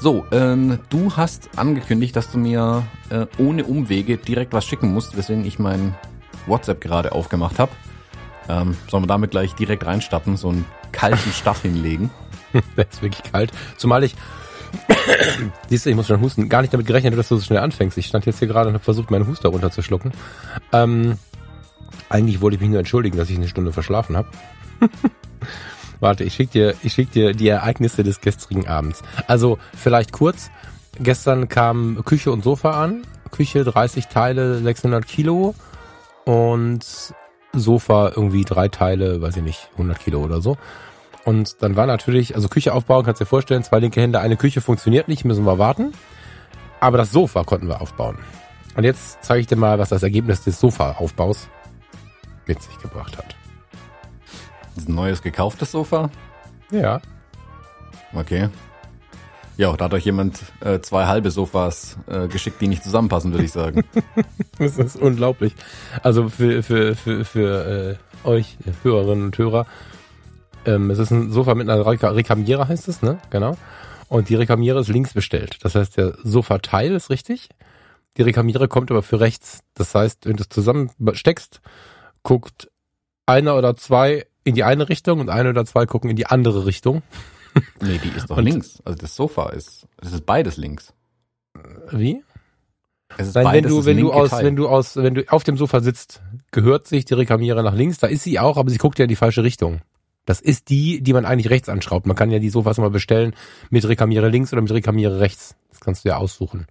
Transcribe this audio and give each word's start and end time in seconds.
So, 0.00 0.24
ähm, 0.32 0.78
du 0.88 1.14
hast 1.14 1.50
angekündigt, 1.56 2.16
dass 2.16 2.30
du 2.30 2.38
mir 2.38 2.86
äh, 3.10 3.26
ohne 3.36 3.64
Umwege 3.64 4.16
direkt 4.16 4.54
was 4.54 4.64
schicken 4.64 4.94
musst, 4.94 5.14
weswegen 5.14 5.44
ich 5.44 5.58
mein 5.58 5.94
WhatsApp 6.46 6.80
gerade 6.80 7.12
aufgemacht 7.12 7.58
habe. 7.58 7.70
Ähm, 8.48 8.78
sollen 8.88 9.02
wir 9.02 9.08
damit 9.08 9.30
gleich 9.30 9.54
direkt 9.54 9.84
reinstarten, 9.84 10.38
so 10.38 10.48
einen 10.48 10.64
kalten 10.90 11.30
Start 11.32 11.58
hinlegen? 11.58 12.10
Der 12.76 12.88
ist 12.88 13.02
wirklich 13.02 13.30
kalt. 13.30 13.52
Zumal 13.76 14.02
ich 14.02 14.16
Siehst 15.68 15.84
du, 15.84 15.90
ich 15.90 15.96
muss 15.96 16.06
schon 16.06 16.20
husten. 16.20 16.48
Gar 16.48 16.62
nicht 16.62 16.72
damit 16.72 16.86
gerechnet, 16.86 17.18
dass 17.18 17.28
du 17.28 17.36
so 17.36 17.44
schnell 17.44 17.58
anfängst. 17.58 17.98
Ich 17.98 18.06
stand 18.06 18.24
jetzt 18.24 18.38
hier 18.38 18.48
gerade 18.48 18.68
und 18.68 18.74
habe 18.74 18.84
versucht, 18.84 19.10
meinen 19.10 19.26
Huster 19.26 19.50
runterzuschlucken. 19.50 20.12
Ähm, 20.72 21.18
eigentlich 22.08 22.40
wollte 22.40 22.54
ich 22.54 22.60
mich 22.60 22.70
nur 22.70 22.78
entschuldigen, 22.78 23.18
dass 23.18 23.28
ich 23.28 23.36
eine 23.36 23.48
Stunde 23.48 23.72
verschlafen 23.72 24.16
habe. 24.16 24.28
Warte, 26.00 26.24
ich 26.24 26.34
schick 26.34 26.50
dir, 26.50 26.74
ich 26.82 26.92
schick 26.92 27.12
dir 27.12 27.32
die 27.32 27.48
Ereignisse 27.48 28.02
des 28.02 28.20
gestrigen 28.20 28.66
Abends. 28.66 29.02
Also 29.26 29.58
vielleicht 29.76 30.12
kurz. 30.12 30.50
Gestern 30.98 31.48
kam 31.48 32.02
Küche 32.04 32.32
und 32.32 32.42
Sofa 32.42 32.82
an. 32.82 33.02
Küche 33.30 33.64
30 33.64 34.08
Teile, 34.08 34.58
600 34.58 35.06
Kilo 35.06 35.54
und 36.24 36.84
Sofa 37.52 38.12
irgendwie 38.14 38.44
drei 38.44 38.68
Teile, 38.68 39.22
weiß 39.22 39.36
ich 39.36 39.42
nicht, 39.42 39.68
100 39.72 39.98
Kilo 39.98 40.20
oder 40.20 40.40
so. 40.40 40.56
Und 41.24 41.62
dann 41.62 41.76
war 41.76 41.86
natürlich, 41.86 42.34
also 42.34 42.48
Küche 42.48 42.72
aufbauen, 42.72 43.04
kannst 43.04 43.20
du 43.20 43.24
dir 43.24 43.28
vorstellen, 43.28 43.62
zwei 43.62 43.78
linke 43.78 44.00
Hände, 44.00 44.20
eine 44.20 44.36
Küche 44.36 44.60
funktioniert 44.60 45.08
nicht, 45.08 45.24
müssen 45.24 45.44
wir 45.44 45.58
warten. 45.58 45.92
Aber 46.80 46.96
das 46.98 47.12
Sofa 47.12 47.44
konnten 47.44 47.68
wir 47.68 47.80
aufbauen. 47.80 48.18
Und 48.74 48.84
jetzt 48.84 49.18
zeige 49.22 49.40
ich 49.40 49.46
dir 49.46 49.56
mal, 49.56 49.78
was 49.78 49.90
das 49.90 50.02
Ergebnis 50.02 50.42
des 50.42 50.58
Sofa-Aufbaus 50.58 51.48
mit 52.46 52.62
sich 52.62 52.78
gebracht 52.78 53.18
hat. 53.18 53.36
Ist 54.80 54.88
ein 54.88 54.94
neues 54.94 55.20
gekauftes 55.20 55.72
Sofa? 55.72 56.08
Ja. 56.70 57.02
Okay. 58.14 58.48
Ja, 59.58 59.76
da 59.76 59.84
hat 59.84 59.92
euch 59.92 60.06
jemand 60.06 60.40
äh, 60.60 60.80
zwei 60.80 61.04
halbe 61.04 61.30
Sofas 61.30 61.98
äh, 62.06 62.28
geschickt, 62.28 62.62
die 62.62 62.66
nicht 62.66 62.82
zusammenpassen, 62.82 63.30
würde 63.30 63.44
ich 63.44 63.52
sagen. 63.52 63.84
das 64.58 64.78
ist 64.78 64.96
unglaublich. 64.96 65.54
Also 66.02 66.30
für, 66.30 66.62
für, 66.62 66.94
für, 66.94 67.26
für 67.26 67.98
äh, 68.24 68.26
euch 68.26 68.56
Hörerinnen 68.82 69.26
und 69.26 69.36
Hörer, 69.36 69.66
ähm, 70.64 70.88
es 70.88 70.98
ist 70.98 71.10
ein 71.10 71.30
Sofa 71.30 71.54
mit 71.54 71.68
einer 71.68 71.84
Rekamiere, 71.84 72.66
heißt 72.66 72.88
es, 72.88 73.02
ne? 73.02 73.18
Genau. 73.28 73.58
Und 74.08 74.30
die 74.30 74.34
Rekamiere 74.34 74.80
ist 74.80 74.88
links 74.88 75.12
bestellt. 75.12 75.58
Das 75.60 75.74
heißt, 75.74 75.98
der 75.98 76.16
Sofateil 76.24 76.92
ist 76.92 77.10
richtig. 77.10 77.50
Die 78.16 78.22
Rekamiere 78.22 78.66
kommt 78.66 78.90
aber 78.90 79.02
für 79.02 79.20
rechts. 79.20 79.60
Das 79.74 79.94
heißt, 79.94 80.24
wenn 80.24 80.38
du 80.38 80.42
es 80.42 80.48
zusammensteckst, 80.48 81.60
guckt 82.22 82.70
einer 83.26 83.56
oder 83.56 83.76
zwei 83.76 84.24
in 84.50 84.54
die 84.54 84.64
eine 84.64 84.88
Richtung 84.88 85.20
und 85.20 85.30
eine 85.30 85.50
oder 85.50 85.64
zwei 85.64 85.86
gucken 85.86 86.10
in 86.10 86.16
die 86.16 86.26
andere 86.26 86.66
Richtung. 86.66 87.02
Nee, 87.80 87.98
die 87.98 88.16
ist 88.16 88.30
doch 88.30 88.36
und 88.36 88.44
links. 88.44 88.80
Also 88.84 88.96
das 88.96 89.16
Sofa 89.16 89.48
ist, 89.48 89.88
das 89.96 90.12
ist 90.12 90.24
beides 90.24 90.56
links. 90.56 90.94
Wie? 91.90 92.22
Es 93.18 93.26
ist 93.26 93.34
Nein, 93.34 93.42
beides 93.42 93.72
wenn 93.72 93.76
du, 93.76 93.84
wenn 93.86 93.96
du 93.96 94.12
aus, 94.12 94.30
Teil. 94.30 94.44
wenn 94.44 94.54
du 94.54 94.68
aus, 94.68 94.94
wenn 94.94 95.14
du 95.14 95.24
auf 95.32 95.42
dem 95.42 95.56
Sofa 95.56 95.80
sitzt, 95.80 96.22
gehört 96.52 96.86
sich 96.86 97.06
die 97.06 97.14
Rekamiere 97.14 97.64
nach 97.64 97.74
links. 97.74 97.98
Da 97.98 98.06
ist 98.06 98.22
sie 98.22 98.38
auch, 98.38 98.56
aber 98.56 98.70
sie 98.70 98.78
guckt 98.78 99.00
ja 99.00 99.04
in 99.04 99.08
die 99.08 99.16
falsche 99.16 99.42
Richtung. 99.42 99.80
Das 100.26 100.40
ist 100.40 100.68
die, 100.68 101.02
die 101.02 101.12
man 101.12 101.24
eigentlich 101.24 101.50
rechts 101.50 101.68
anschraubt. 101.68 102.06
Man 102.06 102.14
kann 102.14 102.30
ja 102.30 102.38
die 102.38 102.50
Sofas 102.50 102.78
immer 102.78 102.90
bestellen 102.90 103.34
mit 103.68 103.88
Rekamiere 103.88 104.28
links 104.28 104.52
oder 104.52 104.62
mit 104.62 104.70
Rekamiere 104.70 105.18
rechts. 105.18 105.56
Das 105.70 105.80
kannst 105.80 106.04
du 106.04 106.10
ja 106.10 106.18
aussuchen. 106.18 106.66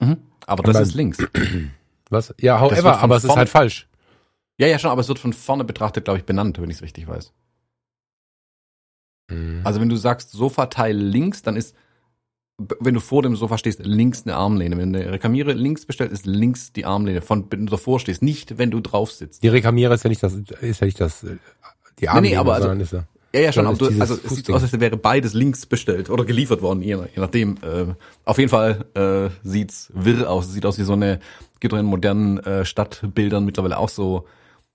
Mhm. 0.00 0.18
Aber 0.46 0.62
das 0.64 0.88
ist 0.88 0.94
links. 0.94 1.18
Was? 2.10 2.34
Ja, 2.38 2.60
however, 2.60 2.98
aber 2.98 3.16
es 3.16 3.24
ist 3.24 3.36
halt 3.36 3.48
falsch. 3.48 3.88
Ja, 4.60 4.66
ja, 4.66 4.78
schon, 4.78 4.90
aber 4.90 5.00
es 5.00 5.08
wird 5.08 5.18
von 5.18 5.32
vorne 5.32 5.64
betrachtet, 5.64 6.04
glaube 6.04 6.18
ich, 6.18 6.26
benannt, 6.26 6.60
wenn 6.60 6.68
ich 6.68 6.76
es 6.76 6.82
richtig 6.82 7.08
weiß. 7.08 7.32
Also 9.64 9.80
wenn 9.80 9.88
du 9.88 9.96
sagst 9.96 10.32
Sofateil 10.32 10.94
links, 10.94 11.40
dann 11.40 11.56
ist, 11.56 11.74
wenn 12.58 12.92
du 12.92 13.00
vor 13.00 13.22
dem 13.22 13.36
Sofa 13.36 13.56
stehst, 13.56 13.80
links 13.82 14.26
eine 14.26 14.36
Armlehne. 14.36 14.76
Wenn 14.76 14.94
eine 14.94 15.12
Rekamiere 15.12 15.54
links 15.54 15.86
bestellt, 15.86 16.12
ist 16.12 16.26
links 16.26 16.74
die 16.74 16.84
Armlehne. 16.84 17.22
Von 17.22 17.46
wenn 17.48 17.64
du 17.64 17.70
davor 17.70 18.00
stehst, 18.00 18.20
nicht 18.20 18.58
wenn 18.58 18.70
du 18.70 18.80
drauf 18.80 19.12
sitzt. 19.12 19.42
die 19.42 19.48
Rekamiere 19.48 19.94
ist 19.94 20.04
ja 20.04 20.10
nicht 20.10 20.22
das, 20.22 20.34
ist 20.34 20.80
ja 20.80 20.84
nicht 20.84 21.00
das, 21.00 21.24
äh, 21.24 21.36
die 21.98 22.10
Armlehne, 22.10 22.38
aber 22.38 22.54
also- 22.54 22.68
sondern 22.68 22.80
ist 22.80 22.92
ja, 22.92 23.04
Ja, 23.32 23.40
ja, 23.40 23.52
schon, 23.52 23.66
aber 23.66 23.78
du, 23.78 23.86
also 23.98 24.18
es 24.22 24.34
sieht 24.34 24.50
aus, 24.50 24.62
als 24.62 24.78
wäre 24.78 24.98
beides 24.98 25.32
links 25.32 25.64
bestellt 25.64 26.10
oder 26.10 26.24
geliefert 26.26 26.60
worden, 26.60 26.82
je, 26.82 26.96
je 26.96 27.08
nachdem. 27.16 27.56
Äh, 27.62 27.94
auf 28.26 28.36
jeden 28.36 28.50
Fall 28.50 28.84
äh, 28.94 29.30
sieht's 29.42 29.90
wirr 29.94 30.28
aus. 30.28 30.48
Es 30.48 30.52
sieht 30.52 30.66
aus 30.66 30.78
wie 30.78 30.82
so 30.82 30.92
eine, 30.92 31.20
gibt 31.60 31.72
in 31.72 31.86
modernen 31.86 32.38
äh, 32.40 32.66
Stadtbildern 32.66 33.44
mittlerweile 33.46 33.78
auch 33.78 33.88
so 33.88 34.26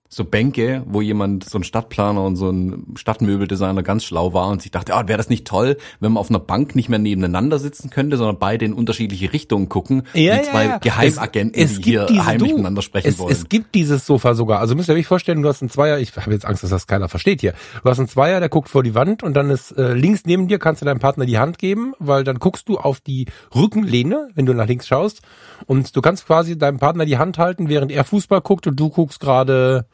so 0.08 0.24
Bänke, 0.24 0.82
wo 0.86 1.00
jemand, 1.00 1.44
so 1.48 1.58
ein 1.58 1.64
Stadtplaner 1.64 2.22
und 2.22 2.36
so 2.36 2.48
ein 2.50 2.94
Stadtmöbeldesigner 2.96 3.82
ganz 3.82 4.04
schlau 4.04 4.32
war 4.32 4.48
und 4.48 4.62
sich 4.62 4.70
dachte, 4.70 4.94
ah, 4.94 5.08
wäre 5.08 5.16
das 5.16 5.28
nicht 5.28 5.46
toll, 5.46 5.76
wenn 6.00 6.12
man 6.12 6.20
auf 6.20 6.30
einer 6.30 6.38
Bank 6.38 6.76
nicht 6.76 6.88
mehr 6.88 6.98
nebeneinander 6.98 7.58
sitzen 7.58 7.90
könnte, 7.90 8.16
sondern 8.16 8.38
beide 8.38 8.64
in 8.64 8.72
unterschiedliche 8.72 9.32
Richtungen 9.32 9.68
gucken, 9.68 10.02
Ja, 10.14 10.38
wie 10.38 10.42
zwei 10.42 10.64
ja, 10.64 10.70
ja. 10.70 10.78
Geheimagenten, 10.78 11.60
Es- 11.60 11.72
es 11.72 11.76
die 11.78 11.82
hier 11.90 12.06
heimlich 12.24 12.50
du, 12.50 12.56
miteinander 12.56 12.82
sprechen 12.82 13.08
es, 13.08 13.18
wollen. 13.18 13.32
Es 13.32 13.48
gibt 13.48 13.74
dieses 13.74 14.06
Sofa 14.06 14.34
sogar. 14.34 14.60
Also 14.60 14.74
müsst 14.74 14.88
ihr 14.88 14.94
euch 14.94 15.06
vorstellen, 15.06 15.42
du 15.42 15.48
hast 15.48 15.62
einen 15.62 15.70
Zweier, 15.70 15.98
ich 15.98 16.16
habe 16.16 16.32
jetzt 16.32 16.44
Angst, 16.46 16.62
dass 16.62 16.70
das 16.70 16.86
keiner 16.86 17.08
versteht 17.08 17.40
hier. 17.40 17.54
Du 17.82 17.90
hast 17.90 17.98
einen 17.98 18.08
Zweier, 18.08 18.40
der 18.40 18.48
guckt 18.48 18.68
vor 18.68 18.82
die 18.82 18.94
Wand 18.94 19.22
und 19.22 19.34
dann 19.34 19.50
ist 19.50 19.72
äh, 19.72 19.92
links 19.94 20.22
neben 20.24 20.48
dir, 20.48 20.58
kannst 20.58 20.82
du 20.82 20.86
deinem 20.86 21.00
Partner 21.00 21.26
die 21.26 21.38
Hand 21.38 21.58
geben, 21.58 21.94
weil 21.98 22.22
dann 22.24 22.38
guckst 22.38 22.68
du 22.68 22.78
auf 22.78 23.00
die 23.00 23.26
Rückenlehne, 23.54 24.28
wenn 24.34 24.46
du 24.46 24.54
nach 24.54 24.66
links 24.66 24.86
schaust. 24.86 25.22
Und 25.66 25.96
du 25.96 26.00
kannst 26.00 26.26
quasi 26.26 26.56
deinem 26.56 26.78
Partner 26.78 27.04
die 27.06 27.18
Hand 27.18 27.38
halten, 27.38 27.68
während 27.68 27.90
er 27.90 28.04
Fußball 28.04 28.40
guckt 28.40 28.66
und 28.66 28.78
du 28.78 28.88
guckst 28.90 29.20
gerade 29.20 29.86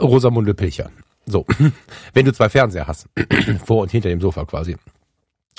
Rosamunde 0.00 0.54
Pilcher. 0.54 0.90
So, 1.26 1.46
wenn 2.14 2.24
du 2.24 2.32
zwei 2.32 2.48
Fernseher 2.48 2.86
hast, 2.86 3.06
vor 3.64 3.82
und 3.82 3.90
hinter 3.90 4.08
dem 4.08 4.20
Sofa 4.20 4.44
quasi. 4.44 4.76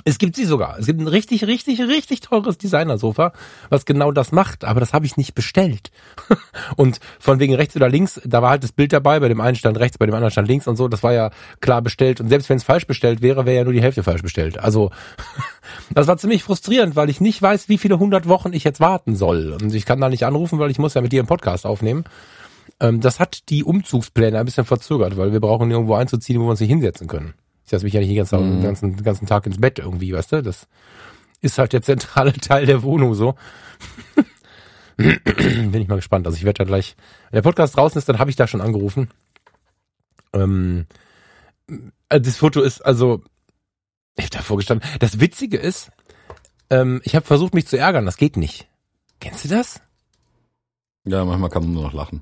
Es 0.03 0.17
gibt 0.17 0.35
sie 0.35 0.45
sogar. 0.45 0.77
Es 0.77 0.85
gibt 0.85 0.99
ein 0.99 1.07
richtig, 1.07 1.47
richtig, 1.47 1.79
richtig 1.79 2.19
teures 2.19 2.57
Designersofa, 2.57 3.31
was 3.69 3.85
genau 3.85 4.11
das 4.11 4.31
macht, 4.31 4.65
aber 4.65 4.79
das 4.79 4.93
habe 4.93 5.05
ich 5.05 5.15
nicht 5.15 5.33
bestellt. 5.33 5.89
Und 6.75 6.99
von 7.19 7.39
wegen 7.39 7.55
rechts 7.55 7.75
oder 7.75 7.87
links, 7.87 8.21
da 8.25 8.41
war 8.41 8.51
halt 8.51 8.63
das 8.63 8.73
Bild 8.73 8.91
dabei, 8.91 9.19
bei 9.19 9.29
dem 9.29 9.39
einen 9.39 9.55
stand 9.55 9.79
rechts, 9.79 9.97
bei 9.97 10.05
dem 10.05 10.13
anderen 10.13 10.31
stand 10.31 10.47
links 10.47 10.67
und 10.67 10.75
so, 10.75 10.87
das 10.87 11.01
war 11.01 11.13
ja 11.13 11.31
klar 11.61 11.81
bestellt. 11.81 12.19
Und 12.19 12.29
selbst 12.29 12.49
wenn 12.49 12.57
es 12.57 12.63
falsch 12.63 12.85
bestellt 12.85 13.21
wäre, 13.21 13.45
wäre 13.45 13.57
ja 13.57 13.63
nur 13.63 13.73
die 13.73 13.81
Hälfte 13.81 14.03
falsch 14.03 14.21
bestellt. 14.21 14.59
Also 14.59 14.91
das 15.93 16.07
war 16.07 16.17
ziemlich 16.17 16.43
frustrierend, 16.43 16.95
weil 16.95 17.09
ich 17.09 17.21
nicht 17.21 17.41
weiß, 17.41 17.69
wie 17.69 17.77
viele 17.77 17.97
hundert 17.97 18.27
Wochen 18.27 18.53
ich 18.53 18.63
jetzt 18.63 18.79
warten 18.79 19.15
soll. 19.15 19.53
Und 19.53 19.73
ich 19.73 19.85
kann 19.85 20.01
da 20.01 20.09
nicht 20.09 20.25
anrufen, 20.25 20.59
weil 20.59 20.71
ich 20.71 20.77
muss 20.77 20.93
ja 20.93 21.01
mit 21.01 21.13
dir 21.13 21.21
einen 21.21 21.27
Podcast 21.27 21.65
aufnehmen. 21.65 22.03
Ähm, 22.79 22.99
das 23.01 23.19
hat 23.19 23.49
die 23.49 23.63
Umzugspläne 23.63 24.39
ein 24.39 24.45
bisschen 24.45 24.65
verzögert, 24.65 25.17
weil 25.17 25.31
wir 25.31 25.39
brauchen 25.39 25.71
irgendwo 25.71 25.95
einzuziehen, 25.95 26.39
wo 26.39 26.45
wir 26.45 26.51
uns 26.51 26.59
nicht 26.59 26.69
hinsetzen 26.69 27.07
können. 27.07 27.33
Ich 27.63 27.69
setze 27.71 27.85
mich 27.85 27.93
ja 27.93 27.99
nicht 27.99 28.09
den 28.09 28.17
ganzen, 28.17 28.39
den 28.39 28.61
ganzen, 28.61 29.03
ganzen 29.03 29.25
Tag 29.25 29.45
ins 29.45 29.59
Bett 29.59 29.79
irgendwie, 29.79 30.13
weißt 30.13 30.33
du? 30.33 30.43
Das 30.43 30.67
ist 31.41 31.57
halt 31.57 31.73
der 31.73 31.81
zentrale 31.81 32.33
Teil 32.41 32.65
der 32.65 32.83
Wohnung 32.83 33.15
so. 33.15 33.35
Bin 34.97 35.73
ich 35.73 35.87
mal 35.87 35.95
gespannt. 35.95 36.25
Also 36.25 36.37
ich 36.37 36.43
werde 36.43 36.59
da 36.59 36.63
gleich, 36.63 36.95
wenn 37.29 37.37
der 37.37 37.49
Podcast 37.49 37.75
draußen 37.75 37.97
ist, 37.97 38.07
dann 38.07 38.19
habe 38.19 38.29
ich 38.29 38.35
da 38.35 38.47
schon 38.47 38.61
angerufen. 38.61 39.09
Ähm, 40.33 40.85
äh, 42.09 42.21
das 42.21 42.37
Foto 42.37 42.61
ist 42.61 42.81
also, 42.81 43.23
ich 44.15 44.25
habe 44.25 44.37
davor 44.37 44.57
gestanden. 44.57 44.87
Das 44.99 45.19
Witzige 45.19 45.57
ist, 45.57 45.91
ähm, 46.69 47.01
ich 47.03 47.15
habe 47.15 47.25
versucht, 47.25 47.53
mich 47.53 47.67
zu 47.67 47.77
ärgern. 47.77 48.05
Das 48.05 48.17
geht 48.17 48.37
nicht. 48.37 48.67
Kennst 49.19 49.45
du 49.45 49.49
das? 49.49 49.81
ja, 51.05 51.23
manchmal 51.23 51.49
kann 51.49 51.63
man 51.63 51.73
nur 51.73 51.83
noch 51.83 51.93
lachen. 51.93 52.21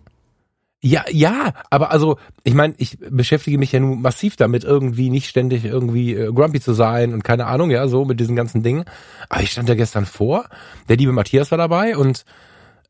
Ja, 0.85 1.05
ja, 1.09 1.53
aber 1.69 1.91
also, 1.91 2.17
ich 2.43 2.53
meine, 2.53 2.73
ich 2.77 2.97
beschäftige 2.99 3.57
mich 3.57 3.71
ja 3.71 3.79
nun 3.79 4.01
massiv 4.01 4.35
damit, 4.35 4.65
irgendwie 4.65 5.09
nicht 5.09 5.29
ständig 5.29 5.63
irgendwie 5.63 6.13
äh, 6.13 6.29
grumpy 6.29 6.59
zu 6.59 6.73
sein 6.73 7.13
und 7.13 7.23
keine 7.23 7.45
Ahnung, 7.45 7.71
ja, 7.71 7.87
so 7.87 8.03
mit 8.03 8.19
diesen 8.19 8.35
ganzen 8.35 8.63
Dingen. 8.63 8.83
Aber 9.29 9.41
ich 9.41 9.51
stand 9.51 9.69
ja 9.69 9.75
gestern 9.75 10.05
vor, 10.05 10.43
der 10.89 10.97
liebe 10.97 11.13
Matthias 11.13 11.51
war 11.51 11.57
dabei 11.57 11.95
und 11.95 12.25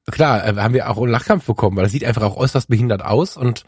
klar, 0.10 0.44
äh, 0.44 0.56
haben 0.56 0.74
wir 0.74 0.90
auch 0.90 0.98
einen 0.98 1.12
Lachkampf 1.12 1.45
bekommen, 1.45 1.78
weil 1.78 1.86
er 1.86 1.90
sieht 1.90 2.04
einfach 2.04 2.24
auch 2.24 2.36
äußerst 2.36 2.68
behindert 2.68 3.06
aus 3.06 3.38
und 3.38 3.63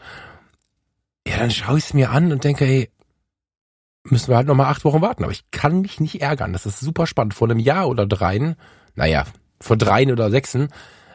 ja, 1.24 1.36
dann 1.38 1.52
schaue 1.52 1.78
ich 1.78 1.84
es 1.84 1.94
mir 1.94 2.10
an 2.10 2.32
und 2.32 2.42
denke, 2.42 2.64
ey, 2.64 2.90
müssen 4.02 4.28
wir 4.28 4.36
halt 4.38 4.48
nochmal 4.48 4.72
acht 4.72 4.84
Wochen 4.84 5.02
warten. 5.02 5.22
Aber 5.22 5.32
ich 5.32 5.48
kann 5.52 5.82
mich 5.82 6.00
nicht 6.00 6.20
ärgern. 6.20 6.52
Das 6.52 6.66
ist 6.66 6.80
super 6.80 7.06
spannend. 7.06 7.34
Vor 7.34 7.48
einem 7.48 7.60
Jahr 7.60 7.88
oder 7.88 8.06
dreien, 8.06 8.56
naja, 8.96 9.24
vor 9.60 9.76
dreien 9.76 10.10
oder 10.10 10.30
sechsen, 10.30 10.68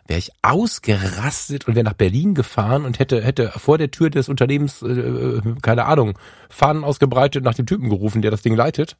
wäre 0.07 0.19
ich 0.19 0.31
ausgerastet 0.41 1.67
und 1.67 1.75
wäre 1.75 1.83
nach 1.83 1.93
Berlin 1.93 2.33
gefahren 2.33 2.85
und 2.85 2.99
hätte 2.99 3.21
hätte 3.21 3.51
vor 3.57 3.77
der 3.77 3.91
Tür 3.91 4.09
des 4.09 4.29
Unternehmens, 4.29 4.81
äh, 4.81 5.41
keine 5.61 5.85
Ahnung, 5.85 6.17
Fahnen 6.49 6.83
ausgebreitet 6.83 7.43
nach 7.43 7.53
dem 7.53 7.65
Typen 7.65 7.89
gerufen, 7.89 8.21
der 8.21 8.31
das 8.31 8.41
Ding 8.41 8.55
leitet. 8.55 8.97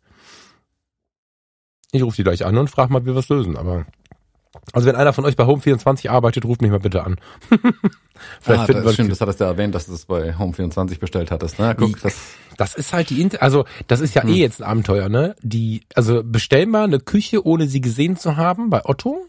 Ich 1.92 2.04
rufe 2.04 2.16
die 2.16 2.24
gleich 2.24 2.46
an 2.46 2.58
und 2.58 2.70
frage 2.70 2.94
mal, 2.94 3.04
wie 3.06 3.14
wir 3.14 3.18
es 3.18 3.30
lösen, 3.30 3.58
aber 3.58 3.86
Also 4.74 4.88
wenn 4.88 4.96
einer 4.96 5.14
von 5.14 5.26
euch 5.26 5.36
bei 5.36 5.44
Home24 5.44 6.10
arbeitet, 6.10 6.46
ruft 6.46 6.62
mich 6.62 6.72
mal 6.72 6.80
bitte 6.80 7.04
an. 7.04 7.18
Vielleicht 8.42 8.62
ah, 8.62 8.66
finden 8.66 8.84
das, 8.84 8.94
stimmt, 8.94 9.12
das 9.12 9.22
hattest 9.22 9.40
du 9.40 9.46
ja 9.46 9.52
erwähnt, 9.52 9.76
dass 9.76 9.88
du 9.88 9.94
es 9.94 10.06
bei 10.06 10.36
Home24 10.36 11.00
bestellt 11.00 11.32
hattest. 11.32 11.60
Ne? 11.60 11.76
Guck, 11.78 12.00
das, 12.02 12.16
das 12.58 12.76
ist 12.76 12.94
halt 12.94 13.10
die, 13.10 13.22
Inter 13.22 13.42
also 13.42 13.66
das 13.88 14.00
ist 14.00 14.14
ja 14.14 14.24
eh 14.24 14.28
hm. 14.28 14.34
eh 14.34 14.40
jetzt 14.40 14.62
ein 14.62 14.70
Abenteuer, 14.70 15.10
ne? 15.10 15.36
Die, 15.42 15.84
also 15.96 16.22
bestell 16.24 16.66
mal 16.66 16.84
eine 16.84 17.00
Küche, 17.00 17.46
ohne 17.46 17.68
sie 17.68 17.82
gesehen 17.82 18.16
zu 18.18 18.38
haben, 18.38 18.70
bei 18.70 18.86
Otto 18.86 19.26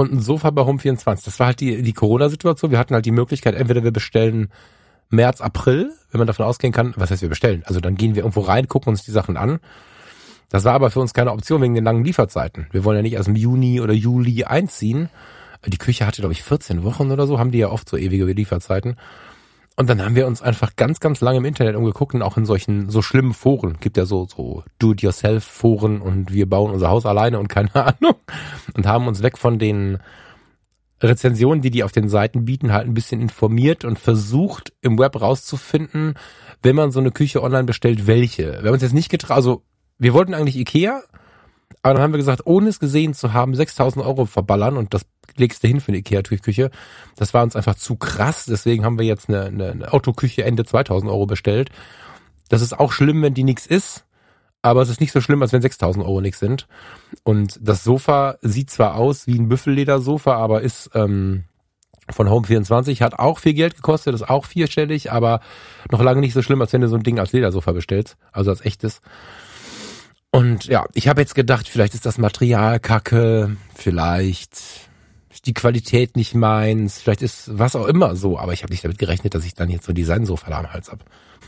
und 0.00 0.12
ein 0.12 0.20
Sofa 0.20 0.50
bei 0.50 0.62
Home24. 0.62 1.24
Das 1.24 1.38
war 1.38 1.48
halt 1.48 1.60
die, 1.60 1.82
die 1.82 1.92
Corona-Situation. 1.92 2.70
Wir 2.70 2.78
hatten 2.78 2.94
halt 2.94 3.06
die 3.06 3.10
Möglichkeit, 3.10 3.54
entweder 3.54 3.84
wir 3.84 3.92
bestellen 3.92 4.48
März, 5.10 5.40
April, 5.40 5.92
wenn 6.10 6.18
man 6.18 6.26
davon 6.26 6.46
ausgehen 6.46 6.72
kann, 6.72 6.94
was 6.96 7.10
heißt 7.10 7.22
wir 7.22 7.28
bestellen? 7.28 7.62
Also 7.66 7.80
dann 7.80 7.96
gehen 7.96 8.14
wir 8.14 8.22
irgendwo 8.22 8.40
rein, 8.40 8.68
gucken 8.68 8.90
uns 8.90 9.04
die 9.04 9.10
Sachen 9.10 9.36
an. 9.36 9.60
Das 10.48 10.64
war 10.64 10.72
aber 10.72 10.90
für 10.90 11.00
uns 11.00 11.12
keine 11.12 11.32
Option 11.32 11.62
wegen 11.62 11.74
den 11.74 11.84
langen 11.84 12.04
Lieferzeiten. 12.04 12.66
Wir 12.72 12.84
wollen 12.84 12.96
ja 12.96 13.02
nicht 13.02 13.12
erst 13.12 13.28
im 13.28 13.36
Juni 13.36 13.80
oder 13.80 13.92
Juli 13.92 14.44
einziehen. 14.44 15.10
Die 15.66 15.78
Küche 15.78 16.06
hatte, 16.06 16.22
glaube 16.22 16.32
ich, 16.32 16.42
14 16.42 16.82
Wochen 16.82 17.10
oder 17.10 17.26
so, 17.26 17.38
haben 17.38 17.50
die 17.50 17.58
ja 17.58 17.68
oft 17.68 17.88
so 17.88 17.96
ewige 17.96 18.24
Lieferzeiten. 18.24 18.96
Und 19.80 19.88
dann 19.88 20.04
haben 20.04 20.14
wir 20.14 20.26
uns 20.26 20.42
einfach 20.42 20.76
ganz, 20.76 21.00
ganz 21.00 21.22
lange 21.22 21.38
im 21.38 21.46
Internet 21.46 21.74
umgeguckt 21.74 22.14
und 22.14 22.20
auch 22.20 22.36
in 22.36 22.44
solchen 22.44 22.90
so 22.90 23.00
schlimmen 23.00 23.32
Foren. 23.32 23.78
Gibt 23.80 23.96
ja 23.96 24.04
so, 24.04 24.26
so 24.26 24.62
Do-it-yourself-Foren 24.78 26.02
und 26.02 26.34
wir 26.34 26.46
bauen 26.46 26.70
unser 26.70 26.90
Haus 26.90 27.06
alleine 27.06 27.38
und 27.38 27.48
keine 27.48 27.74
Ahnung. 27.74 28.16
Und 28.74 28.86
haben 28.86 29.08
uns 29.08 29.22
weg 29.22 29.38
von 29.38 29.58
den 29.58 29.96
Rezensionen, 31.00 31.62
die 31.62 31.70
die 31.70 31.82
auf 31.82 31.92
den 31.92 32.10
Seiten 32.10 32.44
bieten, 32.44 32.74
halt 32.74 32.88
ein 32.88 32.92
bisschen 32.92 33.22
informiert 33.22 33.86
und 33.86 33.98
versucht 33.98 34.70
im 34.82 34.98
Web 34.98 35.18
rauszufinden, 35.18 36.12
wenn 36.62 36.76
man 36.76 36.90
so 36.90 37.00
eine 37.00 37.10
Küche 37.10 37.42
online 37.42 37.64
bestellt, 37.64 38.06
welche. 38.06 38.58
Wir 38.60 38.66
haben 38.66 38.74
uns 38.74 38.82
jetzt 38.82 38.92
nicht 38.92 39.08
getraut, 39.08 39.34
also 39.34 39.62
wir 39.96 40.12
wollten 40.12 40.34
eigentlich 40.34 40.58
Ikea, 40.58 41.00
aber 41.80 41.94
dann 41.94 42.02
haben 42.02 42.12
wir 42.12 42.18
gesagt, 42.18 42.42
ohne 42.44 42.68
es 42.68 42.80
gesehen 42.80 43.14
zu 43.14 43.32
haben, 43.32 43.54
6000 43.54 44.04
Euro 44.04 44.26
verballern 44.26 44.76
und 44.76 44.92
das 44.92 45.06
legst 45.36 45.62
du 45.62 45.68
hin 45.68 45.80
für 45.80 45.88
eine 45.88 45.98
Ikea-Küche. 45.98 46.70
Das 47.16 47.34
war 47.34 47.42
uns 47.42 47.56
einfach 47.56 47.74
zu 47.74 47.96
krass, 47.96 48.46
deswegen 48.46 48.84
haben 48.84 48.98
wir 48.98 49.06
jetzt 49.06 49.28
eine, 49.28 49.44
eine, 49.44 49.70
eine 49.70 49.92
Autoküche 49.92 50.44
Ende 50.44 50.64
2000 50.64 51.10
Euro 51.10 51.26
bestellt. 51.26 51.70
Das 52.48 52.62
ist 52.62 52.78
auch 52.78 52.92
schlimm, 52.92 53.22
wenn 53.22 53.34
die 53.34 53.44
nichts 53.44 53.66
ist, 53.66 54.04
aber 54.62 54.82
es 54.82 54.88
ist 54.88 55.00
nicht 55.00 55.12
so 55.12 55.20
schlimm, 55.20 55.42
als 55.42 55.52
wenn 55.52 55.62
6000 55.62 56.04
Euro 56.04 56.20
nichts 56.20 56.40
sind. 56.40 56.66
Und 57.22 57.58
das 57.62 57.84
Sofa 57.84 58.36
sieht 58.42 58.70
zwar 58.70 58.96
aus 58.96 59.26
wie 59.26 59.38
ein 59.38 59.48
Büffelledersofa, 59.48 60.34
aber 60.34 60.60
ist 60.60 60.90
ähm, 60.94 61.44
von 62.10 62.28
Home24, 62.28 63.00
hat 63.00 63.18
auch 63.18 63.38
viel 63.38 63.54
Geld 63.54 63.76
gekostet, 63.76 64.14
ist 64.14 64.28
auch 64.28 64.44
vierstellig, 64.44 65.12
aber 65.12 65.40
noch 65.90 66.02
lange 66.02 66.20
nicht 66.20 66.34
so 66.34 66.42
schlimm, 66.42 66.60
als 66.60 66.72
wenn 66.72 66.80
du 66.80 66.88
so 66.88 66.96
ein 66.96 67.02
Ding 67.02 67.18
als 67.18 67.32
Ledersofa 67.32 67.72
bestellst, 67.72 68.16
also 68.32 68.50
als 68.50 68.64
echtes. 68.64 69.00
Und 70.32 70.66
ja, 70.66 70.86
ich 70.94 71.08
habe 71.08 71.20
jetzt 71.20 71.34
gedacht, 71.34 71.68
vielleicht 71.68 71.94
ist 71.94 72.06
das 72.06 72.18
Material 72.18 72.78
kacke, 72.78 73.56
vielleicht 73.74 74.89
die 75.46 75.54
Qualität 75.54 76.16
nicht 76.16 76.34
meins, 76.34 77.00
vielleicht 77.00 77.22
ist 77.22 77.58
was 77.58 77.76
auch 77.76 77.86
immer 77.86 78.16
so, 78.16 78.38
aber 78.38 78.52
ich 78.52 78.62
habe 78.62 78.72
nicht 78.72 78.84
damit 78.84 78.98
gerechnet, 78.98 79.34
dass 79.34 79.44
ich 79.44 79.54
dann 79.54 79.70
jetzt 79.70 79.86
so 79.86 79.92
ein 79.92 79.94
Designsofa 79.94 80.50
am 80.50 80.72
Hals 80.72 80.90
hab. 80.90 81.04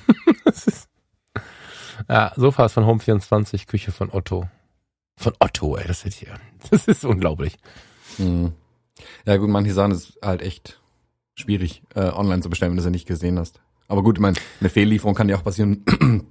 ja, 2.08 2.32
Sofa 2.36 2.66
ist 2.66 2.72
von 2.72 2.84
Home24, 2.84 3.66
Küche 3.66 3.92
von 3.92 4.10
Otto. 4.12 4.48
Von 5.16 5.34
Otto, 5.40 5.76
ey, 5.76 5.86
das 5.86 6.04
ist 6.04 6.14
hier. 6.18 6.34
Das 6.70 6.86
ist 6.86 7.04
unglaublich. 7.04 7.56
Mhm. 8.18 8.52
Ja 9.26 9.36
gut, 9.36 9.48
manche 9.48 9.72
sagen, 9.72 9.92
es 9.92 10.10
ist 10.10 10.18
halt 10.22 10.42
echt 10.42 10.80
schwierig, 11.34 11.82
äh, 11.94 12.10
online 12.10 12.42
zu 12.42 12.50
bestellen, 12.50 12.72
wenn 12.72 12.76
du 12.76 12.82
es 12.82 12.86
ja 12.86 12.90
nicht 12.90 13.08
gesehen 13.08 13.38
hast. 13.38 13.60
Aber 13.88 14.02
gut, 14.02 14.16
ich 14.16 14.22
meine, 14.22 14.36
eine 14.60 14.70
Fehllieferung 14.70 15.14
kann 15.14 15.28
ja 15.28 15.36
auch 15.36 15.44
passieren. 15.44 15.84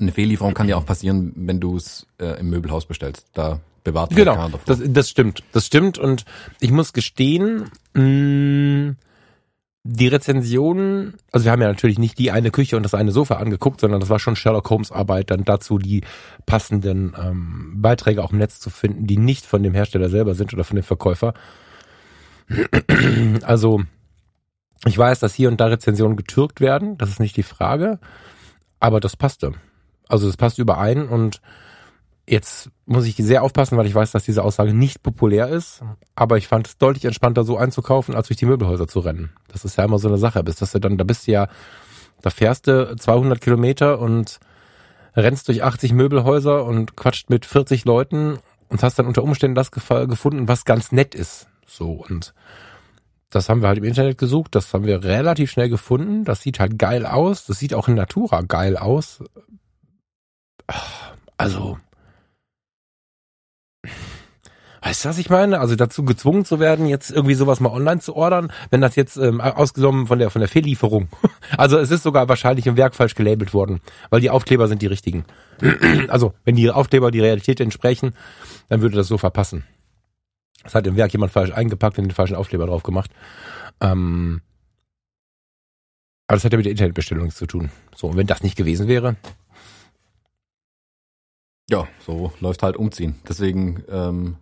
eine 0.00 0.12
Fehllieferung 0.12 0.54
kann 0.54 0.68
ja 0.68 0.76
auch 0.76 0.86
passieren, 0.86 1.32
wenn 1.36 1.60
du 1.60 1.76
es 1.76 2.06
äh, 2.18 2.40
im 2.40 2.50
Möbelhaus 2.50 2.86
bestellst. 2.86 3.28
Da 3.34 3.60
bewahrt 3.84 4.14
genau, 4.14 4.34
davor. 4.34 4.60
Das, 4.66 4.80
das 4.84 5.10
stimmt. 5.10 5.42
Das 5.52 5.66
stimmt. 5.66 5.98
Und 5.98 6.24
ich 6.60 6.70
muss 6.70 6.92
gestehen, 6.92 7.70
mh, 7.94 8.02
mm, 8.02 8.96
die 9.82 10.08
Rezensionen, 10.08 11.14
also 11.32 11.44
wir 11.44 11.52
haben 11.52 11.62
ja 11.62 11.68
natürlich 11.68 11.98
nicht 11.98 12.18
die 12.18 12.30
eine 12.30 12.50
Küche 12.50 12.76
und 12.76 12.82
das 12.82 12.92
eine 12.92 13.12
Sofa 13.12 13.36
angeguckt, 13.36 13.80
sondern 13.80 14.00
das 14.00 14.10
war 14.10 14.18
schon 14.18 14.36
Sherlock 14.36 14.68
Holmes 14.68 14.92
Arbeit, 14.92 15.30
dann 15.30 15.44
dazu 15.44 15.78
die 15.78 16.02
passenden 16.44 17.14
ähm, 17.18 17.72
Beiträge 17.76 18.22
auch 18.22 18.32
im 18.32 18.38
Netz 18.38 18.60
zu 18.60 18.68
finden, 18.68 19.06
die 19.06 19.16
nicht 19.16 19.46
von 19.46 19.62
dem 19.62 19.72
Hersteller 19.72 20.10
selber 20.10 20.34
sind 20.34 20.52
oder 20.52 20.64
von 20.64 20.76
dem 20.76 20.84
Verkäufer. 20.84 21.34
Also 23.42 23.82
ich 24.86 24.96
weiß, 24.96 25.20
dass 25.20 25.34
hier 25.34 25.48
und 25.48 25.60
da 25.60 25.66
Rezensionen 25.66 26.16
getürkt 26.16 26.60
werden, 26.60 26.96
das 26.98 27.10
ist 27.10 27.20
nicht 27.20 27.36
die 27.36 27.42
Frage, 27.42 27.98
aber 28.80 28.98
das 28.98 29.16
passte. 29.16 29.52
Also 30.08 30.26
das 30.26 30.36
passt 30.36 30.58
überein 30.58 31.06
und 31.06 31.40
Jetzt 32.30 32.70
muss 32.86 33.06
ich 33.06 33.16
sehr 33.16 33.42
aufpassen, 33.42 33.76
weil 33.76 33.86
ich 33.86 33.94
weiß, 33.94 34.12
dass 34.12 34.24
diese 34.24 34.44
Aussage 34.44 34.72
nicht 34.72 35.02
populär 35.02 35.48
ist. 35.48 35.82
Aber 36.14 36.38
ich 36.38 36.46
fand 36.46 36.68
es 36.68 36.78
deutlich 36.78 37.04
entspannter, 37.04 37.42
so 37.42 37.56
einzukaufen, 37.56 38.14
als 38.14 38.28
durch 38.28 38.38
die 38.38 38.46
Möbelhäuser 38.46 38.86
zu 38.86 39.00
rennen. 39.00 39.32
Das 39.48 39.64
ist 39.64 39.76
ja 39.76 39.84
immer 39.84 39.98
so 39.98 40.06
eine 40.06 40.16
Sache. 40.16 40.44
Bis 40.44 40.54
dass 40.54 40.70
du 40.70 40.78
dann, 40.78 40.96
da 40.96 41.02
bist 41.02 41.26
du 41.26 41.32
ja, 41.32 41.48
da 42.22 42.30
fährst 42.30 42.68
du 42.68 42.94
200 42.94 43.40
Kilometer 43.40 43.98
und 43.98 44.38
rennst 45.16 45.48
durch 45.48 45.64
80 45.64 45.92
Möbelhäuser 45.92 46.64
und 46.64 46.96
quatscht 46.96 47.30
mit 47.30 47.46
40 47.46 47.84
Leuten 47.84 48.38
und 48.68 48.84
hast 48.84 49.00
dann 49.00 49.06
unter 49.06 49.24
Umständen 49.24 49.56
das 49.56 49.72
gefunden, 49.72 50.46
was 50.46 50.64
ganz 50.64 50.92
nett 50.92 51.16
ist. 51.16 51.48
So 51.66 51.90
und 51.90 52.32
das 53.28 53.48
haben 53.48 53.60
wir 53.60 53.66
halt 53.66 53.78
im 53.78 53.84
Internet 53.84 54.18
gesucht, 54.18 54.54
das 54.54 54.72
haben 54.72 54.84
wir 54.84 55.02
relativ 55.02 55.50
schnell 55.50 55.68
gefunden. 55.68 56.24
Das 56.24 56.42
sieht 56.42 56.60
halt 56.60 56.78
geil 56.78 57.06
aus. 57.06 57.44
Das 57.46 57.58
sieht 57.58 57.74
auch 57.74 57.88
in 57.88 57.94
Natura 57.96 58.42
geil 58.42 58.76
aus. 58.76 59.24
Also, 61.36 61.78
Weißt 64.82 65.04
du, 65.04 65.10
was 65.10 65.18
ich 65.18 65.28
meine? 65.28 65.60
Also 65.60 65.76
dazu 65.76 66.04
gezwungen 66.04 66.44
zu 66.44 66.58
werden, 66.58 66.86
jetzt 66.86 67.10
irgendwie 67.10 67.34
sowas 67.34 67.60
mal 67.60 67.70
online 67.70 68.00
zu 68.00 68.16
ordern, 68.16 68.50
wenn 68.70 68.80
das 68.80 68.96
jetzt 68.96 69.16
ähm, 69.18 69.40
ausgenommen 69.40 70.06
von 70.06 70.18
der 70.18 70.30
von 70.30 70.40
der 70.40 70.48
Fehllieferung. 70.48 71.08
Also 71.56 71.78
es 71.78 71.90
ist 71.90 72.04
sogar 72.04 72.28
wahrscheinlich 72.28 72.66
im 72.68 72.76
Werk 72.76 72.94
falsch 72.94 73.16
gelabelt 73.16 73.52
worden, 73.52 73.80
weil 74.08 74.20
die 74.20 74.30
Aufkleber 74.30 74.68
sind 74.68 74.82
die 74.82 74.86
richtigen. 74.86 75.24
Also 76.08 76.32
wenn 76.44 76.56
die 76.56 76.70
Aufkleber 76.70 77.10
die 77.10 77.20
Realität 77.20 77.60
entsprechen, 77.60 78.14
dann 78.68 78.80
würde 78.80 78.96
das 78.96 79.08
so 79.08 79.18
verpassen. 79.18 79.64
Das 80.62 80.74
hat 80.74 80.86
im 80.86 80.96
Werk 80.96 81.12
jemand 81.12 81.32
falsch 81.32 81.52
eingepackt 81.52 81.98
und 81.98 82.04
den 82.04 82.14
falschen 82.14 82.36
Aufkleber 82.36 82.66
drauf 82.66 82.82
gemacht. 82.82 83.10
Ähm, 83.80 84.40
aber 86.26 86.36
das 86.36 86.44
hat 86.44 86.52
ja 86.52 86.56
mit 86.56 86.66
der 86.66 86.72
Internetbestellung 86.72 87.24
nichts 87.24 87.38
zu 87.38 87.46
tun. 87.46 87.70
So, 87.94 88.06
und 88.06 88.16
wenn 88.16 88.26
das 88.26 88.42
nicht 88.42 88.56
gewesen 88.56 88.86
wäre, 88.86 89.16
ja, 91.70 91.88
so 92.04 92.32
läuft 92.40 92.62
halt 92.62 92.76
umziehen. 92.76 93.14
Deswegen 93.28 93.84
ähm, 93.90 94.36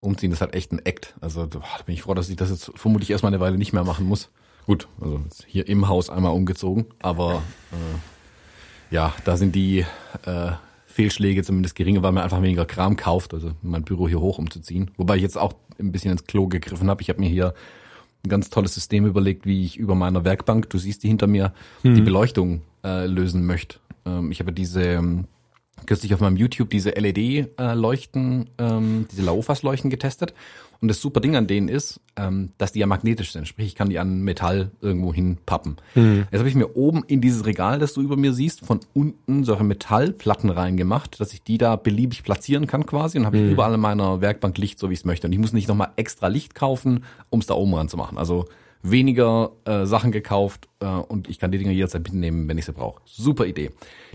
umziehen 0.00 0.32
ist 0.32 0.40
halt 0.40 0.54
echt 0.54 0.72
ein 0.72 0.84
Act. 0.84 1.14
Also 1.20 1.46
da 1.46 1.60
bin 1.84 1.94
ich 1.94 2.02
froh, 2.02 2.14
dass 2.14 2.28
ich 2.28 2.36
das 2.36 2.50
jetzt 2.50 2.72
vermutlich 2.74 3.10
erstmal 3.10 3.32
eine 3.32 3.40
Weile 3.40 3.58
nicht 3.58 3.72
mehr 3.72 3.84
machen 3.84 4.06
muss. 4.06 4.30
Gut, 4.66 4.88
also 5.00 5.20
hier 5.46 5.66
im 5.68 5.88
Haus 5.88 6.10
einmal 6.10 6.32
umgezogen, 6.32 6.86
aber 6.98 7.42
äh, 7.72 8.94
ja, 8.94 9.14
da 9.24 9.38
sind 9.38 9.54
die 9.54 9.86
äh, 10.26 10.52
Fehlschläge 10.86 11.42
zumindest 11.42 11.74
geringer, 11.74 12.02
weil 12.02 12.12
man 12.12 12.22
einfach 12.22 12.42
weniger 12.42 12.66
Kram 12.66 12.96
kauft, 12.96 13.32
also 13.32 13.52
mein 13.62 13.84
Büro 13.84 14.08
hier 14.08 14.20
hoch 14.20 14.38
umzuziehen. 14.38 14.90
Wobei 14.98 15.16
ich 15.16 15.22
jetzt 15.22 15.38
auch 15.38 15.54
ein 15.78 15.92
bisschen 15.92 16.10
ins 16.12 16.24
Klo 16.24 16.48
gegriffen 16.48 16.90
habe. 16.90 17.00
Ich 17.00 17.08
habe 17.08 17.20
mir 17.20 17.28
hier 17.30 17.54
ein 18.24 18.28
ganz 18.28 18.50
tolles 18.50 18.74
System 18.74 19.06
überlegt, 19.06 19.46
wie 19.46 19.64
ich 19.64 19.78
über 19.78 19.94
meiner 19.94 20.24
Werkbank, 20.24 20.68
du 20.68 20.76
siehst 20.76 21.02
die 21.02 21.08
hinter 21.08 21.28
mir, 21.28 21.54
hm. 21.82 21.94
die 21.94 22.02
Beleuchtung 22.02 22.62
äh, 22.84 23.06
lösen 23.06 23.46
möchte. 23.46 23.78
Ähm, 24.04 24.30
ich 24.30 24.40
habe 24.40 24.52
diese 24.52 24.82
ähm, 24.82 25.28
kürzlich 25.86 26.14
auf 26.14 26.20
meinem 26.20 26.36
YouTube 26.36 26.70
diese 26.70 26.90
LED-Leuchten, 26.90 28.50
ähm, 28.58 29.06
diese 29.10 29.22
Laufas-Leuchten 29.22 29.90
getestet. 29.90 30.34
Und 30.80 30.86
das 30.86 31.00
super 31.00 31.20
Ding 31.20 31.34
an 31.34 31.48
denen 31.48 31.68
ist, 31.68 32.00
ähm, 32.16 32.50
dass 32.56 32.70
die 32.70 32.78
ja 32.78 32.86
magnetisch 32.86 33.32
sind. 33.32 33.48
Sprich, 33.48 33.66
ich 33.66 33.74
kann 33.74 33.90
die 33.90 33.98
an 33.98 34.20
Metall 34.20 34.70
irgendwo 34.80 35.12
hinpappen. 35.12 35.76
Mhm. 35.96 36.26
Jetzt 36.30 36.38
habe 36.38 36.48
ich 36.48 36.54
mir 36.54 36.76
oben 36.76 37.02
in 37.04 37.20
dieses 37.20 37.46
Regal, 37.46 37.80
das 37.80 37.94
du 37.94 38.00
über 38.00 38.16
mir 38.16 38.32
siehst, 38.32 38.64
von 38.64 38.78
unten 38.94 39.42
solche 39.42 39.64
Metallplatten 39.64 40.50
reingemacht, 40.50 41.20
dass 41.20 41.32
ich 41.32 41.42
die 41.42 41.58
da 41.58 41.74
beliebig 41.74 42.22
platzieren 42.22 42.68
kann 42.68 42.86
quasi. 42.86 43.18
Und 43.18 43.26
habe 43.26 43.38
mhm. 43.38 43.46
ich 43.46 43.52
überall 43.52 43.74
in 43.74 43.80
meiner 43.80 44.20
Werkbank 44.20 44.56
Licht, 44.56 44.78
so 44.78 44.88
wie 44.88 44.94
ich 44.94 45.00
es 45.00 45.04
möchte. 45.04 45.26
Und 45.26 45.32
ich 45.32 45.38
muss 45.40 45.52
nicht 45.52 45.66
nochmal 45.66 45.90
extra 45.96 46.28
Licht 46.28 46.54
kaufen, 46.54 47.04
um 47.28 47.40
es 47.40 47.46
da 47.46 47.54
oben 47.54 47.74
ranzumachen. 47.74 48.16
Also 48.16 48.46
weniger 48.82 49.52
äh, 49.64 49.86
Sachen 49.86 50.12
gekauft 50.12 50.68
äh, 50.80 50.86
und 50.86 51.28
ich 51.28 51.38
kann 51.38 51.52
die 51.52 51.58
Dinger 51.58 51.72
jederzeit 51.72 52.02
mitnehmen, 52.04 52.48
wenn 52.48 52.58
ich 52.58 52.64
sie 52.64 52.72
brauche. 52.72 53.00
Super 53.04 53.46
Idee. 53.46 53.70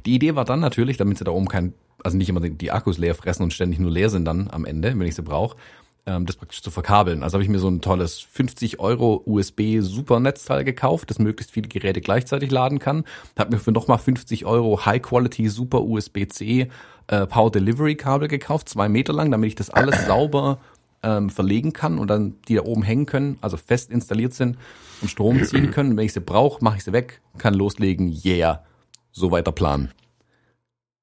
Die 0.05 0.15
Idee 0.15 0.36
war 0.36 0.46
dann 0.46 0.60
natürlich, 0.60 0.98
damit 0.98 1.17
sie 1.17 1.24
da 1.24 1.32
oben 1.32 1.48
kein, 1.48 1.74
also 2.03 2.17
nicht 2.17 2.29
immer 2.29 2.41
die 2.41 2.72
Akkus 2.72 2.98
leer 2.98 3.15
fressen 3.15 3.43
und 3.43 3.53
ständig 3.53 3.79
nur 3.79 3.91
leer 3.91 4.10
sind 4.10 4.25
dann 4.25 4.50
am 4.50 4.65
Ende, 4.65 4.98
wenn 4.98 5.08
ich 5.08 5.15
sie 5.15 5.24
brauche, 5.24 5.58
ähm, 6.05 6.25
das 6.25 6.36
praktisch 6.36 6.62
zu 6.62 6.72
verkabeln. 6.72 7.24
Also 7.24 7.36
habe 7.36 7.43
ich 7.43 7.50
mir 7.50 7.60
so 7.60 7.70
ein 7.70 7.82
tolles 7.82 8.20
50 8.20 8.79
Euro 8.79 9.22
USB 9.25 9.79
Supernetzteil 9.79 10.63
gekauft, 10.63 11.10
das 11.10 11.20
möglichst 11.20 11.53
viele 11.53 11.67
Geräte 11.67 12.01
gleichzeitig 12.01 12.51
laden 12.51 12.79
kann. 12.79 13.03
Habe 13.38 13.55
mir 13.55 13.60
für 13.60 13.72
nochmal 13.72 14.00
50 14.00 14.46
Euro 14.46 14.86
High 14.86 15.01
Quality 15.01 15.50
Super 15.50 15.82
USB-C 15.82 16.70
äh, 17.08 17.27
Power 17.27 17.51
Delivery 17.51 17.96
Kabel 17.96 18.27
gekauft, 18.27 18.70
zwei 18.70 18.89
Meter 18.89 19.13
lang, 19.13 19.32
damit 19.32 19.48
ich 19.48 19.55
das 19.55 19.70
alles 19.70 20.05
sauber 20.08 20.60
ähm, 21.03 21.29
verlegen 21.29 21.74
kann 21.74 22.00
und 22.00 22.07
dann 22.07 22.36
die 22.48 22.55
da 22.55 22.63
oben 22.63 22.83
hängen 22.83 23.05
können, 23.05 23.38
also 23.41 23.57
fest 23.57 23.91
installiert 23.91 24.33
sind 24.33 24.57
und 25.01 25.10
Strom 25.10 25.43
ziehen 25.43 25.72
können. 25.72 25.95
wenn 25.98 26.05
ich 26.05 26.13
sie 26.13 26.22
brauche, 26.22 26.63
mache 26.63 26.77
ich 26.77 26.83
sie 26.83 26.93
weg, 26.93 27.22
kann 27.38 27.53
loslegen, 27.53 28.17
yeah, 28.25 28.63
so 29.12 29.31
weiter 29.31 29.51
planen. 29.51 29.91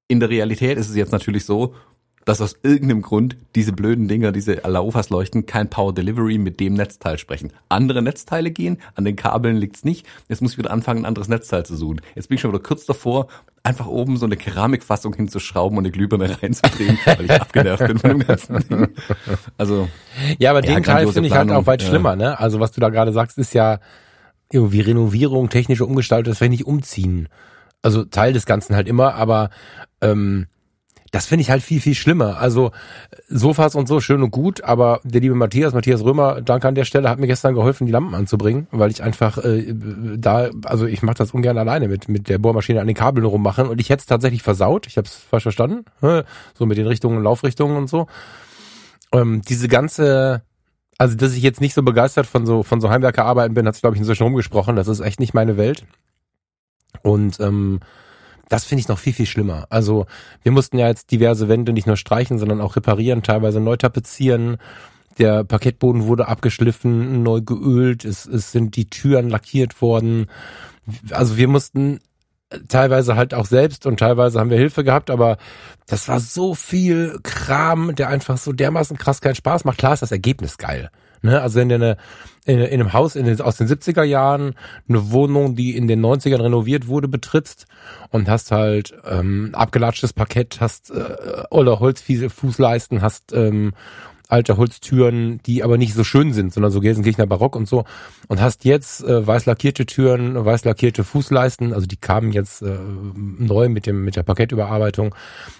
In 0.07 0.19
der 0.19 0.29
Realität 0.29 0.77
ist 0.77 0.89
es 0.89 0.95
jetzt 0.95 1.11
natürlich 1.11 1.45
so, 1.45 1.73
dass 2.25 2.41
aus 2.41 2.55
irgendeinem 2.63 3.01
Grund 3.01 3.37
diese 3.55 3.73
blöden 3.73 4.07
Dinger, 4.07 4.31
diese 4.31 4.63
Alaufas 4.63 5.09
leuchten, 5.09 5.45
kein 5.45 5.69
Power 5.69 5.93
Delivery 5.93 6.37
mit 6.37 6.59
dem 6.59 6.73
Netzteil 6.73 7.17
sprechen. 7.17 7.51
Andere 7.69 8.01
Netzteile 8.01 8.51
gehen, 8.51 8.77
an 8.95 9.05
den 9.05 9.15
Kabeln 9.15 9.57
liegt's 9.57 9.83
nicht. 9.83 10.05
Jetzt 10.29 10.41
muss 10.41 10.53
ich 10.53 10.57
wieder 10.57 10.71
anfangen, 10.71 11.01
ein 11.01 11.05
anderes 11.05 11.27
Netzteil 11.27 11.65
zu 11.65 11.75
suchen. 11.75 12.01
Jetzt 12.15 12.29
bin 12.29 12.35
ich 12.35 12.41
schon 12.41 12.51
wieder 12.51 12.63
kurz 12.63 12.85
davor, 12.85 13.27
einfach 13.63 13.87
oben 13.87 14.17
so 14.17 14.25
eine 14.25 14.37
Keramikfassung 14.37 15.15
hinzuschrauben 15.15 15.77
und 15.77 15.85
eine 15.85 15.91
Glühbirne 15.91 16.37
reinzudrehen, 16.41 16.97
weil 17.05 17.25
ich 17.25 17.31
abgenervt 17.31 17.87
bin 17.87 17.97
von 17.97 18.09
dem 18.11 18.27
ganzen 18.27 18.59
Ding. 18.67 18.87
Also. 19.57 19.87
Ja, 20.39 20.51
aber 20.51 20.63
ja, 20.63 20.75
den 20.75 20.83
Teil 20.83 21.07
finde 21.07 21.27
ich 21.27 21.35
halt 21.35 21.51
auch 21.51 21.65
weit 21.65 21.81
ja. 21.81 21.87
schlimmer, 21.87 22.15
ne? 22.15 22.39
Also 22.39 22.59
was 22.59 22.71
du 22.71 22.81
da 22.81 22.89
gerade 22.89 23.13
sagst, 23.13 23.37
ist 23.37 23.53
ja 23.53 23.79
irgendwie 24.51 24.81
Renovierung, 24.81 25.49
technische 25.49 25.85
Umgestaltung, 25.85 26.31
das 26.31 26.41
will 26.41 26.47
ich 26.47 26.59
nicht 26.59 26.67
umziehen. 26.67 27.29
Also 27.81 28.03
Teil 28.03 28.33
des 28.33 28.45
Ganzen 28.45 28.75
halt 28.75 28.87
immer, 28.87 29.15
aber 29.15 29.49
ähm, 30.01 30.47
das 31.11 31.25
finde 31.25 31.41
ich 31.41 31.51
halt 31.51 31.61
viel, 31.61 31.81
viel 31.81 31.93
schlimmer. 31.93 32.37
Also 32.37 32.71
Sofas 33.27 33.75
und 33.75 33.87
so 33.87 33.99
schön 33.99 34.23
und 34.23 34.31
gut, 34.31 34.63
aber 34.63 35.01
der 35.03 35.19
liebe 35.19 35.35
Matthias, 35.35 35.73
Matthias 35.73 36.03
Römer, 36.03 36.41
danke 36.41 36.69
an 36.69 36.75
der 36.75 36.85
Stelle, 36.85 37.09
hat 37.09 37.19
mir 37.19 37.27
gestern 37.27 37.53
geholfen, 37.53 37.85
die 37.85 37.91
Lampen 37.91 38.15
anzubringen, 38.15 38.67
weil 38.71 38.91
ich 38.91 39.03
einfach 39.03 39.37
äh, 39.39 39.73
da, 40.17 40.49
also 40.63 40.85
ich 40.85 41.01
mache 41.01 41.17
das 41.17 41.31
ungern 41.31 41.57
alleine 41.57 41.89
mit 41.89 42.07
mit 42.07 42.29
der 42.29 42.37
Bohrmaschine 42.37 42.79
an 42.79 42.87
den 42.87 42.95
Kabeln 42.95 43.25
rummachen 43.25 43.67
und 43.67 43.81
ich 43.81 43.89
hätte 43.89 44.01
es 44.01 44.05
tatsächlich 44.05 44.41
versaut. 44.41 44.87
Ich 44.87 44.97
habe 44.97 45.05
es 45.05 45.15
falsch 45.15 45.43
verstanden, 45.43 45.85
so 46.53 46.65
mit 46.65 46.77
den 46.77 46.87
Richtungen, 46.87 47.21
Laufrichtungen 47.21 47.75
und 47.75 47.89
so. 47.89 48.07
Ähm, 49.13 49.41
diese 49.47 49.67
ganze 49.67 50.43
also, 50.97 51.17
dass 51.17 51.33
ich 51.33 51.41
jetzt 51.41 51.61
nicht 51.61 51.73
so 51.73 51.83
begeistert 51.83 52.27
von 52.27 52.45
so 52.45 52.63
von 52.63 52.79
so 52.79 52.89
Heimwerkerarbeiten 52.89 53.53
bin, 53.53 53.67
hat 53.67 53.73
sich 53.73 53.81
glaube 53.81 53.95
ich 53.95 53.99
inzwischen 53.99 54.23
rumgesprochen. 54.23 54.75
Das 54.75 54.87
ist 54.87 55.01
echt 55.01 55.19
nicht 55.19 55.33
meine 55.33 55.57
Welt. 55.57 55.83
Und 57.01 57.39
ähm, 57.39 57.79
das 58.51 58.65
finde 58.65 58.81
ich 58.81 58.89
noch 58.89 58.99
viel, 58.99 59.13
viel 59.13 59.25
schlimmer. 59.25 59.65
Also 59.69 60.07
wir 60.43 60.51
mussten 60.51 60.77
ja 60.77 60.89
jetzt 60.89 61.09
diverse 61.09 61.47
Wände 61.47 61.71
nicht 61.71 61.87
nur 61.87 61.95
streichen, 61.95 62.37
sondern 62.37 62.59
auch 62.59 62.75
reparieren, 62.75 63.23
teilweise 63.23 63.61
neu 63.61 63.77
tapezieren. 63.77 64.57
Der 65.17 65.45
Parkettboden 65.45 66.05
wurde 66.05 66.27
abgeschliffen, 66.27 67.23
neu 67.23 67.39
geölt, 67.39 68.03
es, 68.03 68.25
es 68.25 68.51
sind 68.51 68.75
die 68.75 68.89
Türen 68.89 69.29
lackiert 69.29 69.81
worden. 69.81 70.27
Also 71.11 71.37
wir 71.37 71.47
mussten 71.47 72.01
teilweise 72.67 73.15
halt 73.15 73.33
auch 73.33 73.45
selbst 73.45 73.85
und 73.85 74.01
teilweise 74.01 74.37
haben 74.37 74.49
wir 74.49 74.57
Hilfe 74.57 74.83
gehabt, 74.83 75.09
aber 75.09 75.37
das 75.87 76.09
war 76.09 76.19
so 76.19 76.53
viel 76.53 77.19
Kram, 77.23 77.95
der 77.95 78.09
einfach 78.09 78.37
so 78.37 78.51
dermaßen 78.51 78.97
krass 78.97 79.21
keinen 79.21 79.35
Spaß 79.35 79.63
macht. 79.63 79.77
Klar 79.77 79.93
ist 79.93 80.01
das 80.01 80.11
Ergebnis 80.11 80.57
geil. 80.57 80.89
Ne? 81.21 81.41
Also 81.41 81.59
wenn 81.59 81.69
du 81.69 81.75
eine, 81.75 81.97
in, 82.45 82.59
in 82.59 82.81
einem 82.81 82.93
Haus 82.93 83.15
in 83.15 83.25
den, 83.25 83.39
aus 83.41 83.57
den 83.57 83.67
70er 83.67 84.03
Jahren 84.03 84.55
eine 84.87 85.11
Wohnung, 85.11 85.55
die 85.55 85.75
in 85.75 85.87
den 85.87 86.03
90ern 86.03 86.41
renoviert 86.41 86.87
wurde, 86.87 87.07
betrittst 87.07 87.67
und 88.09 88.29
hast 88.29 88.51
halt 88.51 88.93
ähm, 89.05 89.51
abgelatschtes 89.53 90.13
Parkett, 90.13 90.59
hast 90.59 90.91
äh, 90.91 91.43
oder 91.49 91.79
Holzfußleisten, 91.79 93.01
hast 93.01 93.33
ähm, 93.33 93.73
alte 94.31 94.55
Holztüren, 94.57 95.41
die 95.45 95.61
aber 95.61 95.77
nicht 95.77 95.93
so 95.93 96.03
schön 96.03 96.31
sind, 96.31 96.53
sondern 96.53 96.71
so 96.71 96.79
Gelsenkirchener 96.79 97.27
Barock 97.27 97.55
und 97.55 97.67
so. 97.67 97.83
Und 98.27 98.41
hast 98.41 98.63
jetzt 98.63 99.03
äh, 99.03 99.27
weiß 99.27 99.45
lackierte 99.45 99.85
Türen, 99.85 100.43
weiß 100.45 100.63
lackierte 100.63 101.03
Fußleisten, 101.03 101.73
also 101.73 101.85
die 101.85 101.97
kamen 101.97 102.31
jetzt 102.31 102.61
äh, 102.61 102.77
neu 103.15 103.67
mit 103.67 103.85
dem 103.85 104.05
mit 104.05 104.15
der 104.15 104.23
Parkettüberarbeitung. 104.23 105.13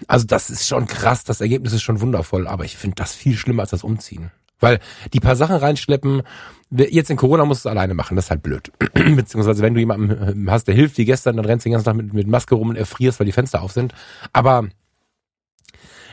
Also 0.08 0.26
das 0.26 0.48
ist 0.48 0.66
schon 0.66 0.86
krass, 0.86 1.22
das 1.24 1.40
Ergebnis 1.40 1.74
ist 1.74 1.82
schon 1.82 2.00
wundervoll, 2.00 2.46
aber 2.48 2.64
ich 2.64 2.76
finde 2.76 2.96
das 2.96 3.14
viel 3.14 3.36
schlimmer 3.36 3.62
als 3.62 3.70
das 3.70 3.84
Umziehen. 3.84 4.30
Weil 4.62 4.78
die 5.12 5.20
paar 5.20 5.36
Sachen 5.36 5.56
reinschleppen, 5.56 6.22
jetzt 6.70 7.10
in 7.10 7.16
Corona 7.16 7.44
musst 7.44 7.64
du 7.64 7.68
es 7.68 7.70
alleine 7.70 7.94
machen, 7.94 8.14
das 8.14 8.26
ist 8.26 8.30
halt 8.30 8.42
blöd. 8.42 8.72
Beziehungsweise 8.94 9.60
wenn 9.60 9.74
du 9.74 9.80
jemanden 9.80 10.50
hast, 10.50 10.68
der 10.68 10.74
hilft 10.74 10.96
wie 10.98 11.04
gestern, 11.04 11.36
dann 11.36 11.44
rennst 11.44 11.66
du 11.66 11.68
den 11.68 11.72
ganzen 11.72 11.86
Tag 11.86 11.96
mit, 11.96 12.14
mit 12.14 12.28
Maske 12.28 12.54
rum 12.54 12.70
und 12.70 12.76
erfrierst, 12.76 13.18
weil 13.20 13.26
die 13.26 13.32
Fenster 13.32 13.60
auf 13.60 13.72
sind. 13.72 13.92
Aber 14.32 14.68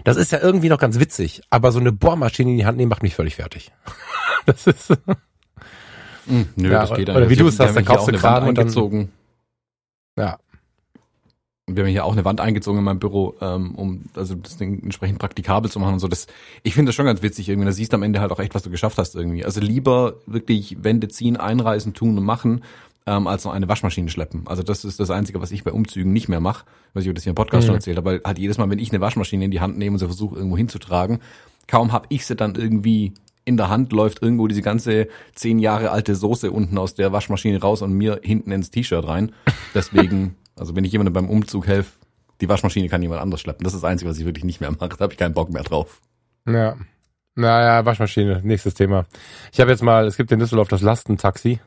das 0.04 0.18
ist 0.18 0.32
ja 0.32 0.40
irgendwie 0.40 0.70
noch 0.70 0.80
ganz 0.80 1.00
witzig. 1.00 1.42
Aber 1.50 1.72
so 1.72 1.80
eine 1.80 1.92
Bohrmaschine 1.92 2.52
in 2.52 2.58
die 2.58 2.66
Hand 2.66 2.78
nehmen 2.78 2.90
macht 2.90 3.04
mich 3.04 3.16
völlig 3.16 3.36
fertig. 3.36 3.72
das 4.46 4.66
ist... 4.68 4.90
Mm, 6.26 6.42
nö, 6.56 6.72
ja, 6.72 6.82
das 6.82 6.98
geht 6.98 7.10
Oder 7.10 7.30
wie 7.30 7.36
du 7.36 7.48
es 7.48 7.60
hast, 7.60 7.76
dann 7.76 7.86
kaufst 7.86 8.08
du 8.08 8.14
Kran 8.14 8.48
und 8.48 8.58
dann... 8.58 9.10
Ja, 10.18 10.38
wir 11.76 11.84
haben 11.84 11.92
hier 11.92 12.06
auch 12.06 12.14
eine 12.14 12.26
Wand 12.26 12.42
eingezogen 12.42 12.80
in 12.80 12.86
meinem 12.86 13.00
Büro, 13.00 13.36
ähm, 13.42 13.76
um 13.76 14.04
also 14.16 14.36
das 14.36 14.58
Ding 14.58 14.82
entsprechend 14.84 15.20
praktikabel 15.20 15.70
zu 15.70 15.80
machen 15.80 15.94
und 15.94 16.00
so. 16.00 16.08
Das, 16.08 16.28
ich 16.64 16.74
finde 16.74 16.90
das 16.90 16.96
schon 16.96 17.06
ganz 17.06 17.22
witzig 17.22 17.50
irgendwie. 17.50 17.66
Da 17.66 17.72
siehst 17.72 17.94
du 17.94 17.98
am 17.98 18.04
Ende 18.04 18.22
halt 18.22 18.32
auch 18.32 18.40
echt, 18.40 18.56
was 18.56 18.64
du 18.64 18.70
geschafft 18.70 18.98
hast 18.98 19.16
irgendwie. 19.16 19.46
Also 19.46 19.62
lieber 19.62 20.16
wirklich 20.26 20.84
Wände 20.84 21.08
ziehen, 21.08 21.38
einreißen, 21.38 21.94
tun 21.94 22.18
und 22.18 22.24
machen, 22.24 22.64
ähm, 23.06 23.28
als 23.28 23.46
noch 23.46 23.54
eine 23.54 23.68
Waschmaschine 23.68 24.10
schleppen. 24.10 24.44
Also 24.46 24.64
das 24.64 24.86
ist 24.86 25.00
das 25.00 25.10
Einzige, 25.10 25.42
was 25.42 25.52
ich 25.52 25.64
bei 25.64 25.72
Umzügen 25.72 26.14
nicht 26.14 26.30
mehr 26.30 26.40
mache, 26.40 26.66
was 26.94 27.06
ich 27.06 27.14
das 27.14 27.24
hier 27.24 27.32
im 27.32 27.36
Podcast 27.36 27.64
mhm. 27.64 27.68
schon 27.68 27.76
erzählt 27.76 27.98
habe. 27.98 28.10
Weil 28.10 28.22
halt 28.24 28.38
jedes 28.40 28.58
Mal, 28.58 28.70
wenn 28.70 28.80
ich 28.80 28.92
eine 28.92 29.02
Waschmaschine 29.02 29.46
in 29.46 29.52
die 29.52 29.62
Hand 29.62 29.78
nehme 29.78 29.96
und 29.96 30.00
sie 30.00 30.06
versuche 30.06 30.36
irgendwo 30.36 30.58
hinzutragen, 30.58 31.20
kaum 31.68 31.92
hab 31.92 32.06
ich 32.10 32.26
sie 32.26 32.36
dann 32.36 32.56
irgendwie 32.56 33.14
in 33.46 33.58
der 33.58 33.70
Hand 33.70 33.92
läuft 33.94 34.22
irgendwo 34.22 34.48
diese 34.48 34.62
ganze 34.62 35.08
zehn 35.34 35.58
Jahre 35.58 35.90
alte 35.90 36.14
Soße 36.14 36.52
unten 36.52 36.78
aus 36.78 36.94
der 36.94 37.12
Waschmaschine 37.12 37.60
raus 37.60 37.82
und 37.82 37.94
mir 37.94 38.20
hinten 38.22 38.52
ins 38.52 38.70
T-Shirt 38.70 39.08
rein. 39.08 39.32
Deswegen 39.74 40.36
also 40.60 40.76
wenn 40.76 40.84
ich 40.84 40.92
jemandem 40.92 41.14
beim 41.14 41.30
Umzug 41.30 41.68
helfe, 41.68 41.92
die 42.42 42.50
Waschmaschine 42.50 42.90
kann 42.90 43.02
jemand 43.02 43.22
anders 43.22 43.42
schleppen. 43.42 43.64
Das 43.64 43.74
ist 43.74 43.84
das 43.84 43.90
Einzige, 43.90 44.10
was 44.10 44.18
ich 44.18 44.26
wirklich 44.26 44.46
nicht 44.46 44.62
mehr 44.62 44.72
mache. 44.72 44.90
Da 44.90 45.00
habe 45.00 45.14
ich 45.14 45.20
keinen 45.20 45.34
Bock 45.34 45.50
mehr 45.50 45.64
drauf. 45.64 46.02
Ja. 46.48 46.78
Naja, 47.36 47.86
Waschmaschine, 47.86 48.42
nächstes 48.44 48.74
Thema. 48.74 49.06
Ich 49.52 49.60
habe 49.60 49.72
jetzt 49.72 49.84
mal, 49.84 50.06
es 50.06 50.18
gibt 50.18 50.32
in 50.32 50.40
Düsseldorf 50.40 50.68
das 50.68 50.82
Lastentaxi. 50.82 51.60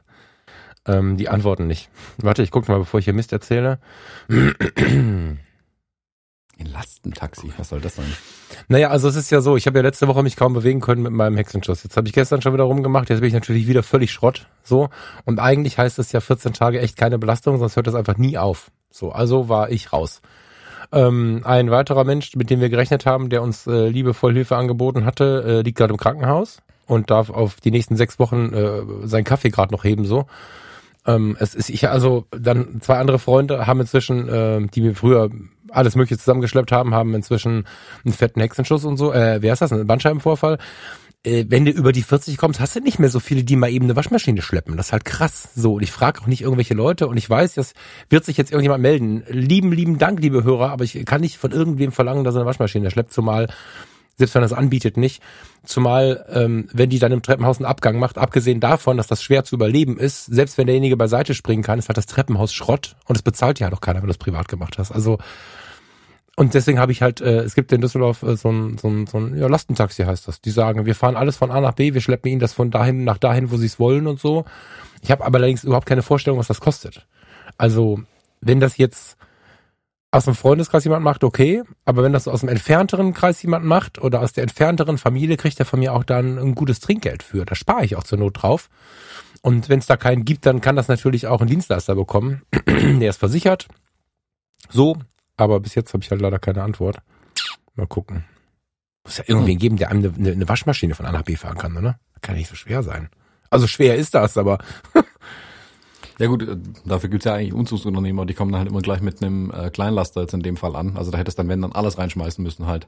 Ähm, 0.87 1.17
die 1.17 1.29
antworten 1.29 1.67
nicht. 1.67 1.91
Warte, 2.19 2.43
ich 2.43 2.51
gucke 2.51 2.71
mal, 2.71 2.79
bevor 2.79 2.99
ich 2.99 3.05
hier 3.05 3.15
Mist 3.15 3.33
erzähle. 3.33 3.79
Ein 4.29 5.39
Lastentaxi, 6.59 7.53
was 7.57 7.69
soll 7.69 7.81
das 7.81 7.97
sein? 7.97 8.13
Naja, 8.69 8.91
also 8.91 9.09
es 9.09 9.17
ist 9.17 9.31
ja 9.31 9.41
so, 9.41 9.57
ich 9.57 9.67
habe 9.67 9.79
ja 9.79 9.83
letzte 9.83 10.09
Woche 10.09 10.23
mich 10.23 10.37
kaum 10.37 10.53
bewegen 10.53 10.81
können 10.81 11.03
mit 11.03 11.13
meinem 11.13 11.37
Hexenschuss. 11.37 11.85
Jetzt 11.85 11.97
habe 11.97 12.09
ich 12.09 12.13
gestern 12.13 12.43
schon 12.43 12.53
wieder 12.53 12.65
rumgemacht, 12.65 13.09
jetzt 13.11 13.21
bin 13.21 13.29
ich 13.29 13.35
natürlich 13.35 13.67
wieder 13.67 13.83
völlig 13.83 14.13
Schrott. 14.13 14.49
So. 14.63 14.91
Und 15.25 15.39
eigentlich 15.39 15.79
heißt 15.79 15.99
es 15.99 16.13
ja 16.13 16.21
14 16.21 16.53
Tage 16.53 16.81
echt 16.81 16.97
keine 16.97 17.19
Belastung, 17.19 17.59
sonst 17.59 17.77
hört 17.77 17.87
das 17.87 17.95
einfach 17.95 18.17
nie 18.17 18.37
auf. 18.37 18.71
So, 18.93 19.11
also 19.11 19.49
war 19.49 19.71
ich 19.71 19.93
raus. 19.93 20.23
Ähm, 20.93 21.41
ein 21.45 21.71
weiterer 21.71 22.05
Mensch, 22.05 22.37
mit 22.37 22.51
dem 22.51 22.61
wir 22.61 22.69
gerechnet 22.69 23.07
haben, 23.07 23.31
der 23.31 23.43
uns 23.43 23.67
äh, 23.67 23.89
liebevoll 23.89 24.35
Hilfe 24.35 24.57
angeboten 24.57 25.05
hatte, 25.05 25.45
äh, 25.47 25.63
liegt 25.63 25.79
gerade 25.79 25.93
im 25.93 25.99
Krankenhaus 25.99 26.59
und 26.87 27.11
darf 27.11 27.31
auf 27.31 27.61
die 27.61 27.71
nächsten 27.71 27.97
sechs 27.97 28.19
Wochen 28.19 28.53
äh, 28.53 29.09
seinen 29.09 29.25
Kaffee 29.25 29.49
gerade 29.49 29.73
noch 29.73 29.85
heben 29.85 30.05
so. 30.05 30.27
Ähm, 31.07 31.37
es 31.41 31.55
ist 31.55 31.71
ich 31.71 31.89
also 31.89 32.27
dann 32.31 32.81
zwei 32.81 32.99
andere 32.99 33.19
Freunde 33.19 33.67
haben 33.67 33.81
inzwischen, 33.81 34.29
äh, 34.29 34.67
die 34.69 34.83
mir 34.83 34.95
früher 34.95 35.31
alles 35.71 35.97
Mögliche 35.97 36.19
zusammengeschleppt 36.19 36.71
haben, 36.71 36.95
haben 36.95 37.15
inzwischen 37.15 37.67
einen 38.05 38.13
fetten 38.13 38.41
Hexenschuss 38.41 38.85
und 38.85 38.99
so. 38.99 39.13
Äh, 39.13 39.41
wer 39.41 39.55
ist 39.55 39.63
das? 39.63 39.73
Ein 39.73 39.87
Bandscheibenvorfall? 39.87 40.59
Äh, 41.25 41.45
wenn 41.49 41.65
du 41.65 41.71
über 41.71 41.93
die 41.93 42.03
40 42.03 42.37
kommst, 42.37 42.61
hast 42.61 42.75
du 42.75 42.81
nicht 42.81 42.99
mehr 42.99 43.09
so 43.09 43.21
viele, 43.21 43.45
die 43.45 43.57
mal 43.57 43.71
eben 43.71 43.85
eine 43.85 43.97
Waschmaschine 43.97 44.43
schleppen. 44.43 44.77
Das 44.77 44.87
ist 44.87 44.93
halt 44.93 45.05
krass. 45.05 45.49
So, 45.55 45.75
und 45.75 45.83
ich 45.83 45.93
frage 45.93 46.21
auch 46.21 46.27
nicht 46.27 46.43
irgendwelche 46.43 46.75
Leute 46.75 47.07
und 47.07 47.17
ich 47.17 47.29
weiß, 47.29 47.55
das 47.55 47.75
wird 48.09 48.25
sich 48.25 48.37
jetzt 48.37 48.51
irgendjemand 48.51 48.83
melden. 48.83 49.23
Lieben, 49.29 49.73
lieben 49.73 49.99
Dank, 49.99 50.21
liebe 50.21 50.45
Hörer, 50.45 50.71
aber 50.71 50.85
ich 50.85 51.05
kann 51.05 51.21
nicht 51.21 51.39
von 51.39 51.53
irgendwem 51.53 51.93
verlangen, 51.93 52.25
dass 52.25 52.35
er 52.35 52.41
eine 52.41 52.49
Waschmaschine 52.49 52.91
schleppt, 52.91 53.13
zumal 53.13 53.49
selbst 54.19 54.35
wenn 54.35 54.43
er 54.43 54.47
es 54.47 54.53
anbietet, 54.53 54.97
nicht. 54.97 55.23
Zumal, 55.65 56.27
ähm, 56.31 56.69
wenn 56.73 56.91
die 56.91 56.99
dann 56.99 57.13
im 57.13 57.23
Treppenhaus 57.23 57.59
einen 57.59 57.67
Abgang 57.67 57.99
macht, 57.99 58.19
abgesehen 58.19 58.61
davon, 58.61 58.97
dass 58.97 59.07
das 59.07 59.23
schwer 59.23 59.45
zu 59.45 59.55
überleben 59.55 59.99
ist, 59.99 60.27
selbst 60.27 60.59
wenn 60.59 60.67
derjenige 60.67 60.97
beiseite 60.97 61.35
springen 61.35 61.63
kann, 61.63 61.79
ist 61.79 61.89
halt 61.89 61.97
das 61.97 62.07
Treppenhaus 62.07 62.53
Schrott 62.53 62.97
und 63.07 63.17
es 63.17 63.23
bezahlt 63.23 63.59
ja 63.59 63.73
auch 63.73 63.81
keiner, 63.81 64.01
wenn 64.01 64.09
du 64.09 64.13
es 64.13 64.19
privat 64.19 64.49
gemacht 64.49 64.79
hast. 64.79 64.93
Also 64.93 65.19
und 66.37 66.55
deswegen 66.55 66.79
habe 66.79 66.93
ich 66.93 67.03
halt, 67.03 67.21
äh, 67.21 67.41
es 67.41 67.55
gibt 67.55 67.73
in 67.73 67.83
Düsseldorf 67.83 68.23
äh, 68.23 68.37
so 68.37 68.51
ein, 68.51 68.79
so 68.79 68.89
ein, 68.89 69.07
so 69.07 69.19
ein 69.19 69.37
ja, 69.37 69.49
Lastentaxi 69.49 70.05
heißt 70.05 70.27
das. 70.29 70.41
Die 70.41 70.51
sagen, 70.51 70.87
wir 70.87 70.95
fahren 70.95 71.17
alles 71.17 71.37
von 71.37 71.51
A 71.51 71.61
nach 71.61 71.75
B, 71.75 71.93
wir 71.93 72.01
schleppen 72.01 72.31
ihnen 72.31 72.41
das 72.41 72.55
von 72.55 72.71
dahin 72.71 73.05
nach 73.05 73.19
dahin, 73.19 73.51
wo 73.51 73.57
sie 73.57 73.67
es 73.67 73.79
wollen 73.79 74.07
und 74.07 74.19
so. 74.19 74.45
Ich 75.03 75.11
habe 75.11 75.25
aber 75.25 75.39
allerdings 75.39 75.65
überhaupt 75.65 75.87
keine 75.87 76.03
Vorstellung, 76.03 76.39
was 76.39 76.47
das 76.47 76.61
kostet. 76.61 77.07
Also, 77.59 78.01
wenn 78.41 78.61
das 78.61 78.79
jetzt 78.79 79.17
aus 80.11 80.25
dem 80.25 80.35
Freundeskreis 80.35 80.85
jemand 80.85 81.05
macht, 81.05 81.25
okay, 81.25 81.63
aber 81.85 82.03
wenn 82.03 82.13
das 82.13 82.29
aus 82.29 82.41
dem 82.41 82.49
entfernteren 82.49 83.13
Kreis 83.13 83.43
jemand 83.43 83.65
macht 83.65 84.01
oder 84.01 84.21
aus 84.21 84.33
der 84.33 84.43
entfernteren 84.43 84.99
Familie, 84.99 85.37
kriegt 85.37 85.59
er 85.59 85.67
von 85.67 85.81
mir 85.81 85.95
auch 85.95 86.05
dann 86.05 86.39
ein 86.39 86.55
gutes 86.55 86.81
Trinkgeld 86.81 87.23
für. 87.23 87.45
Da 87.45 87.55
spare 87.55 87.85
ich 87.85 87.97
auch 87.97 88.05
zur 88.05 88.19
Not 88.19 88.43
drauf. 88.43 88.69
Und 89.43 89.69
wenn 89.69 89.81
es 89.81 89.87
da 89.87 89.97
keinen 89.97 90.25
gibt, 90.25 90.47
dann 90.47 90.61
kann 90.61 90.77
das 90.77 90.89
natürlich 90.89 91.27
auch 91.27 91.41
ein 91.41 91.49
Dienstleister 91.49 91.95
bekommen. 91.95 92.43
der 92.67 93.11
ist 93.11 93.19
versichert. 93.19 93.69
So, 94.71 94.97
aber 95.43 95.61
bis 95.61 95.75
jetzt 95.75 95.93
habe 95.93 96.03
ich 96.03 96.11
halt 96.11 96.21
leider 96.21 96.39
keine 96.39 96.63
Antwort. 96.63 96.99
Mal 97.75 97.87
gucken. 97.87 98.25
Muss 99.05 99.19
ja 99.19 99.25
irgendwen 99.27 99.59
geben, 99.59 99.77
der 99.77 99.91
einem 99.91 100.15
eine, 100.17 100.33
eine 100.33 100.49
Waschmaschine 100.49 100.95
von 100.95 101.07
A 101.07 101.13
nach 101.13 101.23
B 101.23 101.37
fahren 101.37 101.59
kann, 101.59 101.77
oder? 101.77 101.99
Kann 102.21 102.37
nicht 102.37 102.49
so 102.49 102.55
schwer 102.55 102.83
sein. 102.83 103.09
Also 103.51 103.67
schwer 103.67 103.97
ist 103.97 104.15
das, 104.15 104.39
aber. 104.39 104.59
ja 106.19 106.27
gut, 106.27 106.43
äh, 106.43 106.57
dafür 106.85 107.11
gibt's 107.11 107.25
ja 107.25 107.35
eigentlich 107.35 107.53
Umzugsunternehmer, 107.53 108.27
die 108.27 108.35
kommen 108.35 108.53
dann 108.53 108.61
halt 108.61 108.71
immer 108.71 108.81
gleich 108.81 109.01
mit 109.01 109.23
einem 109.23 109.51
äh, 109.51 109.71
Kleinlaster 109.71 110.21
jetzt 110.23 110.35
in 110.35 110.43
dem 110.43 110.57
Fall 110.57 110.77
an. 110.77 110.97
Also 110.97 111.11
da 111.11 111.19
hättest 111.19 111.39
dann, 111.39 111.49
wenn 111.49 111.63
dann 111.63 111.73
alles 111.73 111.99
reinschmeißen 111.99 112.43
müssen 112.43 112.67
halt 112.67 112.87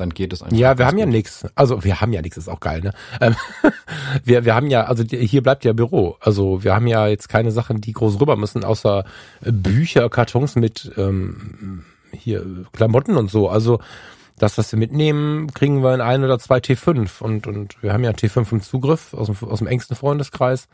dann 0.00 0.10
geht 0.10 0.32
es 0.32 0.42
einfach. 0.42 0.56
Ja, 0.56 0.78
wir 0.78 0.86
haben 0.86 0.96
gut. 0.96 1.06
ja 1.06 1.06
nichts. 1.06 1.46
Also 1.54 1.84
wir 1.84 2.00
haben 2.00 2.12
ja 2.12 2.22
nichts, 2.22 2.36
ist 2.36 2.48
auch 2.48 2.60
geil, 2.60 2.80
ne? 2.80 2.92
Ähm, 3.20 3.36
wir, 4.24 4.44
wir 4.44 4.54
haben 4.54 4.68
ja, 4.68 4.84
also 4.84 5.04
hier 5.04 5.42
bleibt 5.42 5.64
ja 5.64 5.72
Büro. 5.72 6.16
Also 6.20 6.64
wir 6.64 6.74
haben 6.74 6.86
ja 6.86 7.06
jetzt 7.06 7.28
keine 7.28 7.52
Sachen, 7.52 7.80
die 7.80 7.92
groß 7.92 8.20
rüber 8.20 8.36
müssen, 8.36 8.64
außer 8.64 9.04
Bücher, 9.42 10.08
Kartons 10.08 10.56
mit 10.56 10.90
ähm, 10.96 11.84
hier 12.12 12.44
Klamotten 12.72 13.16
und 13.16 13.30
so. 13.30 13.48
Also 13.48 13.80
das, 14.38 14.56
was 14.56 14.72
wir 14.72 14.78
mitnehmen, 14.78 15.52
kriegen 15.52 15.82
wir 15.82 15.94
in 15.94 16.00
ein 16.00 16.24
oder 16.24 16.38
zwei 16.38 16.58
T5 16.58 17.22
und, 17.22 17.46
und 17.46 17.82
wir 17.82 17.92
haben 17.92 18.04
ja 18.04 18.10
T5 18.10 18.52
im 18.52 18.62
Zugriff 18.62 19.12
aus 19.12 19.26
dem, 19.26 19.36
aus 19.48 19.58
dem 19.58 19.68
engsten 19.68 19.96
Freundeskreis. 19.96 20.66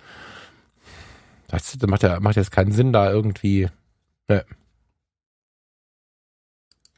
Das 1.49 1.77
macht 1.87 2.03
ja, 2.03 2.21
macht 2.21 2.37
jetzt 2.37 2.53
keinen 2.53 2.73
Sinn, 2.73 2.93
da 2.93 3.11
irgendwie. 3.11 3.69
Ne. 4.29 4.45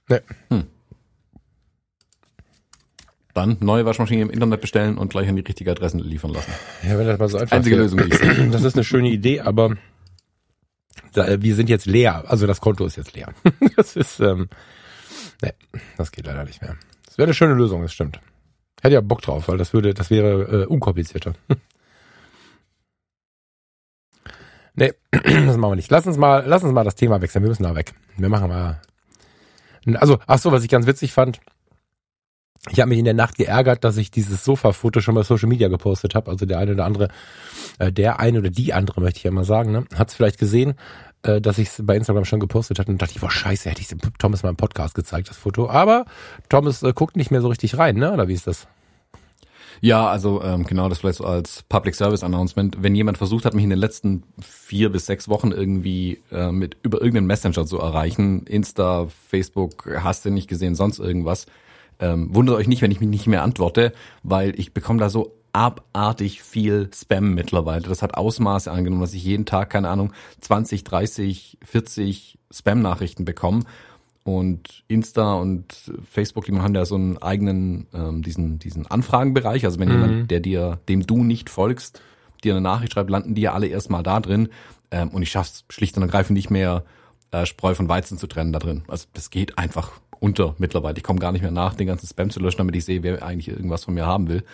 Ne. 0.08 0.22
Hm. 0.50 0.66
Dann 3.38 3.56
neue 3.60 3.86
Waschmaschine 3.86 4.22
im 4.22 4.30
Internet 4.30 4.60
bestellen 4.60 4.98
und 4.98 5.10
gleich 5.10 5.28
an 5.28 5.36
die 5.36 5.42
richtige 5.42 5.70
Adressen 5.70 6.00
liefern 6.00 6.32
lassen. 6.32 6.50
Ja, 6.82 6.98
wenn 6.98 7.06
das 7.06 7.20
mal 7.20 7.28
so 7.28 7.38
einfach 7.38 7.56
Einzige 7.56 7.76
Lösung, 7.76 8.00
die 8.00 8.08
ich 8.08 8.18
sehe. 8.18 8.48
Das 8.50 8.64
ist 8.64 8.74
eine 8.74 8.82
schöne 8.82 9.10
Idee, 9.10 9.42
aber 9.42 9.76
da, 11.12 11.40
wir 11.40 11.54
sind 11.54 11.68
jetzt 11.68 11.86
leer. 11.86 12.24
Also 12.26 12.48
das 12.48 12.60
Konto 12.60 12.84
ist 12.84 12.96
jetzt 12.96 13.14
leer. 13.14 13.32
das 13.76 13.94
ist, 13.94 14.18
ähm, 14.18 14.48
ne, 15.40 15.54
das 15.96 16.10
geht 16.10 16.26
leider 16.26 16.42
nicht 16.42 16.60
mehr. 16.62 16.74
Das 17.06 17.16
wäre 17.16 17.26
eine 17.26 17.34
schöne 17.34 17.54
Lösung, 17.54 17.80
das 17.82 17.92
stimmt. 17.92 18.18
Hätte 18.82 18.94
ja 18.94 19.00
Bock 19.00 19.22
drauf, 19.22 19.46
weil 19.46 19.56
das 19.56 19.72
würde, 19.72 19.94
das 19.94 20.10
wäre 20.10 20.62
äh, 20.62 20.66
unkomplizierter. 20.66 21.34
nee, 24.74 24.94
das 25.12 25.56
machen 25.56 25.70
wir 25.70 25.76
nicht. 25.76 25.92
Lass 25.92 26.08
uns 26.08 26.16
mal, 26.16 26.42
lass 26.44 26.64
uns 26.64 26.72
mal 26.72 26.82
das 26.82 26.96
Thema 26.96 27.22
wechseln. 27.22 27.44
Wir 27.44 27.50
müssen 27.50 27.62
da 27.62 27.76
weg. 27.76 27.94
Wir 28.16 28.30
machen 28.30 28.48
mal. 28.48 28.82
Also, 29.94 30.18
ach 30.26 30.40
so, 30.40 30.50
was 30.50 30.64
ich 30.64 30.68
ganz 30.68 30.88
witzig 30.88 31.12
fand. 31.12 31.38
Ich 32.70 32.80
habe 32.80 32.88
mich 32.88 32.98
in 32.98 33.04
der 33.04 33.14
Nacht 33.14 33.36
geärgert, 33.36 33.84
dass 33.84 33.96
ich 33.96 34.10
dieses 34.10 34.44
Sofa-Foto 34.44 35.00
schon 35.00 35.14
bei 35.14 35.22
Social 35.22 35.48
Media 35.48 35.68
gepostet 35.68 36.14
habe. 36.14 36.30
Also 36.30 36.44
der 36.44 36.58
eine 36.58 36.72
oder 36.72 36.84
andere, 36.84 37.08
äh, 37.78 37.92
der 37.92 38.20
eine 38.20 38.40
oder 38.40 38.50
die 38.50 38.72
andere, 38.72 39.00
möchte 39.00 39.18
ich 39.18 39.24
ja 39.24 39.30
mal 39.30 39.44
sagen, 39.44 39.72
ne, 39.72 39.84
hat 39.94 40.08
es 40.08 40.14
vielleicht 40.14 40.38
gesehen, 40.38 40.74
äh, 41.22 41.40
dass 41.40 41.58
ich 41.58 41.68
es 41.68 41.82
bei 41.84 41.96
Instagram 41.96 42.24
schon 42.24 42.40
gepostet 42.40 42.78
hatte 42.78 42.90
und 42.90 43.00
dachte 43.00 43.12
ich, 43.14 43.20
boah, 43.20 43.30
scheiße, 43.30 43.70
hätte 43.70 43.80
ich 43.80 43.88
Thomas 44.18 44.42
mal 44.42 44.50
im 44.50 44.56
Podcast 44.56 44.94
gezeigt, 44.94 45.28
das 45.30 45.36
Foto. 45.36 45.70
Aber 45.70 46.04
Thomas 46.48 46.82
äh, 46.82 46.92
guckt 46.92 47.16
nicht 47.16 47.30
mehr 47.30 47.40
so 47.40 47.48
richtig 47.48 47.78
rein, 47.78 47.96
ne? 47.96 48.12
Oder 48.12 48.28
wie 48.28 48.34
ist 48.34 48.46
das? 48.46 48.66
Ja, 49.80 50.08
also 50.08 50.42
ähm, 50.42 50.64
genau 50.64 50.88
das 50.88 50.98
vielleicht 50.98 51.18
so 51.18 51.24
als 51.24 51.62
Public 51.68 51.94
Service 51.94 52.24
Announcement. 52.24 52.82
Wenn 52.82 52.96
jemand 52.96 53.18
versucht 53.18 53.44
hat, 53.44 53.54
mich 53.54 53.64
in 53.64 53.70
den 53.70 53.78
letzten 53.78 54.24
vier 54.40 54.90
bis 54.90 55.06
sechs 55.06 55.28
Wochen 55.28 55.52
irgendwie 55.52 56.20
äh, 56.32 56.50
mit 56.50 56.76
über 56.82 56.98
irgendeinen 56.98 57.28
Messenger 57.28 57.64
zu 57.64 57.78
erreichen, 57.78 58.44
Insta, 58.46 59.06
Facebook, 59.28 59.88
hast 60.02 60.24
du 60.24 60.30
nicht 60.30 60.48
gesehen, 60.48 60.74
sonst 60.74 60.98
irgendwas, 60.98 61.46
ähm, 62.00 62.34
wundert 62.34 62.56
euch 62.56 62.68
nicht, 62.68 62.82
wenn 62.82 62.90
ich 62.90 63.00
mich 63.00 63.08
nicht 63.08 63.26
mehr 63.26 63.42
antworte, 63.42 63.92
weil 64.22 64.58
ich 64.58 64.72
bekomme 64.72 65.00
da 65.00 65.10
so 65.10 65.34
abartig 65.52 66.42
viel 66.42 66.90
Spam 66.94 67.34
mittlerweile. 67.34 67.82
Das 67.82 68.02
hat 68.02 68.14
Ausmaße 68.14 68.70
angenommen, 68.70 69.00
dass 69.00 69.14
ich 69.14 69.24
jeden 69.24 69.46
Tag, 69.46 69.70
keine 69.70 69.88
Ahnung, 69.88 70.12
20, 70.40 70.84
30, 70.84 71.58
40 71.64 72.38
Spam-Nachrichten 72.52 73.24
bekomme. 73.24 73.64
Und 74.24 74.84
Insta 74.88 75.34
und 75.34 75.90
Facebook, 76.08 76.44
die 76.44 76.52
haben 76.52 76.74
ja 76.74 76.84
so 76.84 76.96
einen 76.96 77.16
eigenen, 77.18 77.86
ähm, 77.94 78.22
diesen, 78.22 78.58
diesen 78.58 78.86
Anfragenbereich. 78.86 79.64
Also 79.64 79.80
wenn 79.80 79.88
mhm. 79.88 79.94
jemand, 79.94 80.30
der 80.30 80.40
dir, 80.40 80.80
dem 80.88 81.06
du 81.06 81.24
nicht 81.24 81.48
folgst, 81.48 82.02
dir 82.44 82.52
eine 82.52 82.60
Nachricht 82.60 82.92
schreibt, 82.92 83.10
landen 83.10 83.34
die 83.34 83.42
ja 83.42 83.54
alle 83.54 83.68
erstmal 83.68 84.02
da 84.02 84.20
drin. 84.20 84.50
Ähm, 84.90 85.08
und 85.08 85.22
ich 85.22 85.30
schaff's 85.30 85.64
schlicht 85.70 85.96
und 85.96 86.02
ergreifend 86.02 86.36
nicht 86.36 86.50
mehr, 86.50 86.84
äh, 87.30 87.46
Spreu 87.46 87.74
von 87.74 87.88
Weizen 87.88 88.18
zu 88.18 88.26
trennen 88.26 88.52
da 88.52 88.58
drin. 88.58 88.82
Also 88.88 89.06
das 89.14 89.30
geht 89.30 89.58
einfach 89.58 89.92
unter 90.20 90.54
mittlerweile. 90.58 90.96
Ich 90.96 91.04
komme 91.04 91.20
gar 91.20 91.32
nicht 91.32 91.42
mehr 91.42 91.50
nach, 91.50 91.74
den 91.74 91.86
ganzen 91.86 92.06
Spam 92.06 92.30
zu 92.30 92.40
löschen, 92.40 92.58
damit 92.58 92.76
ich 92.76 92.84
sehe, 92.84 93.02
wer 93.02 93.22
eigentlich 93.22 93.48
irgendwas 93.48 93.84
von 93.84 93.94
mir 93.94 94.06
haben 94.06 94.28
will. 94.28 94.44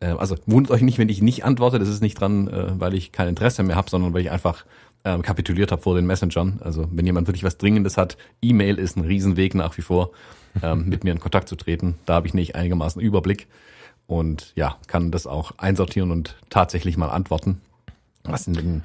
Äh, 0.00 0.14
also 0.18 0.36
wundert 0.46 0.72
euch 0.72 0.82
nicht, 0.82 0.98
wenn 0.98 1.08
ich 1.08 1.22
nicht 1.22 1.44
antworte. 1.44 1.78
Das 1.78 1.88
ist 1.88 2.02
nicht 2.02 2.20
dran, 2.20 2.48
äh, 2.48 2.80
weil 2.80 2.94
ich 2.94 3.12
kein 3.12 3.28
Interesse 3.28 3.62
mehr 3.62 3.76
habe, 3.76 3.90
sondern 3.90 4.12
weil 4.14 4.22
ich 4.22 4.30
einfach 4.30 4.64
ähm, 5.04 5.22
kapituliert 5.22 5.72
habe 5.72 5.82
vor 5.82 5.94
den 5.94 6.06
Messengern. 6.06 6.60
Also 6.62 6.88
wenn 6.90 7.06
jemand 7.06 7.26
wirklich 7.26 7.44
was 7.44 7.58
Dringendes 7.58 7.96
hat, 7.96 8.16
E-Mail 8.40 8.78
ist 8.78 8.96
ein 8.96 9.04
Riesenweg 9.04 9.54
nach 9.54 9.76
wie 9.76 9.82
vor, 9.82 10.10
ähm, 10.62 10.84
mit 10.88 11.04
mir 11.04 11.12
in 11.12 11.20
Kontakt 11.20 11.48
zu 11.48 11.56
treten. 11.56 11.96
Da 12.06 12.14
habe 12.14 12.26
ich 12.26 12.34
nicht 12.34 12.54
einigermaßen 12.54 13.00
Überblick 13.00 13.48
und 14.06 14.52
ja, 14.56 14.76
kann 14.86 15.10
das 15.10 15.26
auch 15.26 15.52
einsortieren 15.58 16.10
und 16.10 16.36
tatsächlich 16.50 16.96
mal 16.96 17.08
antworten. 17.08 17.60
Was 18.24 18.46
in 18.46 18.54
den 18.54 18.84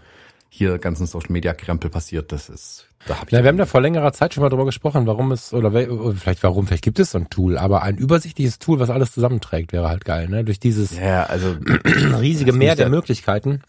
hier 0.49 0.77
ganzen 0.79 1.05
Social 1.05 1.31
Media 1.31 1.53
Krempel 1.53 1.89
passiert, 1.89 2.31
das 2.31 2.49
ist, 2.49 2.87
da 3.05 3.15
habe 3.15 3.25
ich. 3.27 3.31
Ja, 3.31 3.43
wir 3.43 3.49
haben 3.49 3.57
da 3.57 3.65
vor 3.65 3.81
längerer 3.81 4.13
Zeit 4.13 4.33
schon 4.33 4.43
mal 4.43 4.49
drüber 4.49 4.65
gesprochen, 4.65 5.07
warum 5.07 5.31
es, 5.31 5.53
oder 5.53 5.71
vielleicht 5.71 6.43
warum, 6.43 6.67
vielleicht 6.67 6.83
gibt 6.83 6.99
es 6.99 7.11
so 7.11 7.19
ein 7.19 7.29
Tool, 7.29 7.57
aber 7.57 7.83
ein 7.83 7.97
übersichtliches 7.97 8.59
Tool, 8.59 8.79
was 8.79 8.89
alles 8.89 9.11
zusammenträgt, 9.11 9.73
wäre 9.73 9.89
halt 9.89 10.05
geil, 10.05 10.29
ne? 10.29 10.43
Durch 10.43 10.59
dieses 10.59 10.97
ja, 10.97 11.23
also, 11.25 11.55
riesige 12.19 12.53
Meer 12.53 12.75
der 12.75 12.89
Möglichkeiten. 12.89 13.61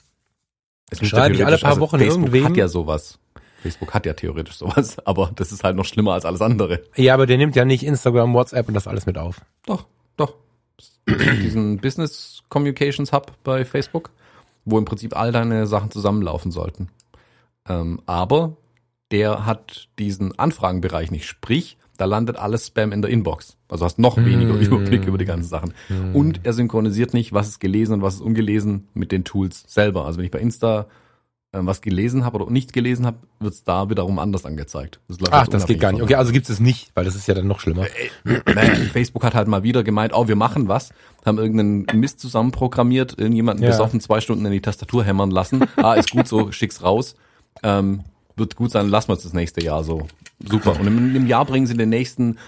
Es 0.91 1.07
schreibe 1.07 1.35
ich 1.35 1.45
alle 1.45 1.59
paar 1.59 1.71
also 1.71 1.81
Wochen 1.83 1.99
Facebook 1.99 2.23
irgendwem. 2.23 2.45
hat 2.47 2.57
ja 2.57 2.69
sowas. 2.69 3.19
Facebook 3.61 3.93
hat 3.93 4.07
ja 4.07 4.15
theoretisch 4.15 4.57
sowas, 4.57 4.97
aber 5.05 5.33
das 5.35 5.53
ist 5.53 5.65
halt 5.65 5.77
noch 5.77 5.85
schlimmer 5.85 6.15
als 6.15 6.25
alles 6.25 6.41
andere. 6.41 6.85
Ja, 6.97 7.15
aber 7.15 7.27
der 7.27 7.39
nimmt 7.39 7.57
ja 7.57 7.65
nicht 7.65 7.83
Instagram, 7.83 8.33
WhatsApp 8.35 8.69
und 8.69 8.75
das 8.75 8.87
alles 8.87 9.07
mit 9.07 9.19
auf. 9.19 9.41
Doch, 9.67 9.87
doch. 10.17 10.35
Diesen 11.09 11.79
Business 11.79 12.43
Communications 12.49 13.13
Hub 13.13 13.33
bei 13.43 13.65
Facebook 13.65 14.11
wo 14.65 14.79
im 14.79 14.85
Prinzip 14.85 15.17
all 15.17 15.33
deine 15.33 15.67
Sachen 15.67 15.91
zusammenlaufen 15.91 16.51
sollten. 16.51 16.89
Ähm, 17.69 18.01
aber 18.07 18.57
der 19.11 19.47
hat 19.47 19.89
diesen 19.99 20.39
Anfragenbereich 20.39 21.11
nicht. 21.11 21.27
Sprich, 21.27 21.79
da 21.97 22.05
landet 22.05 22.37
alles 22.37 22.69
Spam 22.69 22.93
in 22.93 23.03
der 23.03 23.11
Inbox. 23.11 23.57
Also 23.69 23.85
hast 23.85 23.99
noch 23.99 24.17
weniger 24.17 24.55
mm. 24.55 24.61
Überblick 24.61 25.07
über 25.07 25.19
die 25.19 25.25
ganzen 25.25 25.49
Sachen. 25.49 25.75
Mm. 25.89 26.15
Und 26.15 26.41
er 26.45 26.53
synchronisiert 26.53 27.15
nicht, 27.15 27.33
was 27.33 27.49
ist 27.49 27.61
gelesen 27.61 27.95
und 27.95 28.03
was 28.03 28.17
ist 28.17 28.21
ungelesen 28.21 28.89
mit 28.95 29.13
den 29.13 29.25
Tools 29.25 29.65
selber. 29.67 30.07
Also 30.07 30.19
wenn 30.19 30.25
ich 30.25 30.31
bei 30.31 30.39
Insta 30.39 30.87
äh, 31.53 31.61
was 31.63 31.81
gelesen 31.81 32.25
habe 32.27 32.39
oder 32.39 32.53
nicht 32.53 32.75
gelesen 32.75 33.07
habe, 33.07 33.19
wird 33.41 33.55
es 33.55 33.65
da 33.65 33.89
wiederum 33.89 34.19
anders 34.19 34.45
angezeigt. 34.45 35.01
Das 35.09 35.17
Ach, 35.31 35.49
das 35.49 35.67
geht 35.67 35.81
gar 35.81 35.93
nicht. 35.93 36.03
Okay, 36.03 36.15
also 36.15 36.31
gibt 36.31 36.49
es 36.49 36.61
nicht, 36.61 36.91
weil 36.95 37.07
das 37.07 37.15
ist 37.15 37.27
ja 37.27 37.33
dann 37.33 37.47
noch 37.47 37.61
schlimmer. 37.61 37.87
Äh, 38.25 38.35
äh, 38.35 38.75
Facebook 38.93 39.25
hat 39.25 39.35
halt 39.35 39.49
mal 39.49 39.63
wieder 39.63 39.83
gemeint, 39.83 40.13
oh, 40.15 40.29
wir 40.29 40.37
machen 40.37 40.69
was, 40.69 40.91
haben 41.25 41.39
irgendeinen 41.39 41.87
Mist 42.01 42.21
zusammenprogrammiert, 42.21 43.19
irgendjemanden 43.19 43.65
ja. 43.65 43.71
besoffen 43.71 44.01
zwei 44.01 44.21
Stunden 44.21 44.45
in 44.47 44.53
die 44.53 44.61
Tastatur 44.61 45.05
hämmern 45.05 45.31
lassen. 45.31 45.65
Ah, 45.77 45.95
ist 45.95 46.11
gut 46.11 46.29
so, 46.29 46.53
schick's 46.53 46.83
raus. 46.83 47.17
Ähm, 47.63 48.05
wird 48.37 48.57
gut 48.57 48.71
sein, 48.71 48.89
lassen 48.89 49.09
wir 49.09 49.15
es 49.15 49.25
das 49.25 49.33
nächste 49.33 49.63
Jahr 49.63 49.85
so. 49.85 50.07
Super. 50.45 50.79
Und 50.79 50.87
im, 50.87 51.17
im 51.17 51.27
Jahr 51.27 51.45
bringen 51.45 51.67
sie 51.67 51.77
den 51.77 51.89
nächsten 51.89 52.39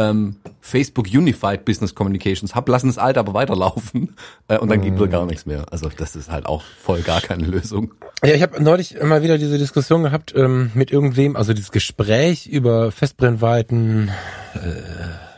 ähm, 0.00 0.36
Facebook 0.60 1.06
Unified 1.06 1.64
Business 1.64 1.94
Communications 1.94 2.54
Hub, 2.54 2.68
lassen 2.68 2.86
das 2.88 2.98
alte 2.98 3.20
aber 3.20 3.34
weiterlaufen 3.34 4.16
äh, 4.48 4.58
und 4.58 4.70
dann 4.70 4.80
mm. 4.80 4.82
gibt 4.82 5.00
es 5.00 5.10
gar 5.10 5.26
nichts 5.26 5.46
mehr. 5.46 5.66
Also 5.70 5.90
das 5.94 6.16
ist 6.16 6.30
halt 6.30 6.46
auch 6.46 6.62
voll 6.62 7.02
gar 7.02 7.20
keine 7.20 7.44
Lösung. 7.44 7.92
Ja, 8.24 8.34
ich 8.34 8.42
habe 8.42 8.62
neulich 8.62 8.94
immer 8.94 9.22
wieder 9.22 9.36
diese 9.36 9.58
Diskussion 9.58 10.02
gehabt 10.02 10.34
ähm, 10.34 10.70
mit 10.74 10.90
irgendwem, 10.90 11.36
also 11.36 11.52
dieses 11.52 11.70
Gespräch 11.70 12.46
über 12.46 12.92
Festbrennweiten, 12.92 14.10
äh, 14.54 15.29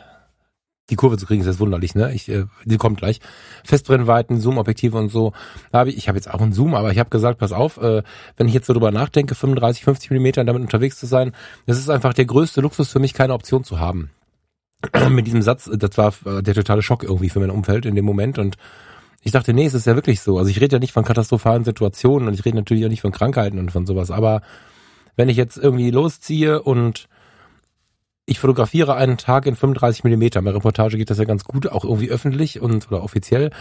die 0.89 0.95
Kurve 0.95 1.17
zu 1.17 1.25
kriegen 1.25 1.41
ist 1.41 1.47
jetzt 1.47 1.59
wunderlich, 1.59 1.95
ne? 1.95 2.13
Ich, 2.13 2.27
äh, 2.29 2.45
die 2.65 2.77
kommt 2.77 2.97
gleich. 2.97 3.21
Festbrennweiten, 3.63 4.39
Zoom-Objektive 4.39 4.97
und 4.97 5.09
so. 5.09 5.31
Da 5.71 5.79
habe 5.79 5.89
ich, 5.89 5.97
ich 5.97 6.07
habe 6.09 6.17
jetzt 6.17 6.29
auch 6.29 6.41
einen 6.41 6.51
Zoom, 6.51 6.75
aber 6.75 6.91
ich 6.91 6.99
habe 6.99 7.09
gesagt, 7.09 7.39
pass 7.39 7.53
auf, 7.53 7.77
äh, 7.77 8.03
wenn 8.35 8.47
ich 8.47 8.53
jetzt 8.53 8.67
so 8.67 8.73
drüber 8.73 8.91
nachdenke, 8.91 9.33
35, 9.33 9.83
50 9.83 10.09
Millimeter 10.11 10.43
damit 10.43 10.61
unterwegs 10.61 10.97
zu 10.97 11.05
sein, 11.05 11.31
das 11.65 11.77
ist 11.77 11.89
einfach 11.89 12.13
der 12.13 12.25
größte 12.25 12.59
Luxus 12.61 12.89
für 12.89 12.99
mich, 12.99 13.13
keine 13.13 13.33
Option 13.33 13.63
zu 13.63 13.79
haben. 13.79 14.09
mit 15.09 15.27
diesem 15.27 15.41
Satz, 15.41 15.69
das 15.73 15.97
war 15.97 16.13
äh, 16.25 16.41
der 16.43 16.53
totale 16.53 16.81
Schock 16.81 17.03
irgendwie 17.03 17.29
für 17.29 17.39
mein 17.39 17.51
Umfeld 17.51 17.85
in 17.85 17.95
dem 17.95 18.05
Moment 18.05 18.37
und 18.37 18.57
ich 19.25 19.31
dachte, 19.31 19.53
nee, 19.53 19.65
es 19.65 19.73
ist 19.73 19.87
ja 19.87 19.95
wirklich 19.95 20.19
so. 20.19 20.37
Also 20.37 20.49
ich 20.49 20.59
rede 20.59 20.75
ja 20.75 20.79
nicht 20.79 20.91
von 20.91 21.05
katastrophalen 21.05 21.63
Situationen 21.63 22.27
und 22.27 22.33
ich 22.33 22.43
rede 22.43 22.57
natürlich 22.57 22.83
auch 22.83 22.89
nicht 22.89 23.01
von 23.01 23.13
Krankheiten 23.13 23.57
und 23.57 23.71
von 23.71 23.85
sowas, 23.85 24.11
aber 24.11 24.41
wenn 25.15 25.29
ich 25.29 25.37
jetzt 25.37 25.57
irgendwie 25.57 25.91
losziehe 25.91 26.61
und 26.61 27.07
ich 28.25 28.39
fotografiere 28.39 28.95
einen 28.95 29.17
Tag 29.17 29.45
in 29.45 29.55
35 29.55 30.03
Millimeter. 30.03 30.41
Bei 30.41 30.51
Reportage 30.51 30.97
geht 30.97 31.09
das 31.09 31.17
ja 31.17 31.25
ganz 31.25 31.43
gut, 31.43 31.67
auch 31.67 31.83
irgendwie 31.83 32.09
öffentlich 32.09 32.61
und 32.61 32.89
oder 32.89 33.03
offiziell. 33.03 33.51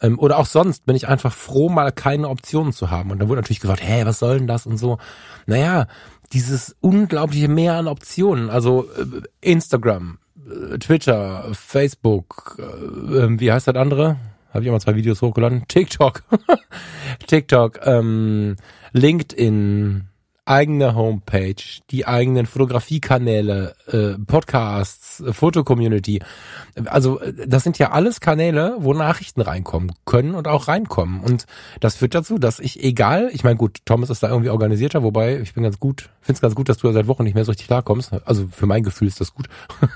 Ähm, 0.00 0.18
oder 0.18 0.38
auch 0.38 0.46
sonst 0.46 0.86
bin 0.86 0.96
ich 0.96 1.08
einfach 1.08 1.32
froh, 1.32 1.68
mal 1.68 1.92
keine 1.92 2.28
Optionen 2.28 2.72
zu 2.72 2.90
haben. 2.90 3.10
Und 3.10 3.20
dann 3.20 3.28
wurde 3.28 3.40
natürlich 3.40 3.60
gefragt, 3.60 3.82
hä, 3.82 4.02
was 4.04 4.18
soll 4.18 4.38
denn 4.38 4.48
das 4.48 4.66
und 4.66 4.76
so. 4.76 4.98
Naja, 5.46 5.86
dieses 6.32 6.76
unglaubliche 6.80 7.48
Mehr 7.48 7.74
an 7.74 7.86
Optionen. 7.86 8.50
Also 8.50 8.88
äh, 8.98 9.22
Instagram, 9.40 10.18
Twitter, 10.80 11.48
Facebook, 11.52 12.58
äh, 12.58 13.18
ähm, 13.24 13.40
wie 13.40 13.52
heißt 13.52 13.68
das 13.68 13.76
andere? 13.76 14.16
Habe 14.52 14.64
ich 14.64 14.70
mal 14.70 14.80
zwei 14.80 14.96
Videos 14.96 15.22
hochgeladen. 15.22 15.64
TikTok. 15.68 16.24
TikTok, 17.26 17.80
ähm, 17.84 18.56
LinkedIn, 18.92 20.07
eigene 20.48 20.94
Homepage, 20.94 21.54
die 21.90 22.06
eigenen 22.06 22.46
Fotografiekanäle, 22.46 23.74
äh, 23.86 24.18
Podcasts, 24.24 25.20
äh, 25.20 25.32
Fotocommunity. 25.32 26.20
Also 26.86 27.20
äh, 27.20 27.46
das 27.46 27.64
sind 27.64 27.78
ja 27.78 27.90
alles 27.90 28.20
Kanäle, 28.20 28.76
wo 28.78 28.94
Nachrichten 28.94 29.40
reinkommen 29.40 29.92
können 30.06 30.34
und 30.34 30.48
auch 30.48 30.68
reinkommen. 30.68 31.20
Und 31.20 31.46
das 31.80 31.96
führt 31.96 32.14
dazu, 32.14 32.38
dass 32.38 32.60
ich 32.60 32.82
egal, 32.82 33.30
ich 33.32 33.44
meine 33.44 33.56
gut, 33.56 33.80
Thomas 33.84 34.10
ist 34.10 34.22
da 34.22 34.28
irgendwie 34.28 34.50
organisierter, 34.50 35.02
wobei 35.02 35.38
ich 35.38 35.54
bin 35.54 35.62
ganz 35.62 35.78
gut, 35.78 36.08
finde 36.20 36.36
es 36.36 36.40
ganz 36.40 36.54
gut, 36.54 36.68
dass 36.68 36.78
du 36.78 36.86
ja 36.86 36.92
seit 36.92 37.06
Wochen 37.06 37.24
nicht 37.24 37.34
mehr 37.34 37.44
so 37.44 37.52
richtig 37.52 37.66
klarkommst. 37.66 38.12
Also 38.24 38.48
für 38.50 38.66
mein 38.66 38.82
Gefühl 38.82 39.08
ist 39.08 39.20
das 39.20 39.34
gut. 39.34 39.48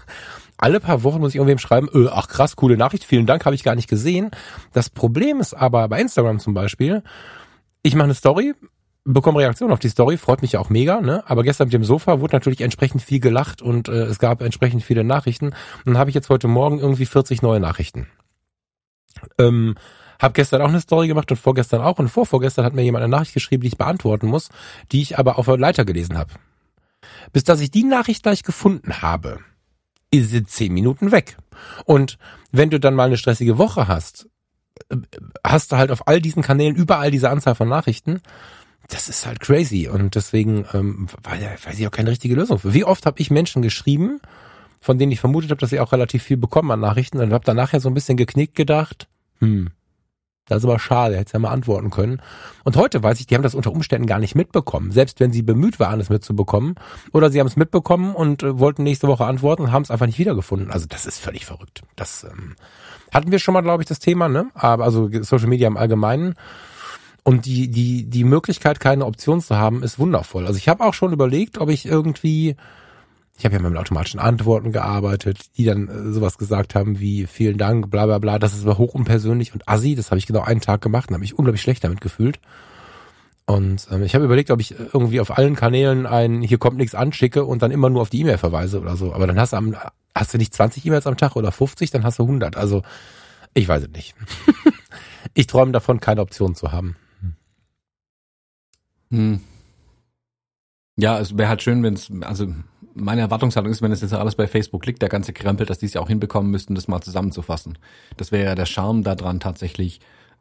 alle 0.59 0.81
paar 0.81 1.03
Wochen 1.03 1.21
muss 1.21 1.31
ich 1.31 1.37
irgendwem 1.37 1.59
schreiben, 1.59 1.89
öh, 1.93 2.09
ach 2.13 2.29
krass, 2.29 2.57
coole 2.57 2.77
Nachricht, 2.77 3.05
vielen 3.05 3.27
Dank, 3.27 3.47
habe 3.47 3.55
ich 3.55 3.65
gar 3.65 3.75
nicht 3.75 3.89
gesehen. 3.89 4.31
Das 4.73 4.91
Problem 4.91 5.41
ist 5.41 5.55
aber 5.55 5.89
bei 5.89 6.01
Instagram 6.01 6.39
zum 6.39 6.55
Beispiel, 6.55 7.03
ich 7.83 7.95
mache 7.95 8.05
eine 8.05 8.15
Story, 8.15 8.55
bekomme 9.05 9.41
Reaktionen 9.41 9.73
auf 9.73 9.79
die 9.79 9.89
Story, 9.89 10.17
freut 10.17 10.43
mich 10.43 10.53
ja 10.53 10.61
auch 10.61 10.71
mega, 10.71 11.01
ne? 11.01 11.23
Aber 11.27 11.43
gestern 11.43 11.67
mit 11.67 11.75
dem 11.75 11.85
Sofa 11.85 12.21
wurde 12.21 12.35
natürlich 12.35 12.61
entsprechend 12.61 13.03
viel 13.03 13.21
gelacht 13.21 13.63
und 13.63 13.89
äh, 13.89 14.05
es 14.05 14.19
gab 14.19 14.43
entsprechend 14.43 14.83
viele 14.83 15.05
Nachrichten. 15.05 15.47
Und 15.47 15.57
dann 15.87 15.99
habe 15.99 16.11
ich 16.11 16.15
jetzt 16.15 16.29
heute 16.29 16.49
Morgen 16.49 16.79
irgendwie 16.79 17.07
40 17.07 17.43
neue 17.43 17.61
Nachrichten. 17.61 18.07
Ähm, 19.39 19.75
hab 20.19 20.35
gestern 20.35 20.63
auch 20.63 20.69
eine 20.69 20.81
Story 20.81 21.09
gemacht 21.09 21.31
und 21.31 21.37
vorgestern 21.37 21.81
auch. 21.81 21.99
Und 21.99 22.09
vorvorgestern 22.09 22.65
hat 22.65 22.75
mir 22.75 22.83
jemand 22.83 23.03
eine 23.03 23.11
Nachricht 23.11 23.35
geschrieben, 23.35 23.63
die 23.63 23.69
ich 23.69 23.79
beantworten 23.79 24.29
muss, 24.29 24.51
die 24.93 25.03
ich 25.03 25.19
aber 25.19 25.39
auf 25.39 25.47
der 25.47 25.59
Leiter 25.59 25.85
gelesen 25.85 26.17
habe. 26.17 26.31
Bis 27.33 27.43
dass 27.43 27.61
ich 27.61 27.73
die 27.73 27.85
Nachricht 27.85 28.23
gleich 28.23 28.45
gefunden 28.45 29.03
habe, 29.03 29.41
ist 30.13 30.31
sie 30.31 30.45
zehn 30.45 30.73
Minuten 30.73 31.11
weg. 31.11 31.37
Und 31.85 32.19
wenn 32.53 32.71
du 32.71 32.79
dann 32.79 32.95
mal 32.95 33.07
eine 33.07 33.17
stressige 33.17 33.59
Woche 33.59 33.89
hast, 33.89 34.29
äh, 34.91 34.97
hast 35.45 35.73
du 35.73 35.77
halt 35.77 35.91
auf 35.91 36.07
all 36.07 36.21
diesen 36.21 36.43
Kanälen 36.43 36.77
überall 36.77 37.11
diese 37.11 37.31
Anzahl 37.31 37.57
von 37.57 37.69
Nachrichten 37.69 38.21
das 38.93 39.09
ist 39.09 39.27
halt 39.27 39.41
crazy 39.41 39.89
und 39.89 40.15
deswegen 40.15 40.67
ähm, 40.75 41.09
weiß 41.23 41.79
ich 41.79 41.87
auch 41.87 41.93
keine 41.93 42.11
richtige 42.11 42.35
Lösung. 42.35 42.61
Wie 42.63 42.85
oft 42.85 43.07
habe 43.07 43.21
ich 43.21 43.31
Menschen 43.31 43.63
geschrieben, 43.63 44.21
von 44.81 44.99
denen 44.99 45.13
ich 45.13 45.21
vermutet 45.21 45.51
habe, 45.51 45.61
dass 45.61 45.71
sie 45.71 45.81
auch 45.81 45.93
relativ 45.93 46.23
viel 46.23 46.37
bekommen 46.37 46.71
an 46.71 46.81
Nachrichten 46.81 47.19
und 47.19 47.33
habe 47.33 47.45
dann 47.45 47.57
nachher 47.57 47.81
so 47.81 47.89
ein 47.89 47.95
bisschen 47.95 48.17
geknickt 48.19 48.55
gedacht, 48.55 49.09
hm, 49.39 49.71
das 50.47 50.59
ist 50.59 50.65
aber 50.65 50.79
schade, 50.79 51.17
hätte 51.17 51.33
ja 51.33 51.39
mal 51.39 51.53
antworten 51.53 51.89
können. 51.91 52.21
Und 52.65 52.77
heute 52.77 53.03
weiß 53.03 53.21
ich, 53.21 53.27
die 53.27 53.35
haben 53.35 53.43
das 53.43 53.55
unter 53.55 53.73
Umständen 53.73 54.07
gar 54.07 54.19
nicht 54.19 54.35
mitbekommen, 54.35 54.91
selbst 54.91 55.21
wenn 55.21 55.33
sie 55.33 55.43
bemüht 55.43 55.81
waren, 55.81 56.01
es 56.01 56.11
mitzubekommen. 56.11 56.75
Oder 57.13 57.31
sie 57.31 57.41
haben 57.41 57.47
es 57.47 57.57
mitbekommen 57.57 58.15
und 58.15 58.43
äh, 58.43 58.59
wollten 58.59 58.83
nächste 58.83 59.09
Woche 59.09 59.25
antworten 59.25 59.63
und 59.63 59.73
haben 59.73 59.85
es 59.85 59.91
einfach 59.91 60.07
nicht 60.07 60.19
wiedergefunden. 60.19 60.71
Also 60.71 60.87
das 60.87 61.07
ist 61.07 61.19
völlig 61.19 61.47
verrückt. 61.47 61.83
Das 61.97 62.25
ähm, 62.25 62.57
hatten 63.13 63.31
wir 63.31 63.39
schon 63.39 63.55
mal, 63.55 63.63
glaube 63.63 63.83
ich, 63.83 63.89
das 63.89 64.01
Thema, 64.01 64.29
ne? 64.29 64.51
Aber 64.55 64.85
also 64.85 65.09
Social 65.23 65.49
Media 65.49 65.69
im 65.69 65.77
Allgemeinen. 65.79 66.35
Und 67.25 67.47
die, 67.47 67.69
die, 67.69 68.05
die 68.05 68.25
Möglichkeit, 68.25 68.81
keine 68.81 69.07
Option 69.07 69.41
zu 69.41 69.57
haben, 69.57 69.83
ist 69.83 69.99
wundervoll. 69.99 70.47
Also 70.47 70.59
ich 70.59 70.69
habe 70.69 70.85
auch 70.85 70.95
schon 70.95 71.13
überlegt, 71.13 71.59
ob 71.59 71.71
ich 71.71 71.87
irgendwie, 71.87 72.57
ich 73.39 73.45
habe 73.45 73.55
ja 73.55 73.61
mit 73.61 73.77
automatischen 73.77 74.19
Antworten 74.19 74.73
gearbeitet, 74.73 75.57
die 75.57 75.65
dann 75.65 75.89
äh, 75.89 76.13
sowas 76.13 76.37
gesagt 76.37 76.75
haben 76.75 76.99
wie 76.99 77.27
vielen 77.27 77.59
Dank, 77.59 77.91
bla 77.91 78.07
bla 78.07 78.19
bla, 78.19 78.39
das 78.41 78.55
ist 78.55 78.65
aber 78.65 78.77
hoch 78.77 78.95
unpersönlich 78.95 79.55
und 79.55 79.69
assi, 79.69 79.95
das 79.95 80.11
habe 80.11 80.19
ich 80.19 80.27
genau 80.27 80.41
einen 80.41 80.61
Tag 80.61 80.81
gemacht 80.81 81.11
und 81.11 81.15
habe 81.15 81.21
mich 81.21 81.39
unglaublich 81.39 81.63
schlecht 81.63 81.85
damit 81.85 82.01
gefühlt. 82.01 82.41
Und 83.47 83.87
ähm, 83.91 84.03
ich 84.03 84.15
habe 84.15 84.25
überlegt, 84.25 84.51
ob 84.51 84.61
ich 84.61 84.75
irgendwie 84.93 85.21
auf 85.21 85.37
allen 85.37 85.55
Kanälen 85.55 86.07
ein 86.07 86.43
hier 86.43 86.59
kommt 86.59 86.77
nichts 86.77 86.95
anschicke 86.95 87.45
und 87.45 87.63
dann 87.63 87.71
immer 87.71 87.91
nur 87.91 88.03
auf 88.03 88.11
die 88.11 88.21
E-Mail 88.21 88.39
verweise 88.39 88.81
oder 88.81 88.97
so. 88.97 89.13
Aber 89.13 89.29
dann 89.29 89.39
hast 89.39 89.53
du 89.53 89.57
am, 89.59 89.77
hast 90.15 90.35
du 90.35 90.39
nicht 90.39 90.55
20 90.55 90.85
E-Mails 90.87 91.07
am 91.07 91.17
Tag 91.17 91.37
oder 91.37 91.53
50, 91.53 91.91
dann 91.93 92.05
hast 92.05 92.19
du 92.19 92.25
100. 92.25 92.57
Also 92.57 92.83
ich 93.55 93.69
weiß 93.69 93.85
es 93.85 93.91
nicht. 93.91 94.15
ich 95.35 95.47
träume 95.47 95.73
davon, 95.73 96.01
keine 96.01 96.21
Option 96.21 96.55
zu 96.55 96.73
haben. 96.73 96.97
Hm. 99.13 99.41
Ja, 100.97 101.21
es 101.21 101.37
wäre 101.39 101.49
halt 101.49 101.63
schön, 101.63 101.83
wenn 101.83 101.95
es, 101.95 102.11
also 102.23 102.47
meine 102.95 103.21
Erwartungshaltung 103.21 103.71
ist, 103.71 103.83
wenn 103.83 103.93
es 103.93 104.01
jetzt 104.01 104.13
alles 104.13 104.35
bei 104.35 104.47
Facebook 104.47 104.85
liegt, 104.85 105.01
der 105.01 105.09
ganze 105.09 105.33
Krempel, 105.33 105.67
dass 105.67 105.79
die 105.79 105.87
es 105.87 105.95
ja 105.95 106.01
auch 106.01 106.09
hinbekommen 106.09 106.51
müssten, 106.51 106.75
das 106.75 106.89
mal 106.89 107.01
zusammenzufassen. 107.01 107.79
Das 108.17 108.33
wäre 108.33 108.45
ja 108.45 108.55
der 108.55 108.67
Charme 108.67 109.03
daran, 109.03 109.41
tatsächlich 109.41 110.01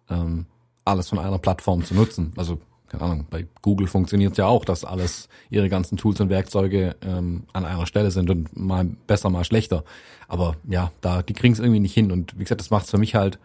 ähm, 0.10 0.46
alles 0.84 1.10
von 1.10 1.20
einer 1.20 1.38
Plattform 1.38 1.84
zu 1.84 1.94
nutzen. 1.94 2.34
Also, 2.36 2.60
keine 2.88 3.04
Ahnung, 3.04 3.28
bei 3.30 3.48
Google 3.62 3.88
funktioniert 3.88 4.38
ja 4.38 4.48
auch, 4.48 4.66
dass 4.66 4.84
alles, 4.84 5.30
ihre 5.50 5.70
ganzen 5.70 5.98
Tools 5.98 6.20
und 6.20 6.30
Werkzeuge 6.30 6.96
ähm, 7.02 7.44
an 7.54 7.66
einer 7.66 7.86
Stelle 7.86 8.12
sind 8.12 8.30
und 8.30 8.58
mal 8.58 8.86
besser, 9.08 9.30
mal 9.30 9.46
schlechter. 9.46 9.84
Aber 10.28 10.56
ja, 10.68 10.92
da, 11.00 11.22
die 11.22 11.34
kriegen 11.34 11.54
es 11.54 11.60
irgendwie 11.60 11.80
nicht 11.80 11.94
hin. 11.94 12.12
Und 12.12 12.38
wie 12.38 12.44
gesagt, 12.44 12.60
das 12.60 12.72
macht 12.72 12.86
es 12.86 12.92
für 12.92 12.98
mich 12.98 13.16
halt 13.16 13.40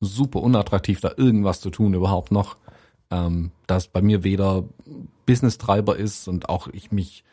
super 0.00 0.42
unattraktiv, 0.42 1.00
da 1.00 1.12
irgendwas 1.16 1.60
zu 1.60 1.70
tun 1.70 1.94
überhaupt 1.94 2.30
noch 2.32 2.56
ähm, 3.12 3.50
dass 3.66 3.86
bei 3.86 4.00
mir 4.00 4.24
weder 4.24 4.64
Business-Treiber 5.26 5.96
ist 5.96 6.26
und 6.26 6.48
auch 6.48 6.68
ich 6.72 6.90
mich, 6.90 7.24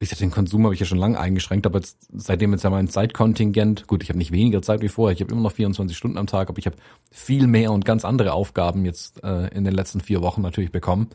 wie 0.00 0.06
gesagt, 0.06 0.22
den 0.22 0.30
Konsum 0.30 0.64
habe 0.64 0.74
ich 0.74 0.80
ja 0.80 0.86
schon 0.86 0.98
lange 0.98 1.20
eingeschränkt, 1.20 1.66
aber 1.66 1.78
jetzt, 1.78 2.08
seitdem 2.12 2.52
jetzt 2.52 2.64
ja 2.64 2.70
mein 2.70 2.88
Zeitkontingent, 2.88 3.86
gut, 3.86 4.02
ich 4.02 4.08
habe 4.08 4.18
nicht 4.18 4.32
weniger 4.32 4.62
Zeit 4.62 4.80
wie 4.80 4.88
vorher, 4.88 5.14
ich 5.14 5.20
habe 5.20 5.30
immer 5.30 5.42
noch 5.42 5.52
24 5.52 5.96
Stunden 5.96 6.16
am 6.16 6.26
Tag, 6.26 6.48
aber 6.48 6.58
ich 6.58 6.66
habe 6.66 6.76
viel 7.10 7.46
mehr 7.46 7.72
und 7.72 7.84
ganz 7.84 8.04
andere 8.04 8.32
Aufgaben 8.32 8.86
jetzt 8.86 9.22
äh, 9.22 9.48
in 9.48 9.64
den 9.64 9.74
letzten 9.74 10.00
vier 10.00 10.22
Wochen 10.22 10.40
natürlich 10.40 10.72
bekommen. 10.72 11.08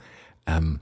Ähm, 0.46 0.80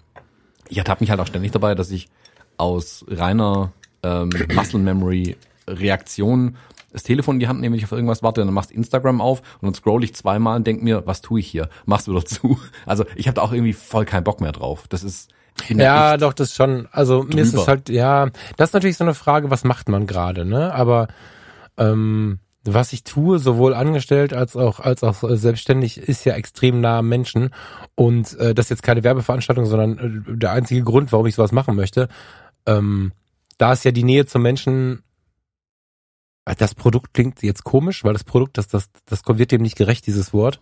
ich 0.68 0.78
ertappe 0.78 1.02
mich 1.02 1.10
halt 1.10 1.22
auch 1.22 1.28
ständig 1.28 1.52
dabei, 1.52 1.74
dass 1.74 1.90
ich 1.90 2.10
aus 2.58 3.06
reiner 3.08 3.72
ähm, 4.04 4.30
Muscle 4.54 4.80
Memory 4.80 5.38
Reaktion 5.68 6.58
das 6.92 7.04
Telefon 7.04 7.36
in 7.36 7.40
die 7.40 7.48
Hand 7.48 7.62
nehme, 7.62 7.74
wenn 7.74 7.80
ich 7.80 7.86
auf 7.86 7.92
irgendwas 7.92 8.24
warte, 8.24 8.44
dann 8.44 8.54
machst 8.54 8.72
Instagram 8.72 9.22
auf 9.22 9.42
und 9.62 9.68
dann 9.68 9.74
scroll 9.74 10.04
ich 10.04 10.16
zweimal 10.16 10.58
und 10.58 10.68
denk 10.68 10.84
mir, 10.84 11.06
was 11.06 11.22
tue 11.22 11.40
ich 11.40 11.48
hier? 11.48 11.70
Machst 11.86 12.08
du 12.08 12.14
doch 12.14 12.24
zu. 12.24 12.60
Also 12.86 13.06
ich 13.16 13.28
habe 13.28 13.36
da 13.36 13.42
auch 13.42 13.54
irgendwie 13.54 13.74
voll 13.74 14.06
keinen 14.06 14.24
Bock 14.24 14.42
mehr 14.42 14.52
drauf. 14.52 14.86
Das 14.90 15.04
ist 15.04 15.30
ja, 15.68 16.18
doch, 16.18 16.34
das 16.34 16.56
schon. 16.56 16.88
Also 16.92 17.22
drüber. 17.22 17.36
mir 17.36 17.42
ist 17.42 17.54
es 17.54 17.68
halt, 17.68 17.90
ja, 17.90 18.28
das 18.58 18.70
ist 18.70 18.74
natürlich 18.74 18.98
so 18.98 19.04
eine 19.04 19.14
Frage, 19.14 19.52
was 19.52 19.64
macht 19.64 19.90
man 19.90 20.08
gerade, 20.08 20.46
ne? 20.46 20.74
Aber 20.74 21.08
ähm, 21.78 22.40
was 22.64 22.94
ich 22.94 23.04
tue, 23.04 23.40
sowohl 23.40 23.74
angestellt 23.74 24.34
als 24.34 24.56
auch 24.56 24.80
als 24.80 25.04
auch 25.04 25.24
selbstständig, 25.24 25.98
ist 25.98 26.26
ja 26.26 26.34
extrem 26.34 26.82
nah 26.82 27.00
am 27.00 27.10
Menschen. 27.10 27.54
Und 27.96 28.38
äh, 28.40 28.54
das 28.54 28.68
ist 28.68 28.70
jetzt 28.70 28.84
keine 28.84 29.04
Werbeveranstaltung, 29.04 29.66
sondern 29.66 30.26
äh, 30.28 30.38
der 30.38 30.52
einzige 30.52 30.84
Grund, 30.84 31.12
warum 31.12 31.28
ich 31.28 31.36
sowas 31.36 31.52
machen 31.52 31.76
möchte. 31.76 32.08
Ähm, 32.66 33.12
da 33.58 33.74
ist 33.74 33.86
ja 33.86 33.92
die 33.92 34.04
Nähe 34.04 34.26
zum 34.26 34.42
Menschen 34.42 35.04
das 36.46 36.76
Produkt 36.76 37.14
klingt 37.14 37.42
jetzt 37.44 37.64
komisch, 37.64 38.04
weil 38.04 38.14
das 38.14 38.24
Produkt, 38.24 38.58
das, 38.58 38.68
das, 38.68 38.90
das 39.06 39.22
wird 39.26 39.52
dem 39.52 39.62
nicht 39.62 39.78
gerecht, 39.78 40.08
dieses 40.08 40.34
Wort. 40.34 40.60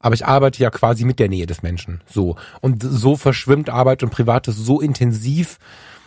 Aber 0.00 0.14
ich 0.14 0.26
arbeite 0.26 0.62
ja 0.62 0.70
quasi 0.70 1.04
mit 1.04 1.18
der 1.18 1.28
Nähe 1.28 1.46
des 1.46 1.62
Menschen. 1.62 2.02
So. 2.06 2.36
Und 2.60 2.82
so 2.82 3.16
verschwimmt 3.16 3.68
Arbeit 3.68 4.02
und 4.02 4.10
Privates 4.10 4.56
so 4.56 4.80
intensiv, 4.80 5.58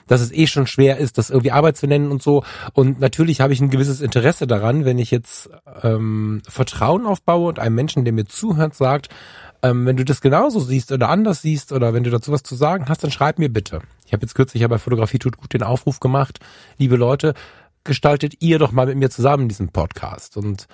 dass 0.08 0.22
es 0.22 0.32
eh 0.32 0.48
schon 0.48 0.68
schwer 0.68 0.98
ist, 0.98 1.18
das 1.18 1.30
irgendwie 1.30 1.52
Arbeit 1.52 1.78
zu 1.78 1.88
nennen 1.88 2.12
und 2.12 2.22
so. 2.22 2.44
Und 2.74 3.00
natürlich 3.00 3.42
habe 3.42 3.54
ich 3.54 3.62
ein 3.62 3.70
gewisses 3.70 4.02
Interesse 4.02 4.48
daran, 4.48 4.86
wenn 4.86 4.98
ich 4.98 5.12
jetzt 5.12 5.50
ähm, 5.84 6.42
Vertrauen 6.48 7.06
aufbaue 7.06 7.50
und 7.50 7.60
einem 7.60 7.76
Menschen, 7.76 8.06
der 8.06 8.14
mir 8.14 8.26
zuhört, 8.26 8.76
sagt, 8.76 9.10
ähm, 9.62 9.86
wenn 9.86 9.98
du 9.98 10.06
das 10.06 10.22
genauso 10.22 10.60
siehst 10.60 10.92
oder 10.92 11.10
anders 11.10 11.42
siehst 11.42 11.72
oder 11.72 11.94
wenn 11.94 12.04
du 12.04 12.10
dazu 12.10 12.32
was 12.32 12.44
zu 12.44 12.56
sagen 12.56 12.86
hast, 12.88 13.04
dann 13.04 13.12
schreib 13.12 13.40
mir 13.40 13.50
bitte. 13.50 13.82
Ich 14.06 14.14
habe 14.14 14.24
jetzt 14.24 14.36
kürzlich 14.36 14.62
ja 14.62 14.68
bei 14.68 14.80
Fotografie 14.80 15.20
tut 15.20 15.38
gut 15.38 15.54
den 15.54 15.64
Aufruf 15.64 16.00
gemacht, 16.00 16.40
liebe 16.78 16.96
Leute, 16.96 17.34
gestaltet 17.84 18.36
ihr 18.40 18.60
doch 18.60 18.72
mal 18.72 18.86
mit 18.88 18.98
mir 18.98 19.10
zusammen 19.10 19.50
diesen 19.50 19.70
Podcast. 19.70 20.38
Und 20.38 20.68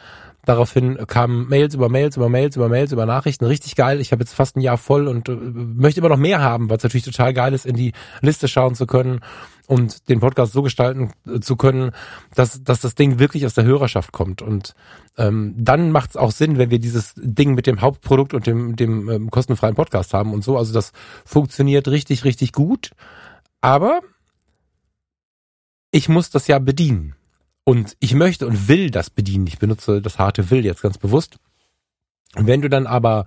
daraufhin 0.45 0.97
kamen 1.07 1.47
Mails 1.47 1.75
über 1.75 1.89
Mails 1.89 2.15
über 2.15 2.29
Mails 2.29 2.55
über 2.55 2.69
Mails 2.69 2.91
über 2.91 3.05
Nachrichten. 3.05 3.45
Richtig 3.45 3.75
geil. 3.75 3.99
Ich 3.99 4.11
habe 4.11 4.23
jetzt 4.23 4.33
fast 4.33 4.55
ein 4.55 4.61
Jahr 4.61 4.77
voll 4.77 5.07
und 5.07 5.29
äh, 5.29 5.35
möchte 5.35 5.99
immer 5.99 6.09
noch 6.09 6.17
mehr 6.17 6.41
haben, 6.41 6.69
weil 6.69 6.77
es 6.77 6.83
natürlich 6.83 7.05
total 7.05 7.33
geil 7.33 7.53
ist, 7.53 7.65
in 7.65 7.75
die 7.75 7.93
Liste 8.21 8.47
schauen 8.47 8.75
zu 8.75 8.87
können 8.87 9.21
und 9.67 10.07
den 10.09 10.21
Podcast 10.21 10.53
so 10.53 10.63
gestalten 10.63 11.11
äh, 11.27 11.39
zu 11.39 11.57
können, 11.57 11.91
dass, 12.33 12.63
dass 12.63 12.79
das 12.81 12.95
Ding 12.95 13.19
wirklich 13.19 13.45
aus 13.45 13.53
der 13.53 13.65
Hörerschaft 13.65 14.11
kommt. 14.13 14.41
Und 14.41 14.73
ähm, 15.17 15.53
dann 15.57 15.91
macht 15.91 16.11
es 16.11 16.17
auch 16.17 16.31
Sinn, 16.31 16.57
wenn 16.57 16.71
wir 16.71 16.79
dieses 16.79 17.13
Ding 17.17 17.53
mit 17.53 17.67
dem 17.67 17.81
Hauptprodukt 17.81 18.33
und 18.33 18.47
dem, 18.47 18.75
dem 18.75 19.09
ähm, 19.09 19.29
kostenfreien 19.29 19.75
Podcast 19.75 20.13
haben 20.13 20.33
und 20.33 20.43
so. 20.43 20.57
Also 20.57 20.73
das 20.73 20.93
funktioniert 21.25 21.87
richtig, 21.89 22.23
richtig 22.23 22.53
gut. 22.53 22.91
Aber 23.59 23.99
ich 25.97 26.09
muss 26.09 26.29
das 26.29 26.45
ja 26.45 26.59
bedienen. 26.59 27.15
Und 27.63 27.97
ich 27.99 28.13
möchte 28.13 28.45
und 28.45 28.67
will 28.67 28.91
das 28.91 29.09
bedienen. 29.09 29.47
Ich 29.47 29.57
benutze 29.57 29.99
das 29.99 30.19
harte 30.19 30.51
will 30.51 30.63
jetzt 30.63 30.83
ganz 30.83 30.99
bewusst. 30.99 31.37
Und 32.35 32.45
wenn 32.45 32.61
du 32.61 32.69
dann 32.69 32.85
aber 32.85 33.25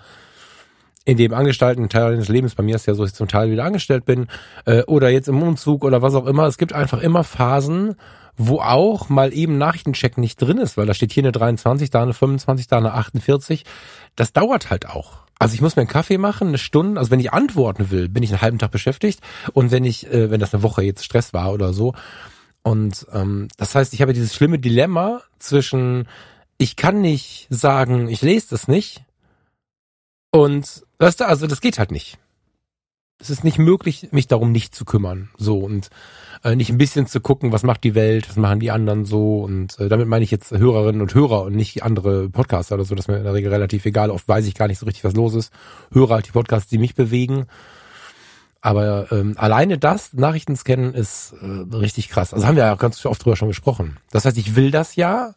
in 1.04 1.16
dem 1.16 1.34
angestellten 1.34 1.88
Teil 1.88 2.12
deines 2.12 2.28
Lebens, 2.28 2.54
bei 2.54 2.62
mir 2.62 2.76
ist 2.76 2.86
ja 2.86 2.94
so, 2.94 3.02
dass 3.02 3.10
ich 3.10 3.16
zum 3.16 3.26
Teil 3.26 3.50
wieder 3.50 3.64
angestellt 3.64 4.04
bin, 4.04 4.28
äh, 4.66 4.82
oder 4.84 5.08
jetzt 5.08 5.26
im 5.26 5.42
Umzug 5.42 5.84
oder 5.84 6.00
was 6.00 6.14
auch 6.14 6.26
immer, 6.26 6.46
es 6.46 6.58
gibt 6.58 6.72
einfach 6.72 7.02
immer 7.02 7.24
Phasen, 7.24 7.96
wo 8.36 8.60
auch 8.60 9.08
mal 9.08 9.34
eben 9.34 9.58
Nachrichtencheck 9.58 10.16
nicht 10.16 10.40
drin 10.40 10.58
ist, 10.58 10.76
weil 10.76 10.86
da 10.86 10.94
steht 10.94 11.12
hier 11.12 11.24
eine 11.24 11.32
23, 11.32 11.90
da 11.90 12.02
eine 12.02 12.14
25, 12.14 12.68
da 12.68 12.78
eine 12.78 12.94
48. 12.94 13.64
Das 14.14 14.32
dauert 14.32 14.70
halt 14.70 14.88
auch. 14.88 15.18
Also 15.40 15.54
ich 15.54 15.60
muss 15.60 15.74
mir 15.74 15.82
einen 15.82 15.90
Kaffee 15.90 16.18
machen, 16.18 16.48
eine 16.48 16.58
Stunde. 16.58 17.00
Also 17.00 17.10
wenn 17.10 17.18
ich 17.18 17.32
antworten 17.32 17.90
will, 17.90 18.08
bin 18.08 18.22
ich 18.22 18.30
einen 18.30 18.42
halben 18.42 18.58
Tag 18.60 18.70
beschäftigt. 18.70 19.20
Und 19.52 19.72
wenn 19.72 19.84
ich, 19.84 20.06
äh, 20.06 20.30
wenn 20.30 20.38
das 20.38 20.54
eine 20.54 20.62
Woche 20.62 20.82
jetzt 20.82 21.04
Stress 21.04 21.34
war 21.34 21.52
oder 21.52 21.72
so, 21.72 21.94
und 22.62 23.06
ähm, 23.12 23.48
das 23.56 23.74
heißt, 23.74 23.94
ich 23.94 24.02
habe 24.02 24.12
dieses 24.12 24.34
schlimme 24.34 24.58
Dilemma 24.58 25.22
zwischen, 25.38 26.08
ich 26.58 26.76
kann 26.76 27.00
nicht 27.00 27.46
sagen, 27.50 28.08
ich 28.08 28.22
lese 28.22 28.48
das 28.50 28.68
nicht. 28.68 29.02
Und 30.30 30.84
weißt 30.98 31.20
du, 31.20 31.26
also 31.26 31.46
das 31.46 31.60
geht 31.60 31.78
halt 31.78 31.90
nicht. 31.90 32.18
Es 33.18 33.28
ist 33.28 33.44
nicht 33.44 33.58
möglich, 33.58 34.08
mich 34.12 34.28
darum 34.28 34.52
nicht 34.52 34.74
zu 34.74 34.84
kümmern. 34.84 35.30
So 35.36 35.58
und 35.58 35.90
äh, 36.42 36.56
nicht 36.56 36.70
ein 36.70 36.78
bisschen 36.78 37.06
zu 37.06 37.20
gucken, 37.20 37.52
was 37.52 37.62
macht 37.62 37.84
die 37.84 37.94
Welt, 37.94 38.28
was 38.28 38.36
machen 38.36 38.60
die 38.60 38.70
anderen 38.70 39.04
so. 39.04 39.40
Und 39.40 39.78
äh, 39.78 39.88
damit 39.88 40.08
meine 40.08 40.24
ich 40.24 40.30
jetzt 40.30 40.52
Hörerinnen 40.52 41.02
und 41.02 41.14
Hörer 41.14 41.42
und 41.42 41.54
nicht 41.54 41.82
andere 41.82 42.28
Podcaster 42.28 42.76
oder 42.76 42.84
so. 42.84 42.94
Das 42.94 43.04
ist 43.04 43.08
mir 43.08 43.18
in 43.18 43.24
der 43.24 43.34
Regel 43.34 43.52
relativ 43.52 43.84
egal. 43.86 44.10
Oft 44.10 44.28
weiß 44.28 44.46
ich 44.46 44.54
gar 44.54 44.68
nicht 44.68 44.78
so 44.78 44.86
richtig, 44.86 45.04
was 45.04 45.14
los 45.14 45.34
ist. 45.34 45.52
Höre 45.92 46.10
halt 46.10 46.26
die 46.26 46.32
Podcasts, 46.32 46.70
die 46.70 46.78
mich 46.78 46.94
bewegen. 46.94 47.46
Aber 48.62 49.10
ähm, 49.10 49.34
alleine 49.38 49.78
das, 49.78 50.12
Nachrichten 50.12 50.54
scannen, 50.54 50.92
ist 50.92 51.34
äh, 51.40 51.74
richtig 51.74 52.10
krass. 52.10 52.34
Also 52.34 52.46
haben 52.46 52.56
wir 52.56 52.64
ja 52.64 52.74
ganz 52.74 53.04
oft 53.06 53.24
drüber 53.24 53.36
schon 53.36 53.48
gesprochen. 53.48 53.96
Das 54.10 54.24
heißt, 54.24 54.36
ich 54.36 54.54
will 54.54 54.70
das 54.70 54.96
ja. 54.96 55.32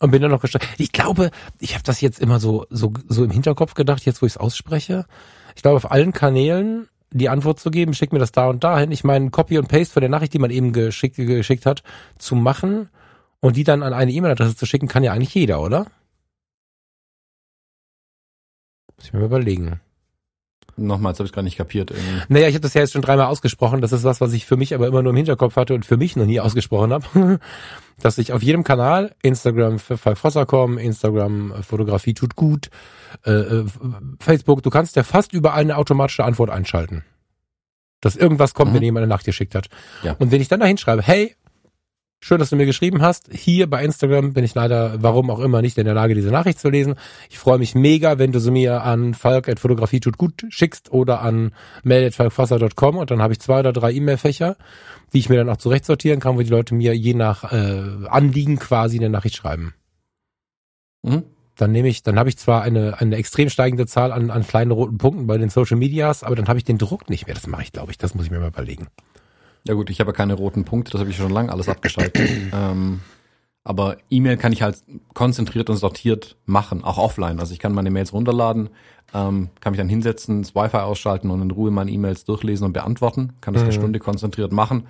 Und 0.00 0.10
bin 0.10 0.20
dann 0.20 0.30
noch 0.30 0.40
gestartet. 0.40 0.68
Ich 0.78 0.92
glaube, 0.92 1.30
ich 1.58 1.74
habe 1.74 1.84
das 1.84 2.00
jetzt 2.00 2.20
immer 2.20 2.38
so, 2.38 2.66
so, 2.68 2.92
so 3.08 3.24
im 3.24 3.30
Hinterkopf 3.30 3.74
gedacht, 3.74 4.04
jetzt 4.04 4.22
wo 4.22 4.26
ich 4.26 4.34
es 4.34 4.36
ausspreche. 4.36 5.06
Ich 5.56 5.62
glaube, 5.62 5.76
auf 5.76 5.90
allen 5.90 6.12
Kanälen 6.12 6.88
die 7.10 7.28
Antwort 7.28 7.60
zu 7.60 7.70
geben, 7.70 7.94
schick 7.94 8.12
mir 8.12 8.18
das 8.18 8.32
da 8.32 8.48
und 8.48 8.64
dahin. 8.64 8.90
Ich 8.90 9.04
meine, 9.04 9.30
Copy 9.30 9.56
und 9.58 9.68
Paste 9.68 9.92
von 9.92 10.00
der 10.00 10.10
Nachricht, 10.10 10.34
die 10.34 10.40
man 10.40 10.50
eben 10.50 10.72
geschickt, 10.72 11.16
geschickt 11.16 11.64
hat, 11.64 11.82
zu 12.18 12.34
machen 12.34 12.88
und 13.40 13.56
die 13.56 13.64
dann 13.64 13.82
an 13.82 13.92
eine 13.92 14.10
E-Mail-Adresse 14.10 14.56
zu 14.56 14.66
schicken, 14.66 14.88
kann 14.88 15.04
ja 15.04 15.12
eigentlich 15.12 15.34
jeder, 15.34 15.62
oder? 15.62 15.86
Muss 18.96 19.06
ich 19.06 19.12
mir 19.12 19.20
mal 19.20 19.26
überlegen. 19.26 19.80
Nochmals 20.76 21.18
habe 21.18 21.26
ich 21.26 21.32
gerade 21.32 21.44
nicht 21.44 21.56
kapiert. 21.56 21.90
Irgendwie. 21.90 22.22
Naja, 22.28 22.48
ich 22.48 22.54
habe 22.54 22.62
das 22.62 22.74
ja 22.74 22.80
jetzt 22.80 22.92
schon 22.92 23.02
dreimal 23.02 23.26
ausgesprochen. 23.26 23.80
Das 23.80 23.92
ist 23.92 24.04
was, 24.04 24.20
was 24.20 24.32
ich 24.32 24.44
für 24.46 24.56
mich 24.56 24.74
aber 24.74 24.86
immer 24.88 25.02
nur 25.02 25.10
im 25.10 25.16
Hinterkopf 25.16 25.56
hatte 25.56 25.74
und 25.74 25.86
für 25.86 25.96
mich 25.96 26.16
noch 26.16 26.26
nie 26.26 26.40
ausgesprochen 26.40 26.92
habe. 26.92 27.38
Dass 28.00 28.18
ich 28.18 28.32
auf 28.32 28.42
jedem 28.42 28.64
Kanal, 28.64 29.14
Instagram 29.22 29.78
Fossercom, 29.78 30.78
Instagram 30.78 31.54
Fotografie 31.62 32.12
tut 32.14 32.34
gut, 32.34 32.70
äh, 33.24 33.30
äh, 33.30 33.64
Facebook, 34.18 34.64
du 34.64 34.70
kannst 34.70 34.96
ja 34.96 35.04
fast 35.04 35.32
überall 35.32 35.60
eine 35.60 35.76
automatische 35.76 36.24
Antwort 36.24 36.50
einschalten. 36.50 37.04
Dass 38.00 38.16
irgendwas 38.16 38.52
kommt, 38.52 38.72
Mhm. 38.72 38.76
wenn 38.76 38.82
jemand 38.82 39.02
eine 39.04 39.10
Nachricht 39.10 39.26
geschickt 39.26 39.54
hat. 39.54 39.68
Ja. 40.02 40.16
Und 40.18 40.32
wenn 40.32 40.40
ich 40.40 40.48
dann 40.48 40.58
da 40.60 40.66
hinschreibe, 40.66 41.02
hey, 41.02 41.36
Schön, 42.26 42.38
dass 42.38 42.48
du 42.48 42.56
mir 42.56 42.64
geschrieben 42.64 43.02
hast. 43.02 43.28
Hier 43.30 43.68
bei 43.68 43.84
Instagram 43.84 44.32
bin 44.32 44.44
ich 44.44 44.54
leider, 44.54 45.02
warum 45.02 45.28
auch 45.28 45.40
immer, 45.40 45.60
nicht 45.60 45.76
in 45.76 45.84
der 45.84 45.92
Lage, 45.92 46.14
diese 46.14 46.30
Nachricht 46.30 46.58
zu 46.58 46.70
lesen. 46.70 46.94
Ich 47.28 47.38
freue 47.38 47.58
mich 47.58 47.74
mega, 47.74 48.18
wenn 48.18 48.32
du 48.32 48.40
sie 48.40 48.50
mir 48.50 48.82
an 48.82 49.12
falk.fotografie 49.12 50.00
tut 50.00 50.16
gut 50.16 50.46
schickst 50.48 50.90
oder 50.90 51.20
an 51.20 51.52
mail.falkfasser.com 51.82 52.96
und 52.96 53.10
dann 53.10 53.20
habe 53.20 53.34
ich 53.34 53.40
zwei 53.40 53.60
oder 53.60 53.74
drei 53.74 53.92
E-Mail-Fächer, 53.92 54.56
die 55.12 55.18
ich 55.18 55.28
mir 55.28 55.36
dann 55.36 55.50
auch 55.50 55.58
zurechtsortieren 55.58 56.18
kann, 56.18 56.38
wo 56.38 56.40
die 56.40 56.48
Leute 56.48 56.74
mir 56.74 56.96
je 56.96 57.12
nach 57.12 57.52
äh, 57.52 58.06
Anliegen 58.08 58.58
quasi 58.58 58.96
eine 58.96 59.10
Nachricht 59.10 59.36
schreiben. 59.36 59.74
Mhm. 61.02 61.24
Dann 61.56 61.72
nehme 61.72 61.88
ich, 61.88 62.04
dann 62.04 62.18
habe 62.18 62.30
ich 62.30 62.38
zwar 62.38 62.62
eine, 62.62 63.00
eine 63.00 63.16
extrem 63.16 63.50
steigende 63.50 63.84
Zahl 63.84 64.12
an, 64.12 64.30
an 64.30 64.46
kleinen 64.46 64.70
roten 64.70 64.96
Punkten 64.96 65.26
bei 65.26 65.36
den 65.36 65.50
Social 65.50 65.76
Medias, 65.76 66.24
aber 66.24 66.36
dann 66.36 66.48
habe 66.48 66.58
ich 66.58 66.64
den 66.64 66.78
Druck 66.78 67.10
nicht 67.10 67.26
mehr. 67.26 67.34
Das 67.34 67.46
mache 67.46 67.64
ich, 67.64 67.72
glaube 67.72 67.92
ich. 67.92 67.98
Das 67.98 68.14
muss 68.14 68.24
ich 68.24 68.30
mir 68.30 68.40
mal 68.40 68.48
überlegen. 68.48 68.86
Ja 69.66 69.74
gut, 69.74 69.90
ich 69.90 70.00
habe 70.00 70.10
ja 70.10 70.14
keine 70.14 70.34
roten 70.34 70.64
Punkte, 70.64 70.92
das 70.92 71.00
habe 71.00 71.10
ich 71.10 71.16
schon 71.16 71.30
lange 71.30 71.50
alles 71.50 71.68
abgeschaltet. 71.68 72.30
ähm, 72.52 73.00
aber 73.64 73.96
E-Mail 74.10 74.36
kann 74.36 74.52
ich 74.52 74.62
halt 74.62 74.82
konzentriert 75.14 75.70
und 75.70 75.76
sortiert 75.78 76.36
machen, 76.44 76.84
auch 76.84 76.98
offline. 76.98 77.40
Also 77.40 77.54
ich 77.54 77.58
kann 77.58 77.72
meine 77.72 77.90
Mails 77.90 78.12
runterladen, 78.12 78.68
ähm, 79.14 79.48
kann 79.60 79.70
mich 79.72 79.78
dann 79.78 79.88
hinsetzen, 79.88 80.42
das 80.42 80.54
Wi-Fi 80.54 80.76
ausschalten 80.78 81.30
und 81.30 81.40
in 81.40 81.50
Ruhe 81.50 81.70
meine 81.70 81.90
E-Mails 81.90 82.24
durchlesen 82.26 82.66
und 82.66 82.72
beantworten. 82.74 83.32
Kann 83.40 83.54
das 83.54 83.62
eine 83.62 83.72
Mhm. 83.72 83.76
Stunde 83.76 83.98
konzentriert 84.00 84.52
machen. 84.52 84.86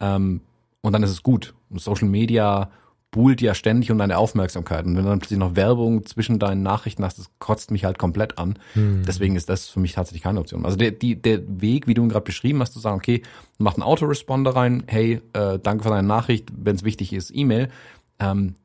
Ähm, 0.00 0.40
und 0.80 0.92
dann 0.92 1.02
ist 1.04 1.10
es 1.10 1.22
gut. 1.22 1.54
Und 1.70 1.80
Social 1.80 2.08
Media 2.08 2.70
buhlt 3.10 3.40
ja 3.40 3.54
ständig 3.54 3.90
um 3.90 3.98
deine 3.98 4.18
Aufmerksamkeit. 4.18 4.84
Und 4.84 4.96
wenn 4.96 5.04
du 5.04 5.10
dann 5.10 5.18
plötzlich 5.18 5.38
noch 5.38 5.56
Werbung 5.56 6.04
zwischen 6.04 6.38
deinen 6.38 6.62
Nachrichten 6.62 7.04
hast, 7.04 7.18
das 7.18 7.30
kotzt 7.38 7.70
mich 7.70 7.84
halt 7.84 7.98
komplett 7.98 8.38
an. 8.38 8.58
Hm. 8.74 9.02
Deswegen 9.06 9.34
ist 9.34 9.48
das 9.48 9.68
für 9.68 9.80
mich 9.80 9.92
tatsächlich 9.92 10.22
keine 10.22 10.40
Option. 10.40 10.64
Also 10.64 10.76
der, 10.76 10.90
die, 10.90 11.20
der 11.20 11.40
Weg, 11.60 11.86
wie 11.86 11.94
du 11.94 12.02
ihn 12.02 12.10
gerade 12.10 12.24
beschrieben 12.24 12.60
hast, 12.60 12.74
zu 12.74 12.80
sagen, 12.80 12.96
okay, 12.96 13.22
mach 13.56 13.74
einen 13.74 13.82
Autoresponder 13.82 14.54
rein, 14.54 14.82
hey, 14.86 15.22
äh, 15.32 15.58
danke 15.58 15.84
für 15.84 15.90
deine 15.90 16.06
Nachricht, 16.06 16.50
wenn 16.54 16.76
es 16.76 16.84
wichtig 16.84 17.12
ist, 17.14 17.30
E-Mail, 17.34 17.70
ähm, 18.18 18.56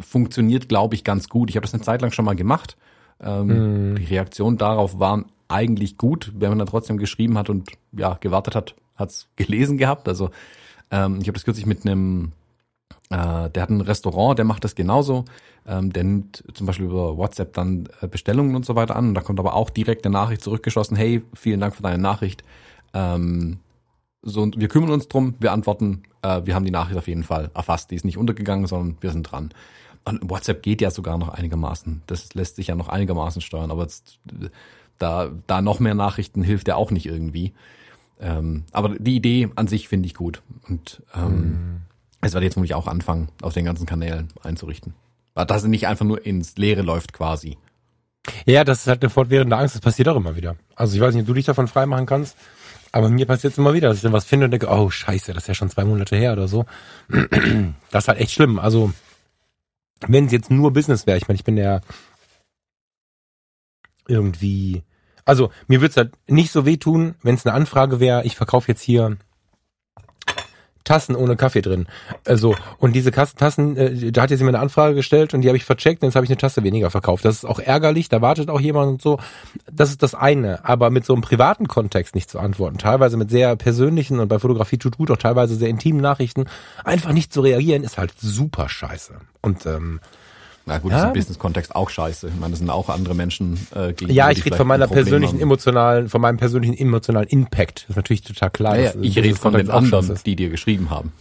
funktioniert, 0.00 0.68
glaube 0.68 0.94
ich, 0.94 1.04
ganz 1.04 1.28
gut. 1.28 1.50
Ich 1.50 1.56
habe 1.56 1.64
das 1.64 1.74
eine 1.74 1.82
Zeit 1.82 2.02
lang 2.02 2.10
schon 2.10 2.24
mal 2.24 2.36
gemacht. 2.36 2.76
Ähm, 3.20 3.48
Hm. 3.48 3.96
Die 3.96 4.04
Reaktionen 4.04 4.58
darauf 4.58 4.98
waren 4.98 5.26
eigentlich 5.48 5.96
gut, 5.96 6.32
wenn 6.34 6.48
man 6.48 6.58
dann 6.58 6.68
trotzdem 6.68 6.98
geschrieben 6.98 7.38
hat 7.38 7.50
und 7.50 7.70
ja, 7.92 8.18
gewartet 8.20 8.56
hat, 8.56 8.74
hat's 8.96 9.28
gelesen 9.36 9.78
gehabt. 9.78 10.08
Also 10.08 10.30
ähm, 10.90 11.18
ich 11.20 11.28
habe 11.28 11.34
das 11.34 11.44
kürzlich 11.44 11.66
mit 11.66 11.86
einem 11.86 12.32
äh, 13.10 13.50
der 13.50 13.62
hat 13.62 13.70
ein 13.70 13.80
Restaurant, 13.80 14.38
der 14.38 14.44
macht 14.44 14.64
das 14.64 14.74
genauso. 14.74 15.24
Ähm, 15.66 15.92
der 15.92 16.04
nimmt 16.04 16.44
zum 16.54 16.66
Beispiel 16.66 16.86
über 16.86 17.16
WhatsApp 17.16 17.52
dann 17.52 17.88
äh, 18.00 18.08
Bestellungen 18.08 18.56
und 18.56 18.64
so 18.64 18.74
weiter 18.74 18.96
an. 18.96 19.08
Und 19.08 19.14
da 19.14 19.20
kommt 19.20 19.38
aber 19.38 19.54
auch 19.54 19.70
direkt 19.70 20.04
eine 20.04 20.12
Nachricht 20.12 20.42
zurückgeschossen. 20.42 20.96
Hey, 20.96 21.22
vielen 21.34 21.60
Dank 21.60 21.74
für 21.74 21.82
deine 21.82 22.02
Nachricht. 22.02 22.42
Ähm, 22.94 23.58
so, 24.22 24.50
wir 24.56 24.68
kümmern 24.68 24.90
uns 24.90 25.08
drum, 25.08 25.34
wir 25.38 25.52
antworten, 25.52 26.02
äh, 26.22 26.42
wir 26.44 26.54
haben 26.54 26.64
die 26.64 26.70
Nachricht 26.72 26.98
auf 26.98 27.06
jeden 27.06 27.22
Fall 27.22 27.50
erfasst. 27.54 27.90
Die 27.90 27.94
ist 27.94 28.04
nicht 28.04 28.18
untergegangen, 28.18 28.66
sondern 28.66 28.96
wir 29.00 29.10
sind 29.12 29.22
dran. 29.22 29.50
Und 30.04 30.28
WhatsApp 30.30 30.62
geht 30.62 30.80
ja 30.80 30.90
sogar 30.90 31.18
noch 31.18 31.28
einigermaßen. 31.28 32.02
Das 32.06 32.34
lässt 32.34 32.56
sich 32.56 32.68
ja 32.68 32.74
noch 32.74 32.88
einigermaßen 32.88 33.40
steuern, 33.40 33.70
aber 33.70 33.82
jetzt, 33.82 34.18
da, 34.98 35.30
da 35.46 35.62
noch 35.62 35.80
mehr 35.80 35.94
Nachrichten 35.94 36.42
hilft 36.42 36.68
ja 36.68 36.76
auch 36.76 36.90
nicht 36.90 37.06
irgendwie. 37.06 37.52
Ähm, 38.20 38.64
aber 38.72 38.90
die 38.90 39.16
Idee 39.16 39.50
an 39.56 39.66
sich 39.66 39.88
finde 39.88 40.06
ich 40.06 40.14
gut. 40.14 40.42
Und 40.68 41.02
ähm, 41.14 41.82
es 42.26 42.34
werde 42.34 42.46
jetzt 42.46 42.56
nämlich 42.56 42.74
auch 42.74 42.86
anfangen, 42.86 43.28
auf 43.42 43.54
den 43.54 43.64
ganzen 43.64 43.86
Kanälen 43.86 44.28
einzurichten. 44.42 44.94
Dass 45.34 45.62
es 45.62 45.68
nicht 45.68 45.86
einfach 45.86 46.06
nur 46.06 46.24
ins 46.24 46.56
Leere 46.56 46.82
läuft 46.82 47.12
quasi. 47.12 47.58
Ja, 48.46 48.64
das 48.64 48.80
ist 48.80 48.86
halt 48.86 49.02
eine 49.02 49.10
fortwährende 49.10 49.56
Angst. 49.56 49.74
Das 49.74 49.82
passiert 49.82 50.08
auch 50.08 50.16
immer 50.16 50.36
wieder. 50.36 50.56
Also 50.74 50.94
ich 50.94 51.00
weiß 51.00 51.14
nicht, 51.14 51.22
ob 51.22 51.28
du 51.28 51.34
dich 51.34 51.44
davon 51.44 51.68
freimachen 51.68 52.06
kannst, 52.06 52.36
aber 52.92 53.08
mir 53.08 53.26
passiert 53.26 53.52
es 53.52 53.58
immer 53.58 53.74
wieder, 53.74 53.88
dass 53.88 53.98
ich 53.98 54.02
dann 54.02 54.12
was 54.12 54.24
finde 54.24 54.46
und 54.46 54.50
denke, 54.50 54.68
oh 54.68 54.90
scheiße, 54.90 55.32
das 55.32 55.44
ist 55.44 55.48
ja 55.48 55.54
schon 55.54 55.70
zwei 55.70 55.84
Monate 55.84 56.16
her 56.16 56.32
oder 56.32 56.48
so. 56.48 56.64
Das 57.90 58.04
ist 58.04 58.08
halt 58.08 58.20
echt 58.20 58.32
schlimm. 58.32 58.58
Also 58.58 58.92
wenn 60.06 60.26
es 60.26 60.32
jetzt 60.32 60.50
nur 60.50 60.72
Business 60.72 61.06
wäre, 61.06 61.18
ich 61.18 61.28
meine, 61.28 61.36
ich 61.36 61.44
bin 61.44 61.56
ja 61.56 61.80
irgendwie, 64.08 64.82
also 65.24 65.50
mir 65.66 65.80
würde 65.80 65.90
es 65.90 65.96
halt 65.96 66.12
nicht 66.28 66.52
so 66.52 66.66
wehtun, 66.66 67.14
wenn 67.22 67.34
es 67.34 67.46
eine 67.46 67.54
Anfrage 67.54 68.00
wäre, 68.00 68.24
ich 68.24 68.36
verkaufe 68.36 68.68
jetzt 68.68 68.82
hier 68.82 69.16
Tassen 70.86 71.14
ohne 71.14 71.36
Kaffee 71.36 71.60
drin. 71.60 71.86
Also, 72.24 72.56
und 72.78 72.94
diese 72.94 73.10
Tassen, 73.10 73.76
äh, 73.76 74.12
da 74.12 74.22
hat 74.22 74.30
jetzt 74.30 74.40
jemand 74.40 74.56
eine 74.56 74.62
Anfrage 74.62 74.94
gestellt 74.94 75.34
und 75.34 75.42
die 75.42 75.48
habe 75.48 75.58
ich 75.58 75.64
vercheckt 75.64 76.02
und 76.02 76.08
jetzt 76.08 76.16
habe 76.16 76.24
ich 76.24 76.30
eine 76.30 76.38
Tasse 76.38 76.62
weniger 76.62 76.90
verkauft. 76.90 77.26
Das 77.26 77.34
ist 77.34 77.44
auch 77.44 77.58
ärgerlich, 77.58 78.08
da 78.08 78.22
wartet 78.22 78.48
auch 78.48 78.60
jemand 78.60 78.88
und 78.88 79.02
so. 79.02 79.18
Das 79.70 79.90
ist 79.90 80.02
das 80.02 80.14
eine. 80.14 80.64
Aber 80.64 80.88
mit 80.90 81.04
so 81.04 81.12
einem 81.12 81.22
privaten 81.22 81.68
Kontext 81.68 82.14
nicht 82.14 82.30
zu 82.30 82.38
antworten, 82.38 82.78
teilweise 82.78 83.18
mit 83.18 83.30
sehr 83.30 83.56
persönlichen 83.56 84.20
und 84.20 84.28
bei 84.28 84.38
Fotografie 84.38 84.78
tut 84.78 84.96
gut 84.96 85.10
auch 85.10 85.16
teilweise 85.16 85.56
sehr 85.56 85.68
intimen 85.68 86.00
Nachrichten, 86.00 86.46
einfach 86.84 87.12
nicht 87.12 87.32
zu 87.32 87.40
reagieren, 87.40 87.82
ist 87.82 87.98
halt 87.98 88.12
super 88.18 88.68
scheiße. 88.68 89.14
Und 89.42 89.66
ähm, 89.66 90.00
Na 90.68 90.78
gut, 90.78 90.90
Ja. 90.90 90.96
das 90.98 91.04
ist 91.04 91.08
im 91.08 91.14
Business-Kontext 91.20 91.74
auch 91.76 91.88
scheiße. 91.90 92.26
Ich 92.26 92.40
meine, 92.40 92.50
das 92.50 92.58
sind 92.58 92.70
auch 92.70 92.88
andere 92.88 93.14
Menschen 93.14 93.54
äh, 93.74 93.92
gegenüber. 93.92 94.12
ja, 94.12 94.30
ich 94.32 94.44
rede 94.44 94.56
von 94.56 94.66
meiner 94.66 94.88
persönlichen 94.88 95.34
haben. 95.34 95.42
emotionalen, 95.42 96.08
von 96.08 96.20
meinem 96.20 96.38
persönlichen 96.38 96.76
emotionalen 96.76 97.28
Impact. 97.28 97.82
Das 97.84 97.90
ist 97.90 97.96
natürlich 97.96 98.22
total 98.22 98.50
klar. 98.50 98.76
Ja, 98.76 98.82
ja, 98.86 98.92
ich 99.00 99.16
rede 99.16 99.36
von 99.36 99.54
den 99.54 99.70
anderen, 99.70 100.18
die 100.26 100.34
dir 100.34 100.50
geschrieben 100.50 100.90
haben. 100.90 101.12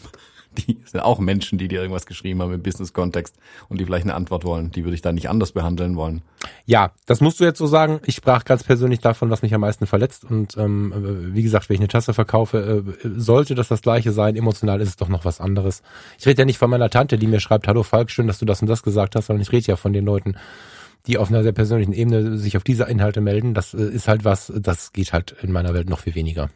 Die 0.57 0.77
sind 0.85 0.99
auch 0.99 1.19
Menschen, 1.19 1.57
die 1.57 1.67
dir 1.67 1.81
irgendwas 1.81 2.05
geschrieben 2.05 2.41
haben 2.41 2.53
im 2.53 2.61
Business-Kontext 2.61 3.35
und 3.69 3.79
die 3.79 3.85
vielleicht 3.85 4.05
eine 4.05 4.13
Antwort 4.13 4.45
wollen. 4.45 4.71
Die 4.71 4.83
würde 4.83 4.95
ich 4.95 5.01
da 5.01 5.11
nicht 5.11 5.29
anders 5.29 5.51
behandeln 5.51 5.95
wollen. 5.95 6.21
Ja, 6.65 6.91
das 7.05 7.21
musst 7.21 7.39
du 7.39 7.43
jetzt 7.43 7.57
so 7.57 7.67
sagen. 7.67 7.99
Ich 8.05 8.15
sprach 8.15 8.45
ganz 8.45 8.63
persönlich 8.63 8.99
davon, 8.99 9.29
was 9.29 9.41
mich 9.41 9.53
am 9.53 9.61
meisten 9.61 9.87
verletzt. 9.87 10.25
Und 10.25 10.57
ähm, 10.57 10.93
äh, 10.93 11.35
wie 11.35 11.43
gesagt, 11.43 11.69
wenn 11.69 11.75
ich 11.75 11.81
eine 11.81 11.87
Tasse 11.87 12.13
verkaufe, 12.13 12.85
äh, 13.03 13.09
sollte 13.17 13.55
das 13.55 13.67
das 13.67 13.81
gleiche 13.81 14.11
sein. 14.11 14.35
Emotional 14.35 14.81
ist 14.81 14.89
es 14.89 14.95
doch 14.95 15.09
noch 15.09 15.25
was 15.25 15.41
anderes. 15.41 15.83
Ich 16.19 16.25
rede 16.25 16.41
ja 16.41 16.45
nicht 16.45 16.57
von 16.57 16.69
meiner 16.69 16.89
Tante, 16.89 17.17
die 17.17 17.27
mir 17.27 17.39
schreibt, 17.39 17.67
hallo 17.67 17.83
Falk, 17.83 18.11
schön, 18.11 18.27
dass 18.27 18.39
du 18.39 18.45
das 18.45 18.61
und 18.61 18.67
das 18.67 18.83
gesagt 18.83 19.15
hast, 19.15 19.27
sondern 19.27 19.41
ich 19.41 19.51
rede 19.51 19.67
ja 19.67 19.75
von 19.75 19.93
den 19.93 20.05
Leuten, 20.05 20.35
die 21.07 21.17
auf 21.17 21.29
einer 21.29 21.43
sehr 21.43 21.51
persönlichen 21.51 21.93
Ebene 21.93 22.37
sich 22.37 22.57
auf 22.57 22.63
diese 22.63 22.85
Inhalte 22.85 23.21
melden. 23.21 23.53
Das 23.53 23.73
äh, 23.73 23.83
ist 23.83 24.07
halt 24.07 24.25
was, 24.25 24.51
das 24.55 24.93
geht 24.93 25.13
halt 25.13 25.35
in 25.41 25.51
meiner 25.51 25.73
Welt 25.73 25.89
noch 25.89 25.99
viel 25.99 26.15
weniger. 26.15 26.49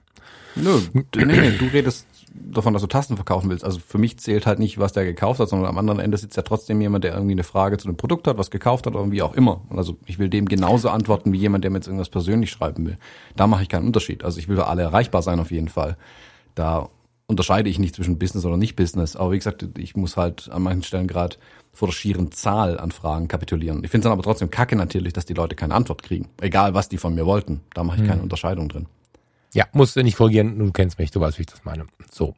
Nö, 0.55 0.79
nee, 0.93 1.51
du 1.57 1.65
redest 1.71 2.07
davon, 2.33 2.73
dass 2.73 2.81
du 2.81 2.87
Tassen 2.87 3.15
verkaufen 3.15 3.49
willst. 3.49 3.63
Also 3.63 3.79
für 3.79 3.97
mich 3.97 4.17
zählt 4.19 4.45
halt 4.45 4.59
nicht, 4.59 4.77
was 4.77 4.93
der 4.93 5.05
gekauft 5.05 5.39
hat, 5.39 5.49
sondern 5.49 5.69
am 5.69 5.77
anderen 5.77 5.99
Ende 5.99 6.17
sitzt 6.17 6.37
ja 6.37 6.43
trotzdem 6.43 6.81
jemand, 6.81 7.03
der 7.03 7.13
irgendwie 7.13 7.33
eine 7.33 7.43
Frage 7.43 7.77
zu 7.77 7.87
einem 7.87 7.97
Produkt 7.97 8.27
hat, 8.27 8.37
was 8.37 8.51
gekauft 8.51 8.85
hat 8.85 8.95
oder 8.95 9.11
wie 9.11 9.21
auch 9.21 9.33
immer. 9.33 9.61
Also 9.69 9.97
ich 10.05 10.19
will 10.19 10.29
dem 10.29 10.47
genauso 10.47 10.89
antworten 10.89 11.31
wie 11.31 11.37
jemand, 11.37 11.63
der 11.63 11.71
mir 11.71 11.77
jetzt 11.77 11.87
irgendwas 11.87 12.09
persönlich 12.09 12.51
schreiben 12.51 12.85
will. 12.85 12.97
Da 13.35 13.47
mache 13.47 13.63
ich 13.63 13.69
keinen 13.69 13.87
Unterschied. 13.87 14.23
Also 14.23 14.39
ich 14.39 14.47
will 14.47 14.57
für 14.57 14.67
alle 14.67 14.83
erreichbar 14.83 15.21
sein 15.21 15.39
auf 15.39 15.51
jeden 15.51 15.69
Fall. 15.69 15.97
Da 16.55 16.89
unterscheide 17.27 17.69
ich 17.69 17.79
nicht 17.79 17.95
zwischen 17.95 18.17
Business 18.17 18.45
oder 18.45 18.57
nicht 18.57 18.75
Business. 18.75 19.15
Aber 19.15 19.31
wie 19.31 19.37
gesagt, 19.37 19.65
ich 19.77 19.95
muss 19.95 20.17
halt 20.17 20.49
an 20.51 20.63
manchen 20.63 20.83
Stellen 20.83 21.07
gerade 21.07 21.37
vor 21.71 21.87
der 21.87 21.93
schieren 21.93 22.31
Zahl 22.31 22.79
an 22.79 22.91
Fragen 22.91 23.27
kapitulieren. 23.27 23.83
Ich 23.83 23.91
finde 23.91 23.99
es 23.99 24.03
dann 24.03 24.13
aber 24.13 24.23
trotzdem 24.23 24.49
kacke 24.49 24.75
natürlich, 24.75 25.13
dass 25.13 25.25
die 25.25 25.35
Leute 25.35 25.55
keine 25.55 25.75
Antwort 25.75 26.01
kriegen. 26.03 26.29
Egal, 26.41 26.73
was 26.73 26.89
die 26.89 26.97
von 26.97 27.13
mir 27.13 27.25
wollten. 27.25 27.61
Da 27.73 27.83
mache 27.83 28.01
ich 28.01 28.07
keine 28.07 28.23
Unterscheidung 28.23 28.67
drin. 28.67 28.87
Ja, 29.53 29.65
musst 29.73 29.95
du 29.95 30.03
nicht 30.03 30.17
korrigieren, 30.17 30.59
du 30.59 30.71
kennst 30.71 30.99
mich, 30.99 31.12
du 31.12 31.19
weißt, 31.19 31.38
wie 31.38 31.43
ich 31.43 31.47
das 31.47 31.63
meine. 31.63 31.88
So. 32.12 32.35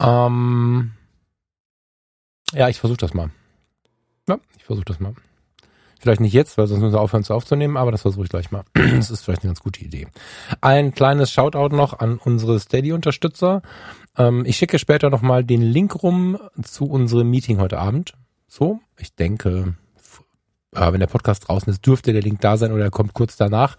Ähm, 0.00 0.92
ja, 2.52 2.68
ich 2.68 2.78
versuche 2.78 2.98
das 2.98 3.14
mal. 3.14 3.30
Ja, 4.28 4.38
ich 4.56 4.64
versuche 4.64 4.84
das 4.84 5.00
mal. 5.00 5.14
Vielleicht 6.00 6.20
nicht 6.20 6.32
jetzt, 6.32 6.56
weil 6.56 6.68
sonst 6.68 6.80
müssen 6.80 6.94
wir 6.94 7.00
aufhören 7.00 7.24
zu 7.24 7.34
aufzunehmen, 7.34 7.76
aber 7.76 7.90
das 7.90 8.02
versuche 8.02 8.24
ich 8.24 8.30
gleich 8.30 8.50
mal. 8.50 8.64
Das 8.74 9.10
ist 9.10 9.22
vielleicht 9.22 9.42
eine 9.42 9.50
ganz 9.50 9.60
gute 9.60 9.80
Idee. 9.80 10.06
Ein 10.60 10.94
kleines 10.94 11.32
Shoutout 11.32 11.74
noch 11.74 11.98
an 11.98 12.18
unsere 12.18 12.60
Steady-Unterstützer. 12.60 13.62
Ähm, 14.16 14.44
ich 14.46 14.56
schicke 14.56 14.78
später 14.78 15.10
nochmal 15.10 15.42
den 15.44 15.62
Link 15.62 16.02
rum 16.02 16.38
zu 16.62 16.84
unserem 16.84 17.30
Meeting 17.30 17.58
heute 17.58 17.78
Abend. 17.78 18.14
So, 18.46 18.80
ich 18.96 19.14
denke, 19.14 19.74
äh, 20.74 20.92
wenn 20.92 21.00
der 21.00 21.08
Podcast 21.08 21.48
draußen 21.48 21.70
ist, 21.72 21.84
dürfte 21.84 22.12
der 22.12 22.22
Link 22.22 22.40
da 22.40 22.56
sein 22.56 22.72
oder 22.72 22.84
er 22.84 22.90
kommt 22.90 23.12
kurz 23.14 23.36
danach. 23.36 23.76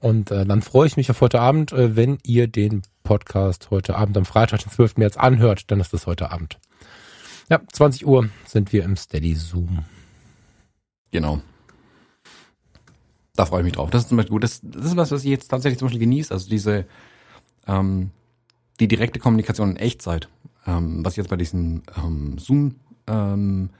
Und 0.00 0.30
äh, 0.30 0.44
dann 0.44 0.62
freue 0.62 0.86
ich 0.86 0.96
mich 0.96 1.10
auf 1.10 1.20
heute 1.20 1.40
Abend, 1.40 1.72
äh, 1.72 1.96
wenn 1.96 2.18
ihr 2.22 2.48
den 2.48 2.82
Podcast 3.02 3.70
heute 3.70 3.96
Abend 3.96 4.16
am 4.16 4.24
Freitag, 4.24 4.60
den 4.60 4.70
12. 4.70 4.96
März 4.98 5.16
anhört, 5.16 5.70
dann 5.70 5.80
ist 5.80 5.92
das 5.92 6.06
heute 6.06 6.30
Abend. 6.30 6.58
Ja, 7.48 7.60
20 7.72 8.06
Uhr 8.06 8.28
sind 8.46 8.72
wir 8.72 8.84
im 8.84 8.96
Steady 8.96 9.34
Zoom. 9.34 9.84
Genau. 11.12 11.40
Da 13.36 13.46
freue 13.46 13.60
ich 13.60 13.64
mich 13.64 13.74
drauf. 13.74 13.90
Das 13.90 14.02
ist 14.02 14.08
zum 14.08 14.16
Beispiel 14.16 14.32
gut. 14.32 14.44
Das, 14.44 14.60
das 14.62 14.86
ist 14.86 14.96
was, 14.96 15.12
was 15.12 15.24
ich 15.24 15.30
jetzt 15.30 15.48
tatsächlich 15.48 15.78
zum 15.78 15.86
Beispiel 15.86 16.00
genieße. 16.00 16.32
Also 16.32 16.48
diese, 16.48 16.86
ähm, 17.66 18.10
die 18.80 18.88
direkte 18.88 19.20
Kommunikation 19.20 19.70
in 19.70 19.76
Echtzeit. 19.76 20.28
Ähm, 20.66 21.04
was 21.04 21.12
ich 21.12 21.18
jetzt 21.18 21.28
bei 21.28 21.36
diesen 21.36 21.82
ähm, 21.96 22.38
Zoom 22.38 22.76
ähm, 23.06 23.70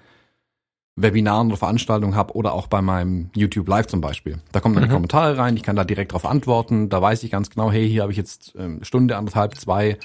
Webinaren 0.97 1.49
oder 1.49 1.59
Veranstaltungen 1.59 2.15
habe 2.15 2.35
oder 2.35 2.53
auch 2.53 2.67
bei 2.67 2.81
meinem 2.83 3.31
YouTube 3.35 3.69
Live 3.69 3.87
zum 3.87 4.01
Beispiel. 4.01 4.39
Da 4.53 4.61
kommen 4.61 4.75
dann 4.75 4.85
mhm. 4.85 4.93
Kommentare 4.93 5.37
rein, 5.37 5.57
ich 5.57 5.63
kann 5.63 5.77
da 5.77 5.85
direkt 5.85 6.13
drauf 6.13 6.25
antworten. 6.25 6.89
Da 6.89 7.03
weiß 7.03 7.23
ich 7.23 7.31
ganz 7.31 7.51
genau, 7.51 7.71
hey, 7.71 7.89
hier 7.89 8.03
habe 8.03 8.13
ich 8.13 8.19
jetzt 8.19 8.55
ähm, 8.59 8.83
Stunde, 8.83 9.17
anderthalb, 9.17 9.55
zwei 9.57 9.99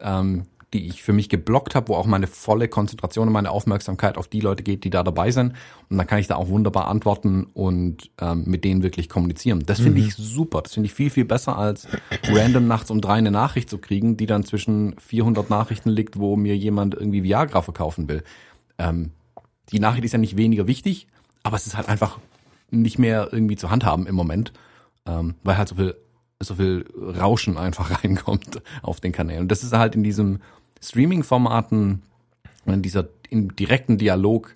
ähm, 0.00 0.46
die 0.74 0.86
ich 0.86 1.02
für 1.02 1.14
mich 1.14 1.28
geblockt 1.28 1.74
habe, 1.74 1.88
wo 1.88 1.94
auch 1.94 2.06
meine 2.06 2.26
volle 2.26 2.68
Konzentration 2.68 3.28
und 3.28 3.32
meine 3.32 3.50
Aufmerksamkeit 3.50 4.18
auf 4.18 4.28
die 4.28 4.40
Leute 4.40 4.62
geht, 4.62 4.84
die 4.84 4.90
da 4.90 5.02
dabei 5.02 5.30
sind. 5.30 5.54
Und 5.88 5.96
dann 5.96 6.06
kann 6.06 6.18
ich 6.18 6.26
da 6.26 6.36
auch 6.36 6.48
wunderbar 6.48 6.88
antworten 6.88 7.44
und 7.54 8.10
ähm, 8.20 8.44
mit 8.46 8.64
denen 8.64 8.82
wirklich 8.82 9.08
kommunizieren. 9.08 9.64
Das 9.64 9.80
finde 9.80 10.02
mhm. 10.02 10.08
ich 10.08 10.14
super. 10.14 10.60
Das 10.60 10.74
finde 10.74 10.88
ich 10.88 10.94
viel, 10.94 11.08
viel 11.08 11.24
besser, 11.24 11.56
als 11.56 11.88
random 12.28 12.66
nachts 12.66 12.90
um 12.90 13.00
drei 13.00 13.14
eine 13.14 13.30
Nachricht 13.30 13.70
zu 13.70 13.78
kriegen, 13.78 14.18
die 14.18 14.26
dann 14.26 14.44
zwischen 14.44 14.94
400 14.98 15.48
Nachrichten 15.48 15.88
liegt, 15.88 16.18
wo 16.18 16.36
mir 16.36 16.56
jemand 16.56 16.94
irgendwie 16.94 17.22
Viagra 17.22 17.62
verkaufen 17.62 18.08
will. 18.08 18.22
Ähm, 18.76 19.12
die 19.72 19.80
Nachricht 19.80 20.04
ist 20.04 20.12
ja 20.12 20.18
nicht 20.18 20.36
weniger 20.36 20.66
wichtig, 20.66 21.06
aber 21.42 21.56
es 21.56 21.66
ist 21.66 21.76
halt 21.76 21.88
einfach 21.88 22.18
nicht 22.70 22.98
mehr 22.98 23.28
irgendwie 23.32 23.56
zu 23.56 23.70
handhaben 23.70 24.06
im 24.06 24.14
Moment, 24.14 24.52
ähm, 25.06 25.34
weil 25.42 25.56
halt 25.56 25.68
so 25.68 25.76
viel 25.76 25.96
so 26.40 26.54
viel 26.54 26.84
Rauschen 26.96 27.58
einfach 27.58 28.04
reinkommt 28.04 28.62
auf 28.82 29.00
den 29.00 29.12
Kanälen. 29.12 29.42
Und 29.42 29.48
das 29.48 29.64
ist 29.64 29.72
halt 29.72 29.94
in 29.94 30.04
diesem 30.04 30.40
Streaming-Formaten, 30.80 32.02
in 32.66 32.82
dieser 32.82 33.08
im 33.30 33.56
direkten 33.56 33.98
Dialog, 33.98 34.54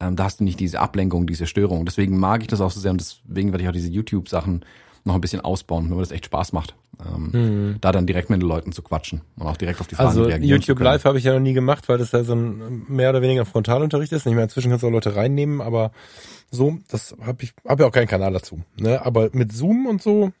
ähm, 0.00 0.16
da 0.16 0.24
hast 0.24 0.40
du 0.40 0.44
nicht 0.44 0.60
diese 0.60 0.80
Ablenkung, 0.80 1.26
diese 1.26 1.46
Störung. 1.46 1.84
Deswegen 1.84 2.18
mag 2.18 2.42
ich 2.42 2.48
das 2.48 2.60
auch 2.60 2.70
so 2.70 2.80
sehr 2.80 2.90
und 2.90 3.00
deswegen 3.00 3.52
werde 3.52 3.62
ich 3.62 3.68
auch 3.68 3.74
diese 3.74 3.90
YouTube-Sachen 3.90 4.64
noch 5.04 5.14
ein 5.14 5.20
bisschen 5.20 5.40
ausbauen, 5.40 5.88
weil 5.88 5.96
mir 5.96 6.02
das 6.02 6.10
echt 6.10 6.26
Spaß 6.26 6.52
macht, 6.52 6.74
ähm, 7.06 7.30
mhm. 7.32 7.76
da 7.80 7.92
dann 7.92 8.06
direkt 8.06 8.30
mit 8.30 8.42
den 8.42 8.48
Leuten 8.48 8.72
zu 8.72 8.82
quatschen 8.82 9.22
und 9.36 9.46
auch 9.46 9.56
direkt 9.56 9.80
auf 9.80 9.86
die 9.86 9.94
Fragen 9.94 10.08
also, 10.08 10.24
reagieren 10.24 10.60
YouTube 10.60 10.80
Live 10.80 11.04
habe 11.04 11.18
ich 11.18 11.24
ja 11.24 11.32
noch 11.32 11.40
nie 11.40 11.52
gemacht, 11.52 11.88
weil 11.88 11.98
das 11.98 12.12
ja 12.12 12.24
so 12.24 12.34
ein 12.34 12.84
mehr 12.88 13.10
oder 13.10 13.22
weniger 13.22 13.44
Frontalunterricht 13.44 14.12
ist. 14.12 14.26
Nicht 14.26 14.34
mehr 14.34 14.44
inzwischen 14.44 14.70
kannst 14.70 14.82
du 14.82 14.88
auch 14.88 14.92
Leute 14.92 15.16
reinnehmen, 15.16 15.60
aber 15.60 15.92
so, 16.50 16.78
das 16.88 17.16
habe 17.24 17.42
ich, 17.44 17.52
habe 17.66 17.82
ja 17.82 17.88
auch 17.88 17.92
keinen 17.92 18.08
Kanal 18.08 18.32
dazu. 18.32 18.62
Ne? 18.78 19.04
Aber 19.04 19.30
mit 19.32 19.52
Zoom 19.52 19.86
und 19.86 20.02
so, 20.02 20.32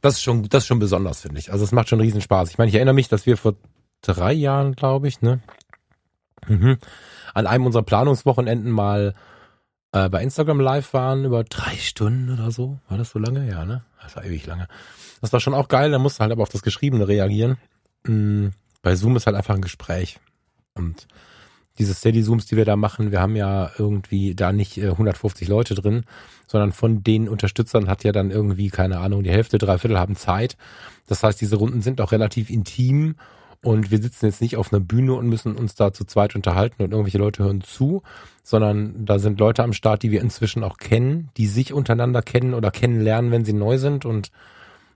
das 0.00 0.14
ist 0.14 0.22
schon, 0.22 0.48
das 0.48 0.64
ist 0.64 0.66
schon 0.66 0.78
besonders, 0.78 1.20
finde 1.20 1.38
ich. 1.38 1.52
Also 1.52 1.64
es 1.64 1.72
macht 1.72 1.88
schon 1.88 2.00
riesen 2.00 2.20
Spaß. 2.20 2.50
Ich 2.50 2.58
meine, 2.58 2.68
ich 2.68 2.74
erinnere 2.74 2.94
mich, 2.94 3.08
dass 3.08 3.26
wir 3.26 3.36
vor 3.36 3.54
drei 4.02 4.32
Jahren, 4.32 4.74
glaube 4.74 5.08
ich, 5.08 5.22
ne, 5.22 5.40
mhm, 6.46 6.78
an 7.34 7.46
einem 7.46 7.66
unserer 7.66 7.82
Planungswochenenden 7.82 8.70
mal 8.70 9.14
äh, 9.96 10.08
bei 10.10 10.22
Instagram 10.22 10.60
live 10.60 10.92
waren 10.92 11.24
über 11.24 11.44
drei 11.44 11.74
Stunden 11.76 12.30
oder 12.30 12.50
so. 12.50 12.78
War 12.88 12.98
das 12.98 13.10
so 13.10 13.18
lange? 13.18 13.48
Ja, 13.48 13.64
ne? 13.64 13.82
Das 14.02 14.14
war 14.16 14.24
ewig 14.24 14.46
lange. 14.46 14.68
Das 15.20 15.32
war 15.32 15.40
schon 15.40 15.54
auch 15.54 15.68
geil. 15.68 15.90
Da 15.90 15.98
musste 15.98 16.22
halt 16.22 16.32
aber 16.32 16.42
auf 16.42 16.50
das 16.50 16.62
Geschriebene 16.62 17.08
reagieren. 17.08 17.56
Mhm. 18.04 18.52
Bei 18.82 18.94
Zoom 18.94 19.16
ist 19.16 19.26
halt 19.26 19.36
einfach 19.36 19.54
ein 19.54 19.62
Gespräch. 19.62 20.18
Und 20.74 21.08
diese 21.78 21.94
Steady 21.94 22.22
Zooms, 22.22 22.46
die 22.46 22.56
wir 22.56 22.64
da 22.64 22.76
machen, 22.76 23.10
wir 23.10 23.20
haben 23.20 23.36
ja 23.36 23.70
irgendwie 23.78 24.34
da 24.34 24.52
nicht 24.52 24.76
äh, 24.78 24.90
150 24.90 25.48
Leute 25.48 25.74
drin, 25.74 26.04
sondern 26.46 26.72
von 26.72 27.02
den 27.02 27.28
Unterstützern 27.28 27.88
hat 27.88 28.04
ja 28.04 28.12
dann 28.12 28.30
irgendwie, 28.30 28.68
keine 28.68 28.98
Ahnung, 28.98 29.22
die 29.22 29.30
Hälfte, 29.30 29.58
drei 29.58 29.78
Viertel 29.78 29.98
haben 29.98 30.16
Zeit. 30.16 30.56
Das 31.06 31.22
heißt, 31.22 31.40
diese 31.40 31.56
Runden 31.56 31.82
sind 31.82 32.00
auch 32.00 32.12
relativ 32.12 32.50
intim 32.50 33.16
und 33.66 33.90
wir 33.90 34.00
sitzen 34.00 34.26
jetzt 34.26 34.40
nicht 34.40 34.56
auf 34.56 34.72
einer 34.72 34.78
Bühne 34.78 35.14
und 35.14 35.26
müssen 35.26 35.56
uns 35.56 35.74
da 35.74 35.92
zu 35.92 36.04
zweit 36.04 36.36
unterhalten 36.36 36.84
und 36.84 36.92
irgendwelche 36.92 37.18
Leute 37.18 37.42
hören 37.42 37.62
zu, 37.62 38.04
sondern 38.44 39.04
da 39.04 39.18
sind 39.18 39.40
Leute 39.40 39.64
am 39.64 39.72
Start, 39.72 40.04
die 40.04 40.12
wir 40.12 40.20
inzwischen 40.20 40.62
auch 40.62 40.78
kennen, 40.78 41.30
die 41.36 41.48
sich 41.48 41.72
untereinander 41.72 42.22
kennen 42.22 42.54
oder 42.54 42.70
kennenlernen, 42.70 43.32
wenn 43.32 43.44
sie 43.44 43.52
neu 43.52 43.76
sind 43.78 44.04
und 44.04 44.30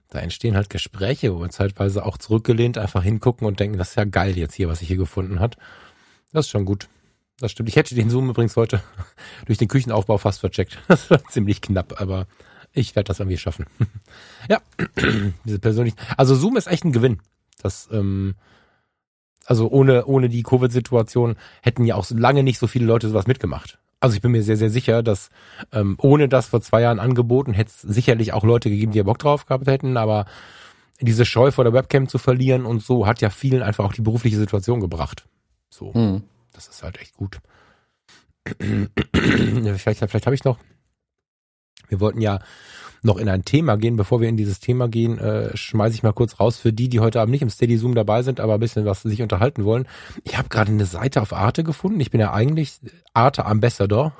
da 0.09 0.19
entstehen 0.19 0.55
halt 0.55 0.69
Gespräche, 0.69 1.35
wo 1.35 1.41
wir 1.41 1.49
zeitweise 1.49 2.05
auch 2.05 2.17
zurückgelehnt 2.17 2.77
einfach 2.77 3.03
hingucken 3.03 3.45
und 3.45 3.59
denken, 3.59 3.77
das 3.77 3.89
ist 3.89 3.95
ja 3.95 4.05
geil 4.05 4.37
jetzt 4.37 4.53
hier, 4.53 4.69
was 4.69 4.81
ich 4.81 4.87
hier 4.87 4.95
gefunden 4.95 5.41
hat. 5.41 5.57
Das 6.31 6.45
ist 6.45 6.51
schon 6.51 6.63
gut. 6.63 6.87
Das 7.41 7.51
stimmt. 7.51 7.67
Ich 7.67 7.75
hätte 7.75 7.93
den 7.93 8.09
Zoom 8.09 8.29
übrigens 8.29 8.55
heute 8.55 8.81
durch 9.47 9.57
den 9.57 9.67
Küchenaufbau 9.67 10.17
fast 10.17 10.39
vercheckt. 10.39 10.79
Das 10.87 11.09
war 11.11 11.21
ziemlich 11.25 11.59
knapp, 11.59 11.99
aber 11.99 12.25
ich 12.71 12.95
werde 12.95 13.09
das 13.09 13.19
irgendwie 13.19 13.37
schaffen. 13.37 13.65
ja, 14.49 14.61
diese 15.43 15.59
persönlich. 15.59 15.93
Also 16.15 16.35
Zoom 16.35 16.55
ist 16.55 16.67
echt 16.67 16.85
ein 16.85 16.93
Gewinn. 16.93 17.19
Das, 17.61 17.89
ähm, 17.91 18.35
also 19.45 19.69
ohne, 19.69 20.05
ohne 20.05 20.29
die 20.29 20.43
Covid-Situation 20.43 21.35
hätten 21.61 21.85
ja 21.85 21.95
auch 21.95 22.09
lange 22.11 22.43
nicht 22.43 22.59
so 22.59 22.67
viele 22.67 22.85
Leute 22.85 23.09
sowas 23.09 23.27
mitgemacht. 23.27 23.79
Also 23.99 24.15
ich 24.15 24.21
bin 24.21 24.31
mir 24.31 24.43
sehr, 24.43 24.57
sehr 24.57 24.69
sicher, 24.69 25.03
dass 25.03 25.29
ähm, 25.71 25.95
ohne 25.99 26.27
das 26.27 26.47
vor 26.47 26.61
zwei 26.61 26.81
Jahren 26.81 26.99
angeboten, 26.99 27.53
hätte 27.53 27.69
es 27.69 27.81
sicherlich 27.81 28.33
auch 28.33 28.43
Leute 28.43 28.69
gegeben, 28.69 28.91
die 28.91 28.97
ja 28.97 29.03
Bock 29.03 29.19
drauf 29.19 29.45
gehabt 29.45 29.67
hätten, 29.67 29.97
aber 29.97 30.25
diese 30.99 31.25
Scheu 31.25 31.51
vor 31.51 31.63
der 31.63 31.73
Webcam 31.73 32.07
zu 32.07 32.17
verlieren 32.17 32.65
und 32.65 32.81
so 32.81 33.05
hat 33.05 33.21
ja 33.21 33.29
vielen 33.29 33.61
einfach 33.61 33.85
auch 33.85 33.93
die 33.93 34.01
berufliche 34.01 34.37
Situation 34.37 34.79
gebracht. 34.79 35.25
So. 35.69 35.91
Mhm. 35.93 36.23
Das 36.53 36.67
ist 36.67 36.83
halt 36.83 36.99
echt 36.99 37.15
gut. 37.15 37.39
vielleicht 39.13 39.99
vielleicht 39.99 40.25
habe 40.25 40.35
ich 40.35 40.43
noch. 40.43 40.57
Wir 41.89 41.99
wollten 41.99 42.21
ja 42.21 42.39
noch 43.03 43.17
in 43.17 43.29
ein 43.29 43.45
Thema 43.45 43.77
gehen. 43.77 43.95
Bevor 43.95 44.21
wir 44.21 44.29
in 44.29 44.37
dieses 44.37 44.59
Thema 44.59 44.87
gehen, 44.87 45.17
äh, 45.17 45.55
schmeiße 45.55 45.95
ich 45.95 46.03
mal 46.03 46.13
kurz 46.13 46.39
raus 46.39 46.57
für 46.57 46.73
die, 46.73 46.89
die 46.89 46.99
heute 46.99 47.19
Abend 47.19 47.31
nicht 47.31 47.41
im 47.41 47.49
Steady 47.49 47.77
Zoom 47.77 47.95
dabei 47.95 48.23
sind, 48.23 48.39
aber 48.39 48.55
ein 48.55 48.59
bisschen 48.59 48.85
was 48.85 49.01
sich 49.01 49.21
unterhalten 49.21 49.65
wollen. 49.65 49.87
Ich 50.23 50.37
habe 50.37 50.49
gerade 50.49 50.71
eine 50.71 50.85
Seite 50.85 51.21
auf 51.21 51.33
Arte 51.33 51.63
gefunden. 51.63 51.99
Ich 51.99 52.11
bin 52.11 52.19
ja 52.19 52.33
eigentlich 52.33 52.79
Arte 53.13 53.45
Ambassador. 53.45 54.13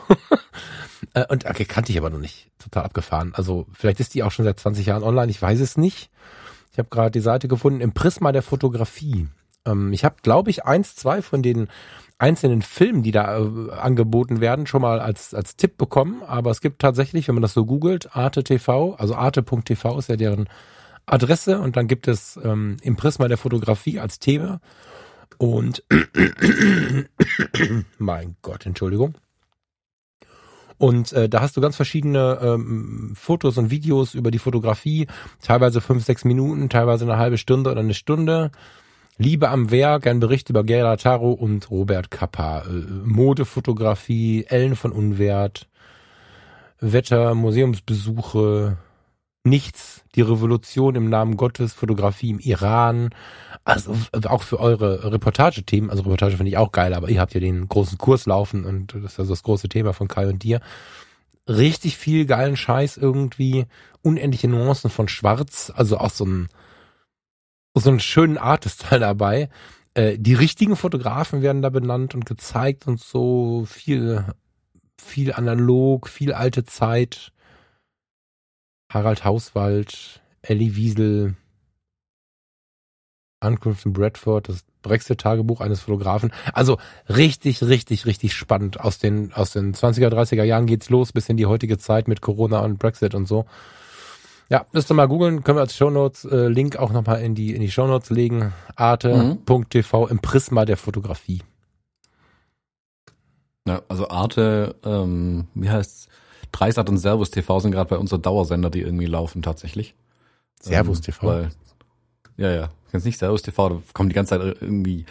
äh, 1.13 1.25
und 1.27 1.45
okay, 1.45 1.65
kannte 1.65 1.91
ich 1.91 1.97
aber 1.97 2.09
noch 2.09 2.19
nicht. 2.19 2.47
Total 2.59 2.83
abgefahren. 2.83 3.33
Also 3.35 3.67
vielleicht 3.73 3.99
ist 3.99 4.13
die 4.13 4.23
auch 4.23 4.31
schon 4.31 4.45
seit 4.45 4.59
20 4.59 4.85
Jahren 4.85 5.03
online. 5.03 5.31
Ich 5.31 5.41
weiß 5.41 5.59
es 5.59 5.77
nicht. 5.77 6.09
Ich 6.71 6.79
habe 6.79 6.89
gerade 6.89 7.11
die 7.11 7.19
Seite 7.19 7.47
gefunden 7.47 7.81
im 7.81 7.91
Prisma 7.91 8.31
der 8.31 8.43
Fotografie. 8.43 9.27
Ähm, 9.65 9.93
ich 9.93 10.05
habe, 10.05 10.15
glaube 10.23 10.49
ich, 10.49 10.65
eins, 10.65 10.95
zwei 10.95 11.21
von 11.21 11.43
den 11.43 11.67
einzelnen 12.21 12.61
Filmen, 12.61 13.01
die 13.01 13.11
da 13.11 13.39
äh, 13.39 13.71
angeboten 13.71 14.41
werden, 14.41 14.67
schon 14.67 14.81
mal 14.81 14.99
als, 14.99 15.33
als 15.33 15.55
Tipp 15.55 15.77
bekommen. 15.77 16.21
Aber 16.23 16.51
es 16.51 16.61
gibt 16.61 16.79
tatsächlich, 16.79 17.27
wenn 17.27 17.35
man 17.35 17.41
das 17.41 17.53
so 17.53 17.65
googelt, 17.65 18.15
Arte 18.15 18.43
TV, 18.43 18.95
also 18.95 19.15
arte.tv 19.15 19.97
ist 19.97 20.09
ja 20.09 20.15
deren 20.15 20.47
Adresse 21.07 21.59
und 21.59 21.75
dann 21.75 21.87
gibt 21.87 22.07
es 22.07 22.39
ähm, 22.43 22.77
im 22.83 22.95
Prisma 22.95 23.27
der 23.27 23.37
Fotografie 23.37 23.99
als 23.99 24.19
Thema. 24.19 24.61
Und 25.39 25.83
mein 27.97 28.35
Gott, 28.43 28.67
Entschuldigung. 28.67 29.15
Und 30.77 31.13
äh, 31.13 31.27
da 31.27 31.41
hast 31.41 31.57
du 31.57 31.61
ganz 31.61 31.75
verschiedene 31.75 32.39
ähm, 32.41 33.13
Fotos 33.15 33.57
und 33.57 33.71
Videos 33.71 34.13
über 34.13 34.29
die 34.29 34.39
Fotografie, 34.39 35.07
teilweise 35.41 35.81
fünf, 35.81 36.05
sechs 36.05 36.23
Minuten, 36.23 36.69
teilweise 36.69 37.05
eine 37.05 37.17
halbe 37.17 37.39
Stunde 37.39 37.71
oder 37.71 37.81
eine 37.81 37.95
Stunde. 37.95 38.51
Liebe 39.21 39.49
am 39.49 39.69
Werk, 39.69 40.07
ein 40.07 40.19
Bericht 40.19 40.49
über 40.49 40.63
Gerda 40.63 40.95
Taro 40.97 41.31
und 41.31 41.69
Robert 41.69 42.09
Kappa. 42.09 42.63
Äh, 42.63 42.69
Modefotografie, 43.05 44.45
Ellen 44.47 44.75
von 44.75 44.91
Unwert, 44.91 45.67
Wetter, 46.79 47.35
Museumsbesuche, 47.35 48.77
Nichts, 49.43 50.03
die 50.15 50.21
Revolution 50.21 50.95
im 50.95 51.09
Namen 51.09 51.37
Gottes, 51.37 51.73
Fotografie 51.73 52.31
im 52.31 52.39
Iran. 52.39 53.09
Also 53.63 53.95
auch 54.25 54.41
für 54.41 54.59
eure 54.59 55.11
Reportagethemen. 55.11 55.91
Also 55.91 56.01
Reportage 56.01 56.37
finde 56.37 56.49
ich 56.49 56.57
auch 56.57 56.71
geil, 56.71 56.95
aber 56.95 57.09
ihr 57.09 57.21
habt 57.21 57.35
ja 57.35 57.39
den 57.39 57.67
großen 57.67 57.99
Kurs 57.99 58.25
laufen 58.25 58.65
und 58.65 58.95
das 58.95 59.13
ist 59.13 59.19
also 59.19 59.33
das 59.33 59.43
große 59.43 59.69
Thema 59.69 59.93
von 59.93 60.07
Kai 60.07 60.29
und 60.29 60.41
dir. 60.41 60.61
Richtig 61.47 61.95
viel 61.95 62.25
geilen 62.25 62.57
Scheiß 62.57 62.97
irgendwie, 62.97 63.65
unendliche 64.01 64.47
Nuancen 64.47 64.89
von 64.89 65.07
Schwarz, 65.07 65.71
also 65.75 65.99
auch 65.99 66.09
so 66.09 66.25
ein 66.25 66.49
so 67.73 67.89
einen 67.89 67.99
schönen 67.99 68.37
Artist 68.37 68.85
dabei. 68.89 69.49
Äh, 69.93 70.17
die 70.17 70.33
richtigen 70.33 70.75
Fotografen 70.75 71.41
werden 71.41 71.61
da 71.61 71.69
benannt 71.69 72.15
und 72.15 72.25
gezeigt 72.25 72.87
und 72.87 72.99
so 72.99 73.65
viel, 73.65 74.25
viel 74.97 75.33
analog, 75.33 76.07
viel 76.07 76.33
alte 76.33 76.63
Zeit. 76.63 77.31
Harald 78.91 79.23
Hauswald, 79.23 80.21
Ellie 80.41 80.75
Wiesel, 80.75 81.35
Ankunft 83.39 83.85
in 83.85 83.93
Bradford, 83.93 84.49
das 84.49 84.63
Brexit-Tagebuch 84.81 85.61
eines 85.61 85.81
Fotografen. 85.81 86.31
Also 86.53 86.77
richtig, 87.09 87.63
richtig, 87.63 88.05
richtig 88.05 88.33
spannend. 88.33 88.79
Aus 88.79 88.99
den, 88.99 89.33
aus 89.33 89.51
den 89.51 89.73
20er, 89.73 90.09
30er 90.09 90.43
Jahren 90.43 90.65
geht's 90.65 90.89
los 90.89 91.11
bis 91.11 91.29
in 91.29 91.37
die 91.37 91.45
heutige 91.45 91.77
Zeit 91.77 92.07
mit 92.07 92.21
Corona 92.21 92.59
und 92.59 92.79
Brexit 92.79 93.15
und 93.15 93.27
so. 93.27 93.45
Ja, 94.51 94.65
müsst 94.73 94.91
ihr 94.91 94.95
mal 94.95 95.07
googeln, 95.07 95.45
können 95.45 95.57
wir 95.57 95.61
als 95.61 95.77
Shownotes 95.77 96.25
äh, 96.25 96.49
Link 96.49 96.75
auch 96.75 96.91
nochmal 96.91 97.21
in 97.21 97.35
die 97.35 97.55
in 97.55 97.61
die 97.61 97.71
Shownotes 97.71 98.09
legen. 98.09 98.51
Arte.tv 98.75 100.07
im 100.07 100.19
Prisma 100.19 100.65
der 100.65 100.75
Fotografie. 100.75 101.41
Ja, 103.65 103.81
also 103.87 104.09
Arte, 104.09 104.75
ähm, 104.83 105.47
wie 105.53 105.69
heißt's? 105.69 106.09
Dreisat 106.51 106.89
und 106.89 106.97
Servus 106.97 107.31
TV 107.31 107.61
sind 107.61 107.71
gerade 107.71 107.89
bei 107.89 107.97
unserer 107.97 108.19
Dauersender, 108.19 108.69
die 108.69 108.81
irgendwie 108.81 109.05
laufen 109.05 109.41
tatsächlich. 109.41 109.95
Servus 110.59 110.99
TV. 110.99 111.21
Ähm, 111.21 111.29
weil, 111.29 111.49
ja, 112.35 112.51
ja. 112.53 112.69
Kennst 112.89 113.05
nicht 113.05 113.19
Servus 113.19 113.43
TV, 113.43 113.69
da 113.69 113.81
kommen 113.93 114.09
die 114.09 114.15
ganze 114.15 114.37
Zeit 114.37 114.57
irgendwie 114.59 115.05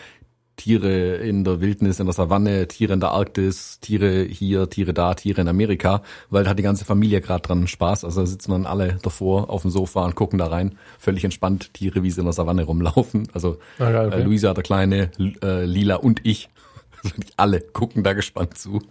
Tiere 0.60 1.14
in 1.16 1.42
der 1.42 1.62
Wildnis, 1.62 2.00
in 2.00 2.06
der 2.06 2.12
Savanne, 2.12 2.68
Tiere 2.68 2.92
in 2.92 3.00
der 3.00 3.12
Arktis, 3.12 3.80
Tiere 3.80 4.24
hier, 4.24 4.68
Tiere 4.68 4.92
da, 4.92 5.14
Tiere 5.14 5.40
in 5.40 5.48
Amerika, 5.48 6.02
weil 6.28 6.44
da 6.44 6.50
hat 6.50 6.58
die 6.58 6.62
ganze 6.62 6.84
Familie 6.84 7.22
gerade 7.22 7.40
dran 7.40 7.66
Spaß. 7.66 8.04
Also 8.04 8.26
sitzen 8.26 8.50
dann 8.50 8.66
alle 8.66 8.98
davor 9.02 9.48
auf 9.48 9.62
dem 9.62 9.70
Sofa 9.70 10.04
und 10.04 10.16
gucken 10.16 10.38
da 10.38 10.48
rein, 10.48 10.76
völlig 10.98 11.24
entspannt, 11.24 11.72
Tiere, 11.72 12.02
wie 12.02 12.10
sie 12.10 12.20
in 12.20 12.26
der 12.26 12.34
Savanne 12.34 12.64
rumlaufen. 12.64 13.26
Also 13.32 13.56
Ah, 13.78 13.88
ja, 13.90 14.04
okay. 14.06 14.20
äh, 14.20 14.22
Luisa, 14.22 14.52
der 14.52 14.62
Kleine, 14.62 15.10
äh, 15.42 15.64
Lila 15.64 15.94
und 15.96 16.20
ich, 16.26 16.50
also 17.02 17.14
alle 17.38 17.62
gucken 17.62 18.02
da 18.04 18.12
gespannt 18.12 18.58
zu. 18.58 18.82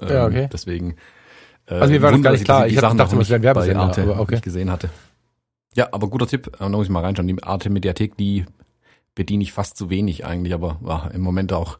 Ähm, 0.00 0.08
Ja, 0.08 0.26
okay. 0.26 0.48
Deswegen. 0.50 0.96
Äh, 1.66 1.74
Also 1.74 1.92
mir 1.92 2.00
war 2.00 2.12
das 2.12 2.22
gar 2.22 2.32
nicht 2.32 2.44
klar. 2.46 2.64
die 2.66 2.72
Ich 2.74 2.80
Sachen 2.80 2.96
gedacht, 2.96 3.12
noch 3.12 3.18
das 3.18 3.28
wäre 3.28 3.38
ein 3.40 3.42
Werbesender, 3.42 3.98
aber 3.98 4.18
okay. 4.18 4.36
nicht 4.36 4.44
gesehen 4.44 4.70
hatte. 4.72 4.88
Ja, 5.74 5.88
aber 5.92 6.08
guter 6.08 6.26
Tipp. 6.26 6.46
Äh, 6.46 6.56
Da 6.60 6.68
muss 6.70 6.86
ich 6.86 6.90
mal 6.90 7.00
reinschauen. 7.04 7.28
Die 7.28 7.42
Arte 7.42 7.68
Mediathek, 7.68 8.16
die 8.16 8.46
bediene 9.14 9.42
ich 9.42 9.52
fast 9.52 9.76
zu 9.76 9.90
wenig 9.90 10.24
eigentlich, 10.24 10.54
aber 10.54 10.78
ja, 10.84 11.08
im 11.08 11.20
Moment 11.20 11.52
auch 11.52 11.78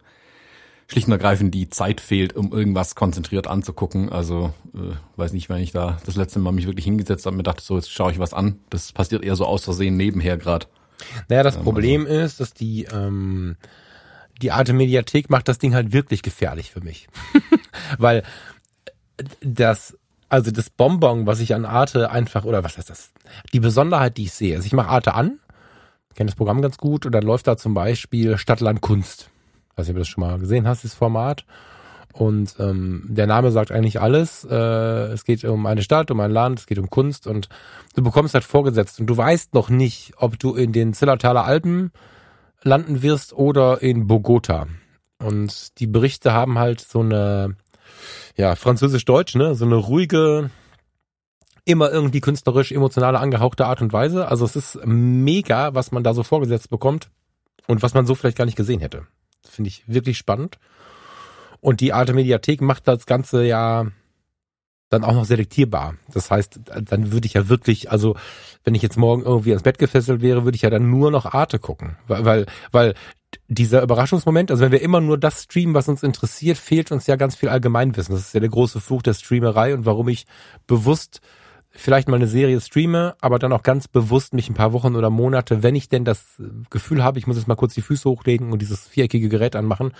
schlicht 0.93 1.07
und 1.07 1.13
ergreifend 1.13 1.55
die 1.55 1.71
Zeit 1.71 2.01
fehlt, 2.01 2.37
um 2.37 2.53
irgendwas 2.53 2.95
konzentriert 2.95 3.47
anzugucken. 3.47 4.11
Also 4.11 4.53
äh, 4.75 4.95
weiß 5.17 5.33
nicht, 5.33 5.49
wenn 5.49 5.63
ich 5.63 5.73
da 5.73 5.99
das 6.05 6.17
letzte 6.17 6.39
Mal 6.39 6.53
mich 6.53 6.67
wirklich 6.67 6.85
hingesetzt 6.85 7.25
habe 7.25 7.35
und 7.35 7.39
mir 7.39 7.45
dachte, 7.45 7.63
so 7.63 7.77
jetzt 7.77 7.91
schaue 7.91 8.13
ich 8.13 8.19
was 8.19 8.35
an. 8.35 8.59
Das 8.71 8.93
passiert 8.93 9.25
eher 9.25 9.37
so 9.37 9.47
aus 9.47 9.65
Versehen 9.65 9.97
nebenher 9.97 10.37
gerade. 10.37 10.67
Naja, 11.29 11.43
das 11.43 11.57
Problem 11.57 12.07
ist, 12.07 12.41
dass 12.41 12.53
die, 12.53 12.85
ähm, 12.85 13.57
die 14.41 14.53
Arte 14.53 14.73
Mediathek 14.73 15.31
macht 15.31 15.49
das 15.49 15.59
Ding 15.59 15.75
halt 15.75 15.93
wirklich 15.93 16.23
gefährlich 16.23 16.71
für 16.71 16.81
mich. 16.81 17.09
Weil 17.99 18.23
das, 19.41 19.97
also 20.29 20.51
das 20.51 20.71
Bonbon, 20.71 21.27
was 21.27 21.41
ich 21.41 21.55
an 21.55 21.65
Arte 21.65 22.11
einfach, 22.11 22.45
oder 22.45 22.65
was 22.65 22.79
heißt 22.79 22.91
das? 22.91 23.13
Die 23.53 23.61
Besonderheit, 23.61 24.17
die 24.17 24.25
ich 24.25 24.33
sehe, 24.33 24.57
also 24.57 24.67
ich 24.67 24.73
mache 24.73 24.89
Arte 24.89 25.15
an, 25.15 25.41
kenne 26.15 26.29
das 26.29 26.37
Programm 26.37 26.63
ganz 26.63 26.79
gut 26.79 27.07
und 27.07 27.13
dann 27.13 27.23
läuft 27.23 27.47
da 27.47 27.57
zum 27.57 27.75
Beispiel 27.75 28.39
Stadtland 28.39 28.81
Kunst. 28.81 29.31
weiß 29.77 29.87
nicht, 29.87 29.93
ob 29.93 29.97
du 29.97 30.01
das 30.01 30.09
schon 30.09 30.25
mal 30.25 30.39
gesehen 30.39 30.67
hast, 30.67 30.85
das 30.85 30.95
Format. 30.95 31.45
Und 32.13 32.57
ähm, 32.59 33.05
der 33.09 33.27
Name 33.27 33.51
sagt 33.51 33.73
eigentlich 33.73 34.01
alles. 34.01 34.45
Äh, 34.45 34.55
es 34.55 35.25
geht 35.25 35.45
um 35.45 35.65
eine 35.65 35.83
Stadt, 35.83 36.11
um 36.11 36.21
ein 36.21 36.31
Land, 36.31 36.61
es 36.61 36.67
geht 36.67 36.79
um 36.79 36.91
Kunst 36.91 37.27
und 37.27 37.49
du 37.95 38.03
bekommst 38.03 38.35
halt 38.35 38.45
vorgesetzt 38.45 39.01
und 39.01 39.07
du 39.07 39.17
weißt 39.17 39.55
noch 39.55 39.71
nicht, 39.71 40.13
ob 40.19 40.39
du 40.39 40.55
in 40.55 40.73
den 40.73 40.93
Zillertaler 40.93 41.45
Alpen 41.45 41.91
landen 42.63 43.03
wirst 43.03 43.33
oder 43.33 43.83
in 43.83 44.07
Bogota. 44.07 44.67
Und 45.19 45.79
die 45.79 45.87
Berichte 45.87 46.33
haben 46.33 46.59
halt 46.59 46.81
so 46.81 47.01
eine, 47.01 47.57
ja, 48.37 48.57
französisch-deutsch, 48.57 49.35
ne, 49.37 49.55
so 49.55 49.65
eine 49.65 49.77
ruhige, 49.77 50.51
immer 51.65 51.91
irgendwie 51.91 52.21
künstlerisch, 52.21 52.73
emotionale, 52.73 53.21
angehauchte 53.21 53.67
Art 53.67 53.83
und 53.83 53.93
Weise. 53.93 54.29
Also 54.29 54.45
es 54.45 54.57
ist 54.57 54.81
mega, 54.85 55.75
was 55.75 55.93
man 55.93 56.03
da 56.03 56.15
so 56.15 56.23
vorgesetzt 56.23 56.71
bekommt 56.71 57.11
und 57.67 57.83
was 57.83 57.95
man 57.95 58.07
so 58.07 58.15
vielleicht 58.15 58.39
gar 58.39 58.47
nicht 58.47 58.57
gesehen 58.57 58.81
hätte. 58.81 59.07
Finde 59.49 59.69
ich 59.69 59.85
wirklich 59.87 60.19
spannend. 60.19 60.59
Und 61.61 61.81
die 61.81 61.93
Arte 61.93 62.15
Mediathek 62.15 62.61
macht 62.61 62.89
das 62.89 63.07
Ganze 63.07 63.45
ja 63.45 63.87
dann 64.89 65.05
auch 65.05 65.15
noch 65.15 65.25
selektierbar. 65.25 65.95
Das 66.13 66.31
heißt, 66.31 66.61
dann 66.83 67.13
würde 67.13 67.27
ich 67.27 67.35
ja 67.35 67.49
wirklich, 67.49 67.91
also 67.91 68.17
wenn 68.65 68.75
ich 68.75 68.83
jetzt 68.83 68.99
morgen 68.99 69.23
irgendwie 69.23 69.51
ans 69.51 69.63
Bett 69.63 69.79
gefesselt 69.79 70.21
wäre, 70.21 70.45
würde 70.45 70.57
ich 70.57 70.63
ja 70.63 70.71
dann 70.71 70.91
nur 70.91 71.11
noch 71.11 71.25
Arte 71.27 71.59
gucken. 71.59 71.97
Weil, 72.09 72.25
weil, 72.25 72.47
weil 72.73 72.95
dieser 73.49 73.83
Überraschungsmoment, 73.83 74.51
also 74.51 74.63
wenn 74.63 74.73
wir 74.73 74.83
immer 74.83 75.01
nur 75.01 75.19
das 75.19 75.45
streamen, 75.45 75.75
was 75.75 75.89
uns 75.89 76.03
interessiert, 76.03 76.59
fehlt 76.59 76.93
uns 76.93 77.07
ja 77.07 77.17
ganz 77.17 77.37
viel 77.37 77.49
Allgemeinwissen. 77.49 78.15
Das 78.15 78.27
ist 78.27 78.35
ja 78.35 78.41
der 78.41 78.51
große 78.51 78.81
Fluch 78.81 79.03
der 79.03 79.15
Streamerei 79.15 79.73
und 79.73 79.87
warum 79.87 80.09
ich 80.09 80.27
bewusst 80.67 81.21
vielleicht 81.73 82.09
mal 82.09 82.17
eine 82.17 82.29
Serie 82.29 82.61
streame, 82.61 83.15
aber 83.21 83.39
dann 83.39 83.53
auch 83.53 83.63
ganz 83.63 83.89
bewusst 83.89 84.35
mich 84.35 84.49
ein 84.49 84.55
paar 84.55 84.73
Wochen 84.73 84.95
oder 84.95 85.11
Monate, 85.11 85.63
wenn 85.63 85.75
ich 85.75 85.89
denn 85.89 86.05
das 86.05 86.25
Gefühl 86.71 87.03
habe, 87.03 87.19
ich 87.19 87.27
muss 87.27 87.37
jetzt 87.37 87.49
mal 87.49 87.55
kurz 87.55 87.75
die 87.75 87.83
Füße 87.83 88.09
hochlegen 88.09 88.53
und 88.53 88.61
dieses 88.61 88.87
viereckige 88.89 89.29
Gerät 89.29 89.57
anmachen, 89.57 89.93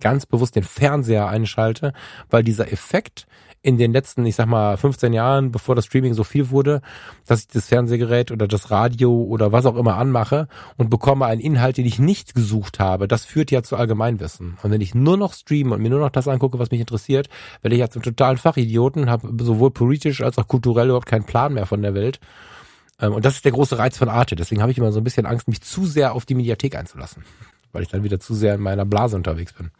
ganz 0.00 0.26
bewusst 0.26 0.56
den 0.56 0.64
Fernseher 0.64 1.28
einschalte, 1.28 1.92
weil 2.30 2.42
dieser 2.42 2.72
Effekt 2.72 3.26
in 3.60 3.76
den 3.76 3.92
letzten, 3.92 4.24
ich 4.24 4.36
sag 4.36 4.46
mal, 4.46 4.76
15 4.76 5.12
Jahren, 5.12 5.50
bevor 5.50 5.74
das 5.74 5.86
Streaming 5.86 6.14
so 6.14 6.22
viel 6.24 6.50
wurde, 6.50 6.80
dass 7.26 7.40
ich 7.40 7.48
das 7.48 7.66
Fernsehgerät 7.66 8.30
oder 8.30 8.46
das 8.46 8.70
Radio 8.70 9.22
oder 9.22 9.50
was 9.52 9.66
auch 9.66 9.76
immer 9.76 9.96
anmache 9.96 10.48
und 10.76 10.90
bekomme 10.90 11.26
einen 11.26 11.40
Inhalt, 11.40 11.76
den 11.76 11.86
ich 11.86 11.98
nicht 11.98 12.34
gesucht 12.34 12.78
habe, 12.78 13.08
das 13.08 13.24
führt 13.24 13.50
ja 13.50 13.62
zu 13.62 13.76
Allgemeinwissen. 13.76 14.58
Und 14.62 14.70
wenn 14.70 14.80
ich 14.80 14.94
nur 14.94 15.16
noch 15.16 15.32
streame 15.34 15.74
und 15.74 15.82
mir 15.82 15.90
nur 15.90 16.00
noch 16.00 16.10
das 16.10 16.28
angucke, 16.28 16.58
was 16.58 16.70
mich 16.70 16.80
interessiert, 16.80 17.28
werde 17.62 17.74
ich 17.74 17.80
ja 17.80 17.90
zum 17.90 18.02
totalen 18.02 18.36
Fachidioten, 18.36 19.10
habe 19.10 19.32
sowohl 19.44 19.70
politisch 19.70 20.22
als 20.22 20.38
auch 20.38 20.46
kulturell 20.46 20.86
überhaupt 20.86 21.06
keinen 21.06 21.24
Plan 21.24 21.52
mehr 21.54 21.66
von 21.66 21.82
der 21.82 21.94
Welt. 21.94 22.20
Ähm, 23.00 23.12
Und 23.12 23.24
das 23.24 23.34
ist 23.34 23.44
der 23.44 23.52
große 23.52 23.78
Reiz 23.78 23.98
von 23.98 24.08
Arte. 24.08 24.36
Deswegen 24.36 24.62
habe 24.62 24.72
ich 24.72 24.78
immer 24.78 24.92
so 24.92 25.00
ein 25.00 25.04
bisschen 25.04 25.26
Angst, 25.26 25.48
mich 25.48 25.62
zu 25.62 25.84
sehr 25.86 26.14
auf 26.14 26.26
die 26.26 26.34
Mediathek 26.34 26.76
einzulassen, 26.76 27.24
weil 27.72 27.82
ich 27.82 27.88
dann 27.88 28.04
wieder 28.04 28.20
zu 28.20 28.34
sehr 28.34 28.54
in 28.54 28.60
meiner 28.60 28.84
Blase 28.84 29.16
unterwegs 29.16 29.52
bin. 29.52 29.70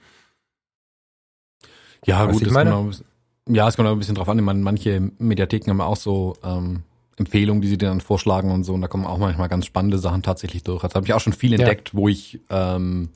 Ja, 2.05 2.27
Weißt 2.27 2.39
gut, 2.39 2.47
das 2.47 2.53
meine? 2.53 2.75
auch 2.75 2.81
ein 2.81 2.89
bisschen, 2.89 3.07
ja, 3.49 3.69
es 3.69 3.77
kommt 3.77 3.89
auch 3.89 3.93
ein 3.93 3.99
bisschen 3.99 4.15
drauf 4.15 4.29
an. 4.29 4.39
Ich 4.39 4.45
meine, 4.45 4.61
manche 4.61 5.11
Mediatheken 5.19 5.71
haben 5.71 5.81
auch 5.81 5.97
so 5.97 6.37
ähm, 6.45 6.83
Empfehlungen, 7.17 7.61
die 7.63 7.69
sie 7.69 7.79
dir 7.79 7.89
dann 7.89 8.01
vorschlagen 8.01 8.51
und 8.51 8.65
so. 8.65 8.75
Und 8.75 8.83
da 8.83 8.89
kommen 8.89 9.07
auch 9.07 9.19
manchmal 9.19 9.49
ganz 9.49 9.67
spannende 9.67 9.99
Sachen 9.99 10.23
tatsächlich 10.23 10.63
durch. 10.63 10.85
Also 10.85 10.95
habe 10.95 11.07
ich 11.07 11.15
auch 11.15 11.21
schon 11.21 11.33
viel 11.33 11.53
Ja. 11.53 11.59
entdeckt, 11.59 11.95
wo 11.95 12.09
ich, 12.09 12.41
ähm, 12.51 13.11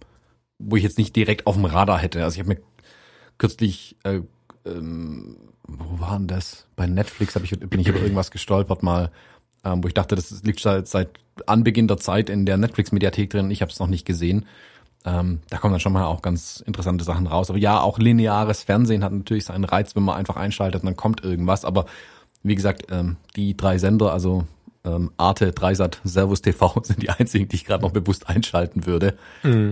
wo 0.59 0.77
ich 0.77 0.83
jetzt 0.83 0.99
nicht 0.99 1.15
direkt 1.15 1.47
auf 1.47 1.55
dem 1.57 1.65
Radar 1.65 1.99
hätte. 1.99 2.23
Also 2.25 2.35
ich 2.35 2.41
habe 2.41 2.55
mir 2.55 2.61
kürzlich, 3.39 3.97
äh, 4.05 4.21
ähm, 4.67 5.37
wo 5.67 6.01
war 6.01 6.19
denn 6.19 6.29
das? 6.29 6.67
Bei 6.77 6.87
Netflix 6.87 7.35
hab 7.37 7.45
ich, 7.45 7.59
bin 7.59 7.81
ich 7.81 7.89
über 7.89 8.01
irgendwas 8.01 8.31
gestolpert 8.31 8.83
mal, 8.83 9.11
ähm, 9.65 9.83
wo 9.83 9.89
ich 9.89 9.95
dachte, 9.95 10.15
das 10.17 10.43
liegt 10.43 10.61
seit, 10.61 10.89
seit 10.89 11.11
Anbeginn 11.47 11.89
der 11.89 11.99
Zeit 11.99 12.29
in 12.31 12.47
der 12.47 12.57
Netflix-Mediathek 12.57 13.31
drin. 13.31 13.51
Ich 13.51 13.63
habe 13.63 13.71
es 13.73 13.79
noch 13.79 13.87
nicht 13.87 14.05
gesehen. 14.05 14.47
Ähm, 15.05 15.41
da 15.51 15.59
kommen 15.59 15.73
dann 15.73 15.81
schon 15.81 15.93
mal 15.93 16.05
auch 16.05 16.23
ganz 16.23 16.63
interessante 16.67 17.05
Sachen 17.05 17.27
raus. 17.27 17.51
Aber 17.51 17.59
ja, 17.59 17.81
auch 17.81 17.99
lineares 17.99 18.63
Fernsehen 18.63 19.03
hat 19.03 19.13
natürlich 19.13 19.45
seinen 19.45 19.65
Reiz, 19.65 19.97
wenn 19.97 20.05
man 20.05 20.17
einfach 20.17 20.37
einschaltet 20.37 20.83
und 20.83 20.87
dann 20.87 20.97
kommt 20.97 21.25
irgendwas. 21.25 21.65
Aber 21.65 21.87
wie 22.43 22.55
gesagt, 22.55 22.87
ähm, 22.91 23.17
die 23.37 23.57
drei 23.57 23.79
Sender, 23.79 24.13
also 24.13 24.47
ähm, 24.85 25.11
Arte, 25.17 25.53
Dreisat, 25.53 26.01
Servus 26.05 26.43
TV 26.43 26.81
sind 26.83 27.03
die 27.03 27.11
einzigen, 27.11 27.49
die 27.49 27.57
ich 27.57 27.65
gerade 27.65 27.83
noch 27.83 27.93
bewusst 27.93 28.29
einschalten 28.29 28.87
würde. 28.87 29.17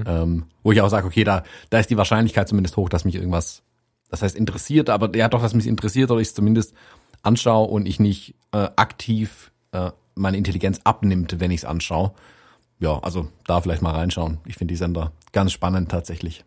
Ähm, 0.07 0.45
wo 0.63 0.73
ich 0.73 0.81
auch 0.81 0.89
sage, 0.89 1.07
okay, 1.07 1.25
da, 1.25 1.43
da 1.71 1.79
ist 1.79 1.91
die 1.91 1.97
Wahrscheinlichkeit 1.97 2.49
zumindest 2.49 2.77
hoch, 2.77 2.89
dass 2.89 3.05
mich 3.05 3.15
irgendwas, 3.15 3.63
das 4.09 4.23
heißt 4.23 4.37
interessiert, 4.37 4.91
aber 4.91 5.15
ja 5.17 5.29
doch, 5.29 5.43
dass 5.43 5.55
mich 5.55 5.67
interessiert 5.67 6.11
oder 6.11 6.21
ich 6.21 6.29
es 6.29 6.35
zumindest 6.35 6.75
anschaue 7.23 7.69
und 7.69 7.87
ich 7.87 8.01
nicht 8.01 8.35
äh, 8.53 8.69
aktiv 8.77 9.51
äh, 9.73 9.91
meine 10.15 10.37
Intelligenz 10.37 10.81
abnimmt, 10.85 11.41
wenn 11.41 11.51
ich 11.51 11.59
es 11.59 11.65
anschaue. 11.65 12.13
Ja, 12.79 12.99
also 13.01 13.29
da 13.47 13.61
vielleicht 13.61 13.83
mal 13.83 13.93
reinschauen. 13.93 14.39
Ich 14.47 14.57
finde 14.57 14.73
die 14.73 14.77
Sender 14.77 15.13
ganz 15.33 15.53
spannend 15.53 15.91
tatsächlich. 15.91 16.45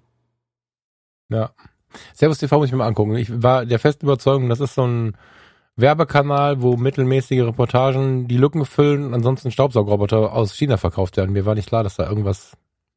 Ja. 1.30 1.52
Servus 2.14 2.40
TV 2.40 2.58
muss 2.58 2.68
ich 2.68 2.72
mir 2.72 2.80
mal 2.80 2.88
angucken. 2.88 3.16
Ich 3.16 3.44
war 3.44 3.66
der 3.66 3.80
festen 3.80 4.06
Überzeugung, 4.06 4.50
das 4.50 4.60
ist 4.60 4.76
so 4.76 4.86
ein 4.86 5.18
Werbekanal, 5.76 6.62
wo 6.62 6.78
mittelmäßige 6.78 7.42
Reportagen 7.42 8.28
die 8.28 8.38
Lücken 8.38 8.66
füllen 8.66 9.06
und 9.06 9.14
ansonsten 9.14 9.52
Staubsaugerroboter 9.52 10.34
aus 10.34 10.54
China 10.54 10.78
verkauft 10.78 11.18
werden. 11.18 11.34
Mir 11.34 11.46
war 11.46 11.56
nicht 11.56 11.68
klar, 11.68 11.84
dass 11.84 11.96
da 11.96 12.08
irgendwas 12.08 12.54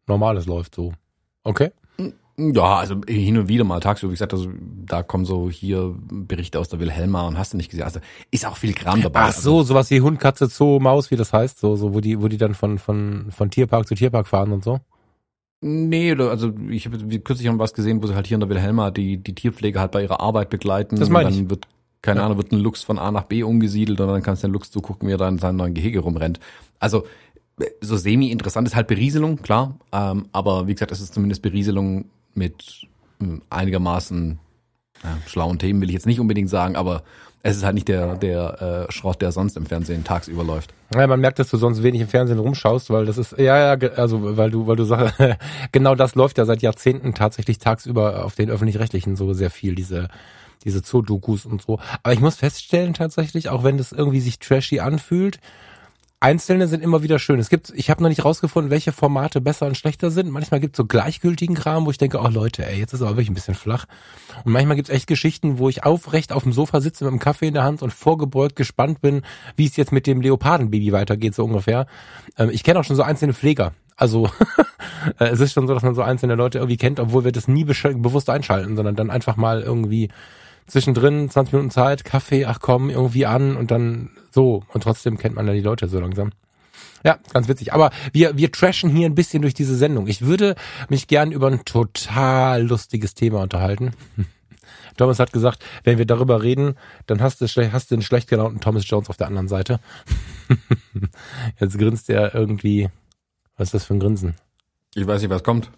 Normales 0.06 0.46
läuft 0.46 0.74
so. 0.74 0.92
Okay? 1.42 1.72
Ja, 2.38 2.76
also 2.76 3.00
hin 3.08 3.38
und 3.38 3.48
wieder 3.48 3.64
mal 3.64 3.80
tagsüber, 3.80 4.10
wie 4.10 4.14
gesagt, 4.14 4.34
also 4.34 4.50
da 4.84 5.02
kommen 5.02 5.24
so 5.24 5.48
hier 5.48 5.94
Berichte 5.96 6.58
aus 6.58 6.68
der 6.68 6.80
Wilhelma 6.80 7.26
und 7.26 7.38
hast 7.38 7.54
du 7.54 7.56
nicht 7.56 7.70
gesehen. 7.70 7.84
Also 7.84 8.00
ist 8.30 8.44
auch 8.44 8.58
viel 8.58 8.74
Kram 8.74 9.00
dabei. 9.00 9.20
Ach 9.20 9.32
so, 9.32 9.62
sowas 9.62 9.90
wie 9.90 10.02
Hund, 10.02 10.20
Katze, 10.20 10.48
Zoo, 10.48 10.78
Maus, 10.78 11.10
wie 11.10 11.16
das 11.16 11.32
heißt, 11.32 11.58
so, 11.58 11.76
so, 11.76 11.94
wo 11.94 12.00
die, 12.00 12.20
wo 12.20 12.28
die 12.28 12.36
dann 12.36 12.52
von, 12.52 12.78
von, 12.78 13.30
von 13.30 13.50
Tierpark 13.50 13.88
zu 13.88 13.94
Tierpark 13.94 14.28
fahren 14.28 14.52
und 14.52 14.62
so. 14.62 14.80
Nee, 15.60 16.12
also 16.12 16.52
ich 16.68 16.86
habe 16.86 16.98
kürzlich 17.20 17.46
noch 17.48 17.58
was 17.58 17.72
gesehen, 17.72 18.02
wo 18.02 18.06
sie 18.06 18.14
halt 18.14 18.26
hier 18.26 18.36
in 18.36 18.40
der 18.40 18.48
Wilhelma 18.48 18.90
die, 18.90 19.16
die 19.16 19.34
Tierpflege 19.34 19.80
halt 19.80 19.92
bei 19.92 20.02
ihrer 20.02 20.20
Arbeit 20.20 20.50
begleiten. 20.50 20.96
Das 20.96 21.08
meine 21.08 21.30
ich. 21.30 21.36
dann 21.36 21.50
wird, 21.50 21.66
keine 22.02 22.20
Ja. 22.20 22.26
Ahnung, 22.26 22.36
wird 22.38 22.52
ein 22.52 22.58
Luchs 22.58 22.82
von 22.82 22.98
A 22.98 23.10
nach 23.10 23.24
B 23.24 23.42
umgesiedelt 23.42 24.00
und 24.00 24.06
dann 24.08 24.22
kannst 24.22 24.42
du 24.42 24.48
den 24.48 24.52
Luchs 24.52 24.70
zugucken, 24.70 25.08
wie 25.08 25.12
er 25.12 25.18
da 25.18 25.28
in 25.28 25.38
seinem 25.38 25.56
neuen 25.56 25.74
Gehege 25.74 26.00
rumrennt. 26.00 26.40
Also 26.78 27.04
so 27.80 27.96
semi-interessant 27.96 28.68
ist 28.68 28.76
halt 28.76 28.86
Berieselung, 28.86 29.40
klar. 29.40 29.78
Ähm, 29.92 30.26
aber 30.32 30.66
wie 30.66 30.74
gesagt, 30.74 30.92
es 30.92 31.00
ist 31.00 31.14
zumindest 31.14 31.40
Berieselung 31.40 32.04
mit 32.34 32.86
ähm, 33.22 33.40
einigermaßen 33.48 34.38
ja, 35.02 35.16
schlauen 35.26 35.58
Themen, 35.58 35.80
will 35.80 35.88
ich 35.88 35.94
jetzt 35.94 36.06
nicht 36.06 36.20
unbedingt 36.20 36.50
sagen, 36.50 36.76
aber 36.76 37.02
es 37.46 37.56
ist 37.58 37.64
halt 37.64 37.74
nicht 37.74 37.86
der, 37.86 38.16
der 38.16 38.86
äh, 38.88 38.92
Schrott, 38.92 39.22
der 39.22 39.30
sonst 39.30 39.56
im 39.56 39.66
Fernsehen 39.66 40.02
tagsüber 40.02 40.42
läuft. 40.42 40.74
Ja, 40.92 41.06
man 41.06 41.20
merkt, 41.20 41.38
dass 41.38 41.48
du 41.48 41.56
sonst 41.56 41.82
wenig 41.82 42.00
im 42.00 42.08
Fernsehen 42.08 42.40
rumschaust, 42.40 42.90
weil 42.90 43.06
das 43.06 43.18
ist, 43.18 43.38
ja, 43.38 43.76
ja, 43.76 43.88
also, 43.90 44.36
weil 44.36 44.50
du, 44.50 44.66
weil 44.66 44.74
du 44.74 44.84
sagst, 44.84 45.14
genau 45.72 45.94
das 45.94 46.16
läuft 46.16 46.38
ja 46.38 46.44
seit 46.44 46.62
Jahrzehnten 46.62 47.14
tatsächlich 47.14 47.58
tagsüber 47.58 48.24
auf 48.24 48.34
den 48.34 48.50
Öffentlich-Rechtlichen 48.50 49.14
so 49.14 49.32
sehr 49.32 49.50
viel, 49.50 49.76
diese, 49.76 50.08
diese 50.64 50.80
Zoo-Dokus 50.80 51.46
und 51.46 51.62
so. 51.62 51.78
Aber 52.02 52.12
ich 52.12 52.20
muss 52.20 52.34
feststellen 52.34 52.94
tatsächlich, 52.94 53.48
auch 53.48 53.62
wenn 53.62 53.78
das 53.78 53.92
irgendwie 53.92 54.20
sich 54.20 54.40
trashy 54.40 54.80
anfühlt, 54.80 55.38
Einzelne 56.26 56.66
sind 56.66 56.82
immer 56.82 57.04
wieder 57.04 57.20
schön. 57.20 57.38
Es 57.38 57.48
gibt, 57.48 57.72
ich 57.76 57.88
habe 57.88 58.02
noch 58.02 58.08
nicht 58.08 58.24
rausgefunden, 58.24 58.68
welche 58.68 58.90
Formate 58.90 59.40
besser 59.40 59.66
und 59.66 59.76
schlechter 59.76 60.10
sind. 60.10 60.28
Manchmal 60.28 60.58
gibt 60.58 60.74
es 60.74 60.76
so 60.76 60.84
gleichgültigen 60.84 61.54
Kram, 61.54 61.86
wo 61.86 61.92
ich 61.92 61.98
denke, 61.98 62.18
oh 62.18 62.26
Leute, 62.26 62.66
ey, 62.66 62.80
jetzt 62.80 62.92
ist 62.92 63.00
aber 63.00 63.12
wirklich 63.12 63.30
ein 63.30 63.34
bisschen 63.34 63.54
flach. 63.54 63.84
Und 64.44 64.50
manchmal 64.50 64.74
gibt 64.74 64.88
es 64.88 64.94
echt 64.94 65.06
Geschichten, 65.06 65.58
wo 65.58 65.68
ich 65.68 65.84
aufrecht 65.84 66.32
auf 66.32 66.42
dem 66.42 66.52
Sofa 66.52 66.80
sitze 66.80 67.04
mit 67.04 67.12
einem 67.12 67.20
Kaffee 67.20 67.46
in 67.46 67.54
der 67.54 67.62
Hand 67.62 67.80
und 67.80 67.92
vorgebeugt 67.92 68.56
gespannt 68.56 69.00
bin, 69.00 69.22
wie 69.54 69.66
es 69.66 69.76
jetzt 69.76 69.92
mit 69.92 70.08
dem 70.08 70.20
Leopardenbaby 70.20 70.90
weitergeht, 70.90 71.36
so 71.36 71.44
ungefähr. 71.44 71.86
Ähm, 72.36 72.50
ich 72.50 72.64
kenne 72.64 72.80
auch 72.80 72.84
schon 72.84 72.96
so 72.96 73.04
einzelne 73.04 73.32
Pfleger. 73.32 73.72
Also 73.94 74.28
äh, 75.20 75.26
es 75.26 75.38
ist 75.38 75.52
schon 75.52 75.68
so, 75.68 75.74
dass 75.74 75.84
man 75.84 75.94
so 75.94 76.02
einzelne 76.02 76.34
Leute 76.34 76.58
irgendwie 76.58 76.76
kennt, 76.76 76.98
obwohl 76.98 77.22
wir 77.22 77.30
das 77.30 77.46
nie 77.46 77.62
bewusst 77.62 78.30
einschalten, 78.30 78.74
sondern 78.74 78.96
dann 78.96 79.10
einfach 79.10 79.36
mal 79.36 79.62
irgendwie 79.62 80.08
zwischendrin 80.66 81.30
20 81.30 81.52
Minuten 81.52 81.70
Zeit, 81.70 82.04
Kaffee, 82.04 82.44
ach 82.46 82.60
komm, 82.60 82.90
irgendwie 82.90 83.26
an 83.26 83.56
und 83.56 83.70
dann 83.70 84.10
so. 84.30 84.64
Und 84.72 84.82
trotzdem 84.82 85.18
kennt 85.18 85.34
man 85.34 85.46
ja 85.46 85.52
die 85.52 85.60
Leute 85.60 85.88
so 85.88 86.00
langsam. 86.00 86.30
Ja, 87.04 87.18
ganz 87.32 87.48
witzig. 87.48 87.72
Aber 87.72 87.90
wir, 88.12 88.36
wir 88.36 88.50
trashen 88.50 88.90
hier 88.90 89.06
ein 89.06 89.14
bisschen 89.14 89.42
durch 89.42 89.54
diese 89.54 89.76
Sendung. 89.76 90.08
Ich 90.08 90.22
würde 90.22 90.56
mich 90.88 91.06
gern 91.06 91.30
über 91.30 91.46
ein 91.46 91.64
total 91.64 92.62
lustiges 92.62 93.14
Thema 93.14 93.42
unterhalten. 93.42 93.92
Thomas 94.96 95.18
hat 95.18 95.32
gesagt, 95.32 95.62
wenn 95.84 95.98
wir 95.98 96.06
darüber 96.06 96.42
reden, 96.42 96.74
dann 97.06 97.20
hast 97.20 97.40
du, 97.40 97.46
hast 97.46 97.90
du 97.90 97.94
einen 97.94 98.02
schlecht 98.02 98.28
gelaunten 98.28 98.60
Thomas 98.60 98.88
Jones 98.88 99.10
auf 99.10 99.16
der 99.16 99.26
anderen 99.26 99.48
Seite. 99.48 99.78
Jetzt 101.60 101.78
grinst 101.78 102.08
er 102.10 102.34
irgendwie. 102.34 102.88
Was 103.56 103.68
ist 103.68 103.74
das 103.74 103.84
für 103.84 103.94
ein 103.94 104.00
Grinsen? 104.00 104.34
Ich 104.94 105.06
weiß 105.06 105.20
nicht, 105.20 105.30
was 105.30 105.44
kommt. 105.44 105.70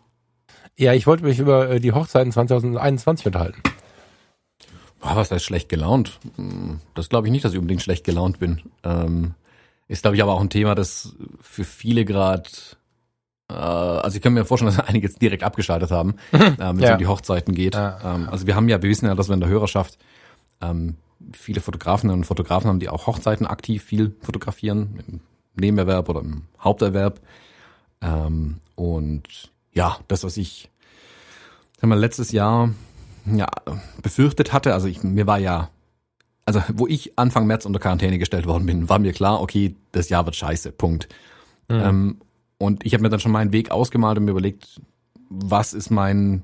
Ja, 0.76 0.92
ich 0.94 1.06
wollte 1.06 1.24
mich 1.24 1.40
über 1.40 1.68
äh, 1.68 1.80
die 1.80 1.92
Hochzeiten 1.92 2.32
2021 2.32 3.26
unterhalten. 3.26 3.60
Boah, 5.00 5.16
was 5.16 5.30
heißt 5.30 5.44
schlecht 5.44 5.68
gelaunt? 5.68 6.18
Hm, 6.36 6.80
das 6.94 7.08
glaube 7.08 7.28
ich 7.28 7.32
nicht, 7.32 7.44
dass 7.44 7.52
ich 7.52 7.58
unbedingt 7.58 7.82
schlecht 7.82 8.04
gelaunt 8.04 8.38
bin. 8.38 8.62
Ähm, 8.82 9.34
ist, 9.86 10.02
glaube 10.02 10.16
ich, 10.16 10.22
aber 10.22 10.34
auch 10.34 10.40
ein 10.40 10.50
Thema, 10.50 10.74
das 10.74 11.14
für 11.40 11.64
viele 11.64 12.04
gerade 12.04 12.48
äh, 13.50 13.54
also 13.54 14.16
ich 14.16 14.22
kann 14.22 14.34
mir 14.34 14.44
vorstellen, 14.44 14.72
dass 14.76 14.86
einige 14.86 15.06
jetzt 15.06 15.20
direkt 15.20 15.42
abgeschaltet 15.42 15.90
haben, 15.90 16.16
äh, 16.32 16.56
wenn 16.58 16.76
es 16.76 16.82
ja. 16.82 16.92
um 16.92 16.98
die 16.98 17.06
Hochzeiten 17.06 17.54
geht. 17.54 17.74
Ja. 17.74 18.14
Ähm, 18.14 18.28
also 18.28 18.46
wir 18.46 18.54
haben 18.54 18.68
ja, 18.68 18.82
wir 18.82 18.90
wissen 18.90 19.06
ja, 19.06 19.14
dass 19.14 19.28
wir 19.28 19.34
in 19.34 19.40
der 19.40 19.48
Hörerschaft 19.48 19.98
ähm, 20.60 20.96
viele 21.32 21.60
Fotografen 21.60 22.10
und 22.10 22.24
Fotografen 22.24 22.68
haben, 22.68 22.80
die 22.80 22.88
auch 22.88 23.06
Hochzeiten 23.06 23.46
aktiv 23.46 23.82
viel 23.82 24.14
fotografieren, 24.20 25.02
im 25.06 25.20
Nebenerwerb 25.54 26.08
oder 26.08 26.20
im 26.20 26.42
Haupterwerb. 26.60 27.20
Ähm, 28.00 28.58
und 28.74 29.50
ja, 29.72 29.98
das, 30.08 30.24
was 30.24 30.36
ich 30.36 30.70
sag 31.80 31.88
mal, 31.88 31.98
letztes 31.98 32.32
Jahr 32.32 32.70
ja, 33.36 33.48
befürchtet 34.02 34.52
hatte, 34.52 34.74
also 34.74 34.88
ich, 34.88 35.02
mir 35.02 35.26
war 35.26 35.38
ja, 35.38 35.70
also 36.44 36.62
wo 36.74 36.86
ich 36.86 37.18
Anfang 37.18 37.46
März 37.46 37.66
unter 37.66 37.78
Quarantäne 37.78 38.18
gestellt 38.18 38.46
worden 38.46 38.66
bin, 38.66 38.88
war 38.88 38.98
mir 38.98 39.12
klar, 39.12 39.40
okay, 39.40 39.76
das 39.92 40.08
Jahr 40.08 40.24
wird 40.24 40.36
scheiße, 40.36 40.72
Punkt. 40.72 41.08
Mhm. 41.68 41.80
Ähm, 41.80 42.16
und 42.58 42.84
ich 42.84 42.94
habe 42.94 43.02
mir 43.02 43.10
dann 43.10 43.20
schon 43.20 43.32
meinen 43.32 43.52
Weg 43.52 43.70
ausgemalt 43.70 44.18
und 44.18 44.24
mir 44.24 44.32
überlegt, 44.32 44.80
was 45.28 45.74
ist 45.74 45.90
mein 45.90 46.42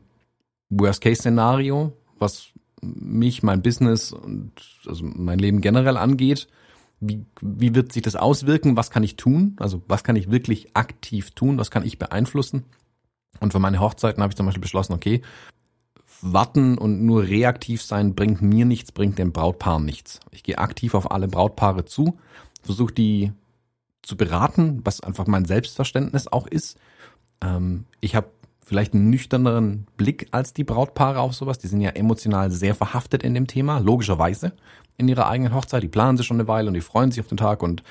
Worst-Case-Szenario, 0.71 1.93
was 2.19 2.49
mich, 2.81 3.43
mein 3.43 3.63
Business 3.63 4.13
und 4.13 4.53
also 4.87 5.05
mein 5.05 5.39
Leben 5.39 5.61
generell 5.61 5.97
angeht. 5.97 6.49
Wie, 7.01 7.25
wie 7.41 7.75
wird 7.75 7.93
sich 7.93 8.03
das 8.03 8.17
auswirken? 8.17 8.77
Was 8.77 8.91
kann 8.91 9.03
ich 9.03 9.17
tun? 9.17 9.57
Also 9.59 9.83
was 9.89 10.05
kann 10.05 10.17
ich 10.17 10.31
wirklich 10.31 10.77
aktiv 10.77 11.33
tun? 11.33 11.59
Was 11.59 11.71
kann 11.71 11.85
ich 11.85 11.99
beeinflussen? 11.99 12.65
Und 13.41 13.53
für 13.53 13.59
meine 13.59 13.81
Hochzeiten 13.81 14.23
habe 14.23 14.31
ich 14.31 14.37
zum 14.37 14.47
Beispiel 14.47 14.63
beschlossen, 14.63 14.93
okay, 14.93 15.23
warten 16.21 16.79
und 16.79 17.05
nur 17.05 17.25
reaktiv 17.25 17.83
sein 17.83 18.15
bringt 18.15 18.43
mir 18.43 18.65
nichts, 18.65 18.93
bringt 18.93 19.19
dem 19.19 19.33
Brautpaar 19.33 19.81
nichts. 19.81 20.21
Ich 20.31 20.43
gehe 20.43 20.59
aktiv 20.59 20.95
auf 20.95 21.11
alle 21.11 21.29
Brautpaare 21.29 21.85
zu, 21.85 22.19
versuche 22.63 22.95
die 22.95 23.33
zu 24.03 24.17
beraten, 24.17 24.81
was 24.85 25.01
einfach 25.01 25.27
mein 25.27 25.45
Selbstverständnis 25.45 26.29
auch 26.29 26.47
ist. 26.47 26.79
Ähm, 27.43 27.85
ich 28.01 28.15
habe 28.15 28.29
vielleicht 28.65 28.95
einen 28.95 29.11
nüchterneren 29.11 29.87
Blick 29.97 30.29
als 30.31 30.53
die 30.53 30.65
Brautpaare 30.65 31.21
auf 31.21 31.35
sowas. 31.35 31.59
Die 31.59 31.69
sind 31.69 31.81
ja 31.81 31.91
emotional 31.91 32.51
sehr 32.51 32.75
verhaftet 32.75 33.23
in 33.23 33.35
dem 33.35 33.47
Thema, 33.47 33.79
logischerweise 33.79 34.53
in 34.97 35.09
ihrer 35.09 35.29
eigenen 35.29 35.55
Hochzeit. 35.55 35.83
Die 35.83 35.89
planen 35.89 36.17
sich 36.17 36.27
schon 36.27 36.39
eine 36.39 36.49
Weile 36.49 36.69
und 36.69 36.75
die 36.75 36.81
freuen 36.81 37.11
sich 37.11 37.21
auf 37.21 37.29
den 37.29 37.37
Tag 37.37 37.63
und 37.63 37.83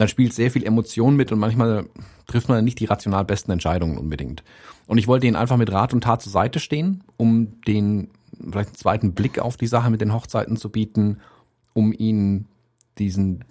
dann 0.00 0.08
spielt 0.08 0.32
sehr 0.32 0.50
viel 0.50 0.64
Emotion 0.64 1.14
mit 1.14 1.30
und 1.30 1.38
manchmal 1.38 1.84
trifft 2.26 2.48
man 2.48 2.64
nicht 2.64 2.80
die 2.80 2.86
rational 2.86 3.26
besten 3.26 3.50
Entscheidungen 3.50 3.98
unbedingt. 3.98 4.42
Und 4.86 4.96
ich 4.96 5.06
wollte 5.06 5.26
ihnen 5.26 5.36
einfach 5.36 5.58
mit 5.58 5.70
Rat 5.70 5.92
und 5.92 6.00
Tat 6.00 6.22
zur 6.22 6.32
Seite 6.32 6.58
stehen, 6.58 7.04
um 7.18 7.60
den 7.66 8.08
vielleicht 8.32 8.70
einen 8.70 8.76
zweiten 8.76 9.12
Blick 9.12 9.38
auf 9.38 9.58
die 9.58 9.66
Sache 9.66 9.90
mit 9.90 10.00
den 10.00 10.14
Hochzeiten 10.14 10.56
zu 10.56 10.70
bieten, 10.70 11.18
um 11.74 11.92
ihnen 11.92 12.46
diesen 12.96 13.44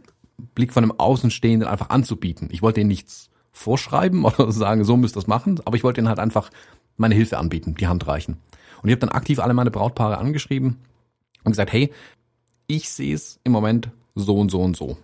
Blick 0.55 0.73
von 0.73 0.83
einem 0.83 0.93
Außenstehenden 0.97 1.69
einfach 1.69 1.91
anzubieten. 1.91 2.49
Ich 2.51 2.63
wollte 2.63 2.81
ihnen 2.81 2.87
nichts 2.87 3.29
vorschreiben 3.51 4.25
oder 4.25 4.51
sagen, 4.51 4.83
so 4.85 4.97
müsst 4.97 5.15
ihr 5.15 5.19
das 5.19 5.27
machen, 5.27 5.61
aber 5.65 5.77
ich 5.77 5.83
wollte 5.83 6.01
ihnen 6.01 6.09
halt 6.09 6.17
einfach 6.17 6.49
meine 6.97 7.13
Hilfe 7.13 7.37
anbieten, 7.37 7.75
die 7.75 7.85
Hand 7.85 8.07
reichen. 8.07 8.37
Und 8.81 8.89
ich 8.89 8.93
habe 8.93 9.01
dann 9.01 9.09
aktiv 9.09 9.37
alle 9.37 9.53
meine 9.53 9.69
Brautpaare 9.69 10.17
angeschrieben 10.17 10.77
und 11.43 11.51
gesagt, 11.51 11.71
hey, 11.71 11.93
ich 12.65 12.89
sehe 12.89 13.13
es 13.13 13.39
im 13.43 13.51
Moment 13.51 13.91
so 14.15 14.35
und 14.39 14.49
so 14.49 14.63
und 14.63 14.75
so. 14.75 14.97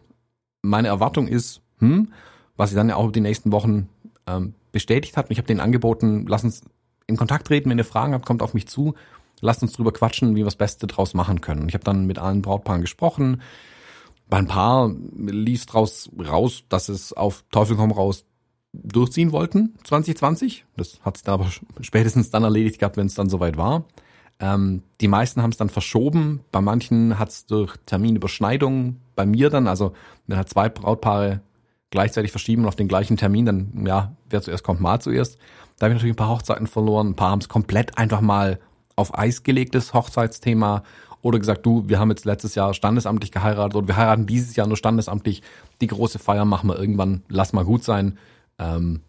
Meine 0.65 0.87
Erwartung 0.87 1.27
ist, 1.27 1.61
hm, 1.79 2.11
was 2.57 2.69
sie 2.69 2.75
dann 2.75 2.89
ja 2.89 2.95
auch 2.95 3.11
die 3.11 3.21
nächsten 3.21 3.51
Wochen 3.51 3.89
ähm, 4.27 4.53
bestätigt 4.71 5.17
hat. 5.17 5.29
Ich 5.29 5.37
habe 5.37 5.47
denen 5.47 5.59
angeboten, 5.59 6.25
lass 6.27 6.43
uns 6.43 6.61
in 7.07 7.17
Kontakt 7.17 7.47
treten, 7.47 7.69
wenn 7.69 7.77
ihr 7.77 7.85
Fragen 7.85 8.13
habt, 8.13 8.25
kommt 8.25 8.41
auf 8.41 8.53
mich 8.53 8.67
zu, 8.67 8.95
lasst 9.41 9.61
uns 9.61 9.73
drüber 9.73 9.93
quatschen, 9.93 10.31
wie 10.31 10.39
wir 10.39 10.45
das 10.45 10.55
Beste 10.55 10.87
draus 10.87 11.13
machen 11.13 11.41
können. 11.41 11.67
Ich 11.67 11.73
habe 11.73 11.83
dann 11.83 12.05
mit 12.05 12.19
allen 12.19 12.41
Brautpaaren 12.41 12.81
gesprochen, 12.81 13.41
bei 14.27 14.37
ein 14.37 14.47
paar 14.47 14.91
lief 15.15 15.65
draus 15.65 16.09
raus, 16.17 16.63
dass 16.69 16.89
es 16.89 17.13
auf 17.13 17.43
Teufel 17.51 17.75
komm 17.75 17.91
raus 17.91 18.25
durchziehen 18.73 19.31
wollten, 19.31 19.75
2020. 19.83 20.65
Das 20.75 20.99
hat 21.03 21.17
es 21.17 21.23
dann 21.23 21.35
aber 21.35 21.49
spätestens 21.81 22.31
dann 22.31 22.43
erledigt 22.43 22.79
gehabt, 22.79 22.97
wenn 22.97 23.07
es 23.07 23.13
dann 23.13 23.29
soweit 23.29 23.57
war. 23.57 23.85
Ähm, 24.39 24.83
die 24.99 25.07
meisten 25.07 25.41
haben 25.41 25.51
es 25.51 25.57
dann 25.57 25.69
verschoben. 25.69 26.41
Bei 26.51 26.59
manchen 26.59 27.19
hat 27.19 27.29
es 27.29 27.45
durch 27.45 27.77
Terminüberschneidung 27.85 28.97
bei 29.15 29.25
mir 29.25 29.49
dann, 29.49 29.67
also 29.67 29.93
wenn 30.27 30.37
halt 30.37 30.49
zwei 30.49 30.69
Brautpaare 30.69 31.41
gleichzeitig 31.89 32.31
verschieben 32.31 32.65
auf 32.65 32.75
den 32.75 32.87
gleichen 32.87 33.17
Termin, 33.17 33.45
dann 33.45 33.85
ja, 33.85 34.15
wer 34.29 34.41
zuerst 34.41 34.63
kommt, 34.63 34.81
mal 34.81 34.99
zuerst. 34.99 35.37
Da 35.77 35.85
habe 35.85 35.93
ich 35.93 35.97
natürlich 35.97 36.13
ein 36.13 36.17
paar 36.17 36.29
Hochzeiten 36.29 36.67
verloren. 36.67 37.09
Ein 37.09 37.15
paar 37.15 37.31
haben 37.31 37.39
es 37.39 37.49
komplett 37.49 37.97
einfach 37.97 38.21
mal 38.21 38.59
auf 38.95 39.17
Eis 39.17 39.43
gelegtes 39.43 39.93
Hochzeitsthema 39.93 40.83
oder 41.21 41.39
gesagt, 41.39 41.65
du, 41.65 41.89
wir 41.89 41.99
haben 41.99 42.09
jetzt 42.09 42.25
letztes 42.25 42.55
Jahr 42.55 42.73
standesamtlich 42.73 43.31
geheiratet 43.31 43.75
oder 43.75 43.87
wir 43.87 43.97
heiraten 43.97 44.27
dieses 44.27 44.55
Jahr 44.55 44.67
nur 44.67 44.77
standesamtlich, 44.77 45.41
die 45.81 45.87
große 45.87 46.19
Feier 46.19 46.45
machen 46.45 46.69
wir 46.69 46.77
irgendwann, 46.77 47.23
lass 47.29 47.51
mal 47.51 47.65
gut 47.65 47.83
sein, 47.83 48.19
ähm, 48.59 49.01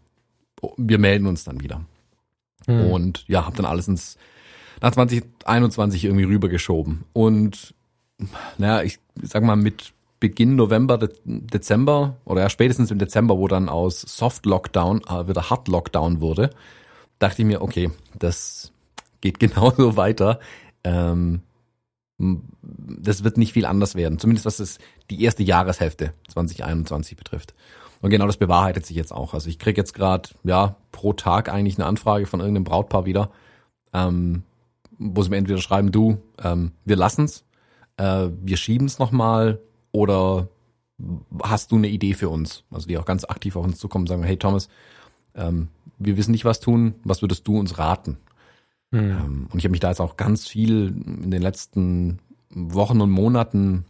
wir 0.76 0.98
melden 0.98 1.26
uns 1.26 1.44
dann 1.44 1.60
wieder. 1.60 1.82
Hm. 2.66 2.90
Und 2.90 3.24
ja, 3.28 3.44
hab 3.44 3.54
dann 3.54 3.66
alles 3.66 3.86
ins 3.86 4.16
nach 4.80 4.92
2021 4.92 6.04
irgendwie 6.04 6.24
rübergeschoben. 6.24 7.04
Und 7.12 7.74
naja, 8.58 8.82
ich 8.82 8.98
sag 9.22 9.42
mal, 9.42 9.56
mit 9.56 9.92
Beginn 10.20 10.56
November, 10.56 10.98
Dezember 11.24 12.16
oder 12.24 12.42
ja 12.42 12.50
spätestens 12.50 12.90
im 12.90 12.98
Dezember, 12.98 13.38
wo 13.38 13.48
dann 13.48 13.68
aus 13.68 14.00
Soft 14.00 14.46
Lockdown 14.46 15.02
äh, 15.08 15.28
wieder 15.28 15.50
Hard 15.50 15.68
Lockdown 15.68 16.20
wurde, 16.20 16.50
dachte 17.18 17.42
ich 17.42 17.46
mir, 17.46 17.62
okay, 17.62 17.90
das 18.18 18.72
geht 19.20 19.38
genauso 19.40 19.96
weiter. 19.96 20.40
Ähm, 20.84 21.42
das 22.18 23.24
wird 23.24 23.36
nicht 23.36 23.52
viel 23.52 23.66
anders 23.66 23.94
werden, 23.94 24.18
zumindest 24.18 24.46
was 24.46 24.58
es 24.58 24.78
die 25.10 25.22
erste 25.22 25.42
Jahreshälfte 25.42 26.14
2021 26.28 27.16
betrifft. 27.16 27.54
Und 28.00 28.10
genau 28.10 28.26
das 28.26 28.36
bewahrheitet 28.36 28.86
sich 28.86 28.96
jetzt 28.96 29.12
auch. 29.12 29.34
Also 29.34 29.48
ich 29.48 29.58
krieg 29.58 29.76
jetzt 29.76 29.92
gerade 29.92 30.30
ja 30.44 30.76
pro 30.92 31.12
Tag 31.12 31.50
eigentlich 31.52 31.76
eine 31.76 31.86
Anfrage 31.86 32.26
von 32.26 32.40
irgendeinem 32.40 32.64
Brautpaar 32.64 33.04
wieder, 33.04 33.30
ähm, 33.92 34.44
wo 34.98 35.22
sie 35.22 35.30
mir 35.30 35.36
entweder 35.36 35.60
schreiben, 35.60 35.92
du, 35.92 36.18
ähm, 36.42 36.72
wir 36.84 36.96
lassen's, 36.96 37.44
äh, 37.98 38.28
wir 38.42 38.56
schieben's 38.56 38.98
nochmal 38.98 39.60
oder 39.96 40.48
hast 41.42 41.72
du 41.72 41.76
eine 41.76 41.88
Idee 41.88 42.12
für 42.12 42.28
uns? 42.28 42.64
Also 42.70 42.86
die 42.86 42.98
auch 42.98 43.06
ganz 43.06 43.24
aktiv 43.24 43.56
auf 43.56 43.64
uns 43.64 43.78
zukommen 43.78 44.02
und 44.02 44.08
sagen, 44.08 44.22
hey 44.22 44.36
Thomas, 44.36 44.68
ähm, 45.34 45.68
wir 45.98 46.18
wissen 46.18 46.32
nicht, 46.32 46.44
was 46.44 46.60
tun, 46.60 46.94
was 47.02 47.22
würdest 47.22 47.48
du 47.48 47.58
uns 47.58 47.78
raten? 47.78 48.18
Mhm. 48.90 49.48
Und 49.50 49.58
ich 49.58 49.64
habe 49.64 49.72
mich 49.72 49.80
da 49.80 49.88
jetzt 49.88 50.00
auch 50.00 50.16
ganz 50.16 50.46
viel 50.46 50.88
in 50.88 51.30
den 51.30 51.40
letzten 51.40 52.18
Wochen 52.50 53.00
und 53.00 53.10
Monaten 53.10 53.86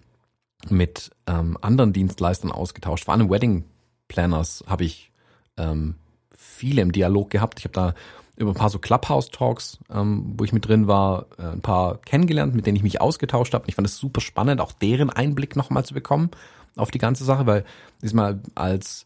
mit 0.68 1.10
ähm, 1.26 1.58
anderen 1.60 1.92
Dienstleistern 1.92 2.52
ausgetauscht. 2.52 3.04
Vor 3.04 3.14
allem 3.14 3.28
Wedding 3.28 3.64
Planners 4.06 4.64
habe 4.68 4.84
ich 4.84 5.10
ähm, 5.56 5.96
viele 6.36 6.82
im 6.82 6.92
Dialog 6.92 7.30
gehabt. 7.30 7.58
Ich 7.58 7.64
habe 7.64 7.74
da 7.74 7.94
über 8.36 8.50
ein 8.50 8.56
paar 8.56 8.70
so 8.70 8.78
Clubhouse-Talks, 8.78 9.78
ähm, 9.90 10.34
wo 10.36 10.44
ich 10.44 10.52
mit 10.52 10.66
drin 10.66 10.86
war, 10.86 11.26
äh, 11.38 11.42
ein 11.42 11.62
paar 11.62 11.98
kennengelernt, 11.98 12.54
mit 12.54 12.66
denen 12.66 12.76
ich 12.76 12.82
mich 12.82 13.00
ausgetauscht 13.00 13.54
habe. 13.54 13.64
Ich 13.66 13.74
fand 13.74 13.86
es 13.86 13.96
super 13.96 14.20
spannend, 14.20 14.60
auch 14.60 14.72
deren 14.72 15.10
Einblick 15.10 15.56
nochmal 15.56 15.84
zu 15.84 15.94
bekommen 15.94 16.30
auf 16.76 16.90
die 16.90 16.98
ganze 16.98 17.24
Sache, 17.24 17.46
weil 17.46 17.64
diesmal 18.02 18.40
als 18.54 19.04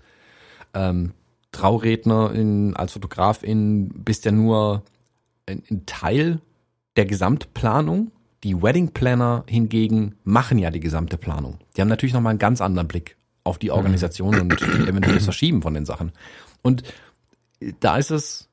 ähm, 0.75 1.13
Traurednerin, 1.53 2.77
als 2.77 2.93
Fotografin 2.93 3.89
bist 3.89 4.25
ja 4.25 4.33
nur 4.33 4.83
ein, 5.47 5.63
ein 5.71 5.87
Teil 5.87 6.41
der 6.97 7.07
Gesamtplanung. 7.07 8.11
Die 8.43 8.61
Wedding 8.61 8.89
Planner 8.89 9.45
hingegen 9.47 10.17
machen 10.25 10.59
ja 10.59 10.71
die 10.71 10.81
gesamte 10.81 11.19
Planung. 11.19 11.59
Die 11.77 11.81
haben 11.81 11.89
natürlich 11.89 12.15
nochmal 12.15 12.31
einen 12.31 12.39
ganz 12.39 12.61
anderen 12.61 12.89
Blick 12.89 13.17
auf 13.45 13.59
die 13.59 13.71
Organisation 13.71 14.35
mhm. 14.35 14.41
und 14.43 14.63
eventuell 14.63 15.15
das 15.15 15.25
Verschieben 15.25 15.63
von 15.63 15.75
den 15.75 15.85
Sachen. 15.85 16.13
Und 16.63 16.83
da 17.81 17.97
ist 17.97 18.11
es 18.11 18.50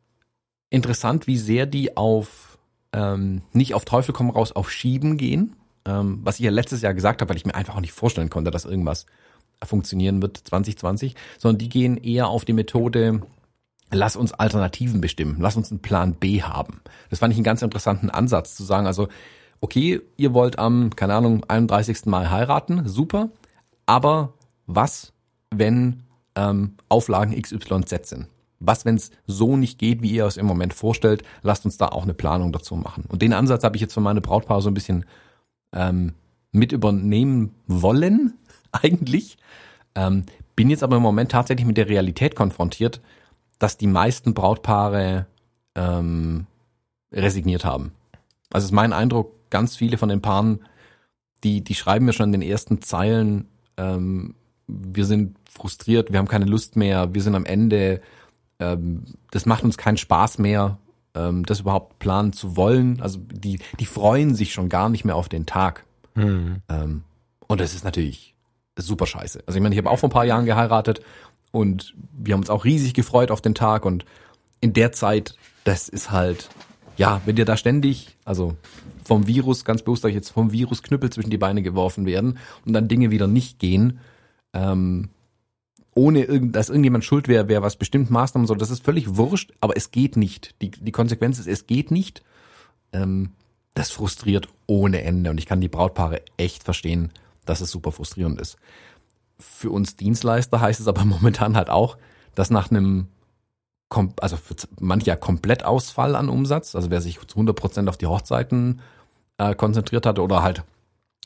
interessant, 0.70 1.28
wie 1.28 1.38
sehr 1.38 1.65
die 1.65 1.97
auf 1.97 2.57
ähm, 2.93 3.41
nicht 3.53 3.74
auf 3.74 3.86
Teufel 3.86 4.13
komm 4.13 4.30
raus 4.30 4.51
auf 4.51 4.72
Schieben 4.72 5.18
gehen, 5.18 5.55
ähm, 5.86 6.20
was 6.24 6.39
ich 6.39 6.45
ja 6.45 6.51
letztes 6.51 6.82
Jahr 6.82 6.93
gesagt 6.93 7.22
habe, 7.22 7.30
weil 7.30 7.38
ich 7.38 7.45
mir 7.45 7.55
einfach 7.55 7.76
auch 7.76 7.82
nicht 7.82 7.93
vorstellen 7.93 8.30
konnte, 8.30 8.51
dass 8.51 8.65
irgendwas 8.65 9.05
funktionieren 9.63 10.22
wird 10.22 10.38
2020, 10.38 11.15
sondern 11.38 11.57
die 11.57 11.70
gehen 11.70 11.97
eher 11.97 12.28
auf 12.28 12.45
die 12.45 12.53
Methode, 12.53 13.22
lass 13.91 14.15
uns 14.15 14.34
Alternativen 14.34 15.01
bestimmen, 15.01 15.38
lass 15.39 15.57
uns 15.57 15.72
einen 15.72 15.82
Plan 15.82 16.13
B 16.13 16.43
haben. 16.43 16.82
Das 17.09 17.20
fand 17.20 17.34
ich 17.34 17.38
einen 17.38 17.43
ganz 17.43 17.61
interessanten 17.61 18.09
Ansatz 18.09 18.55
zu 18.55 18.63
sagen, 18.63 18.86
also 18.86 19.07
okay, 19.59 20.01
ihr 20.18 20.34
wollt 20.34 20.59
am, 20.59 20.95
keine 20.95 21.15
Ahnung, 21.15 21.43
31. 21.47 22.05
Mai 22.05 22.28
heiraten, 22.28 22.88
super, 22.88 23.30
aber 23.86 24.34
was, 24.68 25.13
wenn 25.49 26.03
ähm, 26.36 26.76
Auflagen 26.89 27.39
XYZ 27.41 28.07
sind? 28.07 28.28
Was, 28.60 28.86
wenn 28.86 28.95
es 28.95 29.12
so 29.26 29.55
nicht 29.55 29.78
geht, 29.78 30.01
wie 30.01 30.12
ihr 30.12 30.26
es 30.26 30.38
im 30.38 30.45
Moment 30.45 30.74
vorstellt? 30.74 31.24
Lasst 31.43 31.66
uns 31.66 31.78
da 31.78 31.88
auch 31.88 32.03
eine 32.03 32.14
Planung 32.14 32.51
dazu 32.51 32.76
machen. 32.76 33.05
Und 33.08 33.22
den 33.22 33.34
Ansatz 33.34 33.64
habe 33.64 33.76
ich 33.76 33.82
jetzt 33.82 33.93
für 33.93 34.01
meine 34.01 34.22
Brautpaar 34.22 34.62
so 34.62 34.70
ein 34.70 34.74
bisschen 34.74 35.05
ähm, 35.74 36.14
mit 36.51 36.72
übernehmen 36.72 37.53
wollen, 37.68 38.34
eigentlich. 38.72 39.38
Ähm, 39.95 40.26
bin 40.55 40.70
jetzt 40.70 40.84
aber 40.84 40.97
im 40.97 41.03
Moment 41.03 41.32
tatsächlich 41.32 41.68
mit 41.68 41.78
der 41.78 41.89
Realität 41.89 42.36
konfrontiert, 42.36 43.01
dass 43.60 43.78
die 43.78 43.88
meisten 43.88 44.34
Brautpaare 44.34 45.28
ähm, 45.76 46.47
resigniert 47.12 47.64
haben. 47.64 47.91
Also 48.51 48.66
ist 48.66 48.72
mein 48.72 48.93
Eindruck, 48.93 49.49
ganz 49.49 49.76
viele 49.76 49.97
von 49.97 50.10
den 50.10 50.22
Paaren, 50.22 50.62
die, 51.43 51.64
die 51.64 51.76
schreiben 51.76 52.05
mir 52.05 52.14
schon 52.14 52.34
in 52.34 52.39
den 52.39 52.49
ersten 52.49 52.82
Zeilen, 52.82 53.47
ähm, 53.78 54.36
wir 54.68 55.05
sind 55.05 55.38
frustriert, 55.49 56.12
wir 56.12 56.20
haben 56.20 56.28
keine 56.28 56.45
Lust 56.45 56.76
mehr, 56.76 57.14
wir 57.14 57.22
sind 57.22 57.36
am 57.36 57.45
Ende, 57.45 58.01
ähm, 58.60 59.03
das 59.32 59.45
macht 59.45 59.64
uns 59.64 59.78
keinen 59.78 59.97
Spaß 59.97 60.39
mehr, 60.39 60.78
ähm, 61.14 61.45
das 61.45 61.60
überhaupt 61.60 61.99
planen 61.99 62.34
zu 62.34 62.55
wollen. 62.55 63.01
Also 63.01 63.20
die, 63.20 63.60
die 63.80 63.86
freuen 63.86 64.36
sich 64.36 64.53
schon 64.53 64.70
gar 64.70 64.89
nicht 64.89 65.05
mehr 65.05 65.16
auf 65.16 65.30
den 65.30 65.45
Tag. 65.45 65.86
Mhm. 66.16 66.62
Ähm, 66.70 67.03
und 67.47 67.62
das 67.62 67.74
ist 67.74 67.84
natürlich 67.84 68.36
super 68.76 69.05
scheiße. 69.05 69.43
Also 69.45 69.58
ich 69.58 69.64
meine, 69.64 69.74
ich 69.74 69.80
habe 69.80 69.89
auch 69.89 69.99
vor 69.99 70.10
ein 70.10 70.14
paar 70.14 70.26
Jahren 70.26 70.45
geheiratet 70.45 71.01
und 71.51 71.93
wir 72.12 72.34
haben 72.34 72.41
uns 72.41 72.49
auch 72.49 72.66
riesig 72.66 72.93
gefreut 72.93 73.32
auf 73.32 73.41
den 73.41 73.55
Tag 73.55 73.86
und 73.86 74.05
in 74.60 74.74
der 74.74 74.91
Zeit, 74.91 75.36
das 75.64 75.89
ist 75.89 76.12
halt, 76.12 76.49
ja, 76.97 77.22
wenn 77.26 77.36
dir 77.36 77.45
da 77.45 77.58
ständig, 77.58 78.18
also 78.26 78.55
vom 79.03 79.28
Virus, 79.28 79.66
ganz 79.66 79.84
bewusst 79.84 80.01
sage 80.01 80.12
ich 80.12 80.16
jetzt, 80.16 80.30
vom 80.30 80.51
Virus 80.51 80.84
Knüppel 80.84 81.10
zwischen 81.10 81.30
die 81.30 81.38
Beine 81.38 81.62
geworfen 81.62 82.05
werden 82.05 82.38
und 82.66 82.74
dann 82.74 82.88
Dinge 82.88 83.12
wieder 83.12 83.28
nicht 83.28 83.60
gehen, 83.60 83.99
ähm, 84.53 85.10
ohne 85.98 86.26
dass 86.41 86.70
irgendjemand 86.70 87.04
schuld 87.04 87.28
wäre, 87.28 87.48
wer 87.48 87.64
was 87.64 87.76
bestimmt 87.76 88.12
Maßnahmen 88.12 88.45
soll, 88.45 88.58
das 88.58 88.70
ist 88.70 88.86
völlig 88.86 89.18
wurscht, 89.18 89.52
aber 89.62 89.76
es 89.76 89.89
geht 89.89 90.16
nicht. 90.16 90.56
Die, 90.62 90.70
die 90.70 90.91
Konsequenz 90.91 91.39
ist, 91.39 91.48
es 91.48 91.66
geht 91.66 91.89
nicht. 91.89 92.24
Ähm, 92.93 93.32
das 93.74 93.89
frustriert 93.89 94.48
ohne 94.68 95.02
Ende 95.02 95.32
und 95.32 95.39
ich 95.39 95.48
kann 95.48 95.60
die 95.60 95.68
Brautpaare 95.68 96.22
echt 96.38 96.64
verstehen, 96.64 97.12
dass 97.45 97.62
es 97.62 97.72
super 97.72 97.91
frustrierend 97.91 98.39
ist. 98.39 98.58
Für 99.39 99.72
uns 99.72 99.95
Dienstleister 99.95 100.62
heißt 100.62 100.80
es 100.80 100.88
aber 100.88 101.04
momentan 101.06 101.58
halt 101.58 101.70
auch, 101.70 101.98
dass 102.36 102.52
nach 102.52 102.70
einem 102.70 103.08
also 104.20 104.36
für 104.36 104.56
mancher 104.80 105.16
Komplettausfall 105.16 106.16
an 106.16 106.30
Umsatz, 106.30 106.76
also 106.76 106.91
wer 106.91 107.02
sich 107.02 107.20
zu 107.26 107.36
100 107.38 107.56
Prozent 107.56 107.89
auf 107.89 107.98
die 107.98 108.08
Hochzeiten 108.08 108.82
äh, 109.38 109.56
konzentriert 109.56 110.06
hatte 110.06 110.22
oder 110.22 110.43
halt 110.43 110.64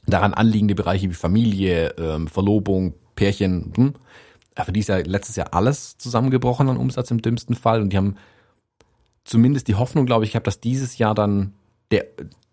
daran 0.06 0.34
anliegende 0.34 0.76
Bereiche 0.76 1.10
wie 1.10 1.16
Familie, 1.16 1.96
ähm, 1.98 2.28
Verlobung, 2.28 2.94
Pärchen, 3.16 3.74
hm, 3.76 3.94
für 4.58 4.72
die 4.72 4.82
ist 4.82 4.90
ja 4.90 4.98
letztes 4.98 5.36
Jahr 5.36 5.54
alles 5.54 5.98
zusammengebrochen 5.98 6.70
an 6.70 6.78
Umsatz 6.78 7.12
im 7.12 7.22
dümmsten 7.22 7.56
Fall 7.56 7.82
und 7.82 7.92
die 7.92 7.98
haben 7.98 8.16
zumindest 9.24 9.68
die 9.68 9.76
Hoffnung, 9.76 10.06
glaube 10.06 10.26
ich, 10.26 10.32
gehabt, 10.32 10.48
dass 10.48 10.60
dieses 10.60 10.98
Jahr 10.98 11.16
dann 11.16 11.54
der, 11.92 12.06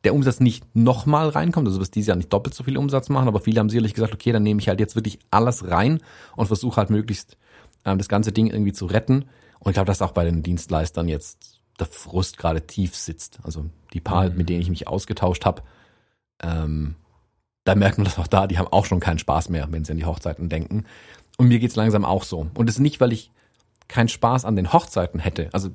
der 0.05 0.15
Umsatz 0.15 0.41
nicht 0.41 0.65
nochmal 0.75 1.29
reinkommt, 1.29 1.67
also 1.67 1.81
wirst 1.81 1.95
dieses 1.95 2.09
Jahr 2.09 2.17
nicht 2.17 2.33
doppelt 2.33 2.55
so 2.55 2.65
viel 2.65 2.79
Umsatz 2.79 3.09
machen, 3.09 3.29
aber 3.29 3.41
viele 3.41 3.61
haben 3.61 3.71
sicherlich 3.71 3.95
gesagt, 3.95 4.15
okay, 4.15 4.33
dann 4.33 4.43
nehme 4.43 4.61
ich 4.61 4.69
halt 4.69 4.81
jetzt 4.81 4.97
wirklich 4.97 5.19
alles 5.31 5.69
rein 5.71 6.01
und 6.37 6.47
versuche 6.47 6.77
halt 6.77 6.91
möglichst 6.91 7.37
ähm, 7.85 7.99
das 7.99 8.09
ganze 8.09 8.33
Ding 8.33 8.49
irgendwie 8.49 8.73
zu 8.73 8.87
retten. 8.87 9.25
Und 9.61 9.71
ich 9.71 9.75
glaube, 9.75 9.87
dass 9.87 10.03
auch 10.03 10.13
bei 10.13 10.25
den 10.25 10.43
Dienstleistern 10.43 11.09
jetzt 11.09 11.61
der 11.79 11.87
Frust 11.87 12.39
gerade 12.39 12.67
tief 12.67 12.95
sitzt. 12.95 13.39
Also 13.43 13.67
die 13.93 14.01
paar, 14.01 14.31
mhm. 14.31 14.37
mit 14.37 14.49
denen 14.49 14.61
ich 14.61 14.71
mich 14.71 14.89
ausgetauscht 14.89 15.45
habe, 15.45 15.63
ähm, 16.43 16.95
da 17.65 17.75
merkt 17.75 17.99
man 17.99 18.07
das 18.07 18.19
auch 18.19 18.27
da, 18.27 18.47
die 18.47 18.59
haben 18.59 18.69
auch 18.69 18.87
schon 18.87 19.01
keinen 19.01 19.19
Spaß 19.19 19.51
mehr, 19.51 19.69
wenn 19.71 19.85
sie 19.85 19.93
an 19.93 19.99
die 19.99 20.07
Hochzeiten 20.07 20.49
denken. 20.49 20.85
Und 21.39 21.49
mir 21.49 21.59
geht's 21.59 21.77
langsam 21.77 22.05
auch 22.05 22.25
so. 22.25 22.49
Und 22.55 22.69
es 22.69 22.77
ist 22.77 22.81
nicht, 22.81 23.01
weil 23.01 23.13
ich 23.13 23.31
keinen 23.87 24.09
Spaß 24.09 24.45
an 24.45 24.57
den 24.57 24.73
Hochzeiten 24.73 25.19
hätte. 25.19 25.49
Also 25.53 25.71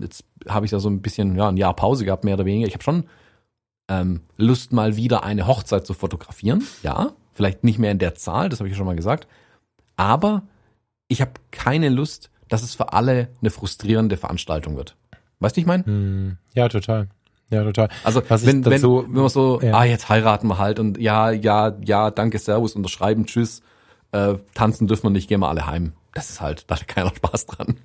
jetzt 0.00 0.24
habe 0.48 0.64
ich 0.64 0.70
da 0.70 0.80
so 0.80 0.88
ein 0.88 1.02
bisschen, 1.02 1.36
ja, 1.36 1.48
ein 1.48 1.56
Jahr 1.58 1.74
Pause 1.74 2.04
gehabt, 2.04 2.24
mehr 2.24 2.34
oder 2.34 2.46
weniger. 2.46 2.66
Ich 2.66 2.74
habe 2.74 2.82
schon 2.82 3.04
ähm, 3.88 4.22
Lust, 4.36 4.72
mal 4.72 4.96
wieder 4.96 5.22
eine 5.22 5.46
Hochzeit 5.46 5.86
zu 5.86 5.92
fotografieren. 5.92 6.66
Ja, 6.82 7.10
vielleicht 7.34 7.62
nicht 7.64 7.78
mehr 7.78 7.90
in 7.90 7.98
der 7.98 8.14
Zahl, 8.14 8.48
das 8.48 8.60
habe 8.60 8.68
ich 8.68 8.72
ja 8.72 8.78
schon 8.78 8.86
mal 8.86 8.96
gesagt. 8.96 9.26
Aber 9.96 10.42
ich 11.08 11.20
habe 11.20 11.32
keine 11.50 11.90
Lust, 11.90 12.30
dass 12.48 12.62
es 12.62 12.74
für 12.74 12.92
alle 12.92 13.28
eine 13.40 13.50
frustrierende 13.50 14.16
Veranstaltung 14.16 14.76
wird. 14.76 14.96
Weißt 15.40 15.56
du, 15.56 15.60
ich 15.60 15.66
meine? 15.66 15.84
Hm, 15.84 16.38
ja, 16.54 16.68
total. 16.68 17.08
Ja, 17.50 17.64
total. 17.64 17.90
Also 18.02 18.22
Was 18.28 18.46
wenn, 18.46 18.64
wenn, 18.64 18.82
wenn 18.82 19.10
man 19.10 19.28
so, 19.28 19.60
ja. 19.60 19.74
ah, 19.74 19.84
jetzt 19.84 20.08
heiraten 20.08 20.46
wir 20.46 20.56
halt 20.56 20.78
und 20.78 20.96
ja, 20.98 21.30
ja, 21.30 21.76
ja, 21.84 22.10
danke, 22.10 22.38
Servus, 22.38 22.74
unterschreiben, 22.74 23.26
tschüss, 23.26 23.62
äh, 24.12 24.34
tanzen 24.54 24.86
dürfen 24.86 25.04
wir 25.04 25.10
nicht, 25.10 25.28
gehen 25.28 25.40
wir 25.40 25.48
alle 25.48 25.66
heim. 25.66 25.92
Das 26.14 26.30
ist 26.30 26.40
halt, 26.40 26.70
da 26.70 26.76
hat 26.76 26.88
keiner 26.88 27.12
Spaß 27.14 27.46
dran. 27.46 27.76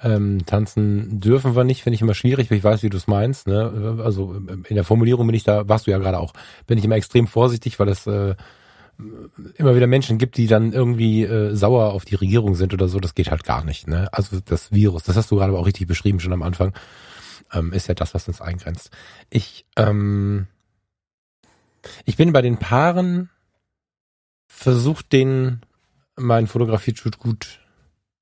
Ähm, 0.00 0.46
tanzen 0.46 1.18
dürfen 1.18 1.56
wir 1.56 1.64
nicht, 1.64 1.82
finde 1.82 1.96
ich 1.96 2.02
immer 2.02 2.14
schwierig, 2.14 2.50
weil 2.50 2.58
ich 2.58 2.64
weiß, 2.64 2.84
wie 2.84 2.90
du 2.90 2.96
es 2.96 3.08
meinst. 3.08 3.48
Ne? 3.48 3.98
Also 4.04 4.34
in 4.34 4.74
der 4.74 4.84
Formulierung 4.84 5.26
bin 5.26 5.34
ich 5.34 5.42
da, 5.42 5.68
warst 5.68 5.86
du 5.86 5.90
ja 5.90 5.98
gerade 5.98 6.20
auch, 6.20 6.34
bin 6.66 6.78
ich 6.78 6.84
immer 6.84 6.94
extrem 6.94 7.26
vorsichtig, 7.26 7.80
weil 7.80 7.88
es 7.88 8.06
äh, 8.06 8.36
immer 9.56 9.74
wieder 9.74 9.88
Menschen 9.88 10.18
gibt, 10.18 10.36
die 10.36 10.46
dann 10.46 10.72
irgendwie 10.72 11.24
äh, 11.24 11.54
sauer 11.54 11.92
auf 11.92 12.04
die 12.04 12.14
Regierung 12.14 12.54
sind 12.54 12.72
oder 12.72 12.88
so. 12.88 13.00
Das 13.00 13.14
geht 13.14 13.30
halt 13.30 13.42
gar 13.42 13.64
nicht. 13.64 13.88
Ne? 13.88 14.08
Also 14.12 14.38
das 14.40 14.70
Virus, 14.70 15.02
das 15.02 15.16
hast 15.16 15.30
du 15.32 15.36
gerade 15.36 15.52
auch 15.52 15.66
richtig 15.66 15.88
beschrieben 15.88 16.20
schon 16.20 16.32
am 16.32 16.42
Anfang, 16.42 16.74
ähm, 17.52 17.72
ist 17.72 17.88
ja 17.88 17.94
das, 17.94 18.14
was 18.14 18.28
uns 18.28 18.40
eingrenzt. 18.40 18.90
Ich, 19.30 19.66
ähm, 19.76 20.46
ich 22.04 22.16
bin 22.16 22.32
bei 22.32 22.42
den 22.42 22.58
Paaren 22.58 23.30
versucht, 24.48 25.12
den 25.12 25.60
mein 26.16 26.48
Fotografie-Shoot 26.48 27.18
gut 27.18 27.60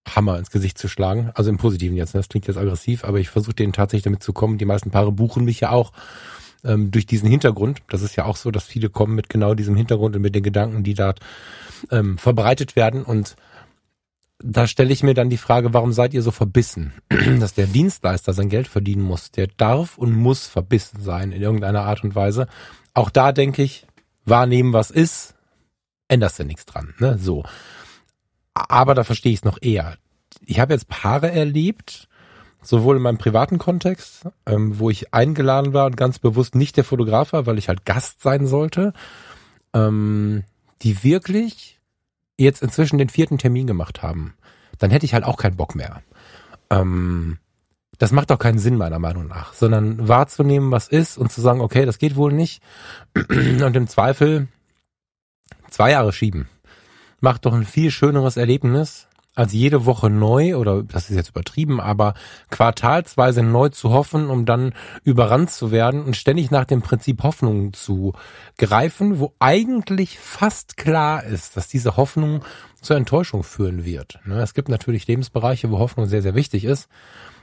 Hammer 0.06 0.38
ins 0.38 0.50
Gesicht 0.50 0.78
zu 0.78 0.88
schlagen. 0.88 1.30
Also 1.34 1.50
im 1.50 1.56
Positiven 1.56 1.96
jetzt. 1.96 2.14
Ne? 2.14 2.20
Das 2.20 2.28
klingt 2.28 2.46
jetzt 2.46 2.58
aggressiv, 2.58 3.04
aber 3.04 3.18
ich 3.18 3.28
versuche 3.28 3.54
denen 3.54 3.72
tatsächlich 3.72 4.04
damit 4.04 4.22
zu 4.22 4.32
kommen. 4.32 4.58
Die 4.58 4.64
meisten 4.64 4.90
Paare 4.90 5.12
buchen 5.12 5.44
mich 5.44 5.60
ja 5.60 5.70
auch 5.70 5.92
ähm, 6.64 6.90
durch 6.90 7.06
diesen 7.06 7.28
Hintergrund. 7.28 7.82
Das 7.88 8.02
ist 8.02 8.16
ja 8.16 8.24
auch 8.24 8.36
so, 8.36 8.50
dass 8.50 8.66
viele 8.66 8.90
kommen 8.90 9.14
mit 9.14 9.28
genau 9.28 9.54
diesem 9.54 9.76
Hintergrund 9.76 10.14
und 10.16 10.22
mit 10.22 10.34
den 10.34 10.42
Gedanken, 10.42 10.84
die 10.84 10.94
da 10.94 11.14
ähm, 11.90 12.18
verbreitet 12.18 12.76
werden. 12.76 13.02
Und 13.02 13.36
da 14.38 14.66
stelle 14.66 14.92
ich 14.92 15.02
mir 15.02 15.14
dann 15.14 15.30
die 15.30 15.38
Frage, 15.38 15.72
warum 15.72 15.92
seid 15.92 16.14
ihr 16.14 16.22
so 16.22 16.30
verbissen? 16.30 16.92
Dass 17.40 17.54
der 17.54 17.66
Dienstleister 17.66 18.32
sein 18.32 18.48
Geld 18.48 18.68
verdienen 18.68 19.02
muss. 19.02 19.30
Der 19.32 19.48
darf 19.48 19.98
und 19.98 20.14
muss 20.14 20.46
verbissen 20.46 21.00
sein 21.00 21.32
in 21.32 21.42
irgendeiner 21.42 21.82
Art 21.82 22.04
und 22.04 22.14
Weise. 22.14 22.46
Auch 22.94 23.10
da 23.10 23.32
denke 23.32 23.62
ich, 23.62 23.86
wahrnehmen, 24.24 24.72
was 24.72 24.90
ist, 24.90 25.35
änderst 26.08 26.38
du 26.38 26.44
nichts 26.44 26.66
dran. 26.66 26.94
Ne? 26.98 27.18
So. 27.18 27.44
Aber 28.54 28.94
da 28.94 29.04
verstehe 29.04 29.32
ich 29.32 29.40
es 29.40 29.44
noch 29.44 29.58
eher. 29.60 29.96
Ich 30.44 30.60
habe 30.60 30.72
jetzt 30.72 30.88
Paare 30.88 31.30
erlebt, 31.30 32.08
sowohl 32.62 32.96
in 32.96 33.02
meinem 33.02 33.18
privaten 33.18 33.58
Kontext, 33.58 34.28
ähm, 34.46 34.78
wo 34.78 34.90
ich 34.90 35.14
eingeladen 35.14 35.72
war 35.72 35.86
und 35.86 35.96
ganz 35.96 36.18
bewusst 36.18 36.54
nicht 36.54 36.76
der 36.76 36.84
Fotograf 36.84 37.32
war, 37.32 37.46
weil 37.46 37.58
ich 37.58 37.68
halt 37.68 37.84
Gast 37.84 38.22
sein 38.22 38.46
sollte, 38.46 38.92
ähm, 39.72 40.44
die 40.82 41.02
wirklich 41.04 41.80
jetzt 42.38 42.62
inzwischen 42.62 42.98
den 42.98 43.08
vierten 43.08 43.38
Termin 43.38 43.66
gemacht 43.66 44.02
haben. 44.02 44.34
Dann 44.78 44.90
hätte 44.90 45.06
ich 45.06 45.14
halt 45.14 45.24
auch 45.24 45.36
keinen 45.36 45.56
Bock 45.56 45.74
mehr. 45.74 46.02
Ähm, 46.70 47.38
das 47.98 48.12
macht 48.12 48.30
auch 48.30 48.38
keinen 48.38 48.58
Sinn 48.58 48.76
meiner 48.76 48.98
Meinung 48.98 49.26
nach, 49.26 49.54
sondern 49.54 50.06
wahrzunehmen, 50.06 50.70
was 50.70 50.88
ist 50.88 51.16
und 51.16 51.32
zu 51.32 51.40
sagen, 51.40 51.60
okay, 51.60 51.86
das 51.86 51.98
geht 51.98 52.16
wohl 52.16 52.32
nicht 52.32 52.62
und 53.14 53.76
im 53.76 53.86
Zweifel 53.86 54.48
zwei 55.70 55.90
Jahre 55.90 56.12
schieben 56.12 56.48
macht 57.20 57.46
doch 57.46 57.54
ein 57.54 57.64
viel 57.64 57.90
schöneres 57.90 58.36
Erlebnis, 58.36 59.08
als 59.34 59.52
jede 59.52 59.84
Woche 59.84 60.08
neu, 60.08 60.56
oder 60.56 60.82
das 60.82 61.10
ist 61.10 61.16
jetzt 61.16 61.30
übertrieben, 61.30 61.78
aber 61.78 62.14
quartalsweise 62.50 63.42
neu 63.42 63.68
zu 63.68 63.90
hoffen, 63.90 64.30
um 64.30 64.46
dann 64.46 64.72
überrannt 65.04 65.50
zu 65.50 65.70
werden 65.70 66.02
und 66.04 66.16
ständig 66.16 66.50
nach 66.50 66.64
dem 66.64 66.80
Prinzip 66.80 67.22
Hoffnung 67.22 67.74
zu 67.74 68.14
greifen, 68.56 69.18
wo 69.18 69.34
eigentlich 69.38 70.18
fast 70.18 70.78
klar 70.78 71.22
ist, 71.22 71.56
dass 71.56 71.68
diese 71.68 71.98
Hoffnung 71.98 72.44
zur 72.80 72.96
Enttäuschung 72.96 73.42
führen 73.42 73.84
wird. 73.84 74.20
Ne, 74.24 74.40
es 74.40 74.54
gibt 74.54 74.70
natürlich 74.70 75.06
Lebensbereiche, 75.06 75.70
wo 75.70 75.78
Hoffnung 75.78 76.06
sehr, 76.06 76.22
sehr 76.22 76.34
wichtig 76.34 76.64
ist. 76.64 76.88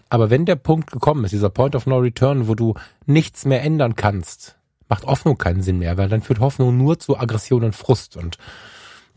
Aber 0.10 0.30
wenn 0.32 0.46
der 0.46 0.56
Punkt 0.56 0.92
gekommen 0.92 1.26
ist, 1.26 1.32
dieser 1.32 1.50
Point 1.50 1.76
of 1.76 1.86
No 1.86 1.98
Return, 1.98 2.48
wo 2.48 2.56
du 2.56 2.74
nichts 3.06 3.46
mehr 3.46 3.62
ändern 3.62 3.96
kannst, 3.96 4.58
macht 4.94 5.06
Hoffnung 5.06 5.40
keinen 5.40 5.64
Sinn 5.64 5.80
mehr, 5.80 5.98
weil 5.98 6.08
dann 6.08 6.22
führt 6.22 6.40
Hoffnung 6.40 6.78
nur 6.78 7.00
zu 7.00 7.18
Aggression 7.18 7.64
und 7.64 7.76
Frust 7.76 8.16
und 8.16 8.38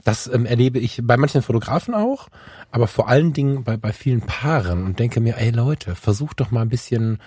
das 0.05 0.27
ähm, 0.27 0.47
erlebe 0.47 0.79
ich 0.79 1.03
bei 1.03 1.19
manchen 1.19 1.43
Fotografen 1.43 1.93
auch, 1.93 2.29
aber 2.71 2.87
vor 2.87 3.09
allen 3.09 3.35
Dingen 3.35 3.63
bei, 3.63 3.77
bei 3.77 3.93
vielen 3.93 4.23
Paaren 4.23 4.87
und 4.87 4.99
denke 5.01 5.21
mir, 5.21 5.37
ey 5.37 5.51
Leute, 5.51 5.95
versucht 5.95 6.41
doch 6.41 6.51
mal 6.51 6.63
ein 6.63 6.71
bisschen 6.71 7.19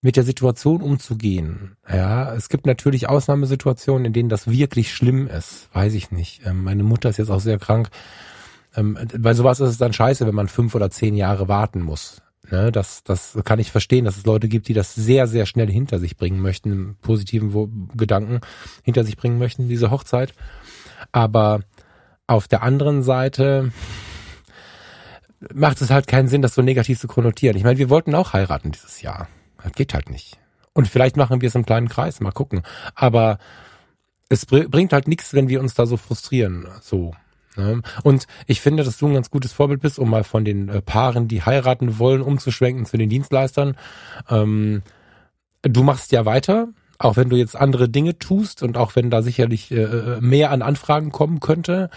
mit 0.00 0.14
der 0.14 0.22
Situation 0.22 0.80
umzugehen. 0.80 1.76
Ja, 1.92 2.32
es 2.34 2.50
gibt 2.50 2.66
natürlich 2.66 3.08
Ausnahmesituationen, 3.08 4.04
in 4.04 4.12
denen 4.12 4.28
das 4.28 4.48
wirklich 4.48 4.94
schlimm 4.94 5.26
ist. 5.26 5.68
Weiß 5.72 5.94
ich 5.94 6.12
nicht. 6.12 6.46
Ähm, 6.46 6.62
meine 6.62 6.84
Mutter 6.84 7.10
ist 7.10 7.16
jetzt 7.16 7.30
auch 7.30 7.40
sehr 7.40 7.58
krank. 7.58 7.90
Ähm, 8.76 8.96
bei 9.18 9.34
sowas 9.34 9.58
ist 9.58 9.70
es 9.70 9.78
dann 9.78 9.92
scheiße, 9.92 10.24
wenn 10.24 10.36
man 10.36 10.46
fünf 10.46 10.76
oder 10.76 10.88
zehn 10.88 11.16
Jahre 11.16 11.48
warten 11.48 11.82
muss. 11.82 12.22
Ne, 12.50 12.72
das, 12.72 13.04
das 13.04 13.38
kann 13.44 13.60
ich 13.60 13.70
verstehen, 13.70 14.04
dass 14.04 14.16
es 14.16 14.26
Leute 14.26 14.48
gibt, 14.48 14.66
die 14.66 14.74
das 14.74 14.94
sehr, 14.94 15.28
sehr 15.28 15.46
schnell 15.46 15.70
hinter 15.70 16.00
sich 16.00 16.16
bringen 16.16 16.40
möchten, 16.40 16.72
im 16.72 16.96
positiven 17.00 17.88
Gedanken 17.94 18.40
hinter 18.82 19.04
sich 19.04 19.16
bringen 19.16 19.38
möchten, 19.38 19.68
diese 19.68 19.92
Hochzeit. 19.92 20.34
Aber 21.12 21.60
auf 22.26 22.48
der 22.48 22.62
anderen 22.62 23.04
Seite 23.04 23.72
macht 25.54 25.80
es 25.80 25.90
halt 25.90 26.08
keinen 26.08 26.28
Sinn, 26.28 26.42
das 26.42 26.54
so 26.54 26.62
negativ 26.62 26.98
zu 26.98 27.06
konnotieren. 27.06 27.56
Ich 27.56 27.64
meine, 27.64 27.78
wir 27.78 27.88
wollten 27.88 28.14
auch 28.14 28.32
heiraten 28.32 28.72
dieses 28.72 29.00
Jahr. 29.00 29.28
Das 29.62 29.72
geht 29.72 29.94
halt 29.94 30.10
nicht. 30.10 30.38
Und 30.72 30.88
vielleicht 30.88 31.16
machen 31.16 31.40
wir 31.40 31.48
es 31.48 31.54
im 31.54 31.66
kleinen 31.66 31.88
Kreis, 31.88 32.20
mal 32.20 32.32
gucken. 32.32 32.62
Aber 32.94 33.38
es 34.28 34.46
bringt 34.46 34.92
halt 34.92 35.08
nichts, 35.08 35.34
wenn 35.34 35.48
wir 35.48 35.60
uns 35.60 35.74
da 35.74 35.86
so 35.86 35.96
frustrieren. 35.96 36.66
So. 36.80 37.14
Ne? 37.56 37.82
Und 38.02 38.26
ich 38.46 38.60
finde, 38.60 38.84
dass 38.84 38.98
du 38.98 39.08
ein 39.08 39.14
ganz 39.14 39.30
gutes 39.30 39.52
Vorbild 39.52 39.80
bist, 39.80 39.98
um 39.98 40.10
mal 40.10 40.24
von 40.24 40.44
den 40.44 40.68
äh, 40.68 40.82
Paaren, 40.82 41.28
die 41.28 41.42
heiraten 41.42 41.98
wollen, 41.98 42.22
umzuschwenken 42.22 42.86
zu 42.86 42.96
den 42.96 43.08
Dienstleistern. 43.08 43.76
Ähm, 44.28 44.82
du 45.62 45.82
machst 45.82 46.12
ja 46.12 46.24
weiter, 46.24 46.68
auch 46.98 47.16
wenn 47.16 47.28
du 47.28 47.36
jetzt 47.36 47.56
andere 47.56 47.88
Dinge 47.88 48.18
tust 48.18 48.62
und 48.62 48.76
auch 48.76 48.94
wenn 48.94 49.10
da 49.10 49.22
sicherlich 49.22 49.70
äh, 49.70 49.82
äh 49.82 50.20
mehr 50.20 50.50
an 50.50 50.62
Anfragen 50.62 51.10
kommen 51.10 51.40
könnte. 51.40 51.90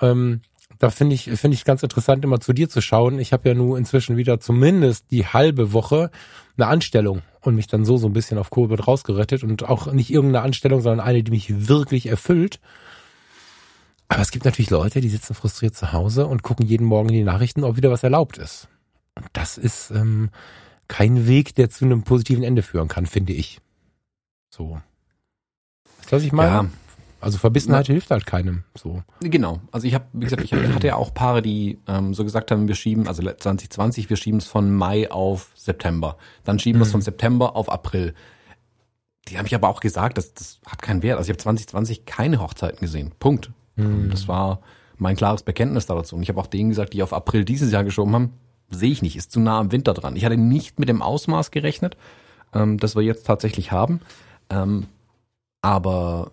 Ähm, 0.00 0.42
da 0.78 0.90
finde 0.90 1.14
ich 1.14 1.30
finde 1.30 1.54
ich 1.54 1.64
ganz 1.64 1.82
interessant 1.84 2.24
immer 2.24 2.40
zu 2.40 2.52
dir 2.52 2.68
zu 2.68 2.80
schauen. 2.80 3.20
Ich 3.20 3.32
habe 3.32 3.48
ja 3.48 3.54
nun 3.54 3.78
inzwischen 3.78 4.16
wieder 4.16 4.40
zumindest 4.40 5.12
die 5.12 5.26
halbe 5.26 5.72
Woche 5.72 6.10
eine 6.56 6.66
Anstellung 6.66 7.22
und 7.40 7.54
mich 7.54 7.68
dann 7.68 7.84
so 7.84 7.96
so 7.96 8.08
ein 8.08 8.12
bisschen 8.12 8.36
auf 8.36 8.50
Covid 8.50 8.86
rausgerettet 8.86 9.44
und 9.44 9.68
auch 9.68 9.92
nicht 9.92 10.10
irgendeine 10.10 10.44
Anstellung, 10.44 10.80
sondern 10.80 11.06
eine, 11.06 11.22
die 11.22 11.30
mich 11.30 11.68
wirklich 11.68 12.06
erfüllt. 12.06 12.58
Aber 14.12 14.22
es 14.22 14.30
gibt 14.30 14.44
natürlich 14.44 14.70
Leute, 14.70 15.00
die 15.00 15.08
sitzen 15.08 15.34
frustriert 15.34 15.74
zu 15.74 15.92
Hause 15.92 16.26
und 16.26 16.42
gucken 16.42 16.66
jeden 16.66 16.86
Morgen 16.86 17.08
in 17.08 17.14
die 17.14 17.24
Nachrichten, 17.24 17.64
ob 17.64 17.76
wieder 17.76 17.90
was 17.90 18.02
erlaubt 18.02 18.38
ist. 18.38 18.68
Und 19.14 19.26
das 19.32 19.58
ist 19.58 19.90
ähm, 19.90 20.30
kein 20.88 21.26
Weg, 21.26 21.54
der 21.54 21.70
zu 21.70 21.84
einem 21.84 22.02
positiven 22.02 22.44
Ende 22.44 22.62
führen 22.62 22.88
kann, 22.88 23.06
finde 23.06 23.32
ich. 23.32 23.60
So. 24.50 24.80
Du, 26.06 26.12
was 26.12 26.22
ich 26.22 26.32
meine? 26.32 26.50
Ja. 26.50 26.66
Also 27.20 27.38
Verbissenheit 27.38 27.86
ja. 27.86 27.92
hilft 27.92 28.10
halt 28.10 28.26
keinem. 28.26 28.64
So. 28.76 29.02
Genau. 29.20 29.60
Also 29.70 29.86
ich 29.86 29.94
habe, 29.94 30.06
wie 30.12 30.24
gesagt, 30.24 30.42
ich 30.42 30.52
hatte 30.52 30.86
ja 30.88 30.96
auch 30.96 31.14
Paare, 31.14 31.40
die 31.40 31.78
ähm, 31.86 32.14
so 32.14 32.24
gesagt 32.24 32.50
haben, 32.50 32.66
wir 32.66 32.74
schieben, 32.74 33.06
also 33.06 33.22
2020, 33.22 34.10
wir 34.10 34.16
schieben 34.16 34.38
es 34.38 34.46
von 34.46 34.74
Mai 34.74 35.10
auf 35.10 35.52
September. 35.54 36.16
Dann 36.42 36.58
schieben 36.58 36.80
wir 36.80 36.82
es 36.82 36.88
mhm. 36.88 36.92
von 36.92 37.02
September 37.02 37.54
auf 37.54 37.70
April. 37.70 38.12
Die 39.28 39.38
habe 39.38 39.46
ich 39.46 39.54
aber 39.54 39.68
auch 39.68 39.78
gesagt, 39.78 40.18
das, 40.18 40.34
das 40.34 40.58
hat 40.66 40.82
keinen 40.82 41.04
Wert. 41.04 41.16
Also 41.16 41.30
ich 41.30 41.34
habe 41.34 41.42
2020 41.42 42.06
keine 42.06 42.40
Hochzeiten 42.40 42.80
gesehen. 42.80 43.12
Punkt. 43.20 43.52
Mhm. 43.76 44.10
Das 44.10 44.28
war 44.28 44.60
mein 44.98 45.16
klares 45.16 45.42
Bekenntnis 45.42 45.86
dazu. 45.86 46.16
Und 46.16 46.22
ich 46.22 46.28
habe 46.28 46.40
auch 46.40 46.46
denen 46.46 46.70
gesagt, 46.70 46.92
die 46.92 47.02
auf 47.02 47.12
April 47.12 47.44
dieses 47.44 47.72
Jahr 47.72 47.84
geschoben 47.84 48.14
haben, 48.14 48.32
sehe 48.70 48.90
ich 48.90 49.02
nicht, 49.02 49.16
ist 49.16 49.32
zu 49.32 49.40
nah 49.40 49.58
am 49.58 49.72
Winter 49.72 49.94
dran. 49.94 50.16
Ich 50.16 50.24
hatte 50.24 50.36
nicht 50.36 50.78
mit 50.78 50.88
dem 50.88 51.02
Ausmaß 51.02 51.50
gerechnet, 51.50 51.96
ähm, 52.54 52.78
das 52.78 52.96
wir 52.96 53.02
jetzt 53.02 53.26
tatsächlich 53.26 53.72
haben. 53.72 54.00
Ähm, 54.50 54.86
aber 55.60 56.30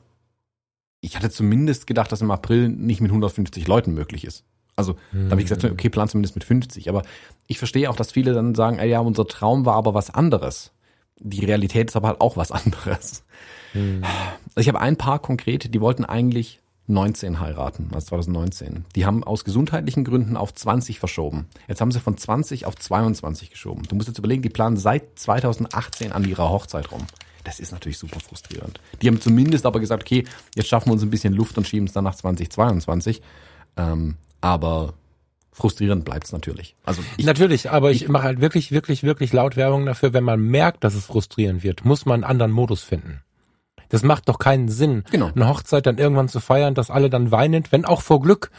ich 1.01 1.15
hatte 1.15 1.29
zumindest 1.29 1.87
gedacht, 1.87 2.11
dass 2.11 2.21
im 2.21 2.31
April 2.31 2.69
nicht 2.69 3.01
mit 3.01 3.11
150 3.11 3.67
Leuten 3.67 3.93
möglich 3.93 4.25
ist. 4.25 4.43
Also 4.75 4.95
da 5.11 5.31
habe 5.31 5.41
ich 5.41 5.47
gesagt, 5.49 5.65
okay, 5.65 5.89
plan 5.89 6.07
zumindest 6.07 6.35
mit 6.35 6.45
50. 6.45 6.87
Aber 6.87 7.01
ich 7.47 7.57
verstehe 7.57 7.89
auch, 7.89 7.97
dass 7.97 8.13
viele 8.13 8.33
dann 8.33 8.55
sagen, 8.55 8.79
ey, 8.79 8.89
ja, 8.89 9.01
unser 9.01 9.27
Traum 9.27 9.65
war 9.65 9.75
aber 9.75 9.93
was 9.93 10.09
anderes. 10.09 10.71
Die 11.19 11.43
Realität 11.43 11.89
ist 11.89 11.97
aber 11.97 12.07
halt 12.07 12.21
auch 12.21 12.37
was 12.37 12.51
anderes. 12.53 13.25
Mhm. 13.73 14.03
Also 14.55 14.61
ich 14.61 14.69
habe 14.69 14.79
ein 14.79 14.95
paar 14.95 15.19
konkrete, 15.19 15.67
die 15.67 15.81
wollten 15.81 16.05
eigentlich 16.05 16.61
19 16.89 17.39
heiraten, 17.39 17.89
also 17.93 18.07
2019. 18.07 18.85
Die 18.95 19.05
haben 19.05 19.23
aus 19.23 19.43
gesundheitlichen 19.43 20.03
Gründen 20.03 20.35
auf 20.35 20.53
20 20.53 20.99
verschoben. 20.99 21.47
Jetzt 21.67 21.81
haben 21.81 21.91
sie 21.91 21.99
von 21.99 22.17
20 22.17 22.65
auf 22.65 22.75
22 22.75 23.51
geschoben. 23.51 23.83
Du 23.87 23.95
musst 23.95 24.07
jetzt 24.07 24.17
überlegen, 24.17 24.41
die 24.41 24.49
planen 24.49 24.77
seit 24.77 25.19
2018 25.19 26.11
an 26.11 26.27
ihrer 26.27 26.49
Hochzeit 26.49 26.91
rum. 26.91 27.05
Das 27.43 27.59
ist 27.59 27.71
natürlich 27.71 27.97
super 27.97 28.19
frustrierend. 28.19 28.79
Die 29.01 29.07
haben 29.07 29.21
zumindest 29.21 29.65
aber 29.65 29.79
gesagt, 29.79 30.03
okay, 30.03 30.25
jetzt 30.55 30.67
schaffen 30.67 30.89
wir 30.89 30.93
uns 30.93 31.03
ein 31.03 31.09
bisschen 31.09 31.33
Luft 31.33 31.57
und 31.57 31.67
schieben 31.67 31.87
es 31.87 31.93
dann 31.93 32.03
nach 32.03 32.15
2022. 32.15 33.21
Ähm, 33.77 34.17
aber 34.41 34.93
frustrierend 35.51 36.05
bleibt 36.05 36.25
es 36.25 36.31
natürlich. 36.31 36.75
Also 36.83 37.03
ich, 37.17 37.25
natürlich, 37.25 37.69
aber 37.69 37.91
ich, 37.91 38.03
ich 38.03 38.09
mache 38.09 38.23
halt 38.23 38.41
wirklich, 38.41 38.71
wirklich, 38.71 39.03
wirklich 39.03 39.33
laut 39.33 39.55
Werbung 39.55 39.85
dafür, 39.85 40.13
wenn 40.13 40.23
man 40.23 40.41
merkt, 40.41 40.83
dass 40.83 40.95
es 40.95 41.05
frustrierend 41.05 41.63
wird, 41.63 41.85
muss 41.85 42.05
man 42.05 42.23
einen 42.23 42.31
anderen 42.31 42.51
Modus 42.51 42.83
finden. 42.83 43.21
Das 43.89 44.03
macht 44.03 44.29
doch 44.29 44.39
keinen 44.39 44.69
Sinn, 44.69 45.03
genau. 45.11 45.31
eine 45.33 45.47
Hochzeit 45.47 45.85
dann 45.85 45.97
irgendwann 45.97 46.29
zu 46.29 46.39
feiern, 46.39 46.75
dass 46.75 46.91
alle 46.91 47.09
dann 47.09 47.31
weinend, 47.31 47.71
wenn 47.71 47.85
auch 47.85 48.01
vor 48.01 48.21
Glück, 48.21 48.51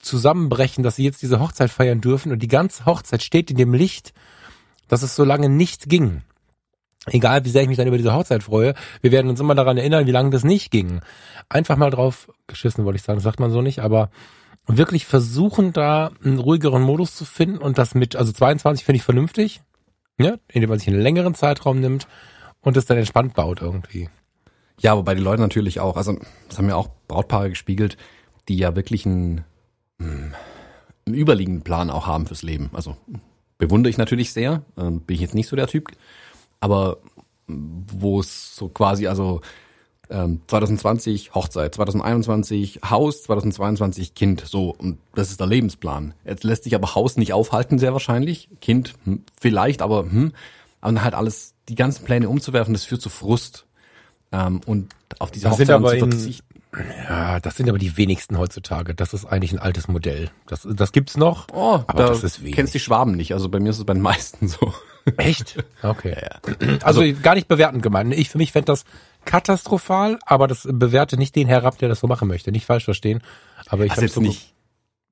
zusammenbrechen, 0.00 0.84
dass 0.84 0.96
sie 0.96 1.04
jetzt 1.04 1.22
diese 1.22 1.40
Hochzeit 1.40 1.70
feiern 1.70 2.00
dürfen 2.00 2.32
und 2.32 2.40
die 2.40 2.48
ganze 2.48 2.86
Hochzeit 2.86 3.22
steht 3.22 3.50
in 3.50 3.56
dem 3.56 3.74
Licht, 3.74 4.12
dass 4.86 5.02
es 5.02 5.16
so 5.16 5.24
lange 5.24 5.48
nicht 5.48 5.88
ging 5.88 6.22
egal 7.14 7.44
wie 7.44 7.50
sehr 7.50 7.62
ich 7.62 7.68
mich 7.68 7.76
dann 7.76 7.88
über 7.88 7.96
diese 7.96 8.14
Hochzeit 8.14 8.42
freue, 8.42 8.74
wir 9.00 9.12
werden 9.12 9.28
uns 9.28 9.40
immer 9.40 9.54
daran 9.54 9.76
erinnern, 9.76 10.06
wie 10.06 10.12
lange 10.12 10.30
das 10.30 10.44
nicht 10.44 10.70
ging. 10.70 11.00
Einfach 11.48 11.76
mal 11.76 11.90
drauf 11.90 12.30
geschissen, 12.46 12.84
wollte 12.84 12.96
ich 12.96 13.02
sagen, 13.02 13.18
das 13.18 13.24
sagt 13.24 13.40
man 13.40 13.50
so 13.50 13.62
nicht, 13.62 13.80
aber 13.80 14.10
wirklich 14.66 15.06
versuchen, 15.06 15.72
da 15.72 16.10
einen 16.22 16.38
ruhigeren 16.38 16.82
Modus 16.82 17.14
zu 17.16 17.24
finden 17.24 17.58
und 17.58 17.78
das 17.78 17.94
mit, 17.94 18.16
also 18.16 18.32
22 18.32 18.84
finde 18.84 18.98
ich 18.98 19.02
vernünftig, 19.02 19.62
ja, 20.18 20.36
indem 20.48 20.70
man 20.70 20.78
sich 20.78 20.88
einen 20.88 21.00
längeren 21.00 21.34
Zeitraum 21.34 21.80
nimmt 21.80 22.06
und 22.60 22.76
es 22.76 22.84
dann 22.84 22.98
entspannt 22.98 23.34
baut 23.34 23.62
irgendwie. 23.62 24.10
Ja, 24.80 24.92
aber 24.92 25.02
bei 25.02 25.14
den 25.14 25.24
Leuten 25.24 25.42
natürlich 25.42 25.80
auch. 25.80 25.96
Also, 25.96 26.18
das 26.48 26.58
haben 26.58 26.68
ja 26.68 26.76
auch 26.76 26.88
Brautpaare 27.08 27.50
gespiegelt, 27.50 27.96
die 28.48 28.56
ja 28.56 28.76
wirklich 28.76 29.06
einen, 29.06 29.44
hm, 30.00 30.34
einen 31.06 31.14
überliegenden 31.14 31.62
Plan 31.62 31.90
auch 31.90 32.06
haben 32.06 32.26
fürs 32.26 32.42
Leben. 32.42 32.70
Also, 32.72 32.96
bewundere 33.58 33.90
ich 33.90 33.98
natürlich 33.98 34.32
sehr. 34.32 34.62
Ähm, 34.76 35.00
bin 35.00 35.14
ich 35.14 35.20
jetzt 35.20 35.34
nicht 35.34 35.48
so 35.48 35.56
der 35.56 35.66
Typ 35.66 35.90
aber 36.60 36.98
wo 37.46 38.20
es 38.20 38.56
so 38.56 38.68
quasi, 38.68 39.06
also 39.06 39.40
ähm, 40.10 40.42
2020 40.46 41.34
Hochzeit, 41.34 41.74
2021 41.74 42.80
Haus, 42.88 43.22
2022 43.22 44.14
Kind, 44.14 44.42
so, 44.46 44.74
und 44.76 44.98
das 45.14 45.30
ist 45.30 45.40
der 45.40 45.46
Lebensplan. 45.46 46.14
Jetzt 46.26 46.44
lässt 46.44 46.64
sich 46.64 46.74
aber 46.74 46.94
Haus 46.94 47.16
nicht 47.16 47.32
aufhalten, 47.32 47.78
sehr 47.78 47.92
wahrscheinlich. 47.92 48.50
Kind 48.60 48.94
hm, 49.04 49.24
vielleicht, 49.40 49.80
aber 49.80 50.02
hm, 50.02 50.32
aber 50.80 51.02
halt 51.02 51.14
alles, 51.14 51.54
die 51.68 51.74
ganzen 51.74 52.04
Pläne 52.04 52.28
umzuwerfen, 52.28 52.74
das 52.74 52.84
führt 52.84 53.00
zu 53.00 53.08
Frust. 53.08 53.66
Ähm, 54.32 54.60
und 54.66 54.94
auf 55.18 55.30
diese 55.30 55.48
das 55.48 55.58
Hochzeit 55.58 55.98
zu 55.98 56.08
verzichten. 56.08 56.58
Ja, 57.08 57.40
das 57.40 57.56
sind 57.56 57.68
aber 57.68 57.78
die 57.78 57.96
wenigsten 57.96 58.36
heutzutage. 58.36 58.94
Das 58.94 59.14
ist 59.14 59.24
eigentlich 59.24 59.52
ein 59.52 59.58
altes 59.58 59.88
Modell. 59.88 60.30
Das, 60.46 60.68
das 60.70 60.92
gibt's 60.92 61.16
noch. 61.16 61.46
Oh, 61.52 61.80
aber 61.86 62.02
da 62.02 62.08
das 62.08 62.22
ist 62.22 62.42
wenig. 62.42 62.54
kennst 62.54 62.74
die 62.74 62.80
Schwaben 62.80 63.12
nicht. 63.12 63.32
Also 63.32 63.48
bei 63.48 63.58
mir 63.58 63.70
ist 63.70 63.78
es 63.78 63.84
bei 63.84 63.94
den 63.94 64.02
meisten 64.02 64.48
so. 64.48 64.74
Echt? 65.16 65.64
Okay. 65.82 66.14
Ja, 66.20 66.22
ja. 66.22 66.78
Also, 66.82 67.00
also, 67.00 67.20
gar 67.22 67.34
nicht 67.34 67.48
bewertend 67.48 67.82
gemeint. 67.82 68.12
Ich 68.12 68.28
für 68.28 68.38
mich 68.38 68.52
fände 68.52 68.66
das 68.66 68.84
katastrophal, 69.24 70.18
aber 70.26 70.46
das 70.46 70.68
bewerte 70.70 71.16
nicht 71.16 71.34
den 71.36 71.48
herab, 71.48 71.78
der 71.78 71.88
das 71.88 72.00
so 72.00 72.06
machen 72.06 72.28
möchte. 72.28 72.52
Nicht 72.52 72.66
falsch 72.66 72.84
verstehen. 72.84 73.22
Aber 73.66 73.86
ich 73.86 73.92
also 73.92 74.02
jetzt 74.02 74.14
so 74.14 74.20
nicht, 74.20 74.52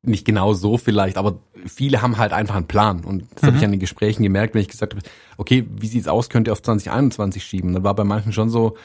nicht 0.02 0.26
genau 0.26 0.52
so 0.52 0.76
vielleicht, 0.76 1.16
aber 1.16 1.38
viele 1.66 2.02
haben 2.02 2.18
halt 2.18 2.32
einfach 2.32 2.54
einen 2.54 2.66
Plan. 2.66 3.04
Und 3.04 3.26
das 3.34 3.42
mhm. 3.42 3.46
habe 3.46 3.56
ich 3.56 3.64
an 3.64 3.70
den 3.72 3.80
Gesprächen 3.80 4.22
gemerkt, 4.22 4.54
wenn 4.54 4.60
ich 4.60 4.68
gesagt 4.68 4.94
habe, 4.94 5.04
okay, 5.38 5.66
wie 5.70 5.86
sieht's 5.86 6.06
aus, 6.06 6.28
könnt 6.28 6.48
ihr 6.48 6.52
auf 6.52 6.62
2021 6.62 7.42
schieben? 7.42 7.72
Dann 7.72 7.82
war 7.82 7.94
bei 7.94 8.04
manchen 8.04 8.34
schon 8.34 8.50
so, 8.50 8.76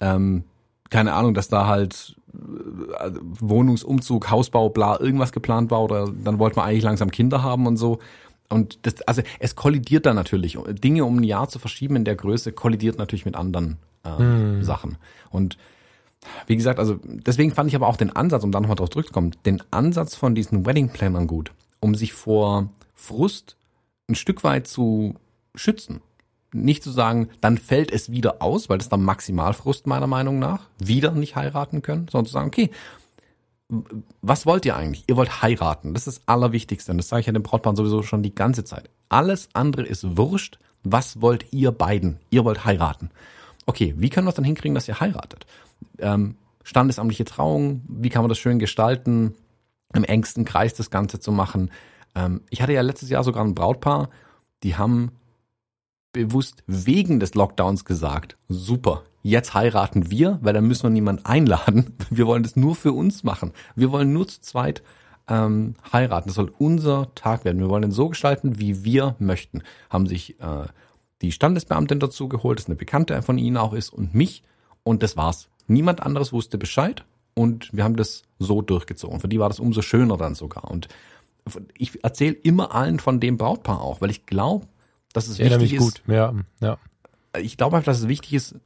ähm, 0.00 0.44
keine 0.90 1.14
Ahnung, 1.14 1.34
dass 1.34 1.48
da 1.48 1.66
halt 1.66 2.16
äh, 2.32 3.10
Wohnungsumzug, 3.40 4.30
Hausbau, 4.30 4.68
bla, 4.68 5.00
irgendwas 5.00 5.32
geplant 5.32 5.70
war 5.70 5.82
oder 5.82 6.08
dann 6.08 6.38
wollte 6.38 6.56
man 6.56 6.68
eigentlich 6.68 6.84
langsam 6.84 7.10
Kinder 7.10 7.42
haben 7.42 7.66
und 7.66 7.76
so. 7.76 7.98
Und 8.48 8.86
das, 8.86 9.02
also 9.02 9.22
es 9.40 9.56
kollidiert 9.56 10.06
da 10.06 10.14
natürlich. 10.14 10.58
Dinge 10.68 11.04
um 11.04 11.18
ein 11.18 11.24
Jahr 11.24 11.48
zu 11.48 11.58
verschieben 11.58 11.96
in 11.96 12.04
der 12.04 12.16
Größe 12.16 12.52
kollidiert 12.52 12.98
natürlich 12.98 13.24
mit 13.24 13.34
anderen 13.36 13.78
äh, 14.04 14.16
hm. 14.18 14.62
Sachen. 14.62 14.98
Und 15.30 15.56
wie 16.46 16.56
gesagt, 16.56 16.78
also 16.78 16.98
deswegen 17.04 17.50
fand 17.50 17.68
ich 17.68 17.76
aber 17.76 17.88
auch 17.88 17.96
den 17.96 18.14
Ansatz, 18.14 18.44
um 18.44 18.52
da 18.52 18.60
nochmal 18.60 18.76
drauf 18.76 18.90
zurückzukommen, 18.90 19.32
den 19.44 19.62
Ansatz 19.70 20.14
von 20.14 20.34
diesen 20.34 20.66
Wedding 20.66 20.88
Plannern 20.90 21.26
gut, 21.26 21.52
um 21.80 21.94
sich 21.94 22.12
vor 22.12 22.68
Frust 22.94 23.56
ein 24.08 24.14
Stück 24.14 24.44
weit 24.44 24.66
zu 24.66 25.14
schützen. 25.54 26.00
Nicht 26.54 26.82
zu 26.82 26.90
sagen, 26.90 27.28
dann 27.40 27.58
fällt 27.58 27.90
es 27.90 28.10
wieder 28.10 28.40
aus, 28.40 28.68
weil 28.68 28.78
das 28.78 28.88
dann 28.88 29.02
Maximalfrust 29.02 29.86
meiner 29.86 30.06
Meinung 30.06 30.38
nach, 30.38 30.68
wieder 30.78 31.10
nicht 31.10 31.36
heiraten 31.36 31.82
können, 31.82 32.06
sondern 32.10 32.26
zu 32.26 32.32
sagen, 32.32 32.46
okay, 32.46 32.70
was 34.22 34.46
wollt 34.46 34.64
ihr 34.64 34.76
eigentlich? 34.76 35.04
Ihr 35.08 35.16
wollt 35.16 35.42
heiraten. 35.42 35.94
Das 35.94 36.06
ist 36.06 36.18
das 36.18 36.28
Allerwichtigste. 36.28 36.92
Und 36.92 36.98
das 36.98 37.08
sage 37.08 37.20
ich 37.20 37.26
ja 37.26 37.32
dem 37.32 37.42
Brautpaar 37.42 37.74
sowieso 37.74 38.02
schon 38.02 38.22
die 38.22 38.34
ganze 38.34 38.64
Zeit. 38.64 38.90
Alles 39.08 39.48
andere 39.52 39.84
ist 39.84 40.16
wurscht. 40.16 40.58
Was 40.84 41.20
wollt 41.20 41.52
ihr 41.52 41.72
beiden? 41.72 42.18
Ihr 42.30 42.44
wollt 42.44 42.64
heiraten. 42.64 43.10
Okay, 43.66 43.94
wie 43.96 44.10
können 44.10 44.26
wir 44.26 44.30
es 44.30 44.34
dann 44.36 44.44
hinkriegen, 44.44 44.74
dass 44.74 44.86
ihr 44.86 45.00
heiratet? 45.00 45.46
Ähm, 45.98 46.36
standesamtliche 46.62 47.24
Trauung, 47.24 47.82
wie 47.88 48.10
kann 48.10 48.22
man 48.22 48.28
das 48.28 48.38
schön 48.38 48.58
gestalten? 48.58 49.34
Im 49.94 50.04
engsten 50.04 50.44
Kreis 50.44 50.74
das 50.74 50.90
Ganze 50.90 51.20
zu 51.20 51.32
machen. 51.32 51.70
Ähm, 52.14 52.42
ich 52.50 52.60
hatte 52.60 52.72
ja 52.72 52.82
letztes 52.82 53.08
Jahr 53.08 53.24
sogar 53.24 53.44
ein 53.44 53.54
Brautpaar, 53.54 54.10
die 54.62 54.76
haben 54.76 55.12
bewusst 56.14 56.64
wegen 56.66 57.20
des 57.20 57.34
Lockdowns 57.34 57.84
gesagt, 57.84 58.36
super, 58.48 59.02
jetzt 59.22 59.52
heiraten 59.52 60.10
wir, 60.10 60.38
weil 60.40 60.54
dann 60.54 60.66
müssen 60.66 60.84
wir 60.84 60.90
niemand 60.90 61.26
einladen. 61.26 61.94
Wir 62.10 62.26
wollen 62.26 62.42
das 62.42 62.56
nur 62.56 62.74
für 62.74 62.92
uns 62.92 63.24
machen. 63.24 63.52
Wir 63.76 63.92
wollen 63.92 64.12
nur 64.12 64.26
zu 64.26 64.40
zweit 64.40 64.82
ähm, 65.28 65.74
heiraten. 65.92 66.28
Das 66.28 66.36
soll 66.36 66.52
unser 66.58 67.14
Tag 67.14 67.44
werden. 67.44 67.60
Wir 67.60 67.68
wollen 67.68 67.82
ihn 67.84 67.92
so 67.92 68.08
gestalten, 68.08 68.58
wie 68.58 68.84
wir 68.84 69.16
möchten. 69.18 69.62
Haben 69.90 70.06
sich 70.06 70.38
äh, 70.40 70.66
die 71.22 71.32
Standesbeamtin 71.32 72.00
dazu 72.00 72.28
geholt, 72.28 72.58
das 72.58 72.66
eine 72.66 72.76
Bekannte 72.76 73.20
von 73.22 73.38
ihnen 73.38 73.56
auch 73.56 73.72
ist 73.72 73.90
und 73.90 74.14
mich. 74.14 74.42
Und 74.82 75.02
das 75.02 75.16
war's. 75.16 75.48
Niemand 75.66 76.02
anderes 76.02 76.32
wusste 76.32 76.58
Bescheid 76.58 77.04
und 77.34 77.70
wir 77.72 77.84
haben 77.84 77.96
das 77.96 78.22
so 78.38 78.62
durchgezogen. 78.62 79.20
Für 79.20 79.28
die 79.28 79.40
war 79.40 79.48
das 79.48 79.60
umso 79.60 79.82
schöner 79.82 80.16
dann 80.16 80.34
sogar. 80.34 80.70
Und 80.70 80.88
ich 81.76 82.04
erzähle 82.04 82.34
immer 82.34 82.74
allen 82.74 83.00
von 83.00 83.20
dem 83.20 83.38
Brautpaar 83.38 83.80
auch, 83.80 84.00
weil 84.00 84.10
ich 84.10 84.26
glaube, 84.26 84.66
dass 85.14 85.28
es 85.28 85.38
wichtig 85.38 85.58
mich 85.58 85.72
ist. 85.72 85.78
gut. 85.80 86.02
Ja, 86.06 86.34
ja. 86.60 86.76
Ich 87.40 87.56
glaube 87.56 87.76
einfach, 87.76 87.92
dass 87.92 88.00
es 88.00 88.08
wichtig 88.08 88.34
ist, 88.34 88.56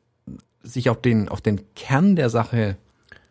sich 0.63 0.91
auf 0.91 1.01
den 1.01 1.29
auf 1.29 1.41
den 1.41 1.73
Kern 1.75 2.17
der 2.17 2.31
Sache 2.31 2.77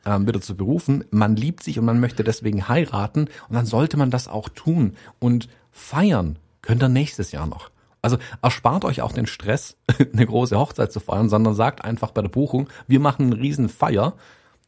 ähm, 0.05 0.25
wieder 0.25 0.39
zu 0.39 0.55
berufen. 0.55 1.03
Man 1.11 1.35
liebt 1.35 1.63
sich 1.63 1.77
und 1.77 1.85
man 1.85 1.99
möchte 1.99 2.23
deswegen 2.23 2.69
heiraten 2.69 3.27
und 3.49 3.55
dann 3.55 3.65
sollte 3.65 3.97
man 3.97 4.09
das 4.09 4.29
auch 4.29 4.47
tun 4.47 4.95
und 5.19 5.49
feiern. 5.71 6.39
Könnt 6.61 6.81
ihr 6.81 6.89
nächstes 6.89 7.31
Jahr 7.33 7.47
noch. 7.47 7.69
Also 8.01 8.17
erspart 8.41 8.85
euch 8.85 9.01
auch 9.01 9.11
den 9.11 9.25
Stress, 9.25 9.75
eine 10.13 10.25
große 10.25 10.57
Hochzeit 10.57 10.91
zu 10.91 10.99
feiern, 10.99 11.29
sondern 11.29 11.53
sagt 11.53 11.83
einfach 11.83 12.11
bei 12.11 12.21
der 12.21 12.29
Buchung, 12.29 12.69
wir 12.87 12.99
machen 12.99 13.23
einen 13.23 13.33
riesen 13.33 13.67
Feier. 13.67 14.13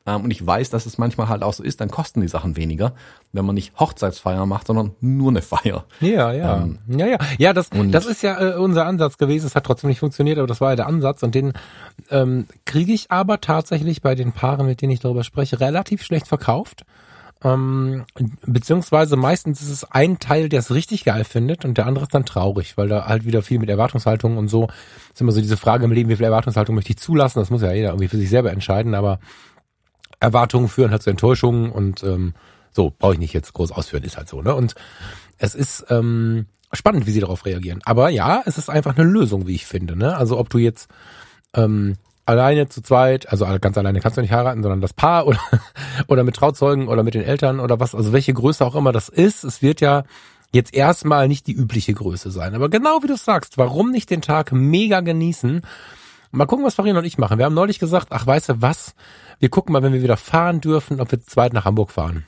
Ähm, 0.05 0.23
und 0.23 0.31
ich 0.31 0.45
weiß, 0.45 0.69
dass 0.69 0.85
es 0.85 0.97
manchmal 0.97 1.29
halt 1.29 1.43
auch 1.43 1.53
so 1.53 1.63
ist, 1.63 1.81
dann 1.81 1.89
kosten 1.89 2.21
die 2.21 2.27
Sachen 2.27 2.55
weniger, 2.55 2.93
wenn 3.31 3.45
man 3.45 3.55
nicht 3.55 3.79
Hochzeitsfeier 3.79 4.45
macht, 4.45 4.67
sondern 4.67 4.95
nur 5.01 5.29
eine 5.31 5.41
Feier. 5.41 5.85
Ja, 5.99 6.31
ja. 6.31 6.61
Ähm, 6.61 6.79
ja, 6.87 7.07
ja. 7.07 7.17
Ja, 7.37 7.53
das, 7.53 7.69
das 7.71 8.05
ist 8.05 8.23
ja 8.23 8.39
äh, 8.39 8.55
unser 8.55 8.85
Ansatz 8.85 9.17
gewesen. 9.17 9.47
Es 9.47 9.55
hat 9.55 9.65
trotzdem 9.65 9.89
nicht 9.89 9.99
funktioniert, 9.99 10.37
aber 10.37 10.47
das 10.47 10.61
war 10.61 10.71
ja 10.71 10.75
der 10.75 10.87
Ansatz. 10.87 11.23
Und 11.23 11.35
den 11.35 11.53
ähm, 12.09 12.47
kriege 12.65 12.93
ich 12.93 13.11
aber 13.11 13.41
tatsächlich 13.41 14.01
bei 14.01 14.15
den 14.15 14.31
Paaren, 14.31 14.65
mit 14.65 14.81
denen 14.81 14.91
ich 14.91 14.99
darüber 14.99 15.23
spreche, 15.23 15.59
relativ 15.59 16.03
schlecht 16.03 16.27
verkauft. 16.27 16.85
Ähm, 17.41 18.03
beziehungsweise 18.45 19.15
meistens 19.15 19.61
ist 19.61 19.69
es 19.69 19.89
ein 19.89 20.19
Teil, 20.19 20.49
der 20.49 20.59
es 20.59 20.73
richtig 20.73 21.05
geil 21.05 21.23
findet 21.23 21.63
und 21.63 21.77
der 21.77 21.85
andere 21.85 22.03
ist 22.03 22.13
dann 22.13 22.25
traurig, 22.25 22.75
weil 22.75 22.89
da 22.89 23.05
halt 23.05 23.23
wieder 23.23 23.41
viel 23.41 23.59
mit 23.59 23.69
Erwartungshaltung 23.69 24.35
und 24.35 24.49
so 24.49 24.67
ist 25.13 25.21
immer 25.21 25.31
so 25.31 25.39
diese 25.39 25.55
Frage 25.55 25.85
im 25.85 25.91
Leben, 25.93 26.09
wie 26.09 26.17
viel 26.17 26.25
Erwartungshaltung 26.25 26.75
möchte 26.75 26.91
ich 26.91 26.97
zulassen? 26.97 27.39
Das 27.39 27.49
muss 27.49 27.61
ja 27.61 27.71
jeder 27.71 27.89
irgendwie 27.89 28.09
für 28.09 28.17
sich 28.17 28.29
selber 28.29 28.51
entscheiden, 28.51 28.93
aber 28.93 29.19
Erwartungen 30.19 30.67
führen 30.67 30.91
halt 30.91 31.03
zu 31.03 31.09
Enttäuschungen 31.09 31.71
und 31.71 32.03
ähm, 32.03 32.33
so, 32.71 32.93
brauche 32.97 33.13
ich 33.13 33.19
nicht 33.19 33.33
jetzt 33.33 33.53
groß 33.53 33.71
ausführen, 33.71 34.03
ist 34.03 34.17
halt 34.17 34.29
so, 34.29 34.41
ne? 34.41 34.53
Und 34.53 34.75
es 35.37 35.55
ist 35.55 35.85
ähm, 35.89 36.45
spannend, 36.71 37.07
wie 37.07 37.11
sie 37.11 37.19
darauf 37.19 37.45
reagieren. 37.45 37.81
Aber 37.85 38.09
ja, 38.09 38.43
es 38.45 38.57
ist 38.57 38.69
einfach 38.69 38.95
eine 38.95 39.09
Lösung, 39.09 39.47
wie 39.47 39.55
ich 39.55 39.65
finde, 39.65 39.95
ne? 39.95 40.15
Also 40.15 40.37
ob 40.37 40.49
du 40.49 40.57
jetzt 40.57 40.89
ähm, 41.55 41.95
alleine 42.25 42.69
zu 42.69 42.81
zweit, 42.81 43.29
also 43.29 43.45
ganz 43.59 43.77
alleine 43.77 44.01
kannst 44.01 44.17
du 44.17 44.21
nicht 44.21 44.31
heiraten, 44.31 44.61
sondern 44.61 44.81
das 44.81 44.93
Paar 44.93 45.25
oder, 45.25 45.39
oder 46.07 46.23
mit 46.23 46.35
Trauzeugen 46.35 46.87
oder 46.87 47.03
mit 47.03 47.15
den 47.15 47.23
Eltern 47.23 47.59
oder 47.59 47.79
was, 47.79 47.95
also 47.95 48.13
welche 48.13 48.33
Größe 48.33 48.65
auch 48.65 48.75
immer 48.75 48.91
das 48.91 49.09
ist, 49.09 49.43
es 49.43 49.61
wird 49.61 49.81
ja 49.81 50.03
jetzt 50.51 50.73
erstmal 50.73 51.27
nicht 51.27 51.47
die 51.47 51.53
übliche 51.53 51.93
Größe 51.93 52.31
sein. 52.31 52.55
Aber 52.55 52.69
genau 52.69 53.01
wie 53.01 53.07
du 53.07 53.17
sagst, 53.17 53.57
warum 53.57 53.91
nicht 53.91 54.09
den 54.09 54.21
Tag 54.21 54.51
mega 54.51 55.01
genießen? 55.01 55.61
Mal 56.31 56.45
gucken, 56.45 56.65
was 56.65 56.75
Farin 56.75 56.95
und 56.95 57.05
ich 57.05 57.17
machen. 57.17 57.37
Wir 57.37 57.45
haben 57.45 57.55
neulich 57.55 57.79
gesagt, 57.79 58.07
ach, 58.11 58.25
weißt 58.25 58.49
du 58.49 58.61
was? 58.61 58.93
Wir 59.39 59.49
gucken 59.49 59.73
mal, 59.73 59.81
wenn 59.81 59.93
wir 59.93 60.03
wieder 60.03 60.17
fahren 60.17 60.61
dürfen, 60.61 61.01
ob 61.01 61.11
wir 61.11 61.19
zu 61.19 61.27
zweit 61.27 61.53
nach 61.53 61.65
Hamburg 61.65 61.91
fahren. 61.91 62.25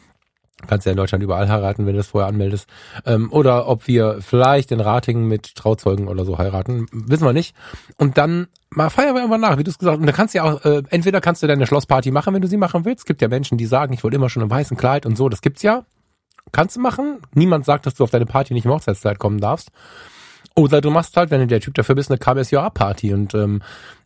Kannst 0.68 0.86
ja 0.86 0.92
in 0.92 0.98
Deutschland 0.98 1.24
überall 1.24 1.50
heiraten, 1.50 1.86
wenn 1.86 1.94
du 1.94 2.00
das 2.00 2.08
vorher 2.08 2.28
anmeldest. 2.28 2.68
Ähm, 3.06 3.32
oder 3.32 3.68
ob 3.68 3.88
wir 3.88 4.18
vielleicht 4.22 4.72
in 4.72 4.80
Ratingen 4.80 5.28
mit 5.28 5.56
Trauzeugen 5.56 6.08
oder 6.08 6.26
so 6.26 6.38
heiraten. 6.38 6.88
Wissen 6.92 7.26
wir 7.26 7.34
nicht. 7.34 7.56
Und 7.98 8.18
dann 8.18 8.48
mal 8.70 8.90
feiern 8.90 9.16
wir 9.16 9.22
irgendwann 9.22 9.42
nach, 9.42 9.58
wie 9.58 9.64
du 9.64 9.72
es 9.72 9.80
gesagt 9.80 9.96
hast. 9.96 10.02
Und 10.02 10.08
da 10.08 10.14
kannst 10.14 10.34
du 10.34 10.38
ja 10.38 10.44
auch, 10.44 10.64
äh, 10.64 10.84
entweder 10.90 11.22
kannst 11.22 11.42
du 11.44 11.48
deine 11.48 11.66
Schlossparty 11.66 12.12
machen, 12.12 12.34
wenn 12.34 12.42
du 12.42 12.48
sie 12.48 12.58
machen 12.58 12.86
willst. 12.86 13.00
Es 13.00 13.06
gibt 13.06 13.22
ja 13.22 13.28
Menschen, 13.28 13.58
die 13.58 13.66
sagen, 13.66 13.94
ich 13.94 14.04
wollte 14.04 14.16
immer 14.16 14.30
schon 14.30 14.44
im 14.44 14.50
weißen 14.50 14.78
Kleid 14.78 15.06
und 15.06 15.18
so. 15.18 15.30
Das 15.30 15.42
gibt's 15.42 15.64
ja. 15.64 15.86
Kannst 16.52 16.76
du 16.76 16.80
machen. 16.80 17.20
Niemand 17.34 17.66
sagt, 17.66 17.86
dass 17.86 17.96
du 17.96 18.04
auf 18.04 18.12
deine 18.12 18.26
Party 18.26 18.54
nicht 18.54 18.66
im 18.66 18.72
Hochzeitskleid 18.72 19.20
kommen 19.20 19.40
darfst. 19.40 19.70
Oder 20.56 20.82
du 20.82 20.92
machst 20.92 21.16
halt, 21.18 21.32
wenn 21.32 21.42
du 21.42 21.48
der 21.48 21.62
Typ 21.62 21.74
dafür 21.76 21.96
bist, 21.96 22.12
eine 22.12 22.18
KBSJA-Party. 22.18 23.14
Und 23.14 23.34
ähm, 23.34 23.62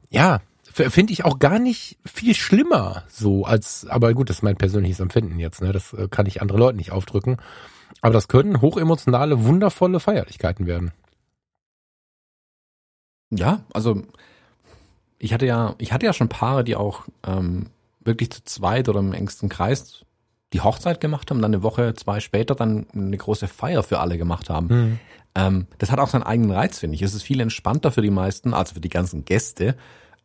ja, 0.10 0.42
finde 0.64 1.14
ich 1.14 1.26
auch 1.26 1.40
gar 1.40 1.60
nicht 1.60 1.98
viel 2.06 2.36
schlimmer 2.36 3.04
so 3.08 3.46
als, 3.46 3.88
aber 3.88 4.14
gut, 4.14 4.30
das 4.30 4.38
ist 4.38 4.44
mein 4.44 4.58
persönliches 4.58 5.00
Empfinden 5.00 5.40
jetzt, 5.40 5.62
ne? 5.62 5.72
Das 5.72 5.94
äh, 5.94 6.08
kann 6.10 6.26
ich 6.26 6.42
andere 6.42 6.58
Leute 6.58 6.78
nicht 6.78 6.92
aufdrücken. 6.92 7.38
Aber 8.02 8.14
das 8.14 8.28
können 8.28 8.62
hochemotionale, 8.62 9.46
wundervolle 9.46 10.00
Feierlichkeiten 10.00 10.68
werden. 10.68 10.92
Ja, 13.32 13.62
also 13.74 14.04
ich 15.18 15.34
hatte 15.34 15.46
ja, 15.46 15.76
ich 15.78 15.92
hatte 15.92 16.06
ja 16.06 16.14
schon 16.14 16.30
Paare, 16.30 16.64
die 16.64 16.76
auch 16.76 17.06
ähm, 17.26 17.68
wirklich 18.02 18.32
zu 18.32 18.44
zweit 18.44 18.90
oder 18.90 19.00
im 19.00 19.14
engsten 19.14 19.50
Kreis 19.50 20.06
die 20.54 20.62
Hochzeit 20.62 21.02
gemacht 21.02 21.32
haben, 21.32 21.42
dann 21.42 21.54
eine 21.54 21.64
Woche, 21.64 21.94
zwei 21.96 22.20
später 22.20 22.56
dann 22.56 22.86
eine 22.94 23.18
große 23.18 23.48
Feier 23.48 23.84
für 23.84 24.00
alle 24.00 24.18
gemacht 24.18 24.50
haben. 24.50 25.00
Ähm, 25.36 25.68
das 25.78 25.92
hat 25.92 26.00
auch 26.00 26.10
seinen 26.10 26.24
eigenen 26.24 26.52
Reiz, 26.52 26.80
finde 26.80 26.96
ich. 26.96 27.02
Es 27.02 27.14
ist 27.14 27.24
viel 27.24 27.42
entspannter 27.42 27.92
für 27.92 28.02
die 28.02 28.10
meisten, 28.10 28.54
also 28.54 28.74
für 28.74 28.80
die 28.80 28.90
ganzen 28.90 29.26
Gäste, 29.26 29.76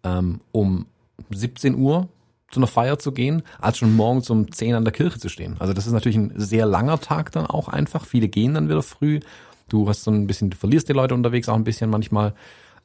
ähm, 0.04 0.40
um 0.52 0.86
17 1.30 1.74
Uhr 1.74 2.08
zu 2.50 2.60
einer 2.60 2.66
Feier 2.66 2.98
zu 2.98 3.12
gehen, 3.12 3.42
als 3.60 3.78
schon 3.78 3.94
morgens 3.94 4.30
um 4.30 4.50
10 4.50 4.74
an 4.74 4.84
der 4.84 4.92
Kirche 4.92 5.18
zu 5.18 5.28
stehen. 5.28 5.56
Also 5.58 5.72
das 5.72 5.86
ist 5.86 5.92
natürlich 5.92 6.16
ein 6.16 6.32
sehr 6.36 6.66
langer 6.66 7.00
Tag 7.00 7.32
dann 7.32 7.46
auch 7.46 7.68
einfach. 7.68 8.06
Viele 8.06 8.28
gehen 8.28 8.54
dann 8.54 8.68
wieder 8.68 8.82
früh. 8.82 9.20
Du 9.68 9.88
hast 9.88 10.02
so 10.04 10.10
ein 10.10 10.26
bisschen, 10.26 10.50
du 10.50 10.56
verlierst 10.56 10.88
die 10.88 10.92
Leute 10.92 11.14
unterwegs 11.14 11.48
auch 11.48 11.54
ein 11.54 11.64
bisschen 11.64 11.90
manchmal. 11.90 12.34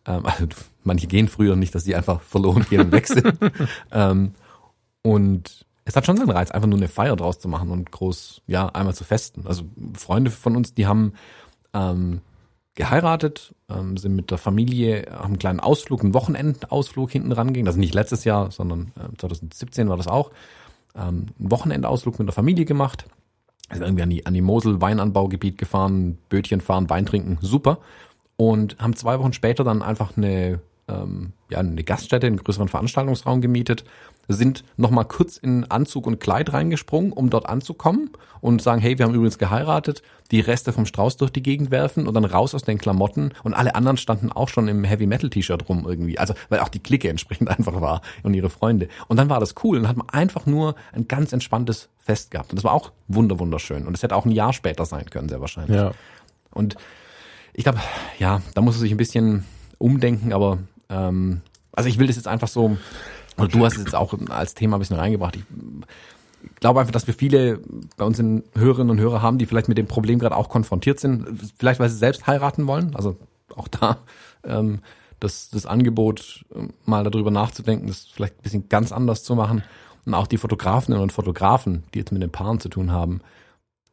Ähm, 0.06 0.26
also 0.26 0.48
manche 0.84 1.08
gehen 1.08 1.28
früher 1.28 1.56
nicht, 1.56 1.74
dass 1.74 1.84
die 1.84 1.96
einfach 1.96 2.22
verloren 2.22 2.66
gehen 2.70 2.82
und 2.82 2.92
weg 2.92 3.08
sind. 3.08 3.38
ähm, 3.92 4.34
und 5.02 5.66
es 5.84 5.96
hat 5.96 6.06
schon 6.06 6.18
seinen 6.18 6.32
Reiz, 6.32 6.52
einfach 6.52 6.68
nur 6.68 6.80
eine 6.80 6.88
Feier 6.88 7.16
draus 7.16 7.40
zu 7.40 7.48
machen 7.48 7.70
und 7.70 7.92
groß, 7.92 8.42
ja, 8.48 8.68
einmal 8.70 8.96
zu 8.96 9.04
festen. 9.04 9.46
Also 9.46 9.66
Freunde 9.96 10.32
von 10.32 10.56
uns, 10.56 10.74
die 10.74 10.88
haben 10.88 11.14
ähm, 11.76 12.22
geheiratet, 12.76 13.54
ähm, 13.70 13.98
sind 13.98 14.16
mit 14.16 14.32
der 14.32 14.38
Familie, 14.38 15.06
haben 15.12 15.26
einen 15.26 15.40
kleinen 15.40 15.60
Ausflug, 15.60 16.02
einen 16.02 16.14
Wochenendausflug 16.14 17.12
hinten 17.12 17.32
rangehen. 17.32 17.68
Also 17.68 17.80
nicht 17.80 17.94
letztes 17.94 18.24
Jahr, 18.24 18.52
sondern 18.52 18.92
äh, 18.98 19.16
2017 19.18 19.90
war 19.90 19.98
das 19.98 20.08
auch. 20.08 20.32
Ähm, 20.96 21.28
einen 21.40 21.52
Wochenendausflug 21.52 22.20
mit 22.20 22.28
der 22.28 22.34
Familie 22.34 22.66
gemacht. 22.66 23.06
Sind 23.72 23.82
irgendwie 23.82 24.04
an 24.04 24.10
die, 24.10 24.26
an 24.26 24.34
die 24.34 24.42
Mosel 24.42 24.82
Weinanbaugebiet 24.82 25.58
gefahren, 25.58 26.18
Bötchen 26.30 26.62
fahren, 26.62 26.90
Wein 26.90 27.06
trinken, 27.06 27.38
super. 27.42 27.80
Und 28.38 28.78
haben 28.80 28.96
zwei 28.96 29.20
Wochen 29.20 29.34
später 29.34 29.64
dann 29.64 29.82
einfach 29.82 30.18
eine, 30.18 30.60
ähm, 30.88 31.32
ja, 31.50 31.60
eine 31.60 31.84
Gaststätte, 31.84 32.28
einen 32.28 32.38
größeren 32.38 32.68
Veranstaltungsraum 32.68 33.42
gemietet, 33.42 33.86
sind 34.28 34.64
nochmal 34.78 35.06
kurz 35.06 35.38
in 35.38 35.70
Anzug 35.70 36.08
und 36.08 36.20
Kleid 36.20 36.54
reingesprungen, 36.54 37.12
um 37.12 37.30
dort 37.30 37.48
anzukommen 37.48 38.10
und 38.42 38.62
sagen, 38.62 38.82
hey, 38.82 38.98
wir 38.98 39.06
haben 39.06 39.14
übrigens 39.14 39.38
geheiratet, 39.38 40.02
die 40.32 40.40
Reste 40.40 40.74
vom 40.74 40.86
Strauß 40.86 41.18
durch 41.18 41.32
die 41.32 41.44
Gegend 41.44 41.72
werfen 41.72 42.08
und 42.08 42.14
dann 42.14 42.26
raus 42.26 42.56
aus 42.56 42.64
den 42.64 42.78
Klamotten 42.78 43.32
und 43.44 43.54
alle 43.54 43.76
anderen 43.76 43.98
standen 43.98 44.32
auch 44.32 44.50
schon 44.50 44.68
im 44.68 44.84
Heavy 44.84 45.06
Metal 45.06 45.30
T-Shirt 45.30 45.68
rum 45.70 45.86
irgendwie, 45.88 46.18
also 46.18 46.34
weil 46.50 46.60
auch 46.60 46.70
die 46.70 46.80
Clique 46.80 47.10
entsprechend 47.10 47.50
einfach 47.58 47.82
war 47.82 48.02
und 48.24 48.34
ihre 48.34 48.50
Freunde. 48.50 48.88
Und 49.08 49.18
dann 49.18 49.30
war 49.30 49.40
das 49.40 49.56
cool 49.64 49.78
und 49.78 49.88
hat 49.88 49.98
man 49.98 50.10
einfach 50.10 50.46
nur 50.46 50.76
ein 50.94 51.08
ganz 51.08 51.34
entspanntes 51.34 51.90
Fest 51.98 52.32
gehabt 52.32 52.52
und 52.52 52.58
das 52.58 52.64
war 52.64 52.74
auch 52.74 52.92
wunder 53.08 53.40
wunderschön 53.40 53.86
und 53.88 53.96
es 53.96 54.04
hätte 54.04 54.16
auch 54.16 54.26
ein 54.26 54.32
Jahr 54.32 54.54
später 54.54 54.86
sein 54.86 55.10
können, 55.10 55.30
sehr 55.30 55.42
wahrscheinlich. 55.42 55.78
Ja. 55.78 55.92
Und 56.52 56.76
ich 57.54 57.64
glaube, 57.64 57.80
ja, 58.20 58.42
da 58.54 58.62
muss 58.62 58.76
er 58.76 58.80
sich 58.80 58.92
ein 58.92 58.98
bisschen 58.98 59.46
umdenken, 59.78 60.34
aber 60.34 60.60
ähm, 60.90 61.42
also 61.72 61.90
ich 61.90 62.00
will 62.00 62.08
das 62.08 62.16
jetzt 62.16 62.28
einfach 62.28 62.48
so, 62.48 62.78
oder 63.38 63.48
du 63.48 63.66
hast 63.66 63.74
es 63.74 63.84
jetzt 63.84 63.96
auch 63.96 64.14
als 64.30 64.54
Thema 64.54 64.78
ein 64.78 64.80
bisschen 64.80 64.98
reingebracht. 64.98 65.36
Ich 65.38 66.56
glaube 66.60 66.80
einfach, 66.80 66.94
dass 66.94 67.08
wir 67.08 67.14
viele 67.14 67.60
bei 67.98 68.06
uns 68.06 68.20
in 68.20 68.44
Hörerinnen 68.56 68.92
und 68.92 69.00
Hörer 69.00 69.22
haben, 69.22 69.38
die 69.38 69.46
vielleicht 69.46 69.68
mit 69.68 69.78
dem 69.78 69.88
Problem 69.88 70.20
gerade 70.20 70.36
auch 70.36 70.50
konfrontiert 70.50 71.00
sind, 71.00 71.28
vielleicht 71.58 71.80
weil 71.80 71.90
sie 71.90 71.98
selbst 71.98 72.28
heiraten 72.28 72.68
wollen. 72.68 72.96
Also 72.96 73.18
auch 73.56 73.68
da 73.68 73.98
ähm, 74.44 74.80
das, 75.20 75.50
das 75.50 75.66
Angebot, 75.66 76.46
ähm, 76.56 76.74
mal 76.86 77.04
darüber 77.04 77.32
nachzudenken, 77.32 77.88
das 77.88 78.06
vielleicht 78.06 78.36
ein 78.36 78.44
bisschen 78.44 78.70
ganz 78.70 78.92
anders 78.92 79.24
zu 79.24 79.36
machen. 79.36 79.64
Und 80.06 80.14
auch 80.14 80.28
die 80.28 80.38
Fotografinnen 80.38 81.02
und 81.02 81.12
Fotografen, 81.12 81.84
die 81.94 82.00
jetzt 82.00 82.12
mit 82.12 82.22
den 82.22 82.32
Paaren 82.32 82.60
zu 82.60 82.70
tun 82.70 82.92
haben, 82.92 83.22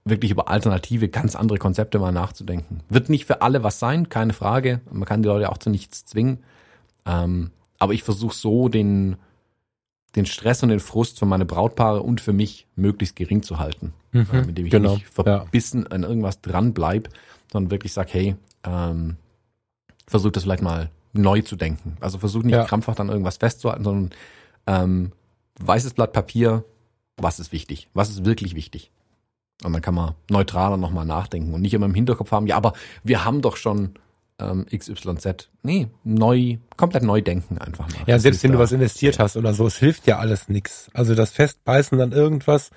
wirklich 0.04 0.30
über 0.30 0.48
alternative, 0.48 1.08
ganz 1.08 1.36
andere 1.36 1.58
Konzepte 1.58 1.98
mal 1.98 2.12
nachzudenken. 2.12 2.80
Wird 2.88 3.08
nicht 3.08 3.24
für 3.24 3.40
alle 3.40 3.62
was 3.62 3.78
sein, 3.78 4.08
keine 4.08 4.32
Frage. 4.32 4.80
Man 4.90 5.04
kann 5.04 5.22
die 5.22 5.28
Leute 5.28 5.50
auch 5.50 5.58
zu 5.58 5.70
nichts 5.70 6.04
zwingen. 6.04 6.42
Ähm, 7.06 7.50
aber 7.78 7.94
ich 7.94 8.02
versuche 8.02 8.34
so 8.34 8.68
den, 8.68 9.16
den 10.16 10.26
Stress 10.26 10.62
und 10.62 10.68
den 10.68 10.80
Frust 10.80 11.18
für 11.18 11.26
meine 11.26 11.44
Brautpaare 11.44 12.02
und 12.02 12.20
für 12.20 12.32
mich 12.32 12.66
möglichst 12.76 13.16
gering 13.16 13.42
zu 13.42 13.58
halten. 13.58 13.94
Mhm, 14.12 14.26
äh, 14.32 14.42
mit 14.42 14.58
dem 14.58 14.66
ich 14.66 14.72
genau, 14.72 14.94
nicht 14.94 15.08
verbissen 15.08 15.86
an 15.86 16.02
irgendwas 16.02 16.40
dran 16.40 16.74
bleib, 16.74 17.08
sondern 17.50 17.70
wirklich 17.70 17.92
sag, 17.92 18.12
hey, 18.12 18.36
ähm, 18.64 19.16
versuch 20.06 20.30
das 20.30 20.42
vielleicht 20.42 20.62
mal 20.62 20.90
neu 21.12 21.42
zu 21.42 21.56
denken. 21.56 21.96
Also 22.00 22.18
versuch 22.18 22.42
nicht 22.42 22.54
Ja. 22.54 22.64
krampfhaft 22.64 23.00
an 23.00 23.08
irgendwas 23.08 23.38
festzuhalten, 23.38 23.84
sondern 23.84 24.10
ähm, 24.66 25.12
weißes 25.60 25.94
Blatt 25.94 26.12
Papier, 26.12 26.64
was 27.16 27.40
ist 27.40 27.52
wichtig? 27.52 27.88
Was 27.94 28.10
ist 28.10 28.24
wirklich 28.24 28.54
wichtig? 28.54 28.90
Und 29.64 29.72
dann 29.72 29.82
kann 29.82 29.94
man 29.94 30.14
neutraler 30.30 30.76
nochmal 30.76 31.04
nachdenken 31.04 31.54
und 31.54 31.60
nicht 31.62 31.74
immer 31.74 31.86
im 31.86 31.94
Hinterkopf 31.94 32.32
haben, 32.32 32.46
ja, 32.46 32.56
aber 32.56 32.72
wir 33.04 33.24
haben 33.24 33.42
doch 33.42 33.56
schon 33.56 33.94
ähm, 34.38 34.66
XYZ. 34.66 35.48
Nee, 35.62 35.88
neu, 36.04 36.58
komplett 36.76 37.02
neu 37.02 37.20
denken 37.20 37.58
einfach 37.58 37.88
mal. 37.88 38.00
Ja, 38.06 38.14
Das 38.14 38.22
selbst 38.22 38.42
wenn 38.42 38.52
du 38.52 38.58
was 38.58 38.72
investiert 38.72 39.18
hast 39.18 39.36
oder 39.36 39.54
so, 39.54 39.66
es 39.66 39.76
hilft 39.76 40.06
ja 40.06 40.18
alles 40.18 40.48
nix. 40.48 40.90
Also 40.94 41.14
das 41.14 41.32
Festbeißen 41.32 42.00
an 42.00 42.12
irgendwas 42.12 42.70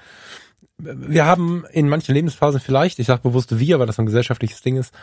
wir 0.77 1.25
haben 1.25 1.63
in 1.71 1.87
manchen 1.87 2.13
Lebensphasen 2.13 2.59
vielleicht, 2.59 2.99
ich 2.99 3.07
sage 3.07 3.21
bewusst 3.21 3.59
wir, 3.59 3.79
weil 3.79 3.87
das 3.87 3.97
ein 3.97 4.05
gesellschaftliches 4.05 4.61
Ding 4.61 4.75
ist, 4.75 4.93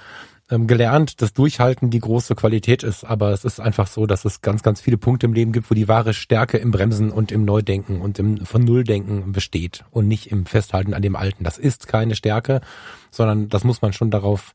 ähm, 0.50 0.66
gelernt, 0.66 1.22
dass 1.22 1.32
Durchhalten 1.32 1.88
die 1.88 2.00
große 2.00 2.34
Qualität 2.34 2.82
ist. 2.82 3.04
Aber 3.04 3.30
es 3.30 3.44
ist 3.44 3.58
einfach 3.58 3.86
so, 3.86 4.06
dass 4.06 4.26
es 4.26 4.42
ganz, 4.42 4.62
ganz 4.62 4.80
viele 4.82 4.98
Punkte 4.98 5.26
im 5.26 5.32
Leben 5.32 5.52
gibt, 5.52 5.70
wo 5.70 5.74
die 5.74 5.88
wahre 5.88 6.12
Stärke 6.12 6.58
im 6.58 6.72
Bremsen 6.72 7.10
und 7.10 7.32
im 7.32 7.44
Neudenken 7.44 8.02
und 8.02 8.18
im 8.18 8.44
von 8.44 8.62
Nulldenken 8.62 9.32
besteht 9.32 9.84
und 9.90 10.08
nicht 10.08 10.30
im 10.30 10.44
Festhalten 10.44 10.92
an 10.92 11.02
dem 11.02 11.16
Alten. 11.16 11.42
Das 11.42 11.56
ist 11.56 11.88
keine 11.88 12.16
Stärke, 12.16 12.60
sondern 13.10 13.48
das 13.48 13.64
muss 13.64 13.80
man 13.80 13.94
schon 13.94 14.10
darauf 14.10 14.54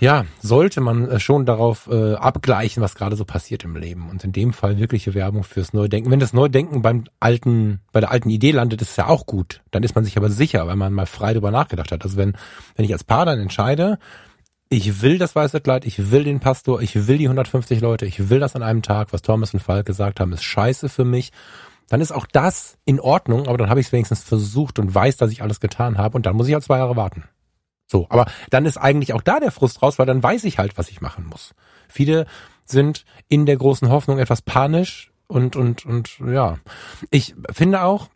ja, 0.00 0.24
sollte 0.40 0.80
man 0.80 1.08
äh, 1.08 1.20
schon 1.20 1.46
darauf 1.46 1.88
äh, 1.90 2.14
abgleichen, 2.14 2.82
was 2.82 2.94
gerade 2.94 3.16
so 3.16 3.24
passiert 3.24 3.64
im 3.64 3.76
Leben. 3.76 4.08
Und 4.10 4.24
in 4.24 4.32
dem 4.32 4.52
Fall 4.52 4.78
wirkliche 4.78 5.14
Werbung 5.14 5.44
fürs 5.44 5.72
Neudenken. 5.72 6.10
Wenn 6.10 6.20
das 6.20 6.32
Neudenken 6.32 6.82
beim 6.82 7.04
alten, 7.20 7.80
bei 7.92 8.00
der 8.00 8.10
alten 8.10 8.30
Idee 8.30 8.52
landet, 8.52 8.82
ist 8.82 8.96
ja 8.96 9.06
auch 9.06 9.26
gut. 9.26 9.62
Dann 9.70 9.82
ist 9.82 9.94
man 9.94 10.04
sich 10.04 10.16
aber 10.16 10.30
sicher, 10.30 10.66
weil 10.66 10.76
man 10.76 10.92
mal 10.92 11.06
frei 11.06 11.34
drüber 11.34 11.50
nachgedacht 11.50 11.92
hat. 11.92 12.02
Also 12.02 12.16
wenn, 12.16 12.36
wenn 12.76 12.84
ich 12.84 12.92
als 12.92 13.04
Paar 13.04 13.26
dann 13.26 13.38
entscheide, 13.38 13.98
ich 14.68 15.02
will 15.02 15.18
das 15.18 15.36
weiße 15.36 15.60
Kleid, 15.60 15.84
ich 15.84 16.10
will 16.10 16.24
den 16.24 16.40
Pastor, 16.40 16.80
ich 16.80 17.06
will 17.06 17.18
die 17.18 17.26
150 17.26 17.80
Leute, 17.80 18.06
ich 18.06 18.30
will 18.30 18.40
das 18.40 18.56
an 18.56 18.62
einem 18.62 18.82
Tag, 18.82 19.12
was 19.12 19.22
Thomas 19.22 19.52
und 19.52 19.60
Falk 19.60 19.86
gesagt 19.86 20.18
haben, 20.18 20.32
ist 20.32 20.44
scheiße 20.44 20.88
für 20.88 21.04
mich. 21.04 21.30
Dann 21.88 22.00
ist 22.00 22.10
auch 22.10 22.26
das 22.26 22.78
in 22.86 22.98
Ordnung, 22.98 23.48
aber 23.48 23.58
dann 23.58 23.68
habe 23.68 23.80
ich 23.80 23.86
es 23.86 23.92
wenigstens 23.92 24.22
versucht 24.22 24.78
und 24.78 24.94
weiß, 24.94 25.18
dass 25.18 25.30
ich 25.30 25.42
alles 25.42 25.60
getan 25.60 25.98
habe 25.98 26.16
und 26.16 26.24
dann 26.24 26.36
muss 26.36 26.48
ich 26.48 26.54
halt 26.54 26.64
zwei 26.64 26.78
Jahre 26.78 26.96
warten. 26.96 27.24
So, 27.92 28.06
aber 28.08 28.24
dann 28.48 28.64
ist 28.64 28.78
eigentlich 28.78 29.12
auch 29.12 29.20
da 29.20 29.38
der 29.38 29.52
Frust 29.52 29.82
raus, 29.82 29.98
weil 29.98 30.06
dann 30.06 30.22
weiß 30.22 30.44
ich 30.44 30.56
halt, 30.56 30.78
was 30.78 30.88
ich 30.88 31.02
machen 31.02 31.26
muss. 31.26 31.54
Viele 31.90 32.24
sind 32.64 33.04
in 33.28 33.44
der 33.44 33.58
großen 33.58 33.90
Hoffnung 33.90 34.18
etwas 34.18 34.40
panisch 34.40 35.12
und 35.26 35.56
und 35.56 35.84
und 35.84 36.18
ja, 36.26 36.58
ich 37.10 37.34
finde 37.52 37.82
auch, 37.82 38.08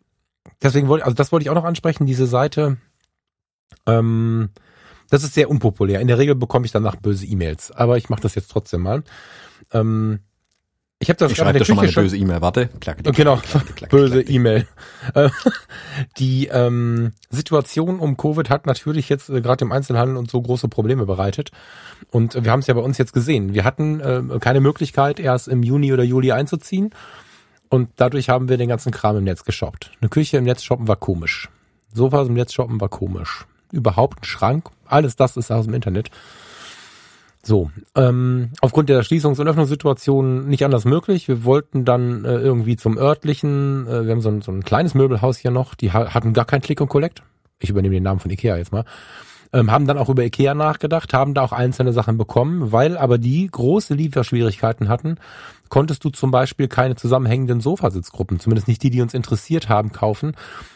deswegen 0.63 0.87
wollte 0.87 1.05
also 1.05 1.13
das 1.13 1.31
wollte 1.31 1.43
ich 1.43 1.51
auch 1.51 1.55
noch 1.55 1.63
ansprechen, 1.63 2.07
diese 2.07 2.25
Seite. 2.25 2.77
Ähm, 3.85 4.49
das 5.11 5.23
ist 5.23 5.35
sehr 5.35 5.47
unpopulär. 5.47 6.01
In 6.01 6.07
der 6.07 6.17
Regel 6.17 6.33
bekomme 6.33 6.65
ich 6.65 6.71
danach 6.71 6.95
böse 6.95 7.27
E-Mails, 7.27 7.69
aber 7.69 7.97
ich 7.97 8.09
mache 8.09 8.21
das 8.21 8.33
jetzt 8.33 8.49
trotzdem 8.49 8.81
mal. 8.81 9.03
Ähm, 9.71 10.21
ich 10.99 11.09
habe 11.09 11.17
das 11.17 11.31
ich 11.31 11.37
schon 11.37 11.45
mal 11.45 11.83
eine 11.83 11.91
böse 11.91 12.17
E-Mail. 12.17 12.41
Warte. 12.41 12.69
Klack, 12.79 13.03
klack, 13.03 13.15
genau, 13.15 13.37
klack, 13.37 13.75
klack, 13.75 13.89
böse 13.91 14.21
E-Mail. 14.21 14.67
Äh, 15.13 15.29
die 16.17 16.47
ähm, 16.47 17.11
Situation 17.29 17.99
um 17.99 18.17
Covid 18.17 18.49
hat 18.49 18.65
natürlich 18.65 19.07
jetzt 19.07 19.29
äh, 19.29 19.41
gerade 19.41 19.63
im 19.63 19.71
Einzelhandel 19.71 20.17
und 20.17 20.31
so 20.31 20.41
große 20.41 20.67
Probleme 20.69 21.05
bereitet. 21.05 21.51
Und 22.09 22.43
wir 22.43 22.51
haben 22.51 22.61
es 22.61 22.67
ja 22.67 22.73
bei 22.73 22.81
uns 22.81 22.97
jetzt 22.97 23.13
gesehen. 23.13 23.53
Wir 23.53 23.63
hatten 23.63 23.99
äh, 23.99 24.39
keine 24.39 24.59
Möglichkeit, 24.59 25.19
erst 25.19 25.47
im 25.47 25.61
Juni 25.61 25.93
oder 25.93 26.03
Juli 26.03 26.31
einzuziehen. 26.31 26.91
Und 27.69 27.89
dadurch 27.97 28.29
haben 28.29 28.49
wir 28.49 28.57
den 28.57 28.69
ganzen 28.69 28.91
Kram 28.91 29.17
im 29.17 29.23
Netz 29.23 29.43
geshoppt. 29.43 29.91
Eine 30.01 30.09
Küche 30.09 30.37
im 30.37 30.45
Netz 30.45 30.63
shoppen 30.63 30.87
war 30.87 30.95
komisch. 30.95 31.49
Sofas 31.93 32.27
im 32.27 32.33
Netz 32.33 32.53
shoppen 32.53 32.81
war 32.81 32.89
komisch. 32.89 33.45
Überhaupt 33.71 34.21
ein 34.21 34.25
Schrank. 34.25 34.69
Alles 34.85 35.15
das 35.15 35.37
ist 35.37 35.51
aus 35.51 35.65
dem 35.65 35.75
Internet. 35.75 36.09
So, 37.47 37.71
ähm, 37.95 38.49
aufgrund 38.59 38.89
der 38.89 39.05
Schließungs- 39.05 39.39
und 39.39 39.47
Öffnungssituation 39.47 40.49
nicht 40.49 40.65
anders 40.65 40.83
möglich. 40.83 41.29
Wir 41.29 41.45
wollten 41.45 41.85
dann 41.85 42.25
äh, 42.25 42.39
irgendwie 42.39 42.75
zum 42.75 42.97
örtlichen, 42.97 43.87
äh, 43.87 44.05
wir 44.05 44.11
haben 44.11 44.19
so 44.19 44.27
ein, 44.27 44.41
so 44.41 44.51
ein 44.51 44.65
kleines 44.65 44.95
Möbelhaus 44.95 45.37
hier 45.37 45.51
noch, 45.51 45.73
die 45.73 45.93
ha 45.93 46.13
hatten 46.13 46.33
gar 46.33 46.43
kein 46.43 46.59
Click 46.59 46.81
und 46.81 46.89
Collect. 46.89 47.23
Ich 47.59 47.69
übernehme 47.69 47.93
den 47.93 48.03
Namen 48.03 48.19
von 48.19 48.31
Ikea 48.31 48.57
jetzt 48.57 48.73
mal. 48.73 48.83
Ähm, 49.53 49.71
haben 49.71 49.87
dann 49.87 49.97
auch 49.97 50.09
über 50.09 50.25
Ikea 50.25 50.55
nachgedacht, 50.55 51.13
haben 51.13 51.33
da 51.33 51.41
auch 51.41 51.53
einzelne 51.53 51.93
Sachen 51.93 52.17
bekommen, 52.17 52.73
weil 52.73 52.97
aber 52.97 53.17
die 53.17 53.47
große 53.47 53.93
Lieferschwierigkeiten 53.93 54.89
hatten, 54.89 55.15
konntest 55.69 56.03
du 56.03 56.09
zum 56.09 56.31
Beispiel 56.31 56.67
keine 56.67 56.97
zusammenhängenden 56.97 57.61
Sofasitzgruppen, 57.61 58.41
zumindest 58.41 58.67
nicht 58.67 58.83
die, 58.83 58.89
die 58.89 59.01
uns 59.01 59.13
interessiert 59.13 59.69
haben, 59.69 59.93
kaufen, 59.93 60.33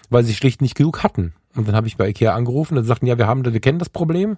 weil 0.10 0.24
sie 0.24 0.34
schlicht 0.34 0.62
nicht 0.62 0.76
genug 0.76 1.04
hatten. 1.04 1.34
Und 1.54 1.68
dann 1.68 1.76
habe 1.76 1.88
ich 1.88 1.98
bei 1.98 2.08
Ikea 2.08 2.34
angerufen 2.34 2.78
und 2.78 2.86
sagten, 2.86 3.08
ja, 3.08 3.18
wir 3.18 3.28
haben, 3.28 3.44
wir 3.44 3.60
kennen 3.60 3.80
das 3.80 3.90
Problem 3.90 4.38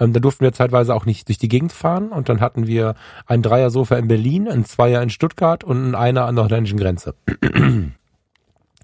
ähm, 0.00 0.12
da 0.12 0.20
durften 0.20 0.44
wir 0.44 0.52
zeitweise 0.52 0.94
auch 0.94 1.04
nicht 1.04 1.28
durch 1.28 1.38
die 1.38 1.48
Gegend 1.48 1.72
fahren 1.72 2.08
und 2.08 2.28
dann 2.28 2.40
hatten 2.40 2.66
wir 2.66 2.94
ein 3.26 3.42
Dreiersofa 3.42 3.96
in 3.96 4.08
Berlin, 4.08 4.48
ein 4.48 4.64
Zweier 4.64 5.02
in 5.02 5.10
Stuttgart 5.10 5.62
und 5.62 5.90
ein 5.90 5.94
Einer 5.94 6.24
an 6.24 6.34
der 6.34 6.46
holländischen 6.46 6.78
Grenze. 6.78 7.14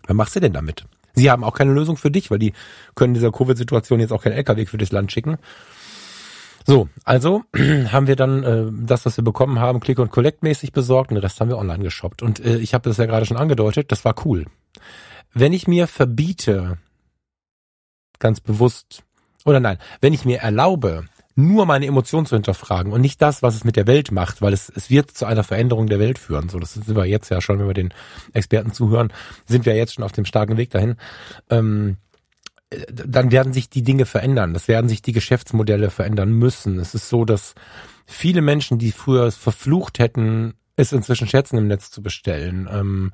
Was 0.07 0.15
machst 0.15 0.37
du 0.37 0.41
denn 0.41 0.53
damit? 0.53 0.85
Sie 1.15 1.31
haben 1.31 1.43
auch 1.43 1.55
keine 1.55 1.73
Lösung 1.73 1.97
für 1.97 2.11
dich, 2.11 2.31
weil 2.31 2.39
die 2.39 2.53
können 2.95 3.15
dieser 3.15 3.33
Covid-Situation 3.33 3.99
jetzt 4.01 4.13
auch 4.13 4.23
kein 4.23 4.33
LKW 4.33 4.67
für 4.67 4.79
das 4.79 4.93
Land 4.93 5.11
schicken. 5.11 5.39
So, 6.67 6.89
also 7.05 7.43
haben 7.57 8.07
wir 8.07 8.17
dann 8.17 8.43
äh, 8.43 8.67
das, 8.73 9.07
was 9.07 9.17
wir 9.17 9.25
bekommen 9.25 9.59
haben, 9.59 9.81
Click 9.81 9.99
und 9.99 10.11
Collect 10.11 10.43
mäßig 10.43 10.73
besorgt 10.73 11.11
und 11.11 11.15
den 11.15 11.23
Rest 11.23 11.41
haben 11.41 11.49
wir 11.49 11.59
online 11.59 11.83
geshoppt. 11.83 12.23
Und 12.23 12.45
äh, 12.45 12.59
ich 12.59 12.75
habe 12.75 12.89
das 12.89 12.99
ja 12.99 13.07
gerade 13.07 13.25
schon 13.25 13.39
angedeutet, 13.39 13.91
das 13.91 14.05
war 14.05 14.15
cool. 14.25 14.45
Wenn 15.33 15.53
ich 15.53 15.67
mir 15.67 15.87
verbiete, 15.87 16.79
ganz 18.19 18.41
bewusst 18.41 19.06
oder 19.47 19.61
nein, 19.61 19.79
wenn 20.01 20.13
ich 20.13 20.25
mir 20.25 20.41
erlaube, 20.41 21.05
nur 21.37 21.67
meine 21.67 21.87
Emotionen 21.87 22.27
zu 22.27 22.35
hinterfragen 22.35 22.93
und 22.93 23.01
nicht 23.01 23.21
das, 23.23 23.43
was 23.43 23.55
es 23.55 23.65
mit 23.65 23.77
der 23.77 23.87
Welt 23.87 24.11
macht, 24.11 24.43
weil 24.43 24.53
es, 24.53 24.71
es 24.75 24.91
wird 24.91 25.11
zu 25.11 25.27
einer 25.27 25.45
Veränderung 25.45 25.87
der 25.87 25.99
Welt 25.99 26.19
führen. 26.19 26.49
So, 26.49 26.59
das 26.59 26.75
sind 26.75 26.97
wir 26.97 27.05
jetzt 27.05 27.31
ja 27.31 27.41
schon, 27.41 27.59
wenn 27.59 27.67
wir 27.67 27.75
den 27.75 27.95
Experten 28.33 28.73
zuhören, 28.73 29.13
sind 29.47 29.67
wir 29.67 29.77
jetzt 29.77 29.95
schon 29.95 30.05
auf 30.05 30.13
dem 30.13 30.25
starken 30.25 30.57
Weg 30.57 30.71
dahin. 30.71 30.97
Ähm, 31.51 31.99
dann 32.89 33.31
werden 33.31 33.53
sich 33.53 33.71
die 33.71 33.83
Dinge 33.83 34.07
verändern. 34.07 34.53
Das 34.55 34.67
werden 34.67 34.89
sich 34.89 35.03
die 35.03 35.13
Geschäftsmodelle 35.13 35.91
verändern 35.91 36.33
müssen. 36.33 36.79
Es 36.79 36.95
ist 36.95 37.09
so, 37.09 37.25
dass 37.25 37.55
viele 38.07 38.41
Menschen, 38.41 38.79
die 38.79 38.91
früher 38.91 39.25
es 39.25 39.37
verflucht 39.37 39.99
hätten, 39.99 40.55
es 40.75 40.93
inzwischen 40.93 41.29
schätzen, 41.29 41.59
im 41.59 41.69
Netz 41.69 41.91
zu 41.91 42.03
bestellen. 42.03 42.69
Ähm, 42.71 43.13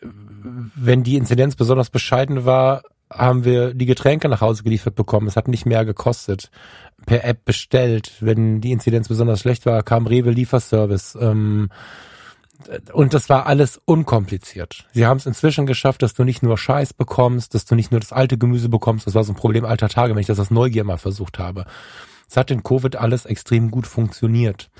wenn 0.00 1.02
die 1.02 1.16
Inzidenz 1.16 1.56
besonders 1.56 1.90
bescheiden 1.90 2.44
war, 2.44 2.82
haben 3.10 3.44
wir 3.44 3.74
die 3.74 3.86
Getränke 3.86 4.28
nach 4.28 4.40
Hause 4.40 4.62
geliefert 4.62 4.94
bekommen. 4.94 5.26
Es 5.26 5.36
hat 5.36 5.48
nicht 5.48 5.66
mehr 5.66 5.84
gekostet. 5.84 6.50
Per 7.06 7.24
App 7.24 7.44
bestellt. 7.44 8.12
Wenn 8.20 8.60
die 8.60 8.72
Inzidenz 8.72 9.08
besonders 9.08 9.40
schlecht 9.40 9.66
war, 9.66 9.82
kam 9.82 10.06
Rewe 10.06 10.30
Lieferservice. 10.30 11.16
Ähm, 11.20 11.70
und 12.92 13.14
das 13.14 13.28
war 13.28 13.46
alles 13.46 13.80
unkompliziert. 13.84 14.86
Sie 14.92 15.06
haben 15.06 15.18
es 15.18 15.26
inzwischen 15.26 15.66
geschafft, 15.66 16.02
dass 16.02 16.14
du 16.14 16.24
nicht 16.24 16.42
nur 16.42 16.58
Scheiß 16.58 16.92
bekommst, 16.92 17.54
dass 17.54 17.64
du 17.64 17.74
nicht 17.74 17.92
nur 17.92 18.00
das 18.00 18.12
alte 18.12 18.36
Gemüse 18.36 18.68
bekommst. 18.68 19.06
Das 19.06 19.14
war 19.14 19.24
so 19.24 19.32
ein 19.32 19.36
Problem 19.36 19.64
alter 19.64 19.88
Tage, 19.88 20.14
wenn 20.14 20.20
ich 20.20 20.26
das 20.26 20.40
aus 20.40 20.50
Neugier 20.50 20.84
mal 20.84 20.98
versucht 20.98 21.38
habe. 21.38 21.66
Es 22.28 22.36
hat 22.36 22.50
in 22.50 22.62
Covid 22.62 22.96
alles 22.96 23.26
extrem 23.26 23.70
gut 23.70 23.86
funktioniert. 23.86 24.70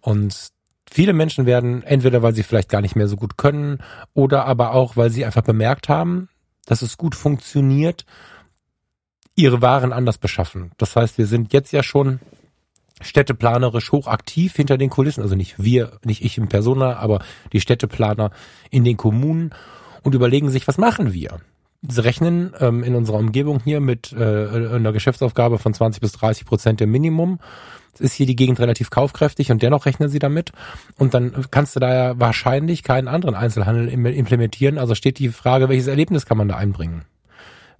Und 0.00 0.50
viele 0.90 1.14
Menschen 1.14 1.46
werden 1.46 1.82
entweder, 1.82 2.22
weil 2.22 2.34
sie 2.34 2.42
vielleicht 2.42 2.68
gar 2.68 2.82
nicht 2.82 2.96
mehr 2.96 3.08
so 3.08 3.16
gut 3.16 3.38
können 3.38 3.78
oder 4.14 4.44
aber 4.44 4.72
auch, 4.72 4.96
weil 4.96 5.10
sie 5.10 5.24
einfach 5.24 5.42
bemerkt 5.42 5.88
haben, 5.88 6.28
dass 6.66 6.82
es 6.82 6.96
gut 6.96 7.14
funktioniert, 7.14 8.04
ihre 9.34 9.62
Waren 9.62 9.92
anders 9.92 10.18
beschaffen. 10.18 10.72
Das 10.78 10.96
heißt, 10.96 11.18
wir 11.18 11.26
sind 11.26 11.52
jetzt 11.52 11.72
ja 11.72 11.82
schon 11.82 12.20
städteplanerisch 13.00 13.90
hochaktiv 13.92 14.54
hinter 14.54 14.78
den 14.78 14.90
Kulissen, 14.90 15.22
also 15.22 15.34
nicht 15.34 15.62
wir, 15.62 15.98
nicht 16.04 16.24
ich 16.24 16.38
im 16.38 16.48
Persona, 16.48 16.96
aber 16.96 17.24
die 17.52 17.60
Städteplaner 17.60 18.30
in 18.70 18.84
den 18.84 18.96
Kommunen 18.96 19.52
und 20.02 20.14
überlegen 20.14 20.50
sich, 20.50 20.68
was 20.68 20.78
machen 20.78 21.12
wir? 21.12 21.40
Sie 21.86 22.04
rechnen 22.04 22.52
ähm, 22.60 22.84
in 22.84 22.94
unserer 22.94 23.18
Umgebung 23.18 23.60
hier 23.62 23.80
mit 23.80 24.12
äh, 24.12 24.16
einer 24.16 24.92
Geschäftsaufgabe 24.92 25.58
von 25.58 25.74
20 25.74 26.00
bis 26.00 26.12
30 26.12 26.46
Prozent 26.46 26.80
im 26.80 26.90
Minimum. 26.90 27.40
Es 27.94 28.00
ist 28.00 28.14
hier 28.14 28.26
die 28.26 28.36
Gegend 28.36 28.60
relativ 28.60 28.90
kaufkräftig 28.90 29.50
und 29.50 29.62
dennoch 29.62 29.84
rechnen 29.84 30.08
sie 30.08 30.20
damit. 30.20 30.52
Und 30.96 31.12
dann 31.12 31.44
kannst 31.50 31.76
du 31.76 31.80
da 31.80 31.92
ja 31.92 32.20
wahrscheinlich 32.20 32.84
keinen 32.84 33.08
anderen 33.08 33.34
Einzelhandel 33.34 33.88
implementieren. 33.88 34.78
Also 34.78 34.94
steht 34.94 35.18
die 35.18 35.28
Frage, 35.28 35.68
welches 35.68 35.88
Erlebnis 35.88 36.24
kann 36.24 36.38
man 36.38 36.48
da 36.48 36.56
einbringen? 36.56 37.04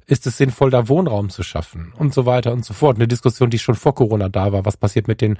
Ist 0.05 0.26
es 0.26 0.36
sinnvoll, 0.36 0.70
da 0.70 0.88
Wohnraum 0.88 1.30
zu 1.30 1.42
schaffen? 1.42 1.94
Und 1.96 2.12
so 2.12 2.26
weiter 2.26 2.53
und 2.53 2.64
so 2.64 2.74
fort. 2.74 2.96
Eine 2.96 3.09
Diskussion, 3.09 3.50
die 3.50 3.59
schon 3.59 3.76
vor 3.76 3.94
Corona 3.94 4.28
da 4.28 4.53
war. 4.53 4.64
Was 4.64 4.76
passiert 4.76 5.09
mit 5.09 5.20
den, 5.20 5.38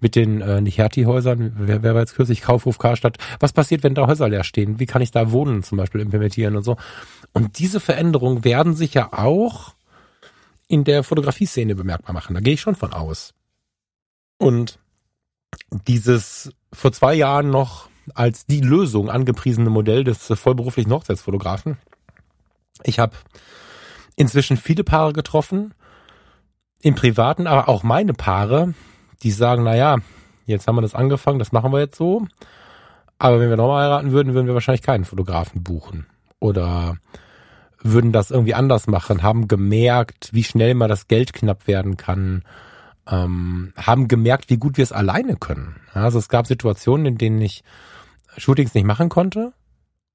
mit 0.00 0.14
den, 0.14 0.40
äh, 0.40 0.60
nicht 0.60 0.78
Hertie-Häusern? 0.78 1.52
Wer, 1.58 1.82
wer 1.82 1.94
war 1.94 2.00
jetzt 2.00 2.14
kürzlich? 2.14 2.42
Kaufhof, 2.42 2.78
Karstadt. 2.78 3.18
Was 3.40 3.52
passiert, 3.52 3.82
wenn 3.82 3.94
da 3.94 4.06
Häuser 4.06 4.28
leer 4.28 4.44
stehen? 4.44 4.78
Wie 4.78 4.86
kann 4.86 5.02
ich 5.02 5.10
da 5.10 5.32
Wohnen 5.32 5.62
zum 5.62 5.78
Beispiel 5.78 6.00
implementieren 6.00 6.56
und 6.56 6.62
so? 6.62 6.76
Und 7.32 7.58
diese 7.58 7.80
Veränderungen 7.80 8.44
werden 8.44 8.74
sich 8.74 8.94
ja 8.94 9.12
auch 9.12 9.74
in 10.68 10.84
der 10.84 11.02
Fotografie-Szene 11.02 11.74
bemerkbar 11.74 12.12
machen. 12.12 12.34
Da 12.34 12.40
gehe 12.40 12.54
ich 12.54 12.60
schon 12.60 12.74
von 12.74 12.92
aus. 12.92 13.34
Und 14.38 14.78
dieses 15.86 16.52
vor 16.72 16.92
zwei 16.92 17.14
Jahren 17.14 17.50
noch 17.50 17.88
als 18.14 18.46
die 18.46 18.60
Lösung 18.60 19.10
angepriesene 19.10 19.70
Modell 19.70 20.04
des 20.04 20.26
vollberuflichen 20.26 20.92
Hochzeitsfotografen. 20.92 21.78
Ich 22.84 22.98
habe 22.98 23.16
inzwischen 24.16 24.56
viele 24.56 24.84
Paare 24.84 25.12
getroffen, 25.12 25.74
im 26.80 26.94
Privaten, 26.94 27.46
aber 27.46 27.68
auch 27.68 27.82
meine 27.82 28.12
Paare, 28.12 28.74
die 29.22 29.30
sagen, 29.30 29.64
na 29.64 29.74
ja, 29.74 29.96
jetzt 30.46 30.66
haben 30.66 30.76
wir 30.76 30.82
das 30.82 30.94
angefangen, 30.94 31.38
das 31.38 31.52
machen 31.52 31.72
wir 31.72 31.80
jetzt 31.80 31.96
so. 31.96 32.26
Aber 33.18 33.40
wenn 33.40 33.48
wir 33.48 33.56
nochmal 33.56 33.84
heiraten 33.84 34.12
würden, 34.12 34.34
würden 34.34 34.46
wir 34.46 34.54
wahrscheinlich 34.54 34.82
keinen 34.82 35.04
Fotografen 35.04 35.62
buchen. 35.62 36.06
Oder 36.38 36.96
würden 37.82 38.12
das 38.12 38.30
irgendwie 38.30 38.54
anders 38.54 38.86
machen, 38.86 39.22
haben 39.22 39.48
gemerkt, 39.48 40.30
wie 40.32 40.44
schnell 40.44 40.74
mal 40.74 40.88
das 40.88 41.08
Geld 41.08 41.32
knapp 41.32 41.66
werden 41.66 41.96
kann 41.96 42.42
ähm, 43.08 43.72
haben 43.76 44.08
gemerkt, 44.08 44.50
wie 44.50 44.56
gut 44.56 44.76
wir 44.76 44.82
es 44.82 44.92
alleine 44.92 45.36
können. 45.36 45.76
Also 45.94 46.18
es 46.18 46.28
gab 46.28 46.46
Situationen, 46.46 47.06
in 47.06 47.18
denen 47.18 47.40
ich 47.40 47.62
Shootings 48.36 48.74
nicht 48.74 48.84
machen 48.84 49.08
konnte 49.08 49.52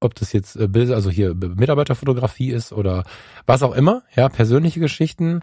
ob 0.02 0.14
das 0.14 0.32
jetzt 0.32 0.56
äh, 0.56 0.68
Bild, 0.68 0.90
also 0.90 1.10
hier 1.10 1.34
Mitarbeiterfotografie 1.34 2.50
ist 2.50 2.72
oder 2.72 3.04
was 3.46 3.62
auch 3.62 3.74
immer, 3.74 4.02
ja, 4.14 4.28
persönliche 4.28 4.80
Geschichten. 4.80 5.40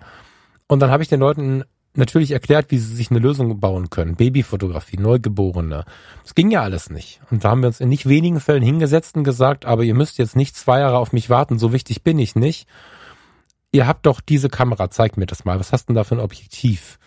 Und 0.68 0.82
dann 0.82 0.92
habe 0.92 1.04
ich 1.04 1.10
den 1.10 1.20
Leuten 1.20 1.64
natürlich 1.94 2.32
erklärt, 2.32 2.72
wie 2.72 2.78
sie 2.78 2.96
sich 2.96 3.12
eine 3.12 3.20
Lösung 3.20 3.60
bauen 3.60 3.90
können. 3.90 4.16
Babyfotografie, 4.16 4.98
Neugeborene. 4.98 5.86
Das 6.24 6.36
ging 6.36 6.52
ja 6.52 6.62
alles 6.62 6.90
nicht. 6.90 7.20
Und 7.32 7.44
da 7.44 7.50
haben 7.50 7.62
wir 7.62 7.68
uns 7.68 7.80
in 7.80 7.90
nicht 7.90 8.08
wenigen 8.08 8.40
Fällen 8.40 8.64
hingesetzt 8.64 9.16
und 9.16 9.24
gesagt, 9.24 9.66
aber 9.66 9.84
ihr 9.84 9.96
müsst 9.96 10.18
jetzt 10.18 10.36
nicht 10.36 10.56
zwei 10.56 10.80
Jahre 10.80 10.98
auf 10.98 11.14
mich 11.14 11.30
warten, 11.30 11.60
so 11.60 11.74
wichtig 11.74 12.04
bin 12.04 12.20
ich 12.20 12.36
nicht. 12.36 12.68
Ihr 13.72 13.88
habt 13.88 14.06
doch 14.06 14.22
diese 14.22 14.50
Kamera, 14.50 14.90
zeigt 14.90 15.18
mir 15.18 15.28
das 15.28 15.46
mal. 15.46 15.60
Was 15.60 15.72
hast 15.72 15.90
denn 15.90 15.96
da 15.96 16.04
für 16.04 16.16
ein 16.16 16.22
Objektiv? 16.22 17.00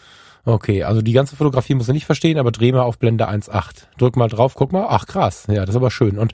Okay, 0.45 0.83
also 0.83 1.03
die 1.03 1.13
ganze 1.13 1.37
Fotografie 1.37 1.75
musst 1.75 1.89
du 1.89 1.93
nicht 1.93 2.07
verstehen, 2.07 2.39
aber 2.39 2.51
dreh 2.51 2.73
mal 2.73 2.83
auf 2.83 2.99
Blende 2.99 3.29
1.8. 3.29 3.85
Drück 3.97 4.17
mal 4.17 4.29
drauf, 4.29 4.55
guck 4.55 4.73
mal, 4.73 4.87
ach 4.89 5.07
krass, 5.07 5.47
ja, 5.49 5.61
das 5.61 5.71
ist 5.71 5.77
aber 5.77 5.91
schön. 5.91 6.19
Und 6.19 6.33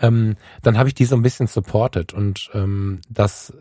ähm, 0.00 0.36
dann 0.62 0.76
habe 0.76 0.88
ich 0.88 0.94
die 0.94 1.04
so 1.04 1.14
ein 1.14 1.22
bisschen 1.22 1.46
supported 1.46 2.12
und 2.12 2.50
ähm, 2.52 3.00
das 3.08 3.52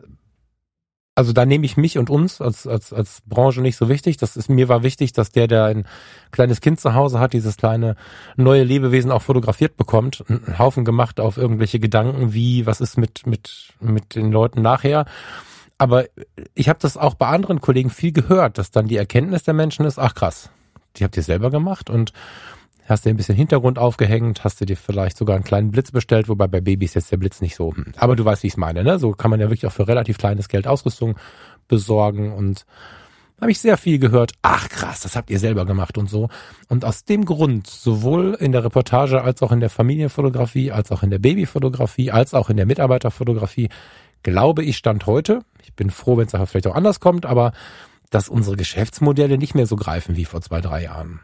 also 1.15 1.31
da 1.31 1.45
nehme 1.45 1.65
ich 1.65 1.77
mich 1.77 1.97
und 1.97 2.09
uns 2.09 2.41
als, 2.41 2.65
als, 2.65 2.91
als 2.91 3.21
Branche 3.27 3.61
nicht 3.61 3.77
so 3.77 3.87
wichtig. 3.87 4.17
Das 4.17 4.35
ist 4.35 4.49
mir 4.49 4.67
war 4.67 4.81
wichtig, 4.81 5.13
dass 5.13 5.31
der, 5.31 5.47
der 5.47 5.65
ein 5.65 5.85
kleines 6.31 6.59
Kind 6.59 6.79
zu 6.79 6.95
Hause 6.95 7.19
hat, 7.19 7.33
dieses 7.33 7.57
kleine 7.57 7.95
neue 8.35 8.63
Lebewesen 8.63 9.11
auch 9.11 9.21
fotografiert 9.21 9.77
bekommt, 9.77 10.23
einen 10.27 10.57
Haufen 10.57 10.85
gemacht 10.85 11.19
auf 11.19 11.37
irgendwelche 11.37 11.79
Gedanken 11.79 12.33
wie, 12.33 12.65
was 12.65 12.81
ist 12.81 12.97
mit, 12.97 13.27
mit, 13.27 13.73
mit 13.79 14.15
den 14.15 14.31
Leuten 14.31 14.61
nachher. 14.61 15.05
Aber 15.77 16.05
ich 16.55 16.69
habe 16.69 16.79
das 16.81 16.97
auch 16.97 17.15
bei 17.15 17.27
anderen 17.27 17.61
Kollegen 17.61 17.89
viel 17.89 18.11
gehört, 18.11 18.57
dass 18.57 18.71
dann 18.71 18.87
die 18.87 18.97
Erkenntnis 18.97 19.43
der 19.43 19.53
Menschen 19.53 19.85
ist, 19.85 19.99
ach 19.99 20.15
krass, 20.15 20.49
die 20.95 21.03
habt 21.03 21.17
ihr 21.17 21.23
selber 21.23 21.51
gemacht 21.51 21.89
und 21.89 22.13
hast 22.85 23.05
dir 23.05 23.09
ein 23.09 23.17
bisschen 23.17 23.35
Hintergrund 23.35 23.79
aufgehängt, 23.79 24.43
hast 24.43 24.59
du 24.61 24.65
dir 24.65 24.77
vielleicht 24.77 25.17
sogar 25.17 25.35
einen 25.35 25.45
kleinen 25.45 25.71
Blitz 25.71 25.91
bestellt, 25.91 26.27
wobei 26.29 26.47
bei 26.47 26.61
Babys 26.61 26.93
jetzt 26.93 27.11
der 27.11 27.17
Blitz 27.17 27.41
nicht 27.41 27.55
so. 27.55 27.75
Hm. 27.75 27.93
Aber 27.97 28.15
du 28.15 28.25
weißt, 28.25 28.43
wie 28.43 28.47
ich 28.47 28.53
es 28.53 28.57
meine, 28.57 28.83
ne? 28.83 28.99
So 28.99 29.11
kann 29.11 29.31
man 29.31 29.39
ja 29.39 29.47
wirklich 29.47 29.65
auch 29.65 29.71
für 29.71 29.87
relativ 29.87 30.17
kleines 30.17 30.49
Geld 30.49 30.67
Ausrüstung 30.67 31.15
besorgen 31.67 32.33
und 32.33 32.65
habe 33.41 33.51
ich 33.51 33.59
sehr 33.59 33.77
viel 33.77 33.99
gehört, 33.99 34.31
ach 34.41 34.69
krass, 34.69 35.01
das 35.01 35.15
habt 35.15 35.29
ihr 35.29 35.39
selber 35.39 35.65
gemacht 35.65 35.97
und 35.97 36.09
so. 36.09 36.29
Und 36.69 36.85
aus 36.85 37.03
dem 37.03 37.25
Grund, 37.25 37.67
sowohl 37.67 38.37
in 38.39 38.53
der 38.53 38.63
Reportage 38.63 39.21
als 39.21 39.41
auch 39.41 39.51
in 39.51 39.59
der 39.59 39.69
Familienfotografie, 39.69 40.71
als 40.71 40.91
auch 40.91 41.03
in 41.03 41.09
der 41.09 41.19
Babyfotografie, 41.19 42.11
als 42.11 42.33
auch 42.33 42.49
in 42.49 42.57
der 42.57 42.65
Mitarbeiterfotografie, 42.65 43.69
glaube 44.21 44.63
ich, 44.63 44.77
stand 44.77 45.07
heute, 45.07 45.41
ich 45.61 45.73
bin 45.73 45.89
froh, 45.89 46.15
wenn 46.15 46.27
es 46.27 46.49
vielleicht 46.49 46.67
auch 46.67 46.75
anders 46.75 47.01
kommt, 47.01 47.25
aber 47.25 47.51
dass 48.09 48.29
unsere 48.29 48.55
Geschäftsmodelle 48.55 49.37
nicht 49.37 49.55
mehr 49.55 49.65
so 49.65 49.75
greifen 49.75 50.15
wie 50.15 50.25
vor 50.25 50.41
zwei, 50.41 50.61
drei 50.61 50.83
Jahren 50.83 51.19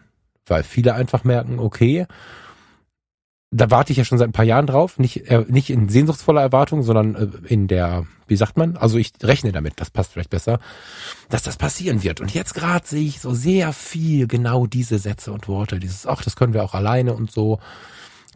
weil 0.46 0.64
viele 0.64 0.94
einfach 0.96 1.24
merken, 1.24 1.60
okay, 1.60 2.08
da 3.52 3.72
warte 3.72 3.92
ich 3.92 3.98
ja 3.98 4.06
schon 4.06 4.20
seit 4.20 4.30
ein 4.30 4.34
paar 4.34 4.46
Jahren 4.46 4.68
drauf, 4.68 5.00
nicht, 5.00 5.30
äh, 5.30 5.44
nicht 5.48 5.72
in 5.72 5.90
sehnsuchtsvoller 5.90 6.42
Erwartung, 6.42 6.84
sondern 6.84 7.16
äh, 7.16 7.28
in 7.48 7.68
der, 7.68 8.06
wie 8.28 8.36
sagt 8.36 8.58
man, 8.58 8.78
also 8.78 8.98
ich 8.98 9.12
rechne 9.24 9.52
damit, 9.52 9.74
das 9.78 9.90
passt 9.90 10.14
vielleicht 10.14 10.30
besser, 10.30 10.60
dass 11.30 11.42
das 11.42 11.58
passieren 11.58 12.04
wird. 12.04 12.22
Und 12.22 12.34
jetzt 12.34 12.54
gerade 12.54 12.86
sehe 12.86 13.08
ich 13.08 13.20
so 13.22 13.34
sehr 13.34 13.74
viel 13.74 14.28
genau 14.28 14.68
diese 14.68 15.00
Sätze 15.00 15.32
und 15.32 15.48
Worte, 15.48 15.80
dieses, 15.80 16.06
ach, 16.06 16.24
das 16.24 16.36
können 16.36 16.54
wir 16.54 16.64
auch 16.64 16.76
alleine 16.76 17.14
und 17.14 17.32
so. 17.32 17.60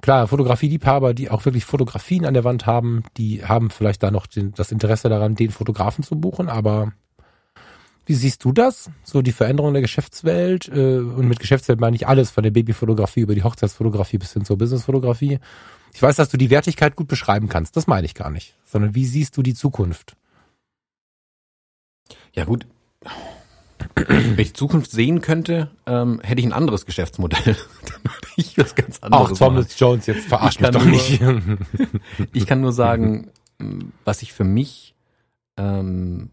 Klar, 0.02 0.28
Fotografieliebhaber, 0.28 1.14
die 1.14 1.30
auch 1.30 1.46
wirklich 1.46 1.64
Fotografien 1.64 2.26
an 2.26 2.34
der 2.34 2.44
Wand 2.44 2.66
haben, 2.66 3.04
die 3.16 3.46
haben 3.46 3.70
vielleicht 3.70 4.02
da 4.02 4.10
noch 4.10 4.26
den, 4.26 4.52
das 4.54 4.72
Interesse 4.72 5.10
daran, 5.10 5.36
den 5.36 5.52
Fotografen 5.52 6.04
zu 6.04 6.20
buchen, 6.20 6.50
aber 6.50 6.92
wie 8.06 8.14
siehst 8.14 8.44
du 8.44 8.52
das? 8.52 8.90
So 9.04 9.22
die 9.22 9.32
Veränderung 9.32 9.74
der 9.74 9.82
Geschäftswelt 9.82 10.68
äh, 10.68 10.98
und 10.98 11.28
mit 11.28 11.40
Geschäftswelt 11.40 11.80
meine 11.80 11.96
ich 11.96 12.08
alles, 12.08 12.32
von 12.32 12.44
der 12.44 12.52
Babyfotografie 12.52 13.22
über 13.22 13.36
die 13.36 13.44
Hochzeitsfotografie 13.44 14.18
bis 14.18 14.34
hin 14.34 14.46
zur 14.46 14.58
Businessfotografie. 14.58 15.40
Ich 15.94 16.02
weiß, 16.02 16.16
dass 16.16 16.30
du 16.30 16.38
die 16.38 16.50
Wertigkeit 16.50 16.96
gut 16.96 17.08
beschreiben 17.08 17.50
kannst. 17.50 17.78
Das 17.78 17.88
meine 17.88 18.06
ich 18.06 18.16
gar 18.16 18.30
nicht. 18.30 18.56
Sondern 18.66 18.96
wie 18.96 19.06
siehst 19.06 19.38
du 19.38 19.44
die 19.44 19.54
Zukunft? 19.54 20.16
Ja 22.34 22.46
gut. 22.46 22.66
Wenn 23.96 24.40
ich 24.40 24.56
Zukunft 24.56 24.92
sehen 24.92 25.22
könnte, 25.22 25.70
ähm, 25.86 26.20
hätte 26.24 26.40
ich 26.40 26.48
ein 26.48 26.54
anderes 26.54 26.86
Geschäftsmodell. 26.86 27.44
Dann 27.46 28.04
würde 28.04 28.28
ich 28.38 28.58
was 28.58 28.76
ganz 28.76 29.00
anderes 29.00 29.34
Ach, 29.34 29.38
Thomas 29.38 29.66
machen. 29.66 29.76
Jones, 29.78 30.06
jetzt 30.08 30.26
verarscht 30.26 30.62
mich 30.62 30.70
doch 30.72 30.84
nur, 30.84 30.92
nicht. 30.92 31.22
ich 32.34 32.48
kann 32.48 32.62
nur 32.62 32.74
sagen, 32.74 33.30
was 34.04 34.24
ich 34.24 34.34
für 34.34 34.44
mich 34.44 34.96
ähm, 35.58 36.32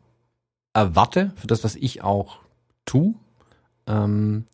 erwarte, 0.73 1.33
für 1.37 1.47
das, 1.47 1.65
was 1.65 1.77
ich 1.77 2.03
auch 2.03 2.39
tue. 2.85 3.15
Ähm, 3.87 4.47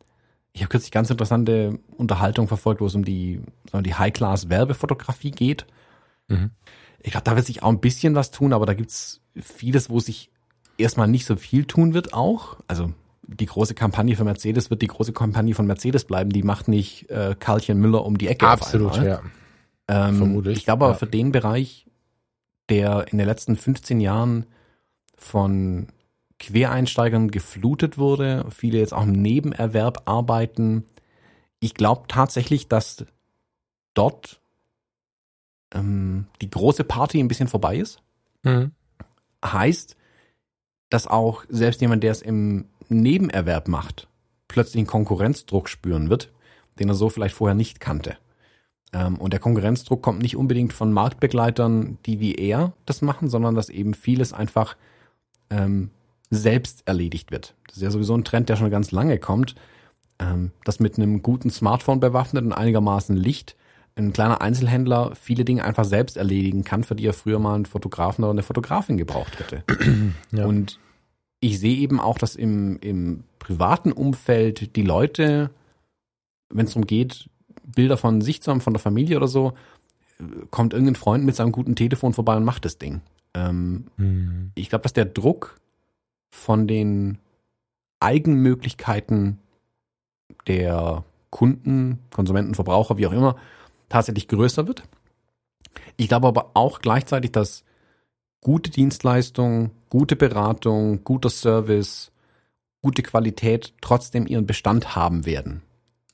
ich 0.53 0.62
habe 0.62 0.71
kürzlich 0.71 0.91
ganz 0.91 1.11
interessante 1.11 1.79
Unterhaltung 1.97 2.49
verfolgt, 2.49 2.81
wo 2.81 2.87
es 2.87 2.95
um 2.95 3.05
die, 3.05 3.43
die 3.73 3.95
High-Class-Werbefotografie 3.95 5.31
geht. 5.31 5.67
Mhm. 6.29 6.51
Ich 7.01 7.11
glaube, 7.11 7.25
da 7.25 7.37
wird 7.37 7.47
sich 7.47 7.62
auch 7.62 7.69
ein 7.69 7.81
bisschen 7.81 8.14
was 8.14 8.31
tun, 8.31 8.53
aber 8.53 8.64
da 8.64 8.75
gibt's 8.75 9.21
vieles, 9.35 9.91
wo 9.91 10.01
sich 10.01 10.31
erstmal 10.79 11.09
nicht 11.09 11.27
so 11.27 11.37
viel 11.37 11.67
tun 11.67 11.95
wird 11.95 12.14
auch. 12.14 12.57
Also 12.69 12.93
die 13.27 13.47
große 13.47 13.75
Kampagne 13.75 14.17
für 14.17 14.25
Mercedes 14.25 14.71
wird 14.71 14.83
die 14.83 14.87
große 14.87 15.12
Kampagne 15.12 15.55
von 15.55 15.67
Mercedes 15.67 16.05
bleiben. 16.05 16.31
Die 16.31 16.43
macht 16.43 16.69
nicht 16.69 17.11
äh, 17.11 17.35
Karlchen 17.39 17.79
Müller 17.79 18.05
um 18.05 18.19
die 18.19 18.29
Ecke. 18.29 18.49
Absolut, 18.49 18.97
ja. 18.97 19.21
Ähm, 19.89 20.17
Vermutlich. 20.17 20.59
Ich 20.59 20.64
glaube 20.64 20.85
aber 20.85 20.95
ja. 20.95 20.99
für 20.99 21.07
den 21.07 21.33
Bereich, 21.33 21.87
der 22.69 23.07
in 23.11 23.19
den 23.19 23.27
letzten 23.27 23.57
15 23.57 24.01
Jahren 24.01 24.47
von 25.17 25.89
Quereinsteigern 26.39 27.30
geflutet 27.30 27.99
wurde, 27.99 28.47
viele 28.51 28.78
jetzt 28.78 28.93
auch 28.93 29.05
im 29.05 29.12
Nebenerwerb 29.12 30.03
arbeiten. 30.05 30.84
Ich 31.61 31.74
glaube 31.74 32.05
tatsächlich, 32.09 32.68
dass 32.68 33.07
dort 33.95 34.41
ähm, 35.72 36.26
die 36.43 36.51
große 36.51 36.84
Party 36.84 37.18
ein 37.20 37.28
bisschen 37.28 37.49
vorbei 37.49 37.76
ist. 37.76 38.03
Mhm. 38.43 38.72
Heißt, 39.45 39.97
dass 40.91 41.07
auch 41.07 41.45
selbst 41.49 41.80
jemand, 41.80 42.03
der 42.03 42.12
es 42.12 42.22
im 42.22 42.66
Nebenerwerb 42.89 43.68
macht, 43.68 44.09
plötzlich 44.49 44.80
einen 44.80 44.87
Konkurrenzdruck 44.87 45.68
spüren 45.68 46.11
wird, 46.11 46.32
den 46.78 46.89
er 46.89 46.95
so 46.95 47.09
vielleicht 47.09 47.34
vorher 47.34 47.55
nicht 47.55 47.80
kannte. 47.80 48.16
Ähm, 48.93 49.16
und 49.16 49.32
der 49.32 49.41
Konkurrenzdruck 49.41 50.03
kommt 50.03 50.22
nicht 50.22 50.37
unbedingt 50.37 50.72
von 50.72 50.93
Marktbegleitern, 50.93 51.99
die 52.07 52.20
wie 52.20 52.34
er 52.34 52.74
das 52.84 53.03
machen, 53.03 53.28
sondern 53.28 53.55
dass 53.55 53.68
eben 53.68 53.95
vieles 53.95 54.32
einfach 54.32 54.76
ähm, 55.51 55.91
selbst 56.31 56.87
erledigt 56.87 57.31
wird. 57.31 57.55
Das 57.66 57.77
ist 57.77 57.83
ja 57.83 57.91
sowieso 57.91 58.14
ein 58.14 58.24
Trend, 58.24 58.49
der 58.49 58.57
schon 58.57 58.70
ganz 58.70 58.91
lange 58.91 59.18
kommt, 59.18 59.55
ähm, 60.18 60.53
dass 60.64 60.81
mit 60.81 60.97
einem 60.97 61.22
guten 61.22 61.51
Smartphone 61.51 62.01
bewaffnet 62.01 62.45
und 62.45 62.53
einigermaßen 62.53 63.16
Licht 63.16 63.57
ein 63.97 64.12
kleiner 64.12 64.43
Einzelhändler 64.43 65.14
viele 65.14 65.45
Dinge 65.45 65.64
einfach 65.64 65.85
selbst 65.85 66.16
erledigen 66.16 66.64
kann, 66.64 66.85
für 66.85 66.95
die 66.95 67.07
er 67.07 67.14
früher 67.14 67.39
mal 67.39 67.55
einen 67.55 67.66
Fotografen 67.66 68.24
oder 68.24 68.33
eine 68.33 68.43
Fotografin 68.43 68.97
gebraucht 68.97 69.39
hätte. 69.39 69.64
Ja. 70.33 70.45
Und 70.45 70.79
ich 71.41 71.59
sehe 71.61 71.77
eben 71.77 72.01
auch, 72.01 72.18
dass 72.18 72.37
im, 72.37 72.79
im 72.81 73.24
privaten 73.39 73.93
Umfeld 73.93 74.77
die 74.77 74.83
Leute, 74.83 75.51
wenn 76.51 76.66
es 76.66 76.72
darum 76.72 76.87
geht, 76.87 77.29
Bilder 77.64 77.97
von 77.97 78.20
sich 78.20 78.43
zu 78.43 78.51
haben, 78.51 78.61
von 78.61 78.72
der 78.72 78.81
Familie 78.81 79.16
oder 79.16 79.29
so, 79.29 79.55
kommt 80.51 80.72
irgendein 80.72 80.97
Freund 80.97 81.24
mit 81.24 81.37
seinem 81.37 81.53
guten 81.53 81.77
Telefon 81.77 82.12
vorbei 82.12 82.37
und 82.37 82.45
macht 82.45 82.64
das 82.64 82.79
Ding. 82.79 83.01
Ähm, 83.35 83.87
mhm. 83.97 84.51
Ich 84.55 84.68
glaube, 84.68 84.83
dass 84.83 84.93
der 84.93 85.05
Druck 85.05 85.61
von 86.31 86.66
den 86.66 87.18
Eigenmöglichkeiten 88.01 89.39
der 90.47 91.05
Kunden, 91.31 92.01
Konsumenten, 92.11 92.55
Verbraucher, 92.55 92.98
wie 92.98 93.07
auch 93.07 93.12
immer, 93.12 93.36
tatsächlich 93.89 94.28
größer 94.28 94.66
wird. 94.66 94.82
Ich 95.97 96.09
glaube 96.09 96.28
aber 96.28 96.51
auch 96.55 96.81
gleichzeitig, 96.81 97.32
dass 97.32 97.65
gute 98.40 98.70
Dienstleistung, 98.70 99.70
gute 99.89 100.16
Beratung, 100.16 101.05
guter 101.05 101.31
Service, 101.31 102.12
gute 102.82 103.03
Qualität 103.03 103.74
trotzdem 103.81 104.27
ihren 104.27 104.47
Bestand 104.47 104.94
haben 104.94 105.27
werden. 105.27 105.62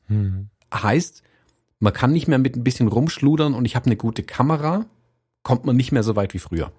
Mhm. 0.08 0.48
Heißt, 0.72 1.22
man 1.78 1.92
kann 1.92 2.12
nicht 2.12 2.28
mehr 2.28 2.38
mit 2.38 2.56
ein 2.56 2.64
bisschen 2.64 2.88
rumschludern 2.88 3.54
und 3.54 3.64
ich 3.64 3.76
habe 3.76 3.86
eine 3.86 3.96
gute 3.96 4.22
Kamera, 4.22 4.86
kommt 5.42 5.64
man 5.64 5.76
nicht 5.76 5.92
mehr 5.92 6.02
so 6.02 6.16
weit 6.16 6.32
wie 6.34 6.38
früher. 6.38 6.72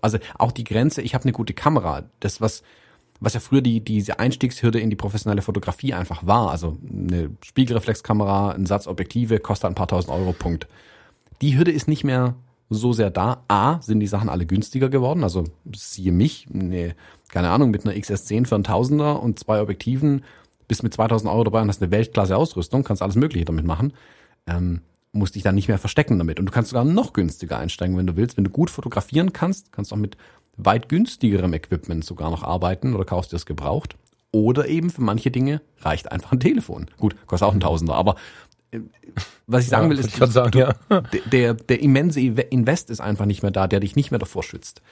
Also 0.00 0.18
auch 0.38 0.52
die 0.52 0.64
Grenze, 0.64 1.02
ich 1.02 1.14
habe 1.14 1.24
eine 1.24 1.32
gute 1.32 1.54
Kamera, 1.54 2.04
das 2.20 2.40
was 2.40 2.62
was 3.20 3.34
ja 3.34 3.40
früher 3.40 3.62
die, 3.62 3.80
diese 3.80 4.18
Einstiegshürde 4.18 4.78
in 4.78 4.90
die 4.90 4.96
professionelle 4.96 5.42
Fotografie 5.42 5.92
einfach 5.92 6.26
war. 6.26 6.50
Also 6.50 6.78
eine 6.88 7.30
Spiegelreflexkamera, 7.44 8.52
ein 8.52 8.66
Satz 8.66 8.86
Objektive, 8.86 9.40
kostet 9.40 9.68
ein 9.68 9.74
paar 9.74 9.88
tausend 9.88 10.14
Euro, 10.14 10.32
Punkt. 10.32 10.68
Die 11.40 11.56
Hürde 11.56 11.72
ist 11.72 11.88
nicht 11.88 12.04
mehr 12.04 12.36
so 12.70 12.92
sehr 12.92 13.10
da. 13.10 13.44
A, 13.48 13.80
sind 13.80 14.00
die 14.00 14.06
Sachen 14.06 14.28
alle 14.28 14.46
günstiger 14.46 14.88
geworden. 14.88 15.24
Also 15.24 15.44
siehe 15.74 16.12
mich, 16.12 16.46
ne, 16.50 16.94
keine 17.28 17.50
Ahnung, 17.50 17.70
mit 17.70 17.84
einer 17.84 17.96
XS10 17.96 18.46
für 18.46 18.54
einen 18.54 18.64
Tausender 18.64 19.22
und 19.22 19.38
zwei 19.38 19.60
Objektiven 19.60 20.22
bist 20.66 20.82
mit 20.82 20.92
2000 20.92 21.32
Euro 21.32 21.44
dabei 21.44 21.62
und 21.62 21.68
hast 21.68 21.82
eine 21.82 21.90
Weltklasse-Ausrüstung, 21.90 22.84
kannst 22.84 23.02
alles 23.02 23.16
Mögliche 23.16 23.46
damit 23.46 23.64
machen. 23.64 23.94
Ähm, 24.46 24.82
musst 25.12 25.34
dich 25.34 25.42
dann 25.42 25.54
nicht 25.54 25.68
mehr 25.68 25.78
verstecken 25.78 26.18
damit. 26.18 26.38
Und 26.38 26.46
du 26.46 26.52
kannst 26.52 26.70
sogar 26.70 26.84
noch 26.84 27.12
günstiger 27.12 27.58
einsteigen, 27.58 27.96
wenn 27.96 28.06
du 28.06 28.16
willst. 28.16 28.36
Wenn 28.36 28.44
du 28.44 28.50
gut 28.50 28.70
fotografieren 28.70 29.32
kannst, 29.32 29.72
kannst 29.72 29.90
du 29.90 29.96
auch 29.96 30.00
mit 30.00 30.16
weit 30.56 30.88
günstigerem 30.88 31.54
Equipment 31.54 32.04
sogar 32.04 32.30
noch 32.30 32.42
arbeiten 32.42 32.94
oder 32.94 33.04
kaufst 33.04 33.32
dir 33.32 33.36
es 33.36 33.46
gebraucht. 33.46 33.96
Oder 34.30 34.68
eben 34.68 34.90
für 34.90 35.00
manche 35.00 35.30
Dinge 35.30 35.62
reicht 35.80 36.12
einfach 36.12 36.32
ein 36.32 36.40
Telefon. 36.40 36.86
Gut, 36.98 37.16
kostet 37.26 37.48
auch 37.48 37.54
ein 37.54 37.60
Tausender, 37.60 37.94
aber 37.94 38.16
was 39.46 39.64
ich 39.64 39.70
sagen 39.70 39.84
Ja, 39.84 39.90
will, 39.90 39.98
ist, 39.98 40.32
sagen, 40.32 40.58
ja. 40.58 40.74
der, 40.90 41.02
der, 41.32 41.54
der 41.54 41.80
immense 41.80 42.20
Invest 42.20 42.90
ist 42.90 43.00
einfach 43.00 43.24
nicht 43.24 43.42
mehr 43.42 43.50
da, 43.50 43.66
der 43.66 43.80
dich 43.80 43.96
nicht 43.96 44.10
mehr 44.10 44.18
davor 44.18 44.42
schützt. 44.42 44.82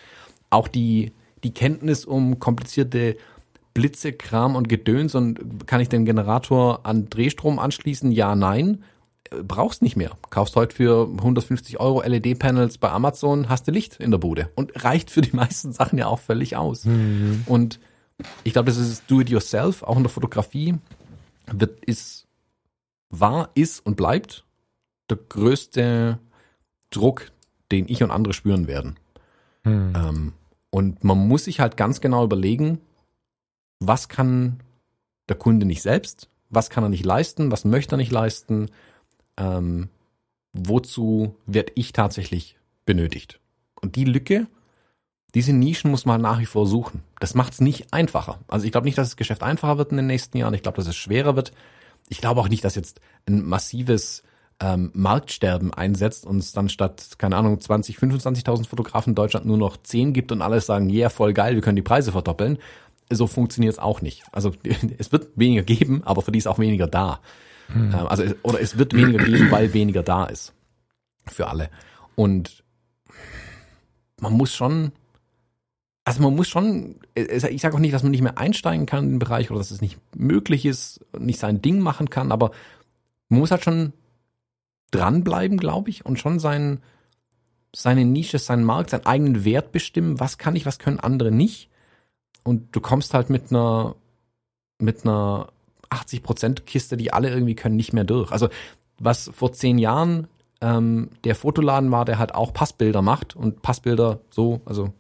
Auch 0.49 0.69
die, 0.69 1.13
die 1.45 1.53
Kenntnis 1.53 2.07
um 2.07 2.39
komplizierte 2.39 3.17
Blitze, 3.75 4.15
Kram 4.15 4.57
und 4.57 4.71
Gedöns 4.71 5.15
und 5.15 5.67
kann 5.67 5.83
ich 5.83 5.91
den 5.91 6.07
Generator 6.07 6.87
an 6.87 7.11
Drehstrom 7.11 7.59
anschließen? 7.59 8.11
Ja, 8.11 8.35
nein. 8.35 8.83
Brauchst 9.43 9.83
nicht 9.83 9.97
mehr. 9.97 10.13
Kaufst 10.31 10.57
heute 10.57 10.75
für 10.75 11.09
150 11.09 11.81
Euro 11.81 12.03
LED-Panels 12.03 12.79
bei 12.79 12.91
Amazon, 12.91 13.49
hast 13.49 13.67
du 13.67 13.73
Licht 13.73 13.97
in 14.01 14.11
der 14.11 14.19
Bude. 14.19 14.51
Und 14.55 14.85
reicht 14.85 15.11
für 15.11 15.21
die 15.21 15.35
meisten 15.35 15.73
Sachen 15.73 15.99
ja 15.99 16.07
auch 16.07 16.21
völlig 16.21 16.57
aus. 16.57 16.85
Und 17.47 17.81
ich 18.45 18.53
glaube, 18.53 18.67
das 18.67 18.79
ist 18.79 19.11
Do-it-yourself, 19.11 19.83
auch 19.83 19.97
in 19.97 20.03
der 20.03 20.11
Fotografie, 20.11 20.79
wird, 21.53 21.85
ist, 21.85 22.27
war, 23.11 23.51
ist 23.55 23.85
und 23.85 23.97
bleibt 23.97 24.45
der 25.11 25.19
größte 25.29 26.19
Druck, 26.91 27.31
den 27.71 27.89
ich 27.89 28.03
und 28.03 28.11
andere 28.11 28.35
spüren 28.35 28.67
werden. 28.67 28.99
Hm. 29.63 29.93
Ähm, 29.95 30.33
und 30.71 31.05
man 31.05 31.29
muss 31.29 31.45
sich 31.45 31.61
halt 31.61 31.77
ganz 31.77 32.01
genau 32.01 32.25
überlegen, 32.25 32.81
was 33.81 34.09
kann 34.09 34.61
der 35.29 35.37
Kunde 35.37 35.67
nicht 35.67 35.83
selbst, 35.83 36.29
was 36.51 36.71
kann 36.71 36.85
er 36.85 36.89
nicht 36.89 37.05
leisten, 37.05 37.51
was 37.51 37.65
möchte 37.65 37.95
er 37.95 37.99
nicht 37.99 38.13
leisten, 38.13 38.71
ähm, 39.37 39.89
wozu 40.53 41.37
werde 41.47 41.73
ich 41.75 41.93
tatsächlich 41.93 42.57
benötigt. 42.85 43.41
Und 43.81 43.97
die 43.97 44.05
Lücke, 44.05 44.47
diese 45.35 45.53
Nischen 45.53 45.91
muss 45.91 46.07
man 46.07 46.21
nach 46.21 46.41
wie 46.41 46.47
vor 46.47 46.67
suchen. 46.67 47.03
Das 47.21 47.35
macht 47.35 47.53
es 47.53 47.61
nicht 47.61 47.93
einfacher. 47.93 48.39
Also 48.49 48.65
ich 48.65 48.73
glaube 48.73 48.87
nicht, 48.87 48.97
dass 48.97 49.09
das 49.09 49.17
Geschäft 49.17 49.43
einfacher 49.43 49.77
wird 49.79 49.91
in 49.91 49.99
den 49.99 50.07
nächsten 50.07 50.39
Jahren. 50.39 50.55
Ich 50.55 50.63
glaube, 50.63 50.77
dass 50.77 50.87
es 50.87 50.97
schwerer 50.97 51.37
wird. 51.37 51.53
Ich 52.09 52.21
glaube 52.21 52.41
auch 52.41 52.49
nicht, 52.49 52.65
dass 52.65 52.75
jetzt 52.75 53.01
ein 53.27 53.45
massives 53.45 54.23
ähm, 54.61 54.91
Marktsterben 54.95 55.75
einsetzt 55.75 56.25
und 56.25 56.39
es 56.39 56.53
dann 56.53 56.69
statt, 56.69 57.19
keine 57.19 57.37
Ahnung, 57.37 57.61
20, 57.61 57.99
25.000 57.99 58.67
Fotografen 58.67 59.11
in 59.11 59.15
Deutschland 59.15 59.45
nur 59.45 59.59
noch 59.59 59.77
10 59.77 60.13
gibt 60.13 60.33
und 60.33 60.41
alle 60.41 60.61
sagen, 60.61 60.89
yeah, 60.89 61.11
voll 61.11 61.35
geil, 61.35 61.55
wir 61.55 61.61
können 61.61 61.77
die 61.77 61.83
Preise 61.83 62.13
verdoppeln. 62.13 62.59
So 63.11 63.27
funktioniert 63.27 63.75
es 63.75 63.79
auch 63.79 64.01
nicht. 64.01 64.25
Also 64.33 64.53
es 64.99 65.13
wird 65.13 65.29
weniger 65.37 65.63
geben, 65.63 66.03
aber 66.05 66.23
für 66.23 66.33
die 66.33 66.39
ist 66.39 66.47
auch 66.47 66.59
weniger 66.59 66.87
da. 66.87 67.21
Ähm, 67.75 67.95
also 67.95 68.25
oder 68.43 68.61
es 68.61 68.79
wird 68.79 68.95
weniger 68.95 69.25
geben, 69.25 69.51
weil 69.51 69.73
weniger 69.73 70.03
da 70.03 70.27
ist 70.27 70.53
für 71.27 71.49
alle. 71.49 71.71
Und 72.15 72.63
man 74.21 74.33
muss 74.33 74.55
schon, 74.55 74.93
also 76.05 76.23
man 76.23 76.35
muss 76.35 76.49
schon, 76.49 76.97
ich 77.15 77.61
sage 77.61 77.75
auch 77.75 77.81
nicht, 77.81 77.95
dass 77.95 78.03
man 78.03 78.13
nicht 78.13 78.23
mehr 78.23 78.39
einsteigen 78.39 78.87
kann 78.87 79.05
in 79.05 79.11
den 79.11 79.19
Bereich 79.19 79.51
oder 79.51 79.59
dass 79.59 79.71
es 79.71 79.81
nicht 79.81 79.99
möglich 80.15 80.65
ist, 80.65 81.05
nicht 81.19 81.39
sein 81.39 81.61
Ding 81.61 81.81
machen 81.81 82.11
kann, 82.11 82.33
aber 82.33 82.53
man 83.29 83.41
muss 83.41 83.51
halt 83.51 83.65
schon 83.65 83.93
dranbleiben, 84.91 85.59
glaube 85.59 85.91
ich, 85.91 86.07
und 86.07 86.19
schon 86.19 86.39
sein, 86.39 86.81
seine 87.75 88.05
Nische, 88.05 88.39
seinen 88.39 88.65
Markt, 88.65 88.91
seinen 88.91 89.07
eigenen 89.07 89.45
Wert 89.45 89.73
bestimmen. 89.73 90.21
Was 90.21 90.39
kann 90.39 90.57
ich, 90.57 90.65
was 90.65 90.79
können 90.79 91.01
andere 91.01 91.33
nicht? 91.33 91.69
Und 92.45 92.75
du 92.75 92.81
kommst 92.81 93.13
halt 93.13 93.29
mit 93.29 93.51
einer, 93.51 93.97
mit 94.79 95.05
einer 95.05 95.49
80% 95.91 96.63
Kiste, 96.63 96.97
die 96.97 97.13
alle 97.13 97.31
irgendwie 97.31 97.55
können, 97.55 97.77
nicht 97.77 97.93
mehr 97.93 98.05
durch. 98.05 98.33
Also 98.33 98.49
was 98.99 99.31
vor 99.35 99.53
zehn 99.53 99.79
Jahren 99.79 100.29
ähm, 100.61 101.11
der 101.25 101.35
Fotoladen 101.35 101.91
war, 101.91 102.05
der 102.05 102.19
halt 102.19 102.35
auch 102.35 102.53
Passbilder 102.53 103.03
macht 103.03 103.37
und 103.37 103.63
Passbilder 103.63 104.21
so, 104.31 104.61
also 104.65 104.93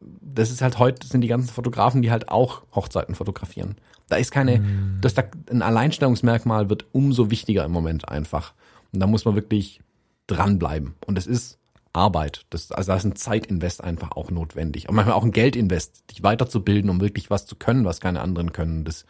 das 0.00 0.50
ist 0.50 0.62
halt 0.62 0.78
heute, 0.78 1.06
sind 1.06 1.20
die 1.22 1.28
ganzen 1.28 1.48
Fotografen, 1.48 2.02
die 2.02 2.10
halt 2.10 2.28
auch 2.28 2.62
Hochzeiten 2.74 3.14
fotografieren. 3.14 3.76
Da 4.08 4.16
ist 4.16 4.30
keine, 4.30 4.62
das 5.00 5.14
da 5.14 5.24
ein 5.50 5.62
Alleinstellungsmerkmal 5.62 6.68
wird 6.68 6.86
umso 6.92 7.30
wichtiger 7.30 7.64
im 7.64 7.72
Moment 7.72 8.08
einfach. 8.08 8.54
Und 8.92 9.00
da 9.00 9.06
muss 9.06 9.24
man 9.24 9.34
wirklich 9.34 9.80
dranbleiben. 10.28 10.94
Und 11.06 11.18
es 11.18 11.26
ist 11.26 11.58
Arbeit. 11.92 12.44
Das, 12.50 12.70
also 12.70 12.92
da 12.92 12.96
ist 12.96 13.04
ein 13.04 13.16
Zeitinvest 13.16 13.82
einfach 13.82 14.12
auch 14.12 14.30
notwendig. 14.30 14.88
Und 14.88 14.94
manchmal 14.94 15.16
auch 15.16 15.24
ein 15.24 15.32
Geldinvest, 15.32 16.04
dich 16.10 16.22
weiterzubilden, 16.22 16.90
um 16.90 17.00
wirklich 17.00 17.30
was 17.30 17.46
zu 17.46 17.56
können, 17.56 17.84
was 17.84 18.00
keine 18.00 18.20
anderen 18.20 18.52
können. 18.52 18.84
Das, 18.84 19.06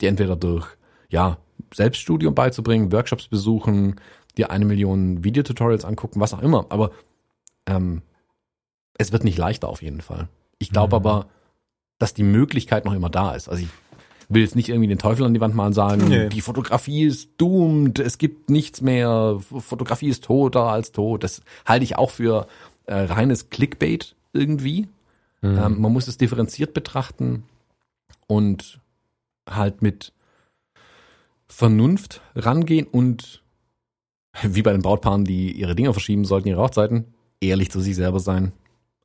die 0.00 0.06
entweder 0.06 0.36
durch, 0.36 0.66
ja, 1.08 1.38
Selbststudium 1.72 2.34
beizubringen, 2.34 2.92
Workshops 2.92 3.28
besuchen, 3.28 4.00
dir 4.36 4.50
eine 4.50 4.64
Million 4.64 5.22
Videotutorials 5.24 5.84
angucken, 5.84 6.20
was 6.20 6.34
auch 6.34 6.42
immer. 6.42 6.66
Aber 6.70 6.90
ähm, 7.66 8.02
es 8.98 9.12
wird 9.12 9.24
nicht 9.24 9.38
leichter 9.38 9.68
auf 9.68 9.82
jeden 9.82 10.00
Fall. 10.00 10.28
Ich 10.58 10.70
glaube 10.70 10.96
Mhm. 10.96 11.06
aber, 11.06 11.26
dass 11.98 12.14
die 12.14 12.22
Möglichkeit 12.22 12.84
noch 12.84 12.92
immer 12.94 13.10
da 13.10 13.34
ist. 13.34 13.48
Also 13.48 13.62
ich 13.62 13.68
will 14.28 14.42
jetzt 14.42 14.56
nicht 14.56 14.68
irgendwie 14.68 14.88
den 14.88 14.98
Teufel 14.98 15.24
an 15.24 15.34
die 15.34 15.40
Wand 15.40 15.54
malen 15.54 15.68
und 15.68 15.72
sagen, 15.74 16.08
Nee. 16.08 16.28
die 16.28 16.40
Fotografie 16.40 17.04
ist 17.04 17.30
doomed, 17.38 17.98
es 17.98 18.18
gibt 18.18 18.50
nichts 18.50 18.80
mehr, 18.80 19.38
Fotografie 19.40 20.08
ist 20.08 20.24
toter 20.24 20.64
als 20.64 20.92
tot. 20.92 21.22
Das 21.24 21.42
halte 21.66 21.84
ich 21.84 21.96
auch 21.96 22.10
für 22.10 22.46
äh, 22.86 22.94
reines 22.94 23.50
Clickbait 23.50 24.14
irgendwie. 24.32 24.88
Mhm. 25.42 25.58
Ähm, 25.58 25.80
man 25.80 25.92
muss 25.92 26.08
es 26.08 26.16
differenziert 26.18 26.74
betrachten 26.74 27.44
und 28.26 28.80
halt 29.48 29.82
mit 29.82 30.12
Vernunft 31.46 32.20
rangehen 32.34 32.86
und 32.86 33.42
wie 34.42 34.62
bei 34.62 34.72
den 34.72 34.82
Brautpaaren, 34.82 35.24
die 35.24 35.52
ihre 35.52 35.74
Dinger 35.74 35.92
verschieben 35.92 36.24
sollten, 36.24 36.48
ihre 36.48 36.60
Hochzeiten, 36.60 37.14
ehrlich 37.40 37.70
zu 37.70 37.80
sich 37.80 37.94
selber 37.94 38.20
sein. 38.20 38.52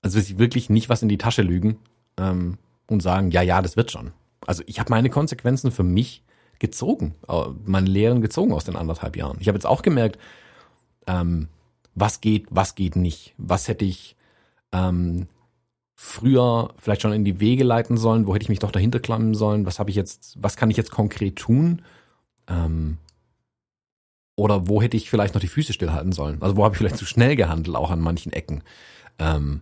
Also 0.02 0.20
wirklich 0.40 0.70
nicht 0.70 0.90
was 0.90 1.02
in 1.02 1.10
die 1.10 1.18
Tasche 1.18 1.42
lügen 1.42 1.78
ähm, 2.18 2.58
und 2.88 3.02
sagen, 3.02 3.32
ja, 3.32 3.42
ja, 3.42 3.62
das 3.62 3.78
wird 3.78 3.92
schon. 3.92 4.14
Also 4.48 4.64
ich 4.66 4.80
habe 4.80 4.90
meine 4.90 5.10
Konsequenzen 5.10 5.72
für 5.72 5.84
mich 5.84 6.24
gezogen, 6.60 7.16
meine 7.66 7.90
Lehren 7.90 8.22
gezogen 8.22 8.52
aus 8.52 8.66
den 8.66 8.76
anderthalb 8.76 9.16
Jahren. 9.16 9.38
Ich 9.40 9.48
habe 9.48 9.58
jetzt 9.58 9.66
auch 9.66 9.82
gemerkt, 9.82 10.18
ähm, 11.08 11.48
was 11.96 12.22
geht, 12.22 12.48
was 12.50 12.76
geht 12.76 12.96
nicht. 12.96 13.34
Was 13.38 13.68
hätte 13.68 13.86
ich 13.86 14.16
ähm, 14.72 15.28
früher 16.02 16.74
vielleicht 16.78 17.02
schon 17.02 17.12
in 17.12 17.26
die 17.26 17.42
Wege 17.42 17.66
leiten 17.66 17.98
sollen? 17.98 18.26
Wo 18.26 18.34
hätte 18.34 18.44
ich 18.44 18.50
mich 18.50 18.60
doch 18.60 18.72
dahinter 18.72 19.02
klammen 19.02 19.34
sollen? 19.34 19.66
Was 19.66 19.80
habe 19.80 19.90
ich 19.90 19.98
jetzt, 19.98 20.38
was 20.42 20.56
kann 20.56 20.72
ich 20.72 20.78
jetzt 20.78 20.92
konkret 20.92 21.36
tun? 21.36 21.82
Ähm, 22.48 23.00
oder 24.38 24.70
wo 24.70 24.82
hätte 24.82 24.96
ich 24.96 25.10
vielleicht 25.10 25.34
noch 25.34 25.42
die 25.42 25.50
Füße 25.50 25.74
stillhalten 25.74 26.14
sollen? 26.14 26.42
Also 26.42 26.56
wo 26.56 26.64
habe 26.64 26.74
ich 26.74 26.78
vielleicht 26.78 26.96
zu 26.96 27.06
schnell 27.06 27.36
gehandelt, 27.36 27.76
auch 27.76 27.92
an 27.92 28.00
manchen 28.00 28.32
Ecken. 28.32 28.64
Ähm, 29.20 29.60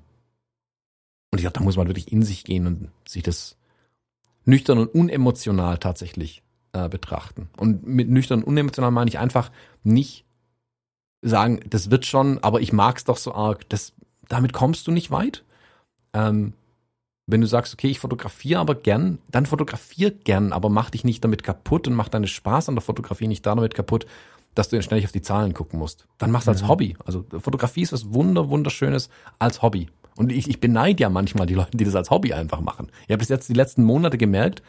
und 1.31 1.39
ich 1.39 1.41
glaube, 1.41 1.57
da 1.57 1.64
muss 1.64 1.76
man 1.76 1.88
wirklich 1.88 2.11
in 2.11 2.22
sich 2.22 2.43
gehen 2.43 2.68
und 2.68 2.91
sich 3.07 3.23
das 3.23 3.57
nüchtern 4.45 4.77
und 4.77 4.93
unemotional 4.93 5.80
tatsächlich 5.80 6.43
äh, 6.72 6.88
betrachten. 6.88 7.49
Und 7.57 7.88
mit 7.88 8.09
nüchtern 8.09 8.43
und 8.43 8.47
unemotional 8.47 8.91
meine 8.91 9.09
ich 9.09 9.18
einfach 9.18 9.51
nicht 9.84 10.23
sagen, 11.23 11.61
das 11.68 11.89
wird 11.89 12.05
schon, 12.05 12.38
aber 12.43 12.61
ich 12.61 12.73
mag's 12.73 13.05
doch 13.05 13.18
so 13.18 13.34
arg. 13.34 13.68
Das, 13.69 13.93
damit 14.27 14.53
kommst 14.53 14.85
du 14.85 14.91
nicht 14.91 15.09
weit. 15.09 15.43
Ähm, 16.13 16.53
wenn 17.25 17.41
du 17.41 17.47
sagst, 17.47 17.73
okay, 17.73 17.89
ich 17.89 17.99
fotografiere 17.99 18.59
aber 18.59 18.75
gern, 18.75 19.19
dann 19.29 19.45
fotografier 19.45 20.11
gern, 20.11 20.53
aber 20.53 20.69
mach 20.69 20.89
dich 20.89 21.03
nicht 21.03 21.23
damit 21.23 21.43
kaputt 21.43 21.88
und 21.88 21.93
mach 21.93 22.07
deinen 22.07 22.27
Spaß 22.27 22.69
an 22.69 22.75
der 22.75 22.81
Fotografie 22.81 23.27
nicht 23.27 23.45
damit 23.45 23.75
kaputt, 23.75 24.05
dass 24.55 24.69
du 24.69 24.81
ständig 24.81 25.05
auf 25.05 25.11
die 25.11 25.21
Zahlen 25.21 25.53
gucken 25.53 25.77
musst. 25.77 26.07
Dann 26.17 26.31
mach's 26.31 26.47
als 26.47 26.63
Mhm. 26.63 26.67
Hobby. 26.69 26.97
Also 27.05 27.25
Fotografie 27.39 27.81
ist 27.84 27.93
was 27.93 28.13
wunder, 28.13 28.49
wunderschönes 28.49 29.09
als 29.39 29.61
Hobby. 29.61 29.89
Und 30.15 30.31
ich, 30.31 30.49
ich 30.49 30.59
beneide 30.59 31.01
ja 31.01 31.09
manchmal 31.09 31.45
die 31.45 31.53
Leute, 31.53 31.77
die 31.77 31.84
das 31.84 31.95
als 31.95 32.09
Hobby 32.09 32.34
einfach 32.34 32.61
machen. 32.61 32.88
Ich 33.03 33.11
habe 33.11 33.19
bis 33.19 33.29
jetzt 33.29 33.49
die 33.49 33.53
letzten 33.53 33.84
Monate 33.84 34.17
gemerkt, 34.17 34.63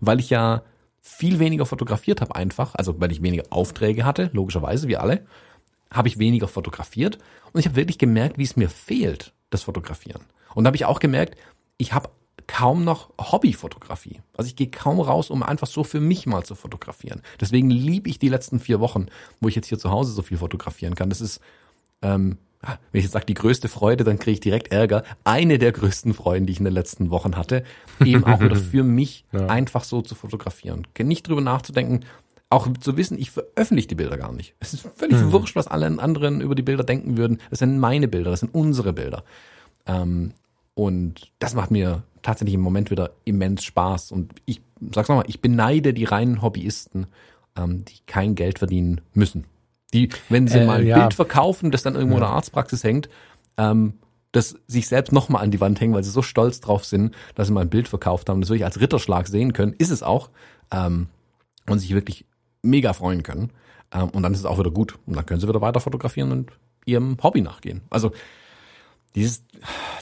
weil 0.00 0.18
ich 0.18 0.30
ja 0.30 0.62
viel 1.00 1.38
weniger 1.38 1.66
fotografiert 1.66 2.20
habe 2.20 2.34
einfach, 2.34 2.74
also 2.74 3.00
weil 3.00 3.12
ich 3.12 3.22
weniger 3.22 3.44
Aufträge 3.50 4.04
hatte, 4.04 4.30
logischerweise, 4.32 4.88
wie 4.88 4.96
alle, 4.96 5.24
habe 5.92 6.08
ich 6.08 6.18
weniger 6.18 6.48
fotografiert 6.48 7.18
und 7.52 7.60
ich 7.60 7.66
habe 7.66 7.76
wirklich 7.76 7.98
gemerkt, 7.98 8.38
wie 8.38 8.42
es 8.42 8.56
mir 8.56 8.68
fehlt, 8.68 9.32
das 9.50 9.62
Fotografieren. 9.62 10.22
Und 10.54 10.64
da 10.64 10.68
habe 10.68 10.76
ich 10.76 10.84
auch 10.84 11.00
gemerkt, 11.00 11.36
ich 11.76 11.92
habe 11.92 12.10
kaum 12.46 12.82
noch 12.84 13.10
Hobbyfotografie. 13.20 14.20
Also 14.36 14.48
ich 14.48 14.56
gehe 14.56 14.68
kaum 14.70 15.00
raus, 15.00 15.30
um 15.30 15.42
einfach 15.42 15.66
so 15.66 15.84
für 15.84 16.00
mich 16.00 16.26
mal 16.26 16.44
zu 16.44 16.54
fotografieren. 16.54 17.20
Deswegen 17.40 17.70
liebe 17.70 18.08
ich 18.08 18.18
die 18.18 18.28
letzten 18.30 18.58
vier 18.58 18.80
Wochen, 18.80 19.06
wo 19.40 19.48
ich 19.48 19.54
jetzt 19.54 19.66
hier 19.68 19.78
zu 19.78 19.90
Hause 19.90 20.12
so 20.12 20.22
viel 20.22 20.38
fotografieren 20.38 20.94
kann. 20.94 21.10
Das 21.10 21.20
ist, 21.20 21.40
ähm, 22.00 22.38
ah, 22.62 22.76
wenn 22.90 23.00
ich 23.00 23.04
jetzt 23.04 23.12
sage, 23.12 23.26
die 23.26 23.34
größte 23.34 23.68
Freude, 23.68 24.02
dann 24.04 24.18
kriege 24.18 24.32
ich 24.32 24.40
direkt 24.40 24.72
Ärger. 24.72 25.04
Eine 25.24 25.58
der 25.58 25.72
größten 25.72 26.14
Freuden, 26.14 26.46
die 26.46 26.52
ich 26.54 26.58
in 26.58 26.64
den 26.64 26.72
letzten 26.74 27.10
Wochen 27.10 27.36
hatte, 27.36 27.64
eben 28.02 28.24
auch 28.24 28.40
wieder 28.40 28.56
für 28.56 28.82
mich 28.82 29.26
Ja. 29.32 29.46
einfach 29.48 29.84
so 29.84 30.00
zu 30.00 30.14
fotografieren. 30.14 30.86
Nicht 30.98 31.28
drüber 31.28 31.42
nachzudenken, 31.42 32.06
auch 32.50 32.66
zu 32.80 32.96
wissen, 32.96 33.18
ich 33.18 33.30
veröffentliche 33.30 33.88
die 33.88 33.94
Bilder 33.94 34.16
gar 34.16 34.32
nicht. 34.32 34.54
Es 34.58 34.72
ist 34.72 34.88
völlig 34.96 35.18
Hm. 35.18 35.32
wurscht, 35.32 35.54
was 35.54 35.66
alle 35.66 35.86
anderen 36.00 36.40
über 36.40 36.54
die 36.54 36.62
Bilder 36.62 36.82
denken 36.82 37.18
würden. 37.18 37.42
Das 37.50 37.58
sind 37.58 37.78
meine 37.78 38.08
Bilder, 38.08 38.30
das 38.30 38.40
sind 38.40 38.54
unsere 38.54 38.94
Bilder. 38.94 39.22
Ähm, 39.88 40.32
und 40.74 41.32
das 41.40 41.54
macht 41.54 41.72
mir 41.72 42.04
tatsächlich 42.22 42.54
im 42.54 42.60
Moment 42.60 42.90
wieder 42.92 43.10
immens 43.24 43.64
Spaß. 43.64 44.12
Und 44.12 44.32
ich 44.44 44.60
sag's 44.94 45.08
nochmal, 45.08 45.24
ich 45.26 45.40
beneide 45.40 45.92
die 45.92 46.04
reinen 46.04 46.40
Hobbyisten, 46.40 47.06
ähm, 47.56 47.84
die 47.84 47.96
kein 48.06 48.36
Geld 48.36 48.58
verdienen 48.60 49.00
müssen. 49.14 49.44
Die, 49.92 50.10
wenn 50.28 50.46
sie 50.46 50.58
Äh, 50.58 50.66
mal 50.66 50.80
ein 50.80 50.86
ja. 50.86 50.98
Bild 51.00 51.14
verkaufen, 51.14 51.70
das 51.70 51.82
dann 51.82 51.94
irgendwo 51.94 52.16
in 52.16 52.20
der 52.20 52.30
Arztpraxis 52.30 52.84
hängt, 52.84 53.08
ähm, 53.56 53.94
das 54.32 54.56
sich 54.66 54.86
selbst 54.86 55.12
nochmal 55.12 55.42
an 55.42 55.50
die 55.50 55.60
Wand 55.60 55.80
hängen, 55.80 55.94
weil 55.94 56.04
sie 56.04 56.10
so 56.10 56.20
stolz 56.22 56.60
drauf 56.60 56.84
sind, 56.84 57.14
dass 57.34 57.46
sie 57.48 57.52
mal 57.54 57.62
ein 57.62 57.70
Bild 57.70 57.88
verkauft 57.88 58.28
haben, 58.28 58.40
das 58.42 58.50
wirklich 58.50 58.66
als 58.66 58.78
Ritterschlag 58.80 59.26
sehen 59.26 59.54
können, 59.54 59.72
ist 59.78 59.90
es 59.90 60.02
auch, 60.02 60.28
ähm, 60.70 61.08
und 61.66 61.78
sich 61.78 61.94
wirklich 61.94 62.26
mega 62.62 62.92
freuen 62.92 63.22
können. 63.22 63.50
Ähm, 63.90 64.10
und 64.10 64.22
dann 64.22 64.34
ist 64.34 64.40
es 64.40 64.44
auch 64.44 64.58
wieder 64.58 64.70
gut. 64.70 64.98
Und 65.06 65.16
dann 65.16 65.24
können 65.24 65.40
sie 65.40 65.48
wieder 65.48 65.62
weiter 65.62 65.80
fotografieren 65.80 66.30
und 66.30 66.52
ihrem 66.84 67.16
Hobby 67.22 67.40
nachgehen. 67.40 67.80
Also 67.88 68.12
dieses 69.14 69.42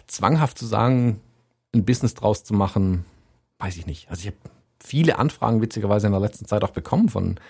zwanghaft 0.06 0.58
zu 0.58 0.66
sagen, 0.66 1.20
ein 1.74 1.84
Business 1.84 2.14
draus 2.14 2.44
zu 2.44 2.54
machen, 2.54 3.04
weiß 3.58 3.76
ich 3.76 3.86
nicht. 3.86 4.10
Also 4.10 4.20
ich 4.20 4.26
habe 4.28 4.36
viele 4.82 5.18
Anfragen 5.18 5.60
witzigerweise 5.62 6.06
in 6.06 6.12
der 6.12 6.20
letzten 6.20 6.46
Zeit 6.46 6.64
auch 6.64 6.70
bekommen 6.70 7.08
von 7.08 7.40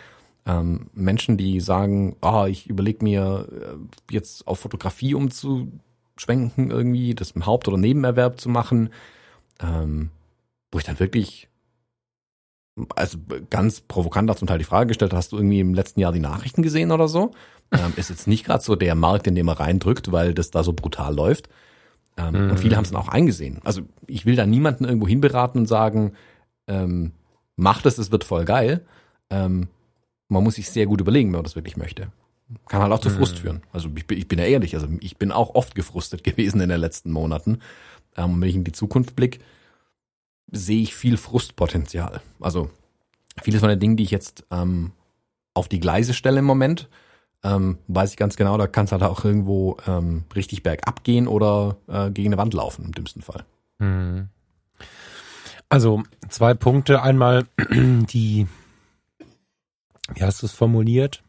ähm, 0.46 0.90
Menschen, 0.94 1.36
die 1.36 1.60
sagen, 1.60 2.16
ah, 2.20 2.46
ich 2.46 2.68
überlege 2.68 3.04
mir 3.04 3.48
äh, 3.50 4.14
jetzt 4.14 4.46
auf 4.46 4.60
Fotografie 4.60 5.14
umzuschwenken 5.14 6.70
irgendwie, 6.70 7.14
das 7.14 7.32
im 7.32 7.46
Haupt- 7.46 7.68
oder 7.68 7.78
Nebenerwerb 7.78 8.40
zu 8.40 8.48
machen, 8.48 8.90
ähm, 9.60 10.10
wo 10.70 10.78
ich 10.78 10.84
dann 10.84 11.00
wirklich 11.00 11.48
also 12.94 13.18
ganz 13.50 13.80
provokant 13.80 14.30
auch 14.30 14.36
zum 14.36 14.48
Teil 14.48 14.58
die 14.58 14.64
Frage 14.64 14.88
gestellt, 14.88 15.14
hast 15.14 15.32
du 15.32 15.36
irgendwie 15.36 15.60
im 15.60 15.74
letzten 15.74 16.00
Jahr 16.00 16.12
die 16.12 16.20
Nachrichten 16.20 16.62
gesehen 16.62 16.92
oder 16.92 17.08
so? 17.08 17.32
Ähm, 17.72 17.94
ist 17.96 18.10
jetzt 18.10 18.26
nicht 18.26 18.44
gerade 18.44 18.62
so 18.62 18.76
der 18.76 18.94
Markt, 18.94 19.26
in 19.26 19.34
dem 19.34 19.48
er 19.48 19.58
reindrückt, 19.58 20.12
weil 20.12 20.34
das 20.34 20.50
da 20.50 20.62
so 20.62 20.72
brutal 20.72 21.14
läuft. 21.14 21.48
Ähm, 22.16 22.44
mhm. 22.44 22.50
Und 22.50 22.58
viele 22.58 22.76
haben 22.76 22.84
es 22.84 22.90
dann 22.90 23.00
auch 23.00 23.08
eingesehen. 23.08 23.60
Also 23.64 23.82
ich 24.06 24.26
will 24.26 24.36
da 24.36 24.46
niemanden 24.46 24.84
irgendwo 24.84 25.08
hinberaten 25.08 25.62
und 25.62 25.66
sagen, 25.66 26.12
ähm, 26.66 27.12
mach 27.56 27.82
das, 27.82 27.98
es 27.98 28.12
wird 28.12 28.24
voll 28.24 28.44
geil. 28.44 28.84
Ähm, 29.30 29.68
man 30.28 30.44
muss 30.44 30.56
sich 30.56 30.70
sehr 30.70 30.86
gut 30.86 31.00
überlegen, 31.00 31.30
wenn 31.30 31.38
man 31.38 31.44
das 31.44 31.56
wirklich 31.56 31.76
möchte. 31.76 32.08
Kann 32.68 32.82
halt 32.82 32.92
auch 32.92 33.00
zu 33.00 33.10
Frust 33.10 33.36
mhm. 33.36 33.40
führen. 33.40 33.62
Also 33.72 33.90
ich, 33.96 34.10
ich, 34.10 34.28
bin 34.28 34.38
ja 34.38 34.44
ehrlich, 34.44 34.74
also 34.74 34.86
ich 35.00 35.16
bin 35.16 35.32
auch 35.32 35.54
oft 35.54 35.74
gefrustet 35.74 36.24
gewesen 36.24 36.60
in 36.60 36.68
den 36.68 36.80
letzten 36.80 37.10
Monaten. 37.10 37.60
Ähm, 38.16 38.40
wenn 38.40 38.48
ich 38.48 38.56
in 38.56 38.64
die 38.64 38.72
Zukunft 38.72 39.16
blicke, 39.16 39.40
sehe 40.50 40.82
ich 40.82 40.94
viel 40.94 41.16
Frustpotenzial. 41.16 42.20
Also 42.40 42.70
vieles 43.42 43.60
von 43.60 43.68
den 43.68 43.80
Dingen, 43.80 43.96
die 43.96 44.04
ich 44.04 44.10
jetzt 44.10 44.44
ähm, 44.50 44.92
auf 45.54 45.68
die 45.68 45.80
Gleise 45.80 46.14
stelle 46.14 46.38
im 46.38 46.44
Moment, 46.44 46.88
ähm, 47.42 47.78
weiß 47.88 48.10
ich 48.10 48.16
ganz 48.16 48.36
genau, 48.36 48.56
da 48.58 48.66
kann 48.66 48.86
es 48.86 48.92
halt 48.92 49.02
auch 49.02 49.24
irgendwo 49.24 49.76
ähm, 49.86 50.24
richtig 50.34 50.62
bergab 50.62 51.04
gehen 51.04 51.28
oder 51.28 51.76
äh, 51.88 52.10
gegen 52.10 52.28
eine 52.28 52.38
Wand 52.38 52.54
laufen, 52.54 52.86
im 52.86 52.92
dümmsten 52.92 53.22
Fall. 53.22 53.44
Mhm. 53.78 54.28
Also 55.68 56.02
zwei 56.28 56.54
Punkte. 56.54 57.02
Einmal 57.02 57.46
die, 57.70 58.46
wie 60.14 60.22
hast 60.22 60.42
du 60.42 60.46
es 60.46 60.52
formuliert? 60.52 61.22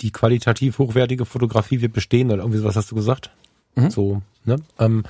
Die 0.00 0.12
qualitativ 0.12 0.78
hochwertige 0.78 1.24
Fotografie 1.24 1.80
wird 1.80 1.92
bestehen 1.92 2.30
oder 2.30 2.42
irgendwie 2.42 2.62
was 2.62 2.76
hast 2.76 2.90
du 2.90 2.94
gesagt? 2.94 3.30
Mhm. 3.74 3.90
So, 3.90 4.22
ne? 4.44 4.56
Ähm, 4.78 5.04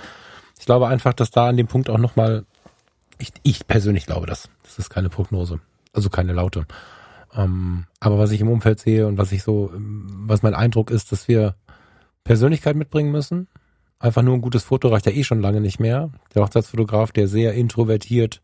ich 0.58 0.66
glaube 0.66 0.88
einfach, 0.88 1.12
dass 1.12 1.30
da 1.30 1.48
an 1.48 1.56
dem 1.56 1.66
Punkt 1.66 1.88
auch 1.88 1.98
nochmal, 1.98 2.44
ich, 3.18 3.32
ich 3.42 3.66
persönlich 3.66 4.06
glaube 4.06 4.26
das. 4.26 4.48
Das 4.62 4.78
ist 4.78 4.90
keine 4.90 5.08
Prognose. 5.08 5.60
Also 5.92 6.10
keine 6.10 6.32
laute. 6.32 6.66
Ähm, 7.34 7.86
aber 8.00 8.18
was 8.18 8.30
ich 8.30 8.40
im 8.40 8.48
Umfeld 8.48 8.78
sehe 8.78 9.06
und 9.06 9.18
was 9.18 9.32
ich 9.32 9.42
so, 9.42 9.70
was 9.74 10.42
mein 10.42 10.54
Eindruck 10.54 10.90
ist, 10.90 11.12
dass 11.12 11.28
wir 11.28 11.54
Persönlichkeit 12.24 12.76
mitbringen 12.76 13.10
müssen. 13.10 13.48
Einfach 13.98 14.22
nur 14.22 14.34
ein 14.34 14.42
gutes 14.42 14.62
Foto 14.62 14.88
reicht 14.88 15.06
ja 15.06 15.12
eh 15.12 15.24
schon 15.24 15.40
lange 15.40 15.60
nicht 15.60 15.80
mehr. 15.80 16.10
Der 16.34 16.42
Hochzeitsfotograf, 16.42 17.10
der 17.10 17.26
sehr 17.26 17.54
introvertiert 17.54 18.40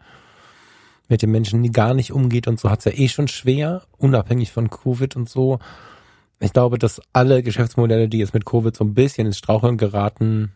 mit 1.09 1.23
den 1.23 1.31
Menschen 1.31 1.71
gar 1.71 1.95
nicht 1.95 2.13
umgeht 2.13 2.49
und 2.49 2.59
so, 2.59 2.71
hat's 2.71 2.87
ja 2.87 2.93
eh 2.93 3.09
schon 3.09 3.29
schwer, 3.29 3.83
unabhängig 3.99 4.53
von 4.53 4.71
Covid 4.71 5.17
und 5.17 5.29
so. 5.29 5.59
Ich 6.41 6.53
glaube, 6.53 6.79
dass 6.79 7.01
alle 7.13 7.43
Geschäftsmodelle, 7.43 8.09
die 8.09 8.19
jetzt 8.19 8.35
mit 8.35 8.47
Covid 8.47 8.75
so 8.75 8.85
ein 8.85 8.95
bisschen 8.95 9.27
ins 9.27 9.39
Straucheln 9.39 9.77
geraten, 9.77 10.53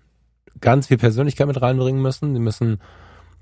ganz 0.61 0.89
viel 0.89 0.99
Persönlichkeit 0.99 1.47
mit 1.47 1.61
reinbringen 1.61 2.03
müssen. 2.03 2.35
Die 2.35 2.41
müssen 2.41 2.81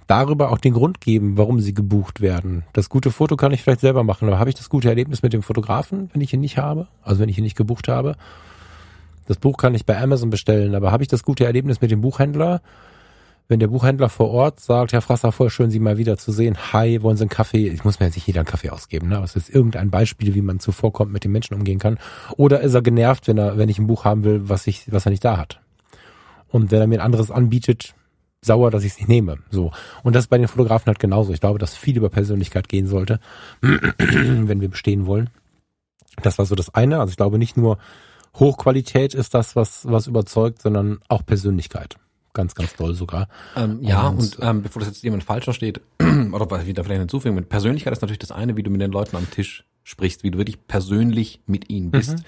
darüber 0.06 0.50
auch 0.50 0.58
den 0.58 0.72
Grund 0.72 1.00
geben, 1.00 1.36
warum 1.36 1.60
sie 1.60 1.74
gebucht 1.74 2.20
werden. 2.20 2.64
Das 2.72 2.88
gute 2.88 3.10
Foto 3.10 3.36
kann 3.36 3.52
ich 3.52 3.62
vielleicht 3.62 3.80
selber 3.80 4.04
machen, 4.04 4.28
aber 4.28 4.38
habe 4.38 4.50
ich 4.50 4.56
das 4.56 4.68
gute 4.68 4.88
Erlebnis 4.88 5.22
mit 5.22 5.32
dem 5.32 5.42
Fotografen, 5.42 6.10
wenn 6.12 6.20
ich 6.20 6.32
ihn 6.32 6.40
nicht 6.40 6.58
habe? 6.58 6.88
Also 7.02 7.20
wenn 7.20 7.28
ich 7.28 7.38
ihn 7.38 7.44
nicht 7.44 7.56
gebucht 7.56 7.88
habe? 7.88 8.16
Das 9.26 9.38
Buch 9.38 9.56
kann 9.56 9.74
ich 9.74 9.84
bei 9.84 10.00
Amazon 10.00 10.30
bestellen, 10.30 10.74
aber 10.74 10.92
habe 10.92 11.02
ich 11.02 11.08
das 11.08 11.24
gute 11.24 11.44
Erlebnis 11.44 11.80
mit 11.80 11.90
dem 11.90 12.00
Buchhändler? 12.00 12.60
Wenn 13.48 13.60
der 13.60 13.68
Buchhändler 13.68 14.08
vor 14.08 14.30
Ort 14.30 14.58
sagt, 14.58 14.92
Herr 14.92 15.02
Frasser, 15.02 15.30
voll 15.30 15.50
schön, 15.50 15.70
Sie 15.70 15.78
mal 15.78 15.98
wieder 15.98 16.16
zu 16.16 16.32
sehen. 16.32 16.56
Hi, 16.72 17.00
wollen 17.02 17.16
Sie 17.16 17.22
einen 17.22 17.28
Kaffee? 17.30 17.68
Ich 17.68 17.84
muss 17.84 18.00
mir 18.00 18.06
jetzt 18.06 18.16
nicht 18.16 18.26
jeder 18.26 18.40
einen 18.40 18.48
Kaffee 18.48 18.70
ausgeben, 18.70 19.08
ne? 19.08 19.16
Aber 19.16 19.24
es 19.24 19.36
ist 19.36 19.48
irgendein 19.48 19.90
Beispiel, 19.90 20.34
wie 20.34 20.42
man 20.42 20.58
zuvorkommt, 20.58 21.12
mit 21.12 21.22
den 21.22 21.30
Menschen 21.30 21.54
umgehen 21.54 21.78
kann. 21.78 21.98
Oder 22.36 22.60
ist 22.60 22.74
er 22.74 22.82
genervt, 22.82 23.28
wenn 23.28 23.38
er, 23.38 23.56
wenn 23.56 23.68
ich 23.68 23.78
ein 23.78 23.86
Buch 23.86 24.04
haben 24.04 24.24
will, 24.24 24.48
was 24.48 24.66
ich, 24.66 24.92
was 24.92 25.06
er 25.06 25.10
nicht 25.10 25.24
da 25.24 25.36
hat? 25.36 25.60
Und 26.48 26.72
wenn 26.72 26.80
er 26.80 26.88
mir 26.88 26.96
ein 26.96 27.06
anderes 27.06 27.30
anbietet, 27.30 27.94
sauer, 28.46 28.70
dass 28.70 28.84
ich 28.84 28.92
es 28.92 28.98
nicht 28.98 29.08
nehme. 29.08 29.38
So. 29.50 29.72
Und 30.02 30.16
das 30.16 30.24
ist 30.24 30.28
bei 30.28 30.38
den 30.38 30.48
Fotografen 30.48 30.86
halt 30.86 30.98
genauso. 30.98 31.32
Ich 31.32 31.40
glaube, 31.40 31.58
dass 31.58 31.76
viel 31.76 31.96
über 31.96 32.08
Persönlichkeit 32.08 32.68
gehen 32.68 32.86
sollte, 32.86 33.20
wenn 33.60 34.60
wir 34.60 34.68
bestehen 34.68 35.06
wollen. 35.06 35.30
Das 36.22 36.38
war 36.38 36.46
so 36.46 36.54
das 36.54 36.74
eine. 36.74 37.00
Also 37.00 37.10
ich 37.10 37.16
glaube 37.16 37.38
nicht 37.38 37.56
nur 37.56 37.78
Hochqualität 38.36 39.14
ist 39.14 39.34
das, 39.34 39.56
was, 39.56 39.86
was 39.86 40.06
überzeugt, 40.06 40.62
sondern 40.62 41.00
auch 41.08 41.24
Persönlichkeit. 41.24 41.96
Ganz, 42.32 42.54
ganz 42.54 42.74
toll 42.74 42.94
sogar. 42.94 43.28
Ähm, 43.56 43.78
ja, 43.80 44.08
und, 44.08 44.18
und 44.18 44.38
ähm, 44.42 44.62
bevor 44.62 44.80
das 44.80 44.88
jetzt 44.88 45.02
jemand 45.02 45.24
falsch 45.24 45.44
versteht, 45.44 45.80
oder 46.32 46.50
was 46.50 46.66
ich 46.66 46.74
da 46.74 46.82
vielleicht 46.82 47.00
hinzufügen, 47.00 47.34
mit 47.34 47.48
Persönlichkeit 47.48 47.92
ist 47.92 48.02
natürlich 48.02 48.18
das 48.18 48.32
eine, 48.32 48.56
wie 48.56 48.62
du 48.62 48.70
mit 48.70 48.80
den 48.80 48.92
Leuten 48.92 49.16
am 49.16 49.30
Tisch 49.30 49.64
sprichst, 49.84 50.22
wie 50.22 50.30
du 50.30 50.38
wirklich 50.38 50.66
persönlich 50.66 51.40
mit 51.46 51.70
ihnen 51.70 51.90
bist. 51.90 52.18
Mhm. 52.18 52.24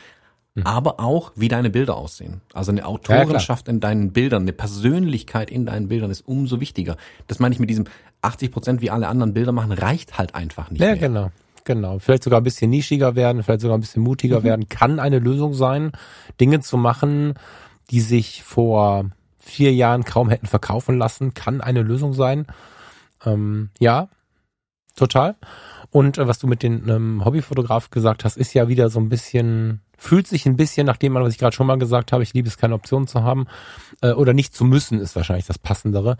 Mhm. 0.58 0.66
aber 0.66 1.00
auch, 1.00 1.32
wie 1.36 1.48
deine 1.48 1.70
Bilder 1.70 1.96
aussehen. 1.96 2.40
Also 2.52 2.72
eine 2.72 2.86
Autorenschaft 2.86 3.68
ja, 3.68 3.74
in 3.74 3.80
deinen 3.80 4.12
Bildern, 4.12 4.42
eine 4.42 4.52
Persönlichkeit 4.52 5.50
in 5.50 5.66
deinen 5.66 5.88
Bildern 5.88 6.10
ist 6.10 6.26
umso 6.26 6.60
wichtiger. 6.60 6.96
Das 7.26 7.38
meine 7.38 7.54
ich 7.54 7.60
mit 7.60 7.70
diesem 7.70 7.86
80 8.22 8.50
Prozent, 8.50 8.80
wie 8.80 8.90
alle 8.90 9.08
anderen 9.08 9.34
Bilder 9.34 9.52
machen, 9.52 9.72
reicht 9.72 10.18
halt 10.18 10.34
einfach 10.34 10.70
nicht. 10.70 10.80
Ja, 10.80 10.88
mehr. 10.88 10.96
genau. 10.96 11.30
Genau. 11.64 11.98
Vielleicht 11.98 12.22
sogar 12.22 12.40
ein 12.40 12.44
bisschen 12.44 12.70
nischiger 12.70 13.14
werden, 13.14 13.42
vielleicht 13.42 13.60
sogar 13.60 13.76
ein 13.76 13.82
bisschen 13.82 14.02
mutiger 14.02 14.40
mhm. 14.40 14.44
werden, 14.44 14.68
kann 14.68 14.98
eine 14.98 15.18
Lösung 15.18 15.52
sein, 15.52 15.92
Dinge 16.40 16.60
zu 16.60 16.78
machen, 16.78 17.34
die 17.90 18.00
sich 18.00 18.42
vor 18.42 19.10
vier 19.38 19.74
Jahren 19.74 20.04
kaum 20.04 20.30
hätten 20.30 20.46
verkaufen 20.46 20.98
lassen, 20.98 21.34
kann 21.34 21.60
eine 21.60 21.82
Lösung 21.82 22.14
sein. 22.14 22.46
Ähm, 23.24 23.68
ja, 23.78 24.08
total. 24.96 25.36
Und 25.90 26.18
äh, 26.18 26.28
was 26.28 26.38
du 26.38 26.46
mit 26.46 26.62
den 26.62 26.88
ähm, 26.88 27.24
Hobbyfotograf 27.24 27.90
gesagt 27.90 28.24
hast, 28.24 28.36
ist 28.36 28.54
ja 28.54 28.68
wieder 28.68 28.90
so 28.90 29.00
ein 29.00 29.08
bisschen 29.08 29.80
fühlt 29.98 30.28
sich 30.28 30.46
ein 30.46 30.56
bisschen 30.56 30.86
nach 30.86 30.96
dem 30.96 31.16
an, 31.16 31.24
was 31.24 31.32
ich 31.32 31.38
gerade 31.38 31.54
schon 31.54 31.66
mal 31.66 31.78
gesagt 31.78 32.12
habe, 32.12 32.22
ich 32.22 32.32
liebe 32.32 32.48
es, 32.48 32.56
keine 32.56 32.74
Option 32.74 33.08
zu 33.08 33.24
haben 33.24 33.46
äh, 34.00 34.12
oder 34.12 34.32
nicht 34.32 34.54
zu 34.54 34.64
müssen, 34.64 35.00
ist 35.00 35.16
wahrscheinlich 35.16 35.46
das 35.46 35.58
Passendere. 35.58 36.16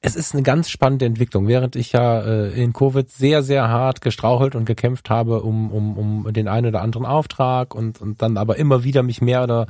Es 0.00 0.14
ist 0.14 0.32
eine 0.32 0.44
ganz 0.44 0.70
spannende 0.70 1.06
Entwicklung. 1.06 1.48
Während 1.48 1.74
ich 1.74 1.90
ja 1.90 2.20
äh, 2.20 2.62
in 2.62 2.72
Covid 2.72 3.10
sehr, 3.10 3.42
sehr 3.42 3.68
hart 3.68 4.00
gestrauchelt 4.00 4.54
und 4.54 4.64
gekämpft 4.64 5.10
habe 5.10 5.42
um, 5.42 5.72
um, 5.72 5.98
um 5.98 6.32
den 6.32 6.46
einen 6.46 6.68
oder 6.68 6.82
anderen 6.82 7.04
Auftrag 7.04 7.74
und, 7.74 8.00
und 8.00 8.22
dann 8.22 8.36
aber 8.36 8.56
immer 8.56 8.84
wieder 8.84 9.02
mich 9.02 9.20
mehr 9.20 9.42
oder 9.42 9.66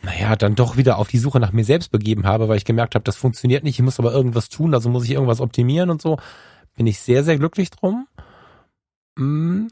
naja, 0.00 0.36
dann 0.36 0.54
doch 0.54 0.76
wieder 0.76 0.98
auf 0.98 1.08
die 1.08 1.18
Suche 1.18 1.40
nach 1.40 1.50
mir 1.50 1.64
selbst 1.64 1.90
begeben 1.90 2.24
habe, 2.24 2.48
weil 2.48 2.56
ich 2.56 2.64
gemerkt 2.64 2.94
habe, 2.94 3.02
das 3.02 3.16
funktioniert 3.16 3.64
nicht, 3.64 3.80
ich 3.80 3.84
muss 3.84 3.98
aber 3.98 4.12
irgendwas 4.12 4.48
tun, 4.48 4.72
also 4.72 4.88
muss 4.88 5.02
ich 5.02 5.10
irgendwas 5.10 5.40
optimieren 5.40 5.90
und 5.90 6.00
so, 6.00 6.18
bin 6.76 6.86
ich 6.86 7.00
sehr, 7.00 7.24
sehr 7.24 7.36
glücklich 7.36 7.70
drum. 7.70 8.06
Mm, 9.18 9.68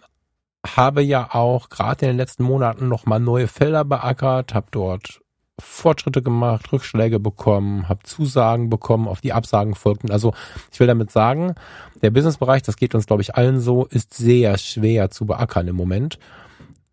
habe 0.67 1.03
ja 1.03 1.35
auch 1.35 1.69
gerade 1.69 2.07
in 2.07 2.13
den 2.13 2.17
letzten 2.17 2.43
Monaten 2.43 2.89
nochmal 2.89 3.21
neue 3.21 3.47
Felder 3.47 3.85
beackert, 3.85 4.55
habe 4.55 4.67
dort 4.71 5.21
Fortschritte 5.59 6.23
gemacht, 6.23 6.71
Rückschläge 6.73 7.19
bekommen, 7.19 7.89
habe 7.89 8.03
Zusagen 8.03 8.69
bekommen, 8.69 9.09
auf 9.09 9.21
die 9.21 9.33
Absagen 9.33 9.75
folgten. 9.75 10.11
Also 10.11 10.35
ich 10.71 10.81
will 10.81 10.87
damit 10.87 11.11
sagen, 11.11 11.55
der 12.03 12.11
Businessbereich, 12.11 12.63
das 12.63 12.77
geht 12.77 12.95
uns, 12.95 13.07
glaube 13.07 13.23
ich, 13.23 13.37
allen 13.37 13.61
so, 13.61 13.87
ist 13.87 14.13
sehr 14.15 14.59
schwer 14.59 15.11
zu 15.11 15.25
beackern 15.25 15.69
im 15.69 15.77
Moment. 15.77 16.19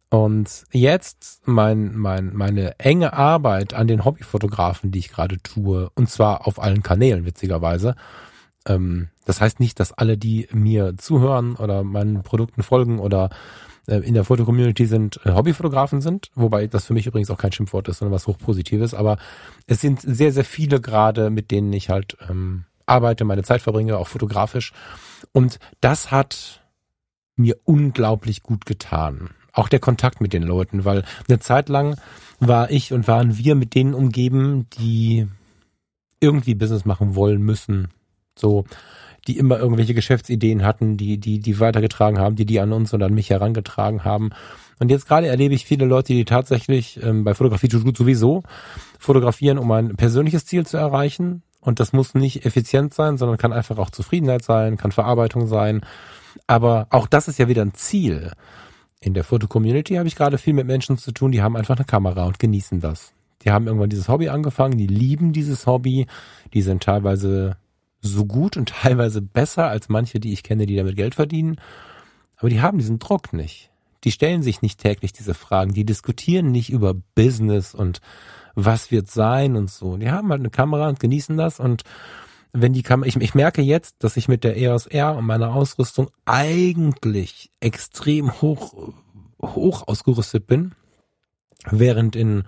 Und 0.09 0.65
jetzt 0.71 1.41
mein, 1.45 1.97
mein, 1.97 2.35
meine 2.35 2.79
enge 2.79 3.13
Arbeit 3.13 3.73
an 3.73 3.87
den 3.87 4.05
Hobbyfotografen, 4.05 4.91
die 4.91 4.99
ich 4.99 5.09
gerade 5.09 5.39
tue, 5.39 5.89
und 5.95 6.09
zwar 6.09 6.47
auf 6.47 6.61
allen 6.61 6.83
Kanälen, 6.83 7.25
witzigerweise. 7.25 7.95
Ähm, 8.67 9.09
das 9.25 9.41
heißt 9.41 9.59
nicht, 9.59 9.79
dass 9.79 9.93
alle, 9.93 10.17
die 10.17 10.47
mir 10.51 10.95
zuhören 10.97 11.55
oder 11.55 11.83
meinen 11.83 12.23
Produkten 12.23 12.63
folgen 12.63 12.99
oder 12.99 13.29
äh, 13.87 13.97
in 13.97 14.13
der 14.13 14.23
Fotocommunity 14.23 14.85
sind, 14.85 15.19
äh, 15.25 15.31
Hobbyfotografen 15.31 16.01
sind, 16.01 16.29
wobei 16.35 16.67
das 16.67 16.85
für 16.85 16.93
mich 16.93 17.07
übrigens 17.07 17.29
auch 17.29 17.37
kein 17.37 17.51
Schimpfwort 17.51 17.87
ist, 17.87 17.99
sondern 17.99 18.13
was 18.13 18.27
hochpositives, 18.27 18.93
aber 18.93 19.17
es 19.67 19.81
sind 19.81 20.01
sehr, 20.01 20.31
sehr 20.31 20.45
viele 20.45 20.79
gerade, 20.79 21.29
mit 21.29 21.51
denen 21.51 21.73
ich 21.73 21.89
halt 21.89 22.17
ähm, 22.29 22.65
arbeite, 22.85 23.25
meine 23.25 23.43
Zeit 23.43 23.61
verbringe, 23.61 23.97
auch 23.97 24.07
fotografisch. 24.07 24.73
Und 25.31 25.59
das 25.81 26.11
hat 26.11 26.61
mir 27.35 27.57
unglaublich 27.63 28.43
gut 28.43 28.65
getan. 28.65 29.31
Auch 29.51 29.69
der 29.69 29.79
Kontakt 29.79 30.21
mit 30.21 30.33
den 30.33 30.43
Leuten, 30.43 30.85
weil 30.85 31.03
eine 31.27 31.39
Zeit 31.39 31.69
lang 31.69 31.95
war 32.39 32.71
ich 32.71 32.93
und 32.93 33.07
waren 33.07 33.37
wir 33.37 33.55
mit 33.55 33.75
denen 33.75 33.93
umgeben, 33.93 34.67
die 34.77 35.27
irgendwie 36.19 36.55
Business 36.55 36.85
machen 36.85 37.15
wollen 37.15 37.41
müssen. 37.41 37.89
So, 38.35 38.65
die 39.27 39.37
immer 39.37 39.57
irgendwelche 39.57 39.93
Geschäftsideen 39.93 40.65
hatten, 40.65 40.97
die, 40.97 41.17
die, 41.17 41.39
die 41.39 41.59
weitergetragen 41.59 42.19
haben, 42.19 42.35
die 42.35 42.45
die 42.45 42.59
an 42.59 42.73
uns 42.73 42.93
und 42.93 43.01
an 43.01 43.13
mich 43.13 43.29
herangetragen 43.29 44.03
haben. 44.03 44.31
Und 44.79 44.89
jetzt 44.89 45.07
gerade 45.07 45.27
erlebe 45.27 45.53
ich 45.53 45.65
viele 45.65 45.85
Leute, 45.85 46.13
die 46.13 46.25
tatsächlich 46.25 47.01
ähm, 47.01 47.23
bei 47.23 47.33
Fotografie 47.33 47.69
tut 47.69 47.83
gut 47.85 47.97
sowieso 47.97 48.43
fotografieren, 48.99 49.57
um 49.57 49.71
ein 49.71 49.95
persönliches 49.95 50.45
Ziel 50.45 50.65
zu 50.65 50.77
erreichen. 50.77 51.43
Und 51.61 51.79
das 51.79 51.93
muss 51.93 52.13
nicht 52.13 52.45
effizient 52.45 52.93
sein, 52.93 53.17
sondern 53.17 53.37
kann 53.37 53.53
einfach 53.53 53.77
auch 53.77 53.89
Zufriedenheit 53.89 54.43
sein, 54.43 54.75
kann 54.75 54.91
Verarbeitung 54.91 55.47
sein. 55.47 55.85
Aber 56.47 56.87
auch 56.89 57.07
das 57.07 57.27
ist 57.27 57.39
ja 57.39 57.47
wieder 57.47 57.61
ein 57.61 57.73
Ziel. 57.73 58.31
in 58.99 59.13
der 59.13 59.23
Foto-Community 59.23 59.95
habe 59.95 60.07
ich 60.07 60.15
gerade 60.15 60.37
viel 60.37 60.53
mit 60.53 60.65
Menschen 60.65 60.97
zu 60.97 61.11
tun, 61.11 61.31
die 61.31 61.41
haben 61.41 61.57
einfach 61.57 61.75
eine 61.75 61.85
Kamera 61.85 62.23
und 62.23 62.39
genießen 62.39 62.79
das. 62.79 63.13
Die 63.43 63.51
haben 63.51 63.67
irgendwann 63.67 63.89
dieses 63.89 64.07
Hobby 64.07 64.29
angefangen, 64.29 64.77
die 64.77 64.87
lieben 64.87 65.33
dieses 65.33 65.67
Hobby, 65.67 66.07
die 66.53 66.61
sind 66.61 66.83
teilweise 66.83 67.57
so 68.03 68.25
gut 68.25 68.57
und 68.57 68.69
teilweise 68.81 69.21
besser 69.21 69.67
als 69.67 69.89
manche, 69.89 70.19
die 70.19 70.33
ich 70.33 70.43
kenne, 70.43 70.67
die 70.67 70.75
damit 70.75 70.95
Geld 70.95 71.15
verdienen. 71.15 71.55
Aber 72.37 72.49
die 72.49 72.61
haben 72.61 72.77
diesen 72.77 72.99
Druck 72.99 73.33
nicht. 73.33 73.71
Die 74.03 74.11
stellen 74.11 74.43
sich 74.43 74.61
nicht 74.61 74.79
täglich 74.79 75.13
diese 75.13 75.33
Fragen, 75.33 75.73
die 75.73 75.85
diskutieren 75.85 76.51
nicht 76.51 76.69
über 76.69 76.93
Business 77.15 77.73
und 77.73 78.01
was 78.53 78.91
wird 78.91 79.09
sein 79.09 79.55
und 79.55 79.71
so. 79.71 79.97
Die 79.97 80.11
haben 80.11 80.29
halt 80.29 80.41
eine 80.41 80.49
Kamera 80.49 80.89
und 80.89 80.99
genießen 80.99 81.37
das 81.37 81.59
und 81.59 81.83
wenn 82.51 82.73
die 82.73 82.83
Kamera, 82.83 83.07
ich, 83.07 83.15
ich 83.15 83.33
merke 83.33 83.61
jetzt, 83.61 84.03
dass 84.03 84.15
ich 84.15 84.27
mit 84.27 84.43
der 84.43 84.57
EOS 84.57 84.85
R 84.85 85.15
und 85.15 85.25
meiner 85.25 85.53
Ausrüstung 85.53 86.11
eigentlich 86.25 87.51
extrem 87.59 88.41
hoch, 88.41 88.93
hoch 89.41 89.87
ausgerüstet 89.87 90.45
bin, 90.45 90.73
während 91.71 92.15
in 92.15 92.43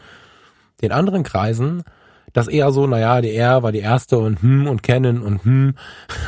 den 0.81 0.91
anderen 0.91 1.23
Kreisen 1.23 1.83
das 2.35 2.49
eher 2.49 2.73
so, 2.73 2.85
naja, 2.85 3.21
die 3.21 3.33
R 3.33 3.63
war 3.63 3.71
die 3.71 3.79
erste 3.79 4.17
und 4.17 4.41
hm 4.41 4.67
und 4.67 4.83
Canon 4.83 5.21
und 5.21 5.45
hm. 5.45 5.75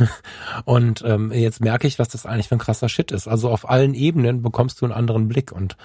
und 0.66 1.04
ähm, 1.06 1.34
jetzt 1.34 1.60
merke 1.60 1.86
ich, 1.86 2.00
was 2.00 2.08
das 2.08 2.26
eigentlich 2.26 2.48
für 2.48 2.56
ein 2.56 2.60
krasser 2.60 2.88
Shit 2.88 3.12
ist. 3.12 3.28
Also 3.28 3.50
auf 3.50 3.70
allen 3.70 3.94
Ebenen 3.94 4.42
bekommst 4.42 4.80
du 4.80 4.86
einen 4.86 4.94
anderen 4.94 5.28
Blick 5.28 5.52
und 5.52 5.76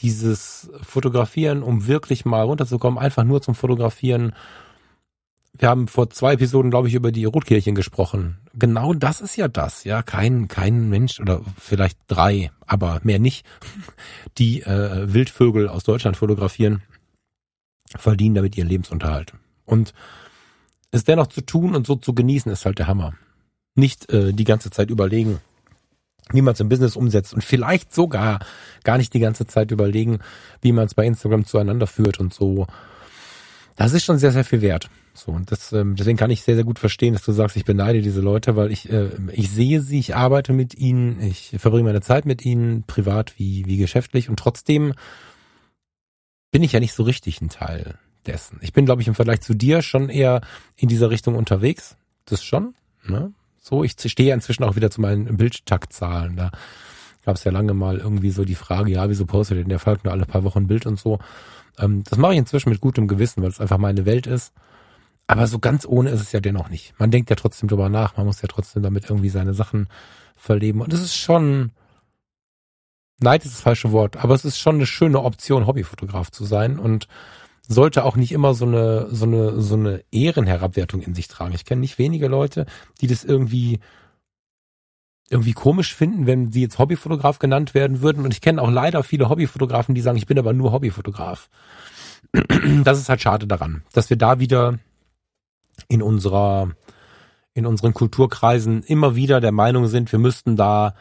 dieses 0.00 0.70
Fotografieren, 0.82 1.62
um 1.62 1.86
wirklich 1.86 2.26
mal 2.26 2.42
runterzukommen, 2.42 2.98
einfach 2.98 3.24
nur 3.24 3.40
zum 3.40 3.54
Fotografieren, 3.54 4.34
wir 5.56 5.68
haben 5.68 5.88
vor 5.88 6.10
zwei 6.10 6.34
Episoden, 6.34 6.70
glaube 6.70 6.88
ich, 6.88 6.94
über 6.94 7.10
die 7.10 7.24
Rotkirchen 7.24 7.74
gesprochen. 7.74 8.38
Genau 8.52 8.92
das 8.92 9.22
ist 9.22 9.36
ja 9.36 9.48
das, 9.48 9.84
ja. 9.84 10.02
Kein, 10.02 10.48
kein 10.48 10.90
Mensch 10.90 11.18
oder 11.18 11.40
vielleicht 11.58 11.98
drei, 12.08 12.50
aber 12.66 13.00
mehr 13.04 13.18
nicht, 13.18 13.46
die 14.38 14.60
äh, 14.60 15.12
Wildvögel 15.12 15.68
aus 15.68 15.84
Deutschland 15.84 16.18
fotografieren, 16.18 16.82
verdienen 17.96 18.34
damit 18.34 18.56
ihren 18.56 18.68
Lebensunterhalt. 18.68 19.32
Und 19.64 19.94
es 20.90 21.04
dennoch 21.04 21.28
zu 21.28 21.40
tun 21.40 21.74
und 21.74 21.86
so 21.86 21.96
zu 21.96 22.14
genießen, 22.14 22.50
ist 22.50 22.66
halt 22.66 22.78
der 22.78 22.86
Hammer. 22.86 23.14
Nicht 23.74 24.10
äh, 24.12 24.32
die 24.32 24.44
ganze 24.44 24.70
Zeit 24.70 24.90
überlegen, 24.90 25.40
wie 26.32 26.42
man 26.42 26.54
es 26.54 26.60
im 26.60 26.68
Business 26.68 26.96
umsetzt 26.96 27.34
und 27.34 27.44
vielleicht 27.44 27.94
sogar 27.94 28.40
gar 28.84 28.98
nicht 28.98 29.14
die 29.14 29.20
ganze 29.20 29.46
Zeit 29.46 29.70
überlegen, 29.70 30.20
wie 30.60 30.72
man 30.72 30.86
es 30.86 30.94
bei 30.94 31.06
Instagram 31.06 31.44
zueinander 31.44 31.86
führt 31.86 32.20
und 32.20 32.32
so. 32.32 32.66
Das 33.76 33.92
ist 33.92 34.04
schon 34.04 34.18
sehr, 34.18 34.32
sehr 34.32 34.44
viel 34.44 34.60
wert. 34.60 34.90
So, 35.14 35.32
und 35.32 35.50
das, 35.50 35.72
ähm, 35.72 35.96
deswegen 35.96 36.16
kann 36.16 36.30
ich 36.30 36.42
sehr, 36.42 36.54
sehr 36.54 36.64
gut 36.64 36.78
verstehen, 36.78 37.14
dass 37.14 37.24
du 37.24 37.32
sagst, 37.32 37.56
ich 37.56 37.64
beneide 37.64 38.00
diese 38.00 38.20
Leute, 38.20 38.54
weil 38.56 38.70
ich, 38.70 38.90
äh, 38.90 39.08
ich 39.32 39.50
sehe 39.50 39.80
sie, 39.80 39.98
ich 39.98 40.14
arbeite 40.14 40.52
mit 40.52 40.74
ihnen, 40.74 41.20
ich 41.20 41.54
verbringe 41.58 41.84
meine 41.84 42.00
Zeit 42.00 42.26
mit 42.26 42.44
ihnen, 42.44 42.84
privat 42.84 43.38
wie, 43.38 43.66
wie 43.66 43.76
geschäftlich 43.76 44.28
und 44.28 44.38
trotzdem 44.38 44.94
bin 46.50 46.62
ich 46.62 46.72
ja 46.72 46.80
nicht 46.80 46.92
so 46.92 47.02
richtig 47.02 47.40
ein 47.40 47.48
Teil 47.48 47.98
dessen. 48.26 48.58
Ich 48.62 48.72
bin, 48.72 48.84
glaube 48.84 49.02
ich, 49.02 49.08
im 49.08 49.14
Vergleich 49.14 49.40
zu 49.40 49.54
dir 49.54 49.82
schon 49.82 50.08
eher 50.08 50.40
in 50.76 50.88
dieser 50.88 51.10
Richtung 51.10 51.34
unterwegs. 51.34 51.96
Das 52.26 52.44
schon, 52.44 52.74
ne? 53.04 53.32
So, 53.60 53.84
ich 53.84 53.94
stehe 53.98 54.32
inzwischen 54.34 54.64
auch 54.64 54.76
wieder 54.76 54.90
zu 54.90 55.00
meinen 55.00 55.36
Bildtaktzahlen. 55.36 56.36
Da 56.36 56.50
gab 57.24 57.36
es 57.36 57.44
ja 57.44 57.52
lange 57.52 57.74
mal 57.74 57.98
irgendwie 57.98 58.30
so 58.30 58.44
die 58.44 58.54
Frage, 58.54 58.90
ja, 58.90 59.08
wieso 59.08 59.26
postet 59.26 59.58
denn 59.58 59.68
der 59.68 59.78
Falk 59.78 60.04
nur 60.04 60.12
alle 60.12 60.26
paar 60.26 60.44
Wochen 60.44 60.60
ein 60.60 60.66
Bild 60.66 60.86
und 60.86 60.98
so. 60.98 61.18
Ähm, 61.78 62.02
das 62.04 62.18
mache 62.18 62.32
ich 62.32 62.38
inzwischen 62.38 62.70
mit 62.70 62.80
gutem 62.80 63.06
Gewissen, 63.06 63.42
weil 63.42 63.50
es 63.50 63.60
einfach 63.60 63.78
meine 63.78 64.06
Welt 64.06 64.26
ist. 64.26 64.52
Aber 65.26 65.46
so 65.46 65.58
ganz 65.58 65.86
ohne 65.86 66.10
ist 66.10 66.20
es 66.20 66.32
ja 66.32 66.40
dennoch 66.40 66.70
nicht. 66.70 66.94
Man 66.98 67.10
denkt 67.10 67.30
ja 67.30 67.36
trotzdem 67.36 67.68
drüber 67.68 67.88
nach, 67.88 68.16
man 68.16 68.26
muss 68.26 68.42
ja 68.42 68.48
trotzdem 68.48 68.82
damit 68.82 69.08
irgendwie 69.08 69.28
seine 69.28 69.54
Sachen 69.54 69.88
verleben. 70.34 70.80
Und 70.80 70.92
es 70.92 71.02
ist 71.02 71.14
schon, 71.14 71.70
Neid 73.22 73.44
ist 73.44 73.54
das 73.54 73.60
falsche 73.60 73.92
Wort, 73.92 74.16
aber 74.16 74.34
es 74.34 74.44
ist 74.44 74.58
schon 74.58 74.76
eine 74.76 74.86
schöne 74.86 75.22
Option, 75.22 75.66
Hobbyfotograf 75.66 76.30
zu 76.30 76.44
sein 76.44 76.78
und 76.78 77.06
sollte 77.70 78.04
auch 78.04 78.16
nicht 78.16 78.32
immer 78.32 78.54
so 78.54 78.66
eine, 78.66 79.08
so 79.10 79.26
eine, 79.26 79.60
so 79.60 79.76
eine 79.76 80.02
Ehrenherabwertung 80.10 81.02
in 81.02 81.14
sich 81.14 81.28
tragen. 81.28 81.54
Ich 81.54 81.64
kenne 81.64 81.80
nicht 81.80 81.98
wenige 81.98 82.26
Leute, 82.26 82.66
die 83.00 83.06
das 83.06 83.24
irgendwie, 83.24 83.78
irgendwie 85.28 85.52
komisch 85.52 85.94
finden, 85.94 86.26
wenn 86.26 86.50
sie 86.50 86.62
jetzt 86.62 86.78
Hobbyfotograf 86.78 87.38
genannt 87.38 87.72
werden 87.74 88.00
würden. 88.00 88.24
Und 88.24 88.32
ich 88.34 88.40
kenne 88.40 88.60
auch 88.60 88.70
leider 88.70 89.04
viele 89.04 89.28
Hobbyfotografen, 89.28 89.94
die 89.94 90.00
sagen, 90.00 90.18
ich 90.18 90.26
bin 90.26 90.38
aber 90.38 90.52
nur 90.52 90.72
Hobbyfotograf. 90.72 91.48
Das 92.84 92.98
ist 92.98 93.08
halt 93.08 93.20
schade 93.20 93.46
daran, 93.46 93.82
dass 93.92 94.10
wir 94.10 94.16
da 94.16 94.40
wieder 94.40 94.78
in 95.88 96.02
unserer, 96.02 96.70
in 97.54 97.66
unseren 97.66 97.94
Kulturkreisen 97.94 98.82
immer 98.82 99.14
wieder 99.14 99.40
der 99.40 99.52
Meinung 99.52 99.86
sind, 99.86 100.12
wir 100.12 100.18
müssten 100.18 100.56
da 100.56 100.94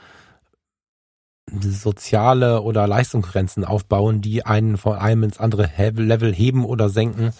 soziale 1.61 2.61
oder 2.61 2.88
Leistungsgrenzen 2.88 3.65
aufbauen, 3.65 4.21
die 4.21 4.45
einen 4.45 4.77
von 4.77 4.97
einem 4.97 5.23
ins 5.23 5.39
andere 5.39 5.69
Level 5.91 6.34
heben 6.34 6.65
oder 6.65 6.89
senken. 6.89 7.34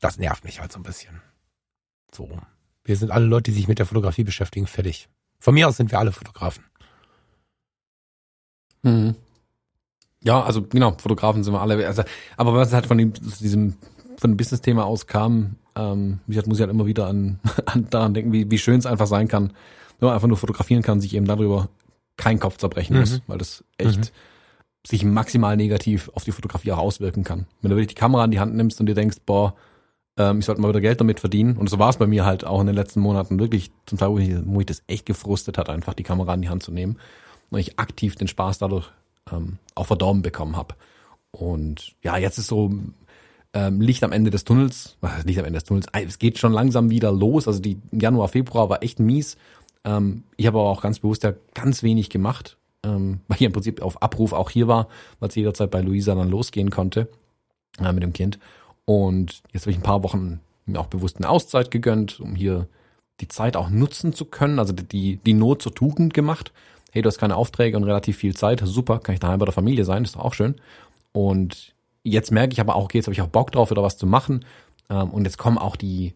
Das 0.00 0.18
nervt 0.18 0.44
mich 0.44 0.60
halt 0.60 0.72
so 0.72 0.78
ein 0.78 0.84
bisschen. 0.84 1.20
So. 2.12 2.28
Wir 2.84 2.96
sind 2.96 3.10
alle 3.10 3.26
Leute, 3.26 3.50
die 3.50 3.56
sich 3.56 3.68
mit 3.68 3.78
der 3.78 3.86
Fotografie 3.86 4.24
beschäftigen, 4.24 4.66
fertig. 4.66 5.08
Von 5.40 5.54
mir 5.54 5.68
aus 5.68 5.76
sind 5.76 5.90
wir 5.90 5.98
alle 5.98 6.12
Fotografen. 6.12 6.64
Mhm. 8.82 9.16
Ja, 10.22 10.42
also 10.42 10.62
genau, 10.62 10.96
Fotografen 10.98 11.44
sind 11.44 11.52
wir 11.52 11.60
alle. 11.60 11.86
Also, 11.86 12.02
aber 12.36 12.54
was 12.54 12.72
halt 12.72 12.86
von 12.86 12.98
dem, 12.98 13.12
diesem, 13.12 13.74
von 14.16 14.32
dem 14.32 14.36
Business-Thema 14.36 14.84
aus 14.84 15.06
kam, 15.06 15.56
ähm, 15.74 16.20
wie 16.26 16.34
gesagt, 16.34 16.48
muss 16.48 16.58
ich 16.58 16.62
halt 16.62 16.70
immer 16.70 16.86
wieder 16.86 17.06
an, 17.06 17.40
an 17.66 17.88
daran 17.90 18.14
denken, 18.14 18.32
wie, 18.32 18.50
wie 18.50 18.58
schön 18.58 18.78
es 18.78 18.86
einfach 18.86 19.06
sein 19.06 19.28
kann, 19.28 19.52
wenn 19.98 20.06
man 20.06 20.14
einfach 20.14 20.28
nur 20.28 20.36
fotografieren 20.36 20.82
kann, 20.82 21.00
sich 21.00 21.14
eben 21.14 21.26
darüber 21.26 21.68
keinen 22.16 22.40
Kopf 22.40 22.56
zerbrechen 22.58 22.94
mhm. 22.94 23.00
muss, 23.00 23.22
weil 23.26 23.38
das 23.38 23.64
echt 23.78 23.98
mhm. 23.98 24.86
sich 24.86 25.04
maximal 25.04 25.56
negativ 25.56 26.10
auf 26.14 26.24
die 26.24 26.32
Fotografie 26.32 26.72
auch 26.72 26.78
auswirken 26.78 27.24
kann. 27.24 27.46
Wenn 27.60 27.70
du 27.70 27.76
wirklich 27.76 27.94
die 27.94 28.00
Kamera 28.00 28.24
in 28.24 28.30
die 28.30 28.40
Hand 28.40 28.54
nimmst 28.54 28.80
und 28.80 28.86
dir 28.86 28.94
denkst, 28.94 29.18
boah, 29.26 29.54
ähm, 30.16 30.38
ich 30.38 30.46
sollte 30.46 30.60
mal 30.60 30.68
wieder 30.68 30.80
Geld 30.80 31.00
damit 31.00 31.20
verdienen. 31.20 31.56
Und 31.56 31.68
so 31.68 31.78
war 31.78 31.90
es 31.90 31.98
bei 31.98 32.06
mir 32.06 32.24
halt 32.24 32.44
auch 32.44 32.60
in 32.60 32.66
den 32.66 32.76
letzten 32.76 33.00
Monaten 33.00 33.38
wirklich 33.38 33.70
zum 33.86 33.98
Teil, 33.98 34.10
wo 34.10 34.18
ich, 34.18 34.34
wo 34.44 34.60
ich 34.60 34.66
das 34.66 34.82
echt 34.86 35.06
gefrustet 35.06 35.58
hat, 35.58 35.68
einfach 35.68 35.94
die 35.94 36.02
Kamera 36.02 36.34
in 36.34 36.42
die 36.42 36.48
Hand 36.48 36.62
zu 36.62 36.72
nehmen. 36.72 36.98
Und 37.50 37.58
ich 37.58 37.78
aktiv 37.78 38.16
den 38.16 38.28
Spaß 38.28 38.58
dadurch 38.58 38.90
ähm, 39.30 39.58
auch 39.74 39.86
verdorben 39.86 40.22
bekommen 40.22 40.56
habe. 40.56 40.74
Und 41.30 41.94
ja, 42.02 42.16
jetzt 42.16 42.38
ist 42.38 42.48
so 42.48 42.72
ähm, 43.52 43.80
Licht 43.80 44.02
am 44.04 44.12
Ende 44.12 44.30
des 44.30 44.44
Tunnels, 44.44 44.96
was 45.00 45.24
Licht 45.24 45.38
am 45.38 45.44
Ende 45.44 45.58
des 45.58 45.64
Tunnels, 45.64 45.86
es 45.92 46.18
geht 46.18 46.38
schon 46.38 46.52
langsam 46.52 46.90
wieder 46.90 47.12
los. 47.12 47.46
Also 47.46 47.60
die 47.60 47.80
Januar, 47.92 48.28
Februar 48.28 48.68
war 48.68 48.82
echt 48.82 48.98
mies. 48.98 49.36
Ähm, 49.86 50.24
ich 50.36 50.46
habe 50.46 50.58
aber 50.58 50.68
auch 50.68 50.82
ganz 50.82 50.98
bewusst 50.98 51.22
ja 51.22 51.32
ganz 51.54 51.82
wenig 51.82 52.10
gemacht, 52.10 52.58
ähm, 52.82 53.20
weil 53.28 53.36
ich 53.36 53.42
im 53.42 53.52
Prinzip 53.52 53.80
auf 53.80 54.02
Abruf 54.02 54.34
auch 54.34 54.50
hier 54.50 54.68
war, 54.68 54.88
weil 55.20 55.30
es 55.30 55.34
jederzeit 55.34 55.70
bei 55.70 55.80
Luisa 55.80 56.14
dann 56.14 56.28
losgehen 56.28 56.70
konnte 56.70 57.08
äh, 57.78 57.92
mit 57.92 58.02
dem 58.02 58.12
Kind. 58.12 58.38
Und 58.84 59.42
jetzt 59.52 59.62
habe 59.62 59.70
ich 59.70 59.78
ein 59.78 59.82
paar 59.82 60.02
Wochen 60.02 60.40
mir 60.66 60.80
auch 60.80 60.86
bewusst 60.86 61.16
eine 61.18 61.30
Auszeit 61.30 61.70
gegönnt, 61.70 62.20
um 62.20 62.34
hier 62.34 62.66
die 63.20 63.28
Zeit 63.28 63.56
auch 63.56 63.70
nutzen 63.70 64.12
zu 64.12 64.26
können, 64.26 64.58
also 64.58 64.72
die, 64.72 65.16
die 65.16 65.32
Not 65.32 65.62
zur 65.62 65.74
Tugend 65.74 66.12
gemacht. 66.12 66.52
Hey, 66.92 67.02
du 67.02 67.06
hast 67.06 67.18
keine 67.18 67.36
Aufträge 67.36 67.76
und 67.76 67.84
relativ 67.84 68.16
viel 68.16 68.34
Zeit, 68.36 68.60
super, 68.64 68.98
kann 68.98 69.14
ich 69.14 69.20
daheim 69.20 69.38
bei 69.38 69.46
der 69.46 69.54
Familie 69.54 69.84
sein, 69.84 70.04
ist 70.04 70.16
doch 70.16 70.24
auch 70.24 70.34
schön. 70.34 70.56
Und 71.12 71.74
jetzt 72.02 72.30
merke 72.30 72.52
ich 72.52 72.60
aber 72.60 72.74
auch, 72.74 72.84
okay, 72.84 72.98
jetzt 72.98 73.06
habe 73.06 73.14
ich 73.14 73.22
auch 73.22 73.28
Bock 73.28 73.52
drauf, 73.52 73.70
wieder 73.70 73.82
was 73.82 73.96
zu 73.96 74.06
machen. 74.06 74.44
Ähm, 74.90 75.10
und 75.10 75.24
jetzt 75.24 75.38
kommen 75.38 75.58
auch 75.58 75.76
die, 75.76 76.14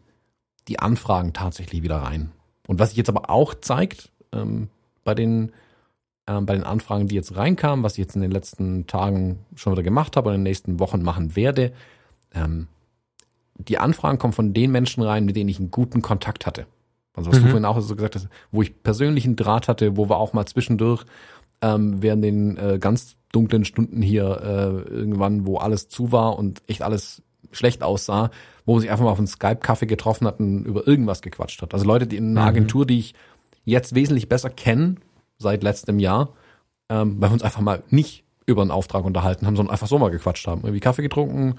die 0.69 0.79
Anfragen 0.79 1.33
tatsächlich 1.33 1.83
wieder 1.83 1.99
rein. 1.99 2.33
Und 2.71 2.79
was 2.79 2.91
sich 2.91 2.99
jetzt 2.99 3.09
aber 3.09 3.31
auch 3.31 3.55
zeigt, 3.55 4.13
ähm, 4.31 4.69
bei 5.03 5.17
den 5.17 5.51
ähm, 6.29 6.47
bei 6.47 6.55
den 6.55 6.63
Anfragen, 6.63 7.09
die 7.09 7.17
jetzt 7.17 7.35
reinkamen, 7.35 7.83
was 7.83 7.95
ich 7.95 7.99
jetzt 7.99 8.15
in 8.15 8.23
den 8.23 8.31
letzten 8.31 8.87
Tagen 8.87 9.41
schon 9.57 9.73
wieder 9.73 9.83
gemacht 9.83 10.17
habe 10.17 10.29
und 10.29 10.37
in 10.37 10.41
den 10.43 10.45
nächsten 10.45 10.79
Wochen 10.79 11.03
machen 11.03 11.35
werde, 11.35 11.73
ähm, 12.33 12.69
die 13.57 13.79
Anfragen 13.79 14.19
kommen 14.19 14.33
von 14.33 14.55
den 14.55 14.71
Menschen 14.71 15.03
rein, 15.03 15.25
mit 15.25 15.35
denen 15.35 15.49
ich 15.49 15.59
einen 15.59 15.73
guten 15.73 16.01
Kontakt 16.01 16.47
hatte. 16.47 16.69
Also 17.13 17.33
was 17.33 17.41
mhm. 17.41 17.43
du 17.43 17.49
vorhin 17.49 17.65
auch 17.65 17.81
so 17.81 17.97
gesagt 17.97 18.15
hast, 18.15 18.29
wo 18.53 18.63
ich 18.63 18.85
persönlichen 18.85 19.35
Draht 19.35 19.67
hatte, 19.67 19.97
wo 19.97 20.09
wir 20.09 20.19
auch 20.19 20.33
mal 20.33 20.47
zwischendurch 20.47 21.05
ähm, 21.63 22.01
während 22.01 22.23
den 22.23 22.57
äh, 22.57 22.79
ganz 22.79 23.17
dunklen 23.33 23.65
Stunden 23.65 24.01
hier 24.01 24.43
äh, 24.45 24.93
irgendwann, 24.93 25.45
wo 25.45 25.57
alles 25.57 25.89
zu 25.89 26.13
war 26.13 26.39
und 26.39 26.63
echt 26.69 26.83
alles 26.83 27.21
schlecht 27.53 27.83
aussah, 27.83 28.31
wo 28.65 28.73
man 28.73 28.81
sich 28.81 28.91
einfach 28.91 29.05
mal 29.05 29.11
auf 29.11 29.19
einen 29.19 29.27
Skype-Kaffee 29.27 29.87
getroffen 29.87 30.27
hat 30.27 30.41
und 30.41 30.65
über 30.65 30.87
irgendwas 30.87 31.23
gequatscht 31.23 31.63
hat. 31.63 31.75
Also 31.75 31.87
Leute, 31.87 32.07
die 32.07 32.17
in 32.17 32.31
einer 32.31 32.43
mhm. 32.43 32.49
Agentur, 32.49 32.87
die 32.87 32.99
ich 32.99 33.15
jetzt 33.65 33.95
wesentlich 33.95 34.29
besser 34.29 34.51
kenne, 34.51 34.97
seit 35.39 35.63
letztem 35.63 35.99
Jahr, 35.99 36.31
ähm, 36.89 37.21
bei 37.21 37.29
uns 37.29 37.43
einfach 37.43 37.61
mal 37.61 37.83
nicht 37.89 38.25
über 38.47 38.63
einen 38.63 38.71
Auftrag 38.71 39.05
unterhalten 39.05 39.47
haben, 39.47 39.57
sondern 39.57 39.73
einfach 39.73 39.87
so 39.87 39.99
mal 39.99 40.11
gequatscht 40.11 40.47
haben. 40.47 40.63
Irgendwie 40.63 40.81
Kaffee 40.81 41.03
getrunken, 41.03 41.57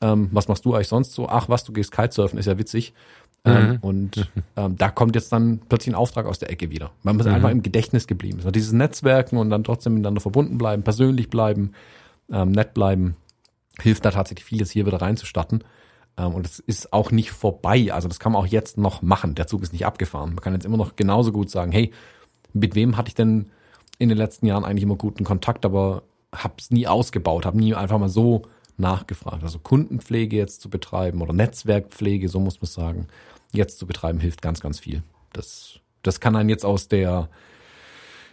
ähm, 0.00 0.28
was 0.32 0.48
machst 0.48 0.64
du 0.64 0.74
eigentlich 0.74 0.88
sonst 0.88 1.12
so? 1.12 1.28
Ach 1.28 1.48
was, 1.48 1.64
du 1.64 1.72
gehst 1.72 1.92
Kitesurfen, 1.92 2.38
ist 2.38 2.46
ja 2.46 2.58
witzig. 2.58 2.92
Ähm, 3.44 3.68
mhm. 3.68 3.78
Und 3.80 4.30
ähm, 4.56 4.76
da 4.76 4.90
kommt 4.90 5.14
jetzt 5.14 5.32
dann 5.32 5.60
plötzlich 5.68 5.94
ein 5.94 5.98
Auftrag 5.98 6.26
aus 6.26 6.38
der 6.38 6.50
Ecke 6.50 6.70
wieder. 6.70 6.90
Weil 7.02 7.14
man 7.14 7.26
mhm. 7.26 7.32
einfach 7.32 7.50
im 7.50 7.62
Gedächtnis 7.62 8.06
geblieben 8.06 8.40
ist. 8.40 8.46
Und 8.46 8.56
dieses 8.56 8.72
Netzwerken 8.72 9.36
und 9.36 9.50
dann 9.50 9.64
trotzdem 9.64 9.94
miteinander 9.94 10.20
verbunden 10.20 10.58
bleiben, 10.58 10.82
persönlich 10.82 11.30
bleiben, 11.30 11.72
ähm, 12.30 12.52
nett 12.52 12.74
bleiben, 12.74 13.16
hilft 13.80 14.04
da 14.04 14.10
tatsächlich 14.10 14.44
vieles 14.44 14.70
hier 14.70 14.86
wieder 14.86 15.00
reinzustatten. 15.00 15.64
Ähm, 16.16 16.34
und 16.34 16.46
es 16.46 16.58
ist 16.58 16.92
auch 16.92 17.10
nicht 17.10 17.30
vorbei. 17.30 17.92
Also 17.92 18.08
das 18.08 18.20
kann 18.20 18.32
man 18.32 18.42
auch 18.42 18.46
jetzt 18.46 18.78
noch 18.78 19.02
machen. 19.02 19.34
Der 19.34 19.46
Zug 19.46 19.62
ist 19.62 19.72
nicht 19.72 19.86
abgefahren. 19.86 20.30
Man 20.30 20.40
kann 20.40 20.54
jetzt 20.54 20.66
immer 20.66 20.76
noch 20.76 20.96
genauso 20.96 21.32
gut 21.32 21.50
sagen, 21.50 21.72
hey, 21.72 21.92
mit 22.52 22.74
wem 22.74 22.96
hatte 22.96 23.08
ich 23.08 23.14
denn 23.14 23.50
in 23.98 24.08
den 24.08 24.18
letzten 24.18 24.46
Jahren 24.46 24.64
eigentlich 24.64 24.82
immer 24.82 24.96
guten 24.96 25.24
Kontakt, 25.24 25.64
aber 25.64 26.02
habe 26.34 26.54
es 26.58 26.70
nie 26.70 26.86
ausgebaut, 26.86 27.46
habe 27.46 27.58
nie 27.58 27.74
einfach 27.74 27.98
mal 27.98 28.08
so 28.08 28.42
nachgefragt. 28.76 29.42
Also 29.42 29.58
Kundenpflege 29.58 30.36
jetzt 30.36 30.60
zu 30.60 30.70
betreiben 30.70 31.20
oder 31.22 31.32
Netzwerkpflege, 31.32 32.28
so 32.28 32.40
muss 32.40 32.60
man 32.60 32.68
sagen, 32.68 33.08
jetzt 33.52 33.78
zu 33.78 33.86
betreiben, 33.86 34.18
hilft 34.18 34.42
ganz, 34.42 34.60
ganz 34.60 34.80
viel. 34.80 35.02
Das, 35.32 35.80
das 36.02 36.20
kann 36.20 36.36
einen 36.36 36.48
jetzt 36.48 36.64
aus 36.64 36.88
der, 36.88 37.28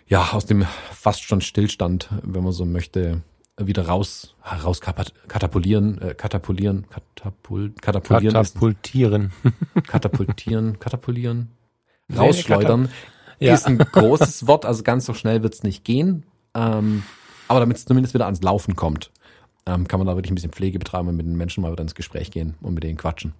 ja, 0.07 0.29
aus 0.31 0.45
dem 0.45 0.65
fast 0.91 1.23
schon 1.23 1.41
Stillstand, 1.41 2.09
wenn 2.23 2.43
man 2.43 2.53
so 2.53 2.65
möchte, 2.65 3.21
wieder 3.59 3.87
raus, 3.87 4.35
raus 4.63 4.81
katapultieren, 4.81 6.01
äh, 6.01 6.13
katapultieren, 6.13 6.85
katapul, 6.89 7.71
katapultieren, 7.81 8.33
katapultieren, 8.33 9.31
katapultieren, 9.87 10.79
katapultieren, 10.79 11.49
rausschleudern, 12.15 12.89
ja. 13.39 13.53
ist 13.53 13.67
ein 13.67 13.77
großes 13.77 14.47
Wort, 14.47 14.65
also 14.65 14.83
ganz 14.83 15.05
so 15.05 15.13
schnell 15.13 15.43
wird's 15.43 15.63
nicht 15.63 15.83
gehen, 15.83 16.23
ähm, 16.53 17.03
aber 17.47 17.59
damit 17.59 17.77
es 17.77 17.85
zumindest 17.85 18.13
wieder 18.13 18.25
ans 18.25 18.41
Laufen 18.41 18.75
kommt, 18.75 19.11
ähm, 19.65 19.87
kann 19.87 19.99
man 19.99 20.07
da 20.07 20.15
wirklich 20.15 20.31
ein 20.31 20.35
bisschen 20.35 20.51
Pflege 20.51 20.79
betreiben 20.79 21.07
und 21.07 21.17
mit 21.17 21.25
den 21.25 21.35
Menschen 21.35 21.61
mal 21.61 21.71
wieder 21.71 21.83
ins 21.83 21.95
Gespräch 21.95 22.31
gehen 22.31 22.55
und 22.61 22.73
mit 22.73 22.83
denen 22.83 22.97
quatschen. 22.97 23.33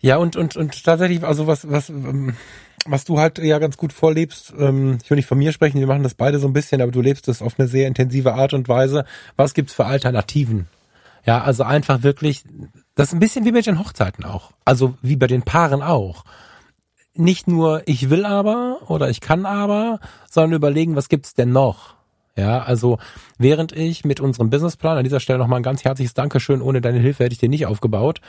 Ja, 0.00 0.18
und, 0.18 0.36
und, 0.36 0.54
und 0.56 0.84
tatsächlich, 0.84 1.24
also 1.24 1.46
was, 1.46 1.70
was, 1.70 1.88
ähm, 1.88 2.36
was 2.86 3.04
du 3.04 3.18
halt 3.18 3.38
ja 3.38 3.58
ganz 3.58 3.76
gut 3.76 3.92
vorlebst, 3.92 4.52
ähm, 4.58 4.98
ich 5.02 5.10
will 5.10 5.16
nicht 5.16 5.26
von 5.26 5.38
mir 5.38 5.52
sprechen, 5.52 5.80
wir 5.80 5.86
machen 5.86 6.02
das 6.02 6.14
beide 6.14 6.38
so 6.38 6.46
ein 6.46 6.52
bisschen, 6.52 6.80
aber 6.80 6.92
du 6.92 7.00
lebst 7.00 7.28
es 7.28 7.42
auf 7.42 7.58
eine 7.58 7.68
sehr 7.68 7.88
intensive 7.88 8.34
Art 8.34 8.52
und 8.52 8.68
Weise. 8.68 9.04
Was 9.36 9.54
gibt's 9.54 9.72
für 9.72 9.86
Alternativen? 9.86 10.66
Ja, 11.26 11.42
also 11.42 11.62
einfach 11.62 12.02
wirklich, 12.02 12.44
das 12.94 13.08
ist 13.08 13.14
ein 13.14 13.20
bisschen 13.20 13.44
wie 13.44 13.52
bei 13.52 13.62
den 13.62 13.78
Hochzeiten 13.78 14.24
auch. 14.24 14.52
Also 14.64 14.94
wie 15.00 15.16
bei 15.16 15.26
den 15.26 15.42
Paaren 15.42 15.82
auch. 15.82 16.24
Nicht 17.14 17.48
nur 17.48 17.82
ich 17.86 18.10
will 18.10 18.26
aber 18.26 18.80
oder 18.88 19.08
ich 19.08 19.20
kann 19.20 19.46
aber, 19.46 20.00
sondern 20.30 20.56
überlegen, 20.56 20.96
was 20.96 21.08
gibt's 21.08 21.34
denn 21.34 21.52
noch? 21.52 21.94
Ja, 22.36 22.62
also 22.62 22.98
während 23.38 23.72
ich 23.72 24.04
mit 24.04 24.20
unserem 24.20 24.50
Businessplan, 24.50 24.98
an 24.98 25.04
dieser 25.04 25.20
Stelle 25.20 25.38
nochmal 25.38 25.60
ein 25.60 25.64
ganz 25.64 25.84
herzliches 25.84 26.14
Dankeschön, 26.14 26.60
ohne 26.60 26.80
deine 26.80 26.98
Hilfe 26.98 27.24
hätte 27.24 27.34
ich 27.34 27.38
den 27.38 27.50
nicht 27.50 27.66
aufgebaut, 27.66 28.20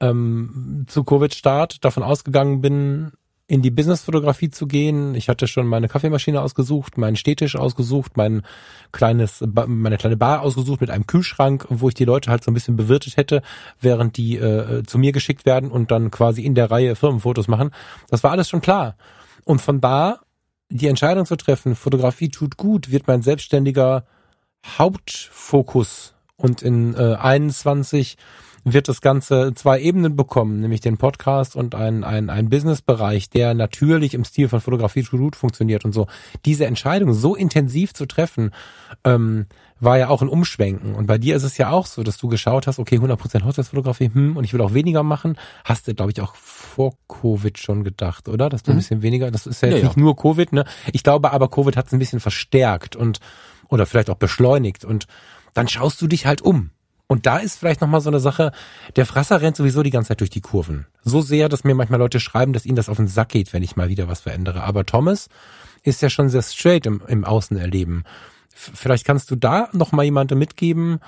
ähm, 0.00 0.84
zu 0.86 1.02
Covid-Start 1.02 1.82
davon 1.84 2.02
ausgegangen 2.02 2.60
bin, 2.60 3.12
in 3.50 3.62
die 3.62 3.70
Businessfotografie 3.70 4.50
zu 4.50 4.66
gehen. 4.66 5.14
Ich 5.14 5.30
hatte 5.30 5.48
schon 5.48 5.66
meine 5.66 5.88
Kaffeemaschine 5.88 6.42
ausgesucht, 6.42 6.98
meinen 6.98 7.16
Städtisch 7.16 7.56
ausgesucht, 7.56 8.16
mein 8.16 8.42
kleines, 8.92 9.42
meine 9.66 9.96
kleine 9.96 10.18
Bar 10.18 10.42
ausgesucht 10.42 10.82
mit 10.82 10.90
einem 10.90 11.06
Kühlschrank, 11.06 11.66
wo 11.70 11.88
ich 11.88 11.94
die 11.94 12.04
Leute 12.04 12.30
halt 12.30 12.44
so 12.44 12.50
ein 12.50 12.54
bisschen 12.54 12.76
bewirtet 12.76 13.16
hätte, 13.16 13.40
während 13.80 14.18
die 14.18 14.36
äh, 14.36 14.82
zu 14.84 14.98
mir 14.98 15.12
geschickt 15.12 15.46
werden 15.46 15.70
und 15.70 15.90
dann 15.90 16.10
quasi 16.10 16.42
in 16.42 16.54
der 16.54 16.70
Reihe 16.70 16.94
Firmenfotos 16.94 17.48
machen. 17.48 17.70
Das 18.10 18.22
war 18.22 18.32
alles 18.32 18.50
schon 18.50 18.60
klar. 18.60 18.96
Und 19.44 19.62
von 19.62 19.80
da 19.80 20.20
die 20.68 20.88
Entscheidung 20.88 21.24
zu 21.24 21.36
treffen, 21.36 21.74
Fotografie 21.74 22.28
tut 22.28 22.58
gut, 22.58 22.90
wird 22.90 23.06
mein 23.06 23.22
selbstständiger 23.22 24.04
Hauptfokus. 24.76 26.14
Und 26.36 26.60
in 26.60 26.94
äh, 26.94 27.14
21 27.14 28.18
wird 28.72 28.88
das 28.88 29.00
Ganze 29.00 29.52
zwei 29.54 29.80
Ebenen 29.80 30.16
bekommen, 30.16 30.60
nämlich 30.60 30.80
den 30.80 30.96
Podcast 30.96 31.56
und 31.56 31.74
ein, 31.74 32.04
ein, 32.04 32.30
ein 32.30 32.48
Businessbereich, 32.48 33.30
der 33.30 33.54
natürlich 33.54 34.14
im 34.14 34.24
Stil 34.24 34.48
von 34.48 34.60
Fotografie 34.60 35.02
to 35.02 35.16
Root 35.16 35.36
funktioniert 35.36 35.84
und 35.84 35.92
so. 35.92 36.06
Diese 36.44 36.66
Entscheidung 36.66 37.12
so 37.12 37.34
intensiv 37.34 37.94
zu 37.94 38.06
treffen, 38.06 38.52
ähm, 39.04 39.46
war 39.80 39.98
ja 39.98 40.08
auch 40.08 40.22
ein 40.22 40.28
Umschwenken. 40.28 40.94
Und 40.94 41.06
bei 41.06 41.18
dir 41.18 41.36
ist 41.36 41.42
es 41.42 41.56
ja 41.56 41.70
auch 41.70 41.86
so, 41.86 42.02
dass 42.02 42.18
du 42.18 42.28
geschaut 42.28 42.66
hast, 42.66 42.78
okay, 42.78 42.98
100% 42.98 43.44
Hochzeitsfotografie, 43.44 44.10
hm, 44.12 44.36
und 44.36 44.44
ich 44.44 44.52
will 44.52 44.60
auch 44.60 44.74
weniger 44.74 45.02
machen. 45.02 45.36
Hast 45.64 45.86
du, 45.86 45.94
glaube 45.94 46.10
ich, 46.12 46.20
auch 46.20 46.34
vor 46.34 46.94
Covid 47.08 47.58
schon 47.58 47.84
gedacht, 47.84 48.28
oder? 48.28 48.48
Dass 48.48 48.62
du 48.62 48.70
mhm. 48.70 48.76
ein 48.76 48.80
bisschen 48.80 49.02
weniger, 49.02 49.30
das 49.30 49.46
ist 49.46 49.62
ja 49.62 49.68
jetzt 49.68 49.78
ja, 49.78 49.84
nicht 49.84 49.96
ja. 49.96 50.02
nur 50.02 50.16
Covid, 50.16 50.52
ne? 50.52 50.64
Ich 50.92 51.02
glaube 51.02 51.32
aber, 51.32 51.48
Covid 51.48 51.76
hat 51.76 51.86
es 51.86 51.92
ein 51.92 51.98
bisschen 51.98 52.20
verstärkt 52.20 52.96
und, 52.96 53.20
oder 53.68 53.86
vielleicht 53.86 54.10
auch 54.10 54.16
beschleunigt. 54.16 54.84
Und 54.84 55.06
dann 55.54 55.68
schaust 55.68 56.02
du 56.02 56.06
dich 56.06 56.26
halt 56.26 56.42
um. 56.42 56.70
Und 57.08 57.24
da 57.24 57.38
ist 57.38 57.58
vielleicht 57.58 57.80
nochmal 57.80 58.02
so 58.02 58.10
eine 58.10 58.20
Sache, 58.20 58.52
der 58.94 59.06
Frasser 59.06 59.40
rennt 59.40 59.56
sowieso 59.56 59.82
die 59.82 59.90
ganze 59.90 60.08
Zeit 60.08 60.20
durch 60.20 60.30
die 60.30 60.42
Kurven. 60.42 60.86
So 61.02 61.22
sehr, 61.22 61.48
dass 61.48 61.64
mir 61.64 61.74
manchmal 61.74 61.98
Leute 61.98 62.20
schreiben, 62.20 62.52
dass 62.52 62.66
ihnen 62.66 62.76
das 62.76 62.90
auf 62.90 62.98
den 62.98 63.08
Sack 63.08 63.30
geht, 63.30 63.54
wenn 63.54 63.62
ich 63.62 63.76
mal 63.76 63.88
wieder 63.88 64.08
was 64.08 64.20
verändere. 64.20 64.62
Aber 64.62 64.84
Thomas 64.84 65.28
ist 65.82 66.02
ja 66.02 66.10
schon 66.10 66.28
sehr 66.28 66.42
straight 66.42 66.84
im, 66.84 67.02
im 67.08 67.24
Außenerleben. 67.24 68.04
Vielleicht 68.54 69.06
kannst 69.06 69.30
du 69.30 69.36
da 69.36 69.68
nochmal 69.72 70.04
jemandem 70.04 70.38
mitgeben, 70.38 71.00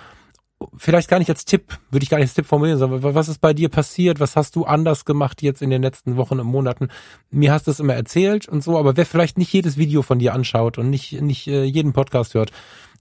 vielleicht 0.77 1.09
gar 1.09 1.19
nicht 1.19 1.31
als 1.31 1.45
Tipp, 1.45 1.79
würde 1.91 2.05
ich 2.05 2.11
gar 2.11 2.19
nicht 2.19 2.29
als 2.29 2.35
Tipp 2.35 2.47
formulieren, 2.47 2.79
sondern 2.79 3.15
was 3.15 3.29
ist 3.29 3.41
bei 3.41 3.55
dir 3.55 3.69
passiert? 3.69 4.21
Was 4.21 4.37
hast 4.37 4.57
du 4.57 4.65
anders 4.65 5.05
gemacht 5.05 5.43
jetzt 5.43 5.63
in 5.63 5.71
den 5.71 5.83
letzten 5.83 6.17
Wochen 6.17 6.39
und 6.39 6.47
Monaten? 6.47 6.89
Mir 7.31 7.53
hast 7.53 7.67
du 7.67 7.71
es 7.71 7.81
immer 7.81 7.95
erzählt 7.95 8.49
und 8.49 8.63
so, 8.63 8.79
aber 8.79 8.97
wer 8.97 9.07
vielleicht 9.07 9.39
nicht 9.39 9.53
jedes 9.53 9.77
Video 9.77 10.03
von 10.03 10.19
dir 10.19 10.35
anschaut 10.35 10.79
und 10.79 10.91
nicht, 10.91 11.21
nicht 11.21 11.47
äh, 11.47 11.65
jeden 11.65 11.93
Podcast 11.93 12.35
hört, 12.35 12.53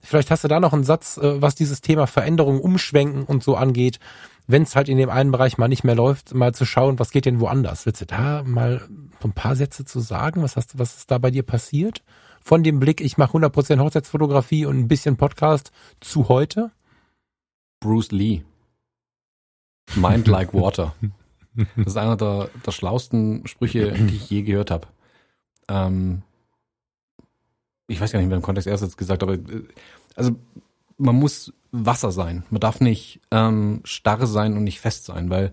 Vielleicht 0.02 0.30
hast 0.30 0.44
du 0.44 0.48
da 0.48 0.60
noch 0.60 0.72
einen 0.72 0.84
Satz, 0.84 1.18
äh, 1.18 1.40
was 1.40 1.54
dieses 1.54 1.80
Thema 1.80 2.06
Veränderung, 2.06 2.60
Umschwenken 2.60 3.24
und 3.24 3.42
so 3.42 3.56
angeht. 3.56 3.98
Wenn 4.46 4.62
es 4.62 4.74
halt 4.74 4.88
in 4.88 4.98
dem 4.98 5.10
einen 5.10 5.30
Bereich 5.30 5.58
mal 5.58 5.68
nicht 5.68 5.84
mehr 5.84 5.94
läuft, 5.94 6.34
mal 6.34 6.54
zu 6.54 6.64
schauen, 6.64 6.98
was 6.98 7.12
geht 7.12 7.26
denn 7.26 7.40
woanders. 7.40 7.86
Willst 7.86 8.00
du 8.00 8.06
da 8.06 8.42
mal 8.44 8.88
ein 9.22 9.32
paar 9.32 9.54
Sätze 9.54 9.84
zu 9.84 10.00
sagen? 10.00 10.42
Was 10.42 10.56
hast 10.56 10.74
du, 10.74 10.78
was 10.78 10.96
ist 10.96 11.10
da 11.10 11.18
bei 11.18 11.30
dir 11.30 11.44
passiert? 11.44 12.02
Von 12.42 12.62
dem 12.62 12.80
Blick, 12.80 13.00
ich 13.00 13.18
mache 13.18 13.36
100% 13.36 13.78
Hochzeitsfotografie 13.78 14.66
und 14.66 14.78
ein 14.78 14.88
bisschen 14.88 15.16
Podcast 15.16 15.70
zu 16.00 16.28
heute? 16.28 16.70
Bruce 17.78 18.10
Lee. 18.10 18.42
Mind 19.94 20.26
like 20.26 20.54
water. 20.54 20.94
Das 21.76 21.86
ist 21.86 21.96
einer 21.96 22.16
der, 22.16 22.48
der 22.64 22.70
schlausten 22.70 23.46
Sprüche, 23.46 23.92
die 23.92 24.16
ich 24.16 24.30
je 24.30 24.42
gehört 24.42 24.70
habe. 24.70 24.86
Ähm, 25.68 26.22
ich 27.90 28.00
weiß 28.00 28.12
gar 28.12 28.18
nicht, 28.18 28.26
in 28.26 28.30
welchem 28.30 28.42
Kontext 28.42 28.66
er 28.66 28.74
es 28.74 28.80
jetzt 28.80 28.96
gesagt, 28.96 29.22
aber 29.22 29.34
äh, 29.34 29.64
also 30.14 30.32
man 30.96 31.16
muss 31.16 31.52
Wasser 31.72 32.12
sein. 32.12 32.44
Man 32.50 32.60
darf 32.60 32.80
nicht 32.80 33.20
ähm, 33.30 33.80
starr 33.84 34.26
sein 34.26 34.56
und 34.56 34.64
nicht 34.64 34.80
fest 34.80 35.04
sein, 35.04 35.30
weil 35.30 35.52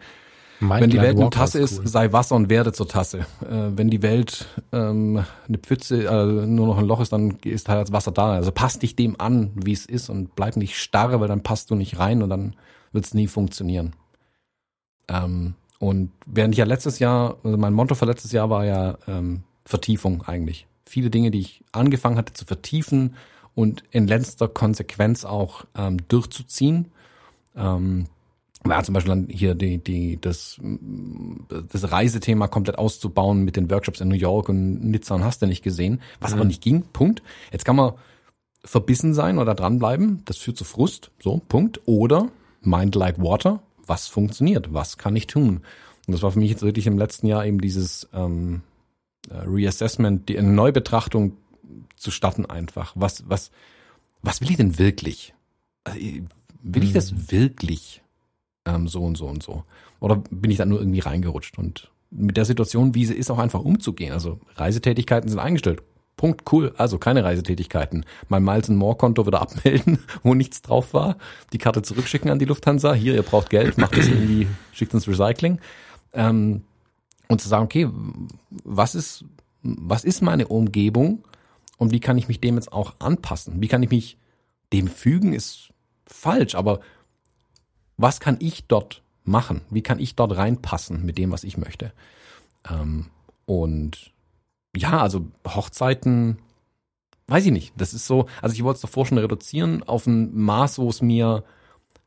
mein 0.59 0.81
wenn 0.81 0.89
die 0.89 1.01
Welt 1.01 1.19
eine 1.19 1.29
Tasse 1.29 1.59
ist, 1.59 1.79
cool. 1.79 1.87
sei 1.87 2.11
Wasser 2.13 2.35
und 2.35 2.49
werde 2.49 2.73
zur 2.73 2.87
Tasse. 2.87 3.19
Äh, 3.41 3.71
wenn 3.75 3.89
die 3.89 4.01
Welt 4.01 4.47
ähm, 4.71 5.23
eine 5.47 5.57
Pfütze, 5.59 6.05
äh, 6.05 6.45
nur 6.45 6.67
noch 6.67 6.77
ein 6.77 6.85
Loch 6.85 6.99
ist, 6.99 7.13
dann 7.13 7.37
ist 7.43 7.69
halt 7.69 7.87
das 7.87 7.91
Wasser 7.91 8.11
da. 8.11 8.33
Also 8.33 8.51
passt 8.51 8.81
dich 8.81 8.95
dem 8.95 9.19
an, 9.19 9.51
wie 9.55 9.73
es 9.73 9.85
ist 9.85 10.09
und 10.09 10.35
bleib 10.35 10.55
nicht 10.57 10.77
starr, 10.77 11.19
weil 11.19 11.27
dann 11.27 11.43
passt 11.43 11.69
du 11.69 11.75
nicht 11.75 11.99
rein 11.99 12.23
und 12.23 12.29
dann 12.29 12.55
wird 12.91 13.05
es 13.05 13.13
nie 13.13 13.27
funktionieren. 13.27 13.93
Ähm, 15.07 15.53
und 15.79 16.11
während 16.25 16.55
ich 16.55 16.59
ja 16.59 16.65
letztes 16.65 16.97
Jahr, 16.97 17.37
also 17.43 17.57
mein 17.57 17.73
Motto 17.73 17.93
für 17.93 18.05
letztes 18.05 18.31
Jahr 18.31 18.49
war 18.49 18.65
ja 18.65 18.97
ähm, 19.07 19.43
Vertiefung 19.63 20.23
eigentlich 20.23 20.67
viele 20.87 21.09
Dinge, 21.09 21.31
die 21.31 21.39
ich 21.39 21.63
angefangen 21.71 22.17
hatte 22.17 22.33
zu 22.33 22.45
vertiefen 22.45 23.15
und 23.55 23.83
in 23.91 24.07
letzter 24.07 24.47
Konsequenz 24.47 25.25
auch 25.25 25.65
ähm, 25.75 25.97
durchzuziehen. 26.07 26.91
Ähm, 27.55 28.05
ja, 28.67 28.83
zum 28.83 28.93
Beispiel 28.93 29.09
dann 29.09 29.27
hier 29.29 29.55
die, 29.55 29.77
die, 29.77 30.19
das, 30.19 30.59
das 31.69 31.91
Reisethema 31.91 32.47
komplett 32.47 32.77
auszubauen 32.77 33.43
mit 33.43 33.55
den 33.55 33.69
Workshops 33.69 34.01
in 34.01 34.09
New 34.09 34.15
York 34.15 34.49
und 34.49 34.83
Nizza 34.83 35.15
und 35.15 35.23
hast 35.23 35.41
du 35.41 35.47
nicht 35.47 35.63
gesehen, 35.63 36.01
was 36.19 36.31
mhm. 36.31 36.39
aber 36.39 36.47
nicht 36.47 36.61
ging, 36.61 36.83
Punkt. 36.93 37.23
Jetzt 37.51 37.65
kann 37.65 37.75
man 37.75 37.93
verbissen 38.63 39.13
sein 39.13 39.37
oder 39.37 39.55
dranbleiben, 39.55 40.21
das 40.25 40.37
führt 40.37 40.57
zu 40.57 40.65
Frust, 40.65 41.11
so, 41.19 41.41
Punkt. 41.47 41.81
Oder 41.85 42.29
Mind 42.61 42.95
like 42.95 43.21
Water, 43.21 43.61
was 43.85 44.07
funktioniert, 44.07 44.73
was 44.73 44.97
kann 44.97 45.15
ich 45.15 45.27
tun? 45.27 45.61
Und 46.05 46.13
das 46.13 46.21
war 46.21 46.31
für 46.31 46.39
mich 46.39 46.49
jetzt 46.49 46.63
wirklich 46.63 46.87
im 46.87 46.97
letzten 46.97 47.27
Jahr 47.27 47.45
eben 47.45 47.61
dieses, 47.61 48.07
ähm, 48.13 48.55
äh, 48.55 48.76
Reassessment, 49.29 50.29
die 50.29 50.37
eine 50.37 50.49
Neubetrachtung 50.49 51.37
zu 51.95 52.11
starten 52.11 52.45
einfach. 52.45 52.93
Was, 52.95 53.23
was, 53.27 53.51
was 54.21 54.41
will 54.41 54.49
ich 54.49 54.57
denn 54.57 54.79
wirklich? 54.79 55.33
Also, 55.83 55.99
will 56.61 56.83
ich 56.83 56.93
das 56.93 57.11
mhm. 57.11 57.31
wirklich 57.31 58.01
ähm, 58.65 58.87
so 58.87 59.03
und 59.03 59.17
so 59.17 59.27
und 59.27 59.43
so? 59.43 59.63
Oder 59.99 60.17
bin 60.29 60.51
ich 60.51 60.57
da 60.57 60.65
nur 60.65 60.79
irgendwie 60.79 60.99
reingerutscht? 60.99 61.57
Und 61.57 61.91
mit 62.11 62.37
der 62.37 62.45
Situation, 62.45 62.95
wie 62.95 63.05
sie 63.05 63.15
ist, 63.15 63.31
auch 63.31 63.39
einfach 63.39 63.61
umzugehen. 63.61 64.13
Also 64.13 64.39
Reisetätigkeiten 64.55 65.29
sind 65.29 65.39
eingestellt. 65.39 65.81
Punkt, 66.15 66.51
cool. 66.51 66.73
Also 66.77 66.97
keine 66.97 67.23
Reisetätigkeiten. 67.23 68.05
Mein 68.27 68.43
Miles 68.43 68.69
and 68.69 68.79
More 68.79 68.95
Konto 68.95 69.27
wieder 69.27 69.41
abmelden, 69.41 69.99
wo 70.23 70.33
nichts 70.33 70.61
drauf 70.61 70.93
war. 70.93 71.17
Die 71.53 71.57
Karte 71.57 71.81
zurückschicken 71.81 72.31
an 72.31 72.39
die 72.39 72.45
Lufthansa. 72.45 72.93
Hier, 72.93 73.13
ihr 73.13 73.23
braucht 73.23 73.49
Geld, 73.49 73.77
macht 73.77 73.97
das 73.97 74.07
irgendwie, 74.07 74.47
schickt 74.73 74.93
ins 74.93 75.07
Recycling. 75.07 75.59
Ähm, 76.13 76.63
und 77.27 77.41
zu 77.41 77.49
sagen, 77.49 77.65
okay, 77.65 77.89
was 78.63 78.95
ist, 78.95 79.25
was 79.61 80.03
ist 80.03 80.21
meine 80.21 80.47
Umgebung 80.47 81.23
und 81.77 81.91
wie 81.91 81.99
kann 81.99 82.17
ich 82.17 82.27
mich 82.27 82.39
dem 82.39 82.55
jetzt 82.55 82.71
auch 82.71 82.95
anpassen? 82.99 83.61
Wie 83.61 83.67
kann 83.67 83.83
ich 83.83 83.89
mich 83.89 84.17
dem 84.73 84.87
fügen, 84.87 85.33
ist 85.33 85.69
falsch, 86.05 86.55
aber 86.55 86.79
was 87.97 88.19
kann 88.19 88.37
ich 88.39 88.65
dort 88.67 89.01
machen? 89.23 89.61
Wie 89.69 89.81
kann 89.81 89.99
ich 89.99 90.15
dort 90.15 90.35
reinpassen 90.35 91.05
mit 91.05 91.17
dem, 91.17 91.31
was 91.31 91.43
ich 91.43 91.57
möchte? 91.57 91.91
Ähm, 92.69 93.07
und 93.45 94.11
ja, 94.75 95.01
also 95.01 95.27
Hochzeiten, 95.47 96.37
weiß 97.27 97.45
ich 97.45 97.51
nicht. 97.51 97.73
Das 97.77 97.93
ist 97.93 98.07
so, 98.07 98.27
also 98.41 98.53
ich 98.53 98.63
wollte 98.63 98.77
es 98.77 98.81
davor 98.81 99.05
schon 99.05 99.17
reduzieren 99.17 99.83
auf 99.83 100.05
ein 100.05 100.35
Maß, 100.35 100.79
wo 100.79 100.89
es 100.89 101.01
mir 101.01 101.43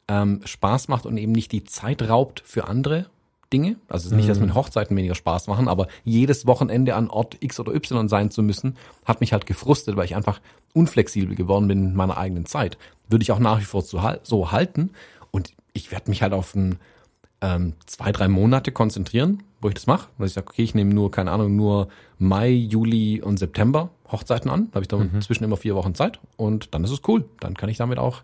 ähm, 0.09 0.41
Spaß 0.45 0.89
macht 0.89 1.07
und 1.07 1.17
eben 1.17 1.33
nicht 1.33 1.53
die 1.53 1.65
Zeit 1.65 2.03
raubt 2.09 2.43
für 2.45 2.69
andere 2.69 3.11
Dinge. 3.52 3.77
Also 3.89 4.06
es 4.06 4.12
ist 4.12 4.16
nicht, 4.16 4.28
dass 4.28 4.39
mir 4.39 4.55
Hochzeiten 4.55 4.97
weniger 4.97 5.14
Spaß 5.14 5.47
machen, 5.48 5.68
aber 5.68 5.89
jedes 6.05 6.47
Wochenende 6.47 6.94
an 6.94 7.10
Ort 7.10 7.36
X 7.40 7.59
oder 7.59 7.74
Y 7.74 8.09
sein 8.09 8.31
zu 8.31 8.43
müssen, 8.43 8.77
hat 9.05 9.20
mich 9.20 9.32
halt 9.32 9.47
gefrustet, 9.47 9.97
weil 9.97 10.05
ich 10.05 10.16
einfach 10.16 10.40
unflexibel 10.72 11.35
geworden 11.35 11.68
bin 11.68 11.85
in 11.86 11.94
meiner 11.94 12.16
eigenen 12.16 12.47
Zeit. 12.47 12.78
Würde 13.09 13.22
ich 13.22 13.32
auch 13.32 13.39
nach 13.39 13.60
wie 13.60 13.64
vor 13.64 13.82
so, 13.82 14.52
halten. 14.52 14.90
Und 15.31 15.52
ich 15.72 15.90
werde 15.90 16.10
mich 16.10 16.22
halt 16.22 16.32
auf 16.32 16.55
ein, 16.55 16.78
ähm, 17.40 17.74
zwei, 17.86 18.12
drei 18.12 18.28
Monate 18.28 18.70
konzentrieren, 18.70 19.43
wo 19.60 19.68
ich 19.68 19.74
das 19.74 19.86
mache. 19.86 20.09
Dass 20.18 20.28
ich 20.28 20.35
sage, 20.35 20.48
okay, 20.48 20.62
ich 20.62 20.74
nehme 20.74 20.94
nur, 20.94 21.10
keine 21.10 21.32
Ahnung, 21.32 21.56
nur 21.56 21.89
Mai, 22.18 22.51
Juli 22.51 23.20
und 23.20 23.39
September 23.39 23.90
Hochzeiten 24.10 24.51
an. 24.51 24.68
Da 24.70 24.77
habe 24.77 24.85
ich 24.85 24.89
dann 24.89 25.10
mhm. 25.12 25.20
zwischen 25.22 25.44
immer 25.44 25.56
vier 25.56 25.74
Wochen 25.74 25.94
Zeit 25.94 26.20
und 26.36 26.74
dann 26.74 26.85
ist 26.85 26.90
es 26.90 27.01
cool. 27.09 27.24
Dann 27.40 27.55
kann 27.55 27.68
ich 27.68 27.78
damit 27.78 27.98
auch 27.98 28.22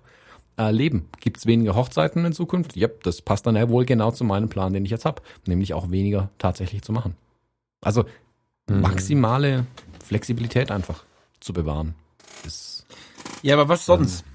äh, 0.59 0.71
leben. 0.71 1.09
Gibt 1.21 1.39
es 1.39 1.47
weniger 1.47 1.75
Hochzeiten 1.75 2.25
in 2.25 2.33
Zukunft? 2.33 2.77
Yep, 2.77 3.05
das 3.05 3.23
passt 3.23 3.47
dann 3.47 3.57
ja 3.57 3.69
wohl 3.69 3.85
genau 3.85 4.11
zu 4.11 4.25
meinem 4.25 4.49
Plan, 4.49 4.73
den 4.73 4.85
ich 4.85 4.91
jetzt 4.91 5.05
habe. 5.05 5.23
Nämlich 5.47 5.75
auch 5.75 5.91
weniger 5.91 6.31
tatsächlich 6.39 6.83
zu 6.83 6.93
machen. 6.93 7.17
Also 7.81 8.05
mhm. 8.69 8.81
maximale 8.81 9.67
Flexibilität 10.05 10.71
einfach 10.71 11.05
zu 11.41 11.53
bewahren. 11.53 11.95
Ist, 12.45 12.87
ja, 13.43 13.55
aber 13.55 13.69
was 13.69 13.87
sonst? 13.87 14.23
Ähm, 14.23 14.33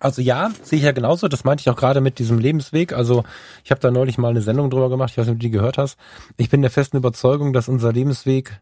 also 0.00 0.22
ja, 0.22 0.50
sehe 0.62 0.78
ich 0.78 0.84
ja 0.84 0.92
genauso. 0.92 1.28
Das 1.28 1.44
meinte 1.44 1.62
ich 1.62 1.70
auch 1.70 1.76
gerade 1.76 2.00
mit 2.00 2.18
diesem 2.18 2.38
Lebensweg. 2.38 2.92
Also 2.92 3.24
ich 3.64 3.70
habe 3.70 3.80
da 3.80 3.90
neulich 3.90 4.16
mal 4.16 4.28
eine 4.28 4.42
Sendung 4.42 4.70
drüber 4.70 4.88
gemacht. 4.88 5.10
Ich 5.10 5.18
weiß 5.18 5.26
nicht, 5.26 5.34
ob 5.34 5.40
du 5.40 5.46
die 5.46 5.50
gehört 5.50 5.78
hast. 5.78 5.98
Ich 6.36 6.50
bin 6.50 6.62
der 6.62 6.70
festen 6.70 6.96
Überzeugung, 6.96 7.52
dass 7.52 7.68
unser 7.68 7.92
Lebensweg 7.92 8.60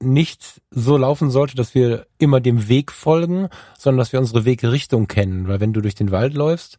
nicht 0.00 0.60
so 0.70 0.96
laufen 0.96 1.30
sollte, 1.30 1.56
dass 1.56 1.74
wir 1.74 2.06
immer 2.18 2.40
dem 2.40 2.68
Weg 2.68 2.92
folgen, 2.92 3.48
sondern 3.78 3.98
dass 3.98 4.12
wir 4.12 4.20
unsere 4.20 4.44
Wegrichtung 4.44 5.08
kennen. 5.08 5.48
Weil 5.48 5.60
wenn 5.60 5.72
du 5.72 5.80
durch 5.80 5.94
den 5.94 6.10
Wald 6.10 6.34
läufst, 6.34 6.78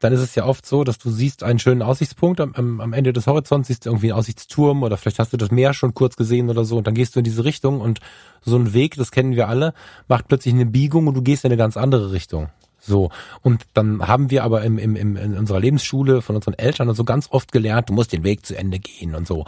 dann 0.00 0.12
ist 0.12 0.20
es 0.20 0.34
ja 0.34 0.46
oft 0.46 0.66
so, 0.66 0.82
dass 0.82 0.98
du 0.98 1.10
siehst 1.10 1.42
einen 1.42 1.58
schönen 1.58 1.82
Aussichtspunkt 1.82 2.40
am, 2.40 2.80
am 2.80 2.92
Ende 2.92 3.12
des 3.12 3.26
Horizonts, 3.26 3.68
siehst 3.68 3.84
du 3.84 3.90
irgendwie 3.90 4.10
einen 4.10 4.18
Aussichtsturm 4.18 4.82
oder 4.82 4.96
vielleicht 4.96 5.18
hast 5.18 5.32
du 5.32 5.36
das 5.36 5.50
Meer 5.50 5.74
schon 5.74 5.94
kurz 5.94 6.16
gesehen 6.16 6.48
oder 6.48 6.64
so 6.64 6.78
und 6.78 6.86
dann 6.86 6.94
gehst 6.94 7.14
du 7.14 7.20
in 7.20 7.24
diese 7.24 7.44
Richtung 7.44 7.80
und 7.80 8.00
so 8.40 8.56
ein 8.56 8.72
Weg, 8.72 8.96
das 8.96 9.10
kennen 9.10 9.36
wir 9.36 9.48
alle, 9.48 9.74
macht 10.08 10.28
plötzlich 10.28 10.54
eine 10.54 10.66
Biegung 10.66 11.06
und 11.06 11.14
du 11.14 11.22
gehst 11.22 11.44
in 11.44 11.50
eine 11.50 11.58
ganz 11.58 11.76
andere 11.76 12.12
Richtung. 12.12 12.48
So. 12.80 13.10
Und 13.42 13.66
dann 13.74 14.08
haben 14.08 14.30
wir 14.30 14.42
aber 14.42 14.62
im, 14.62 14.78
im, 14.78 14.96
im, 14.96 15.16
in 15.16 15.36
unserer 15.36 15.60
Lebensschule 15.60 16.22
von 16.22 16.34
unseren 16.34 16.54
Eltern 16.54 16.88
und 16.88 16.94
so 16.94 17.04
ganz 17.04 17.28
oft 17.30 17.52
gelernt, 17.52 17.90
du 17.90 17.92
musst 17.92 18.14
den 18.14 18.24
Weg 18.24 18.46
zu 18.46 18.56
Ende 18.56 18.78
gehen 18.78 19.14
und 19.14 19.26
so 19.26 19.44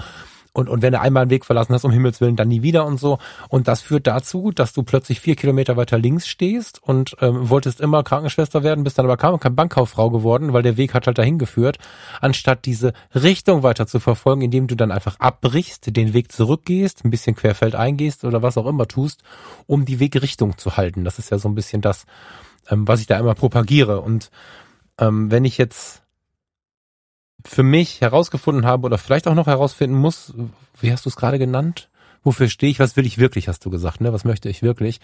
und, 0.54 0.68
und 0.68 0.82
wenn 0.82 0.92
du 0.92 1.00
einmal 1.00 1.22
einen 1.22 1.30
Weg 1.30 1.46
verlassen 1.46 1.72
hast, 1.72 1.84
um 1.84 1.90
Himmels 1.90 2.20
Willen, 2.20 2.36
dann 2.36 2.48
nie 2.48 2.62
wieder 2.62 2.84
und 2.84 3.00
so. 3.00 3.18
Und 3.48 3.68
das 3.68 3.80
führt 3.80 4.06
dazu, 4.06 4.50
dass 4.50 4.74
du 4.74 4.82
plötzlich 4.82 5.20
vier 5.20 5.34
Kilometer 5.34 5.76
weiter 5.76 5.98
links 5.98 6.26
stehst 6.26 6.82
und 6.82 7.16
ähm, 7.20 7.48
wolltest 7.48 7.80
immer 7.80 8.02
Krankenschwester 8.02 8.62
werden, 8.62 8.84
bist 8.84 8.98
dann 8.98 9.08
aber 9.08 9.16
Bankkauffrau 9.16 10.10
geworden, 10.10 10.52
weil 10.52 10.62
der 10.62 10.76
Weg 10.76 10.92
hat 10.92 11.06
halt 11.06 11.16
dahin 11.16 11.38
geführt, 11.38 11.78
anstatt 12.20 12.66
diese 12.66 12.92
Richtung 13.14 13.62
weiter 13.62 13.86
zu 13.86 13.98
verfolgen, 13.98 14.42
indem 14.42 14.66
du 14.66 14.74
dann 14.74 14.92
einfach 14.92 15.18
abbrichst, 15.18 15.96
den 15.96 16.12
Weg 16.12 16.30
zurückgehst, 16.30 17.04
ein 17.04 17.10
bisschen 17.10 17.34
querfeld 17.34 17.74
eingehst 17.74 18.24
oder 18.24 18.42
was 18.42 18.58
auch 18.58 18.66
immer 18.66 18.86
tust, 18.86 19.22
um 19.66 19.86
die 19.86 20.00
Wegrichtung 20.00 20.58
zu 20.58 20.76
halten. 20.76 21.04
Das 21.04 21.18
ist 21.18 21.30
ja 21.30 21.38
so 21.38 21.48
ein 21.48 21.54
bisschen 21.54 21.80
das, 21.80 22.04
ähm, 22.68 22.86
was 22.86 23.00
ich 23.00 23.06
da 23.06 23.18
immer 23.18 23.34
propagiere. 23.34 24.02
Und 24.02 24.30
ähm, 24.98 25.30
wenn 25.30 25.46
ich 25.46 25.56
jetzt 25.56 26.01
für 27.44 27.62
mich 27.62 28.00
herausgefunden 28.00 28.66
habe 28.66 28.86
oder 28.86 28.98
vielleicht 28.98 29.26
auch 29.28 29.34
noch 29.34 29.46
herausfinden 29.46 29.96
muss, 29.96 30.34
wie 30.80 30.92
hast 30.92 31.04
du 31.04 31.08
es 31.08 31.16
gerade 31.16 31.38
genannt? 31.38 31.88
Wofür 32.22 32.48
stehe 32.48 32.70
ich? 32.70 32.78
Was 32.78 32.96
will 32.96 33.06
ich 33.06 33.18
wirklich, 33.18 33.48
hast 33.48 33.64
du 33.64 33.70
gesagt, 33.70 34.00
ne? 34.00 34.12
Was 34.12 34.24
möchte 34.24 34.48
ich 34.48 34.62
wirklich? 34.62 35.00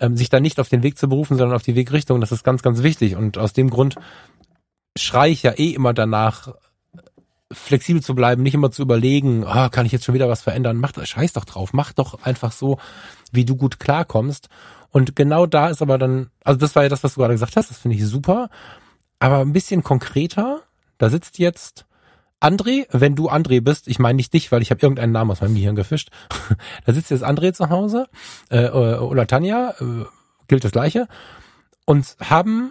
Ähm, 0.00 0.16
sich 0.16 0.28
da 0.28 0.40
nicht 0.40 0.58
auf 0.58 0.68
den 0.68 0.82
Weg 0.82 0.98
zu 0.98 1.08
berufen, 1.08 1.36
sondern 1.36 1.54
auf 1.54 1.62
die 1.62 1.76
Wegrichtung, 1.76 2.20
das 2.20 2.32
ist 2.32 2.42
ganz, 2.42 2.62
ganz 2.62 2.82
wichtig. 2.82 3.16
Und 3.16 3.38
aus 3.38 3.52
dem 3.52 3.70
Grund 3.70 3.96
schreie 4.96 5.30
ich 5.30 5.42
ja 5.42 5.52
eh 5.52 5.70
immer 5.70 5.94
danach, 5.94 6.54
flexibel 7.52 8.02
zu 8.02 8.14
bleiben, 8.14 8.42
nicht 8.42 8.54
immer 8.54 8.70
zu 8.70 8.82
überlegen, 8.82 9.44
ah, 9.46 9.68
kann 9.68 9.86
ich 9.86 9.92
jetzt 9.92 10.04
schon 10.04 10.14
wieder 10.14 10.28
was 10.28 10.42
verändern? 10.42 10.78
Mach, 10.78 10.92
scheiß 11.02 11.34
doch 11.34 11.44
drauf, 11.44 11.72
mach 11.72 11.92
doch 11.92 12.22
einfach 12.22 12.52
so, 12.52 12.78
wie 13.30 13.44
du 13.44 13.56
gut 13.56 13.78
klarkommst. 13.78 14.48
Und 14.90 15.16
genau 15.16 15.46
da 15.46 15.68
ist 15.68 15.82
aber 15.82 15.98
dann, 15.98 16.30
also 16.44 16.58
das 16.58 16.74
war 16.74 16.82
ja 16.82 16.88
das, 16.88 17.04
was 17.04 17.14
du 17.14 17.20
gerade 17.20 17.34
gesagt 17.34 17.56
hast, 17.56 17.70
das 17.70 17.78
finde 17.78 17.96
ich 17.96 18.06
super, 18.06 18.48
aber 19.18 19.38
ein 19.38 19.52
bisschen 19.52 19.82
konkreter, 19.82 20.60
da 21.02 21.10
sitzt 21.10 21.40
jetzt 21.40 21.84
André, 22.38 22.86
wenn 22.92 23.16
du 23.16 23.28
André 23.28 23.60
bist, 23.60 23.88
ich 23.88 23.98
meine 23.98 24.14
nicht 24.14 24.32
dich, 24.32 24.52
weil 24.52 24.62
ich 24.62 24.70
habe 24.70 24.80
irgendeinen 24.82 25.10
Namen 25.10 25.32
aus 25.32 25.40
meinem 25.40 25.56
Gehirn 25.56 25.74
gefischt. 25.74 26.10
da 26.84 26.92
sitzt 26.92 27.10
jetzt 27.10 27.24
André 27.24 27.52
zu 27.52 27.70
Hause 27.70 28.06
äh, 28.50 28.68
oder 28.68 29.26
Tanja, 29.26 29.74
äh, 29.80 30.04
gilt 30.46 30.62
das 30.62 30.70
gleiche, 30.70 31.08
und 31.86 32.16
haben 32.20 32.70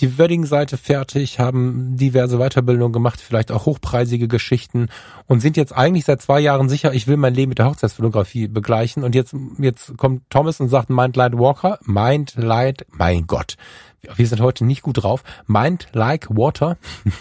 die 0.00 0.18
Wedding-Seite 0.18 0.76
fertig, 0.76 1.38
haben 1.38 1.96
diverse 1.96 2.38
Weiterbildungen 2.38 2.92
gemacht, 2.92 3.20
vielleicht 3.20 3.52
auch 3.52 3.66
hochpreisige 3.66 4.26
Geschichten 4.26 4.88
und 5.26 5.38
sind 5.38 5.56
jetzt 5.56 5.72
eigentlich 5.72 6.06
seit 6.06 6.20
zwei 6.20 6.40
Jahren 6.40 6.68
sicher, 6.68 6.92
ich 6.92 7.06
will 7.06 7.16
mein 7.16 7.34
Leben 7.34 7.50
mit 7.50 7.58
der 7.58 7.66
Hochzeitsfotografie 7.66 8.48
begleichen. 8.48 9.04
Und 9.04 9.14
jetzt, 9.14 9.36
jetzt 9.58 9.96
kommt 9.96 10.28
Thomas 10.28 10.58
und 10.58 10.70
sagt 10.70 10.90
Mind 10.90 11.14
Light 11.14 11.38
Walker, 11.38 11.78
Mind 11.84 12.34
Light, 12.34 12.84
mein 12.90 13.28
Gott, 13.28 13.56
wir 14.02 14.26
sind 14.26 14.40
heute 14.40 14.64
nicht 14.64 14.82
gut 14.82 15.02
drauf. 15.02 15.24
Mind 15.46 15.88
like 15.92 16.28
water. 16.30 16.78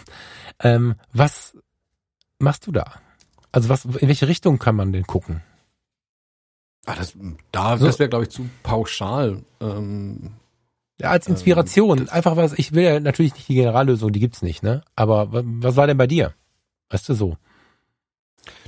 ähm, 0.59 0.95
was 1.13 1.57
machst 2.39 2.67
du 2.67 2.71
da? 2.71 2.93
Also 3.51 3.69
was, 3.69 3.85
in 3.85 4.07
welche 4.07 4.27
Richtung 4.27 4.59
kann 4.59 4.75
man 4.75 4.91
denn 4.91 5.07
gucken? 5.07 5.41
Ah, 6.85 6.95
das, 6.95 7.15
da, 7.51 7.77
so. 7.77 7.85
das 7.85 7.99
wäre, 7.99 8.09
glaube 8.09 8.25
ich, 8.25 8.29
zu 8.29 8.49
pauschal. 8.63 9.43
Ähm, 9.59 10.31
ja, 10.99 11.09
als 11.09 11.27
Inspiration. 11.27 11.99
Ähm, 11.99 12.09
Einfach 12.09 12.35
was, 12.35 12.53
ich 12.53 12.73
will 12.73 12.83
ja 12.83 12.99
natürlich 12.99 13.33
nicht 13.33 13.49
die 13.49 13.55
Generallösung, 13.55 14.11
die 14.11 14.19
gibt's 14.19 14.41
nicht, 14.41 14.63
ne? 14.63 14.83
Aber 14.95 15.27
was 15.31 15.75
war 15.75 15.87
denn 15.87 15.97
bei 15.97 16.07
dir? 16.07 16.33
Weißt 16.89 17.09
du 17.09 17.13
so? 17.13 17.37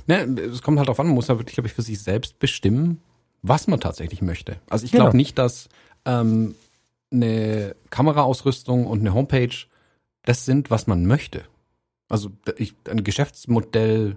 Ne, 0.06 0.22
es 0.22 0.62
kommt 0.62 0.78
halt 0.78 0.88
darauf 0.88 1.00
an, 1.00 1.06
man 1.06 1.14
muss 1.14 1.28
ja 1.28 1.38
wirklich, 1.38 1.54
glaube 1.54 1.68
ich, 1.68 1.72
für 1.72 1.82
sich 1.82 2.00
selbst 2.00 2.38
bestimmen, 2.38 3.00
was 3.42 3.66
man 3.66 3.80
tatsächlich 3.80 4.22
möchte. 4.22 4.56
Also 4.68 4.84
ich 4.84 4.90
glaube 4.90 5.10
genau. 5.10 5.16
nicht, 5.16 5.38
dass 5.38 5.68
ähm, 6.04 6.54
eine 7.10 7.76
Kameraausrüstung 7.90 8.86
und 8.86 9.00
eine 9.00 9.14
Homepage, 9.14 9.66
das 10.24 10.44
sind, 10.44 10.70
was 10.70 10.86
man 10.86 11.06
möchte. 11.06 11.44
Also 12.08 12.30
ich, 12.56 12.74
ein 12.88 13.04
Geschäftsmodell 13.04 14.16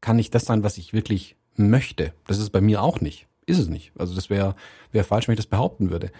kann 0.00 0.16
nicht 0.16 0.34
das 0.34 0.44
sein, 0.44 0.62
was 0.62 0.78
ich 0.78 0.92
wirklich 0.92 1.36
möchte. 1.56 2.12
Das 2.26 2.38
ist 2.38 2.50
bei 2.50 2.60
mir 2.60 2.82
auch 2.82 3.00
nicht. 3.00 3.26
Ist 3.46 3.58
es 3.58 3.68
nicht. 3.68 3.92
Also 3.98 4.14
das 4.14 4.30
wäre 4.30 4.54
wär 4.92 5.04
falsch, 5.04 5.26
wenn 5.26 5.32
ich 5.32 5.38
das 5.38 5.46
behaupten 5.46 5.90
würde. 5.90 6.10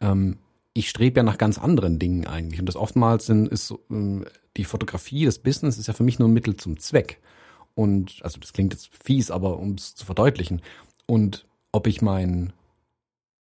Ähm, 0.00 0.38
ich 0.72 0.88
strebe 0.88 1.20
ja 1.20 1.22
nach 1.22 1.38
ganz 1.38 1.58
anderen 1.58 1.98
Dingen 1.98 2.26
eigentlich. 2.26 2.60
Und 2.60 2.66
das 2.66 2.76
oftmals 2.76 3.26
sind, 3.26 3.48
ist 3.48 3.74
ähm, 3.90 4.24
die 4.56 4.64
Fotografie, 4.64 5.24
das 5.24 5.38
Business 5.38 5.78
ist 5.78 5.86
ja 5.86 5.94
für 5.94 6.04
mich 6.04 6.18
nur 6.18 6.28
ein 6.28 6.34
Mittel 6.34 6.56
zum 6.56 6.78
Zweck. 6.78 7.20
Und, 7.74 8.20
also 8.22 8.40
das 8.40 8.52
klingt 8.52 8.72
jetzt 8.72 8.90
fies, 9.04 9.30
aber 9.30 9.58
um 9.58 9.74
es 9.74 9.94
zu 9.94 10.06
verdeutlichen. 10.06 10.62
Und 11.06 11.46
ob 11.72 11.86
ich 11.86 12.02
mein, 12.02 12.52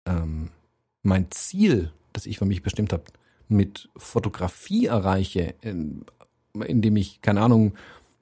ähm, 0.06 0.52
mein 1.04 1.30
Ziel 1.32 1.92
das 2.16 2.26
ich 2.26 2.38
für 2.38 2.46
mich 2.46 2.64
bestimmt 2.64 2.94
habe, 2.94 3.04
mit 3.48 3.90
Fotografie 3.96 4.88
erreiche, 4.88 5.56
in, 5.62 6.06
indem 6.54 6.98
ich, 6.98 7.22
keine 7.22 7.42
Ahnung, 7.42 7.74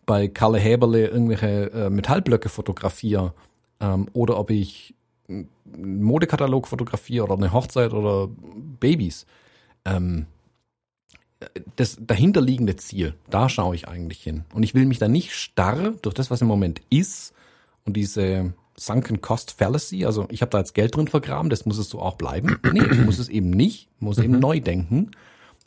bei 0.05 0.27
Kalle 0.27 0.59
Häberle 0.59 1.07
irgendwelche 1.07 1.71
äh, 1.71 1.89
Metallblöcke 1.89 2.49
fotografiere 2.49 3.33
ähm, 3.79 4.07
oder 4.13 4.37
ob 4.37 4.49
ich 4.49 4.95
einen 5.27 6.03
Modekatalog 6.03 6.67
fotografiere 6.67 7.23
oder 7.23 7.35
eine 7.35 7.53
Hochzeit 7.53 7.93
oder 7.93 8.29
Babys. 8.79 9.25
Ähm, 9.85 10.25
das 11.75 11.97
dahinterliegende 11.99 12.75
Ziel, 12.77 13.15
da 13.29 13.49
schaue 13.49 13.75
ich 13.75 13.87
eigentlich 13.87 14.21
hin. 14.21 14.45
Und 14.53 14.63
ich 14.63 14.73
will 14.73 14.85
mich 14.85 14.99
da 14.99 15.07
nicht 15.07 15.33
starr 15.33 15.93
durch 16.01 16.15
das, 16.15 16.31
was 16.31 16.41
im 16.41 16.47
Moment 16.47 16.81
ist 16.89 17.33
und 17.85 17.97
diese 17.97 18.53
Sunken 18.75 19.21
Cost 19.21 19.51
Fallacy, 19.51 20.05
also 20.05 20.25
ich 20.29 20.41
habe 20.41 20.49
da 20.49 20.59
jetzt 20.59 20.73
Geld 20.73 20.95
drin 20.95 21.07
vergraben, 21.07 21.49
das 21.49 21.65
muss 21.65 21.77
es 21.77 21.89
so 21.89 21.99
auch 21.99 22.15
bleiben. 22.15 22.59
Nee, 22.73 22.83
ich 22.83 22.99
muss 22.99 23.19
es 23.19 23.29
eben 23.29 23.49
nicht, 23.49 23.89
muss 23.99 24.17
eben 24.17 24.33
mhm. 24.33 24.39
neu 24.39 24.59
denken 24.59 25.11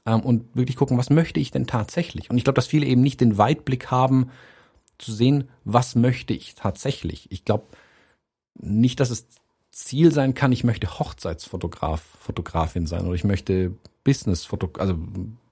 ähm, 0.06 0.20
und 0.20 0.56
wirklich 0.56 0.76
gucken, 0.76 0.98
was 0.98 1.10
möchte 1.10 1.40
ich 1.40 1.50
denn 1.50 1.66
tatsächlich? 1.66 2.30
Und 2.30 2.36
ich 2.36 2.44
glaube, 2.44 2.56
dass 2.56 2.66
viele 2.66 2.86
eben 2.86 3.02
nicht 3.02 3.20
den 3.20 3.38
Weitblick 3.38 3.90
haben, 3.90 4.30
zu 4.98 5.12
sehen, 5.12 5.48
was 5.64 5.94
möchte 5.94 6.32
ich 6.32 6.54
tatsächlich. 6.54 7.30
Ich 7.30 7.44
glaube 7.44 7.66
nicht, 8.54 9.00
dass 9.00 9.10
es 9.10 9.26
Ziel 9.70 10.10
sein 10.10 10.34
kann, 10.34 10.52
ich 10.52 10.64
möchte 10.64 10.98
Hochzeitsfotograf, 10.98 12.00
Fotografin 12.20 12.86
sein 12.86 13.04
oder 13.04 13.14
ich 13.14 13.24
möchte 13.24 13.74
Business 14.04 14.48
also 14.78 14.98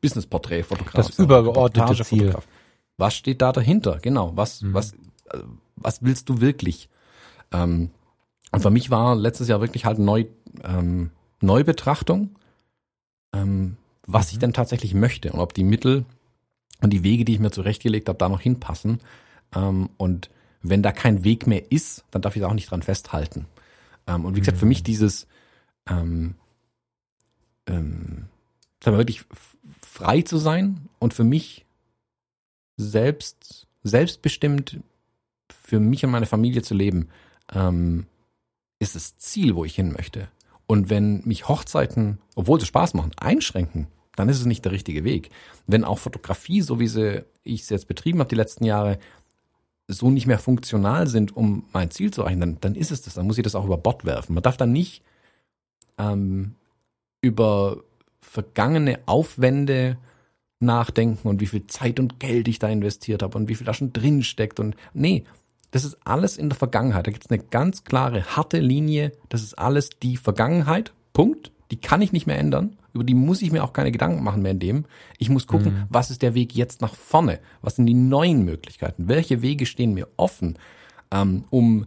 Business 0.01 0.27
Portrait 0.27 0.65
Fotograf. 0.65 0.95
Das 0.95 1.19
übergeordnete 1.19 2.03
Ziel. 2.05 2.35
Was 2.97 3.15
steht 3.15 3.43
da 3.43 3.53
dahinter? 3.53 3.99
Genau. 4.01 4.33
Was, 4.35 4.63
mhm. 4.63 4.73
was, 4.73 4.93
äh, 4.93 5.41
was 5.77 6.03
willst 6.03 6.29
du 6.29 6.41
wirklich? 6.41 6.89
Ähm, 7.55 7.91
und 8.53 8.61
für 8.61 8.71
mich 8.71 8.91
war 8.91 9.15
letztes 9.15 9.49
Jahr 9.49 9.61
wirklich 9.61 9.85
halt 9.85 9.99
neu, 9.99 10.25
ähm, 10.63 11.11
Neubetrachtung, 11.41 12.37
ähm, 13.33 13.77
was 14.07 14.27
mhm. 14.27 14.33
ich 14.33 14.39
denn 14.41 14.53
tatsächlich 14.53 14.95
möchte 14.95 15.33
und 15.33 15.41
ob 15.41 15.55
die 15.55 15.65
Mittel 15.65 16.05
und 16.81 16.91
die 16.91 17.05
Wege, 17.05 17.25
die 17.25 17.35
ich 17.35 17.41
mir 17.41 17.51
zurechtgelegt 17.51 18.09
habe, 18.09 18.19
da 18.19 18.29
noch 18.29 18.41
hinpassen. 18.41 19.01
Ähm, 19.55 19.89
und 19.97 20.31
wenn 20.63 20.83
da 20.83 20.93
kein 20.93 21.25
Weg 21.25 21.47
mehr 21.47 21.71
ist, 21.71 22.05
dann 22.11 22.23
darf 22.23 22.37
ich 22.37 22.43
da 22.43 22.49
auch 22.49 22.55
nicht 22.55 22.71
dran 22.71 22.83
festhalten. 22.83 23.47
Ähm, 24.07 24.25
und 24.25 24.35
wie 24.35 24.41
gesagt, 24.41 24.59
für 24.59 24.67
mich 24.67 24.81
mhm. 24.81 24.85
dieses 24.85 25.27
ähm, 25.89 26.35
ähm, 27.67 28.27
wirklich 28.85 29.25
frei 29.81 30.21
zu 30.23 30.37
sein 30.37 30.89
und 30.99 31.15
für 31.15 31.25
mich 31.25 31.65
selbst 32.77 33.67
selbstbestimmt 33.83 34.81
für 35.49 35.81
mich 35.81 36.05
und 36.05 36.11
meine 36.11 36.27
Familie 36.27 36.63
zu 36.63 36.75
leben, 36.75 37.09
ähm, 37.55 38.07
ist 38.79 38.95
das 38.95 39.17
Ziel, 39.19 39.55
wo 39.55 39.65
ich 39.65 39.75
hin 39.75 39.93
möchte. 39.93 40.29
Und 40.67 40.91
wenn 40.91 41.23
mich 41.25 41.49
Hochzeiten, 41.49 42.19
obwohl 42.35 42.61
sie 42.61 42.67
Spaß 42.67 42.95
machen, 42.95 43.13
einschränken, 43.17 43.89
dann 44.17 44.29
ist 44.29 44.39
es 44.39 44.47
nicht 44.47 44.65
der 44.65 44.73
richtige 44.73 45.05
Weg. 45.05 45.31
Wenn 45.67 45.85
auch 45.85 45.99
Fotografie, 45.99 46.61
so 46.61 46.81
wie 46.81 46.89
sie 46.89 47.25
ich 47.43 47.63
es 47.63 47.69
jetzt 47.69 47.89
betrieben 47.89 48.21
habe 48.21 48.29
die 48.29 48.37
letzten 48.37 48.65
Jahre, 48.65 48.99
so 49.87 50.11
nicht 50.11 50.27
mehr 50.27 50.39
funktional 50.39 51.07
sind, 51.09 51.37
um 51.37 51.65
mein 51.73 51.91
Ziel 51.91 52.11
zu 52.11 52.23
erreichen, 52.23 52.41
dann, 52.41 52.59
dann 52.61 52.75
ist 52.75 52.91
es 52.91 53.03
das. 53.03 53.15
Dann 53.15 53.27
muss 53.27 53.37
ich 53.37 53.45
das 53.45 53.55
auch 53.55 53.67
über 53.67 53.77
Bord 53.77 54.05
werfen. 54.05 54.35
Man 54.35 54.43
darf 54.43 54.57
dann 54.57 54.73
nicht 54.73 55.03
ähm, 55.99 56.55
über 57.21 57.83
vergangene 58.21 59.01
Aufwände 59.07 59.99
nachdenken 60.61 61.29
und 61.29 61.41
wie 61.41 61.47
viel 61.47 61.67
Zeit 61.67 62.01
und 62.01 62.19
Geld 62.19 62.49
ich 62.49 62.59
da 62.59 62.69
investiert 62.69 63.23
habe 63.23 63.37
und 63.37 63.49
wie 63.49 63.55
viel 63.55 63.67
da 63.67 63.75
schon 63.75 63.93
drin 63.93 64.23
steckt 64.23 64.61
und 64.61 64.77
nee, 64.95 65.25
das 65.75 65.85
ist 65.85 65.99
alles 66.05 66.37
in 66.37 66.51
der 66.51 66.57
Vergangenheit. 66.57 67.09
Da 67.09 67.11
gibt 67.11 67.25
es 67.25 67.31
eine 67.33 67.43
ganz 67.43 67.83
klare, 67.83 68.23
harte 68.37 68.61
Linie. 68.61 69.11
Das 69.29 69.43
ist 69.43 69.59
alles 69.59 69.91
die 70.01 70.17
Vergangenheit. 70.17 70.93
Punkt. 71.13 71.51
Die 71.73 71.81
kann 71.81 72.01
ich 72.01 72.13
nicht 72.13 72.29
mehr 72.29 72.39
ändern. 72.39 72.77
Über 72.93 73.03
die 73.03 73.15
muss 73.15 73.43
ich 73.43 73.51
mir 73.51 73.65
auch 73.65 73.73
keine 73.73 73.91
Gedanken 73.91 74.23
machen 74.23 74.41
mehr 74.41 74.53
in 74.53 74.61
dem. 74.61 74.85
Ich 75.19 75.31
muss 75.31 75.49
gucken, 75.49 75.73
mhm. 75.73 75.85
was 75.89 76.13
ist 76.13 76.23
der 76.23 76.35
Weg 76.35 76.55
jetzt 76.55 76.81
nach 76.81 76.95
vorne? 76.95 77.41
Was 77.61 77.75
sind 77.75 77.87
die 77.87 77.95
neuen 77.95 78.45
Möglichkeiten? 78.45 79.09
Welche 79.09 79.43
Wege 79.43 79.67
stehen 79.67 79.95
mir 79.95 80.07
offen, 80.17 80.61
ähm, 81.11 81.43
um 81.51 81.87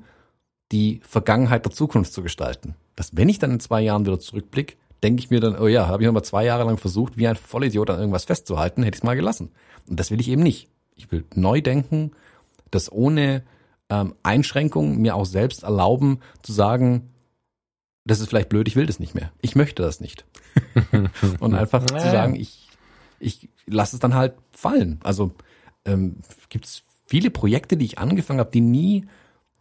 die 0.74 1.00
Vergangenheit 1.08 1.64
der 1.64 1.72
Zukunft 1.72 2.12
zu 2.12 2.22
gestalten? 2.22 2.76
Dass 2.98 3.16
wenn 3.16 3.30
ich 3.30 3.40
dann 3.40 3.52
in 3.52 3.62
zwei 3.62 3.80
Jahren 3.80 4.06
wieder 4.06 4.20
zurückblicke, 4.20 4.76
denke 5.02 5.22
ich 5.22 5.30
mir 5.30 5.40
dann, 5.40 5.58
oh 5.58 5.68
ja, 5.68 5.88
habe 5.88 6.04
ich 6.04 6.08
noch 6.08 6.14
mal 6.14 6.24
zwei 6.24 6.44
Jahre 6.44 6.66
lang 6.66 6.78
versucht, 6.78 7.16
wie 7.16 7.26
ein 7.30 7.38
Vollidiot 7.38 7.90
an 7.90 8.00
irgendwas 8.00 8.26
festzuhalten, 8.26 8.84
hätte 8.84 8.96
ich 8.96 9.00
es 9.00 9.06
mal 9.06 9.16
gelassen. 9.16 9.52
Und 9.88 9.98
das 9.98 10.12
will 10.12 10.20
ich 10.20 10.28
eben 10.28 10.44
nicht. 10.44 10.68
Ich 10.98 11.10
will 11.10 11.24
neu 11.36 11.62
denken, 11.62 12.12
das 12.70 12.92
ohne 12.92 13.44
ähm, 13.90 14.16
Einschränkungen 14.24 15.00
mir 15.00 15.16
auch 15.16 15.26
selbst 15.26 15.64
erlauben 15.64 16.20
zu 16.42 16.54
sagen, 16.54 17.14
das 18.06 18.20
ist 18.20 18.30
vielleicht 18.30 18.50
blöd, 18.50 18.68
ich 18.68 18.76
will 18.76 18.86
das 18.86 19.00
nicht 19.00 19.16
mehr. 19.16 19.32
Ich 19.42 19.56
möchte 19.56 19.84
das 19.84 20.00
nicht. 20.00 20.26
und 21.40 21.54
einfach 21.54 21.86
zu 21.86 21.98
sagen, 21.98 22.36
ich, 22.36 22.68
ich 23.20 23.50
lasse 23.66 23.96
es 23.96 24.00
dann 24.00 24.16
halt 24.16 24.36
fallen. 24.52 25.00
Also 25.04 25.32
ähm, 25.86 26.18
gibt 26.50 26.66
es 26.66 26.84
viele 27.06 27.30
Projekte, 27.30 27.78
die 27.78 27.86
ich 27.86 28.00
angefangen 28.00 28.40
habe, 28.40 28.52
die 28.52 28.62
nie 28.62 29.06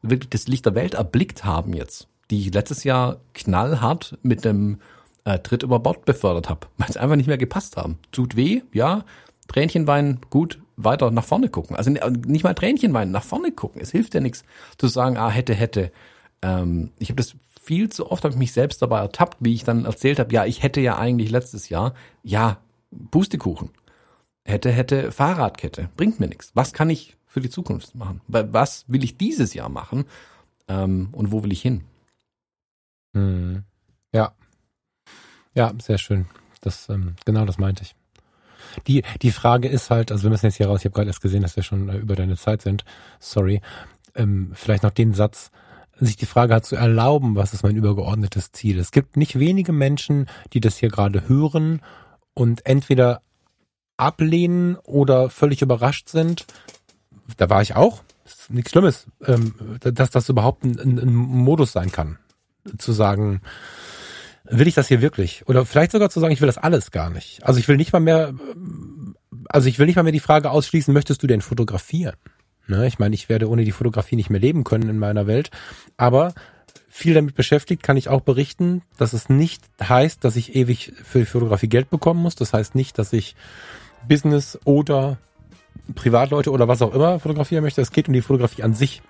wirklich 0.03 0.31
das 0.31 0.47
Licht 0.47 0.66
der 0.66 0.74
Welt 0.74 0.94
erblickt 0.94 1.44
haben 1.44 1.73
jetzt, 1.74 2.09
die 2.31 2.40
ich 2.40 2.55
letztes 2.55 2.85
Jahr 2.85 3.20
knallhart 3.35 4.19
mit 4.23 4.44
dem 4.44 4.78
äh, 5.24 5.39
Tritt 5.40 5.62
über 5.62 5.81
Bord 5.81 6.05
befördert 6.05 6.48
habe, 6.48 6.69
weil 6.78 6.89
es 6.89 6.97
einfach 6.97 7.16
nicht 7.16 7.27
mehr 7.27 7.39
gepasst 7.39 7.77
haben. 7.77 7.98
Tut 8.12 8.36
weh, 8.36 8.62
ja, 8.73 9.05
Tränchen 9.48 9.86
weinen, 9.86 10.20
gut, 10.31 10.61
weiter 10.77 11.11
nach 11.11 11.24
vorne 11.24 11.48
gucken. 11.48 11.77
Also 11.77 11.90
nicht 11.90 12.44
mal 12.44 12.55
Tränchen 12.55 12.93
weinen, 12.93 13.12
nach 13.12 13.24
vorne 13.24 13.53
gucken. 13.53 13.81
Es 13.81 13.90
hilft 13.90 14.15
ja 14.15 14.20
nichts 14.20 14.44
zu 14.78 14.89
sagen, 14.89 15.16
ah, 15.16 15.31
hätte, 15.31 15.55
hätte. 15.55 15.90
Ähm, 16.43 16.90
ich 16.98 17.09
habe 17.09 17.16
das 17.16 17.35
viel 17.62 17.90
zu 17.90 18.11
oft, 18.11 18.24
habe 18.24 18.32
ich 18.32 18.39
mich 18.39 18.53
selbst 18.53 18.81
dabei 18.82 19.01
ertappt, 19.01 19.39
wie 19.40 19.55
ich 19.55 19.65
dann 19.65 19.85
erzählt 19.85 20.19
habe, 20.19 20.32
ja, 20.32 20.44
ich 20.44 20.62
hätte 20.62 20.81
ja 20.81 20.98
eigentlich 20.98 21.31
letztes 21.31 21.69
Jahr, 21.69 21.94
ja, 22.23 22.59
Pustekuchen. 23.11 23.70
Hätte, 24.44 24.70
hätte 24.70 25.11
Fahrradkette. 25.11 25.90
Bringt 25.97 26.20
mir 26.20 26.28
nichts. 26.28 26.53
Was 26.55 26.73
kann 26.73 26.89
ich 26.89 27.16
für 27.27 27.40
die 27.40 27.51
Zukunft 27.51 27.97
machen? 27.97 28.20
Was 28.28 28.85
will 28.86 29.03
ich 29.03 29.16
dieses 29.16 29.55
Jahr 29.55 29.69
machen? 29.69 30.05
Ähm, 30.69 31.09
und 31.12 31.32
wo 31.32 31.43
will 31.43 31.53
ich 31.53 31.62
hin? 31.62 31.82
Hm. 33.15 33.65
Ja. 34.12 34.32
Ja, 35.55 35.73
sehr 35.82 35.98
schön. 35.98 36.27
Das, 36.61 36.89
ähm, 36.89 37.16
genau 37.24 37.44
das 37.44 37.59
meinte 37.59 37.82
ich. 37.82 37.97
Die, 38.86 39.03
die 39.23 39.31
Frage 39.31 39.69
ist 39.69 39.90
halt, 39.90 40.12
also 40.12 40.24
wir 40.24 40.31
müssen 40.31 40.47
jetzt 40.47 40.57
hier 40.57 40.69
raus, 40.69 40.81
ich 40.81 40.85
habe 40.86 40.94
gerade 40.94 41.09
erst 41.09 41.23
gesehen, 41.23 41.43
dass 41.43 41.57
wir 41.57 41.62
schon 41.62 41.89
äh, 41.89 41.97
über 41.97 42.16
deine 42.16 42.36
Zeit 42.36 42.62
sind. 42.62 42.85
Sorry. 43.19 43.61
Ähm, 44.15 44.53
vielleicht 44.55 44.82
noch 44.82 44.90
den 44.90 45.15
Satz, 45.15 45.51
sich 45.98 46.16
die 46.16 46.27
Frage 46.27 46.55
hat 46.55 46.66
zu 46.66 46.77
erlauben, 46.77 47.36
was 47.36 47.55
ist 47.55 47.62
mein 47.62 47.77
übergeordnetes 47.77 48.53
Ziel. 48.53 48.78
Es 48.78 48.90
gibt 48.90 49.16
nicht 49.16 49.39
wenige 49.39 49.73
Menschen, 49.73 50.27
die 50.53 50.61
das 50.61 50.77
hier 50.77 50.90
gerade 50.90 51.28
hören 51.28 51.81
und 52.35 52.66
entweder 52.66 53.23
ablehnen 53.97 54.77
oder 54.85 55.31
völlig 55.31 55.62
überrascht 55.62 56.09
sind. 56.09 56.47
Da 57.36 57.48
war 57.48 57.62
ich 57.62 57.77
auch. 57.77 58.03
Ist 58.24 58.51
nichts 58.51 58.73
Schlimmes, 58.73 59.07
ähm, 59.24 59.55
dass 59.81 60.11
das 60.11 60.28
überhaupt 60.28 60.65
ein, 60.65 60.78
ein, 60.78 60.98
ein 60.98 61.15
Modus 61.15 61.73
sein 61.73 61.93
kann. 61.93 62.19
Zu 62.78 62.93
sagen, 62.93 63.40
will 64.51 64.68
ich 64.68 64.74
das 64.74 64.89
hier 64.89 65.02
wirklich? 65.02 65.44
Oder 65.47 65.64
vielleicht 65.64 65.93
sogar 65.93 66.10
zu 66.10 66.20
sagen, 66.20 66.32
ich 66.32 66.40
will 66.40 66.47
das 66.47 66.59
alles 66.59 66.90
gar 66.90 67.10
nicht. 67.10 67.44
Also 67.44 67.59
ich 67.59 67.68
will 67.68 67.77
nicht 67.77 67.93
mal 67.93 68.01
mehr, 68.01 68.35
also 69.48 69.68
ich 69.68 69.78
will 69.78 69.86
nicht 69.86 69.97
mal 69.97 70.02
mehr 70.02 70.12
die 70.12 70.20
Frage 70.20 70.51
ausschließen, 70.51 70.93
möchtest 70.93 71.23
du 71.23 71.27
denn 71.27 71.40
fotografieren? 71.40 72.16
Ne? 72.66 72.86
Ich 72.86 72.98
meine, 72.98 73.14
ich 73.14 73.28
werde 73.28 73.48
ohne 73.48 73.64
die 73.64 73.73
Fotografie 73.73 74.16
nicht 74.16 74.31
mehr 74.31 74.40
leben 74.40 74.64
können 74.64 74.89
in 74.89 74.98
meiner 74.98 75.27
Welt. 75.27 75.51
Aber 75.97 76.35
viel 76.89 77.14
damit 77.14 77.35
beschäftigt, 77.35 77.82
kann 77.82 77.97
ich 77.97 78.09
auch 78.09 78.23
berichten, 78.23 78.82
dass 78.97 79.12
es 79.12 79.28
nicht 79.28 79.62
heißt, 79.82 80.24
dass 80.24 80.36
ich 80.36 80.55
ewig 80.55 80.93
für 81.05 81.18
die 81.18 81.27
Fotografie 81.27 81.68
Geld 81.68 81.90
bekommen 81.90 82.23
muss. 82.23 82.36
Das 82.36 82.52
heißt 82.52 82.74
nicht, 82.74 82.98
dass 82.98 83.12
ich 83.12 83.36
Business 84.09 84.59
oder 84.64 85.18
Privatleute 85.94 86.51
oder 86.51 86.68
was 86.68 86.82
auch 86.82 86.94
immer 86.94 87.20
fotografieren 87.20 87.62
möchte. 87.62 87.81
Es 87.81 87.93
geht 87.93 88.09
um 88.09 88.14
die 88.14 88.23
Fotografie 88.23 88.62
an 88.62 88.74
sich, 88.74 89.02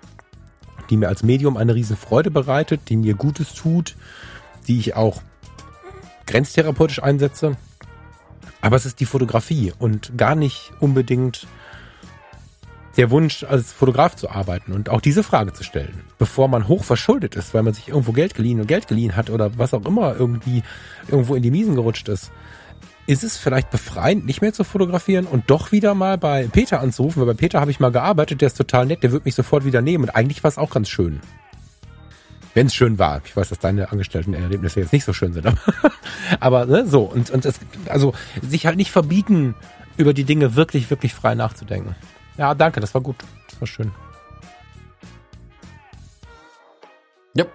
die 0.89 0.97
mir 0.97 1.07
als 1.07 1.23
Medium 1.23 1.57
eine 1.57 1.75
riesen 1.75 1.97
Freude 1.97 2.31
bereitet, 2.31 2.81
die 2.89 2.97
mir 2.97 3.13
Gutes 3.13 3.53
tut, 3.53 3.95
die 4.67 4.79
ich 4.79 4.95
auch 4.95 5.21
grenztherapeutisch 6.25 7.01
einsetze. 7.01 7.57
Aber 8.61 8.75
es 8.75 8.85
ist 8.85 8.99
die 8.99 9.05
Fotografie 9.05 9.73
und 9.77 10.17
gar 10.17 10.35
nicht 10.35 10.71
unbedingt 10.79 11.47
der 12.97 13.11
Wunsch, 13.11 13.43
als 13.43 13.71
Fotograf 13.71 14.15
zu 14.15 14.29
arbeiten 14.29 14.71
und 14.73 14.89
auch 14.89 15.01
diese 15.01 15.21
Frage 15.21 15.53
zu 15.53 15.63
stellen, 15.63 16.01
bevor 16.17 16.47
man 16.47 16.67
hoch 16.67 16.83
verschuldet 16.83 17.35
ist, 17.35 17.53
weil 17.53 17.61
man 17.61 17.75
sich 17.75 17.89
irgendwo 17.89 18.11
Geld 18.11 18.33
geliehen 18.33 18.59
und 18.59 18.67
Geld 18.67 18.87
geliehen 18.87 19.15
hat 19.15 19.29
oder 19.29 19.55
was 19.57 19.75
auch 19.75 19.85
immer 19.85 20.15
irgendwie 20.17 20.63
irgendwo 21.07 21.35
in 21.35 21.43
die 21.43 21.51
Miesen 21.51 21.75
gerutscht 21.75 22.09
ist. 22.09 22.31
Ist 23.05 23.23
es 23.23 23.37
vielleicht 23.37 23.69
befreiend, 23.69 24.25
nicht 24.25 24.41
mehr 24.41 24.51
zu 24.51 24.63
fotografieren 24.63 25.27
und 25.27 25.49
doch 25.49 25.71
wieder 25.71 25.93
mal 25.93 26.17
bei 26.17 26.47
Peter 26.51 26.81
anzurufen? 26.81 27.21
Weil 27.21 27.35
bei 27.35 27.39
Peter 27.39 27.61
habe 27.61 27.71
ich 27.71 27.79
mal 27.79 27.91
gearbeitet, 27.91 28.41
der 28.41 28.47
ist 28.47 28.57
total 28.57 28.87
nett, 28.87 29.03
der 29.03 29.11
wird 29.11 29.25
mich 29.25 29.35
sofort 29.35 29.63
wieder 29.63 29.81
nehmen 29.81 30.05
und 30.05 30.09
eigentlich 30.09 30.43
war 30.43 30.49
es 30.49 30.57
auch 30.57 30.71
ganz 30.71 30.89
schön 30.89 31.21
wenn 32.57 32.67
es 32.67 32.73
schön 32.73 32.97
war. 32.97 33.21
Ich 33.23 33.37
weiß, 33.37 33.49
dass 33.49 33.59
deine 33.59 33.91
Angestellten-Erlebnisse 33.91 34.79
jetzt 34.79 34.91
nicht 34.91 35.05
so 35.05 35.13
schön 35.13 35.31
sind, 35.31 35.45
aber, 35.45 35.59
aber 36.39 36.65
ne, 36.65 36.87
so 36.87 37.03
und 37.03 37.29
und 37.29 37.45
es, 37.45 37.59
also 37.87 38.13
sich 38.41 38.65
halt 38.65 38.77
nicht 38.77 38.89
verbieten, 38.89 39.53
über 39.95 40.11
die 40.11 40.23
Dinge 40.23 40.55
wirklich 40.55 40.89
wirklich 40.89 41.13
frei 41.13 41.35
nachzudenken. 41.35 41.95
Ja, 42.35 42.55
danke, 42.55 42.79
das 42.79 42.95
war 42.95 43.01
gut, 43.01 43.15
das 43.47 43.61
war 43.61 43.67
schön. 43.67 43.91
Ja. 47.35 47.45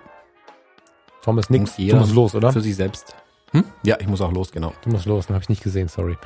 Thomas 1.24 1.50
nix. 1.50 1.74
Du 1.74 1.96
musst 1.96 2.14
los, 2.14 2.36
oder? 2.36 2.52
Für 2.52 2.60
sich 2.60 2.76
selbst. 2.76 3.16
Hm? 3.50 3.64
Ja, 3.82 3.96
ich 3.98 4.06
muss 4.06 4.20
auch 4.20 4.32
los, 4.32 4.52
genau. 4.52 4.72
Du 4.82 4.90
musst 4.90 5.06
los, 5.06 5.26
dann 5.26 5.34
habe 5.34 5.42
ich 5.42 5.48
nicht 5.48 5.64
gesehen, 5.64 5.88
sorry. 5.88 6.16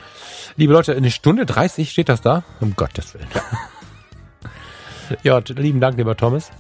Liebe 0.57 0.75
Leute, 0.75 0.95
eine 0.95 1.11
Stunde 1.11 1.47
30 1.47 1.91
steht 1.91 2.11
das 2.11 2.21
da? 2.21 2.45
Um 2.61 2.77
Gottes 2.77 3.15
Willen. 3.15 3.27
ja, 5.23 5.39
lieben 5.49 5.81
Dank, 5.81 5.97
lieber 5.97 6.15
Thomas. 6.15 6.51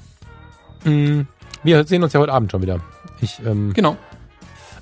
Mhm. 0.84 1.26
Wir 1.66 1.84
sehen 1.84 2.04
uns 2.04 2.12
ja 2.12 2.20
heute 2.20 2.32
Abend 2.32 2.52
schon 2.52 2.62
wieder. 2.62 2.78
Ich 3.20 3.40
ähm, 3.44 3.72
genau. 3.72 3.96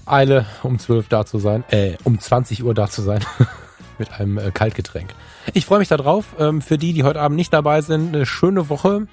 eile 0.05 0.45
um 0.63 0.79
12 0.79 1.09
da 1.09 1.25
zu 1.25 1.39
sein, 1.39 1.65
äh, 1.71 1.95
um 2.05 2.21
20 2.21 2.63
Uhr 2.63 2.75
da 2.75 2.91
zu 2.91 3.01
sein. 3.01 3.25
mit 3.99 4.13
einem 4.13 4.37
äh, 4.37 4.51
Kaltgetränk. 4.51 5.15
Ich 5.55 5.65
freue 5.65 5.79
mich 5.79 5.89
darauf. 5.89 6.35
Ähm, 6.39 6.61
für 6.61 6.77
die, 6.77 6.93
die 6.93 7.03
heute 7.03 7.23
Abend 7.23 7.37
nicht 7.37 7.55
dabei 7.55 7.81
sind, 7.81 8.15
eine 8.15 8.27
schöne 8.27 8.69
Woche. 8.69 9.07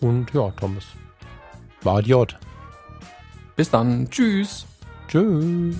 Und 0.00 0.34
ja, 0.34 0.50
Thomas. 0.58 0.84
War 1.82 2.00
Idiot. 2.00 2.36
Bis 3.54 3.70
dann. 3.70 4.10
Tschüss. 4.10 4.66
Tschüss. 5.06 5.76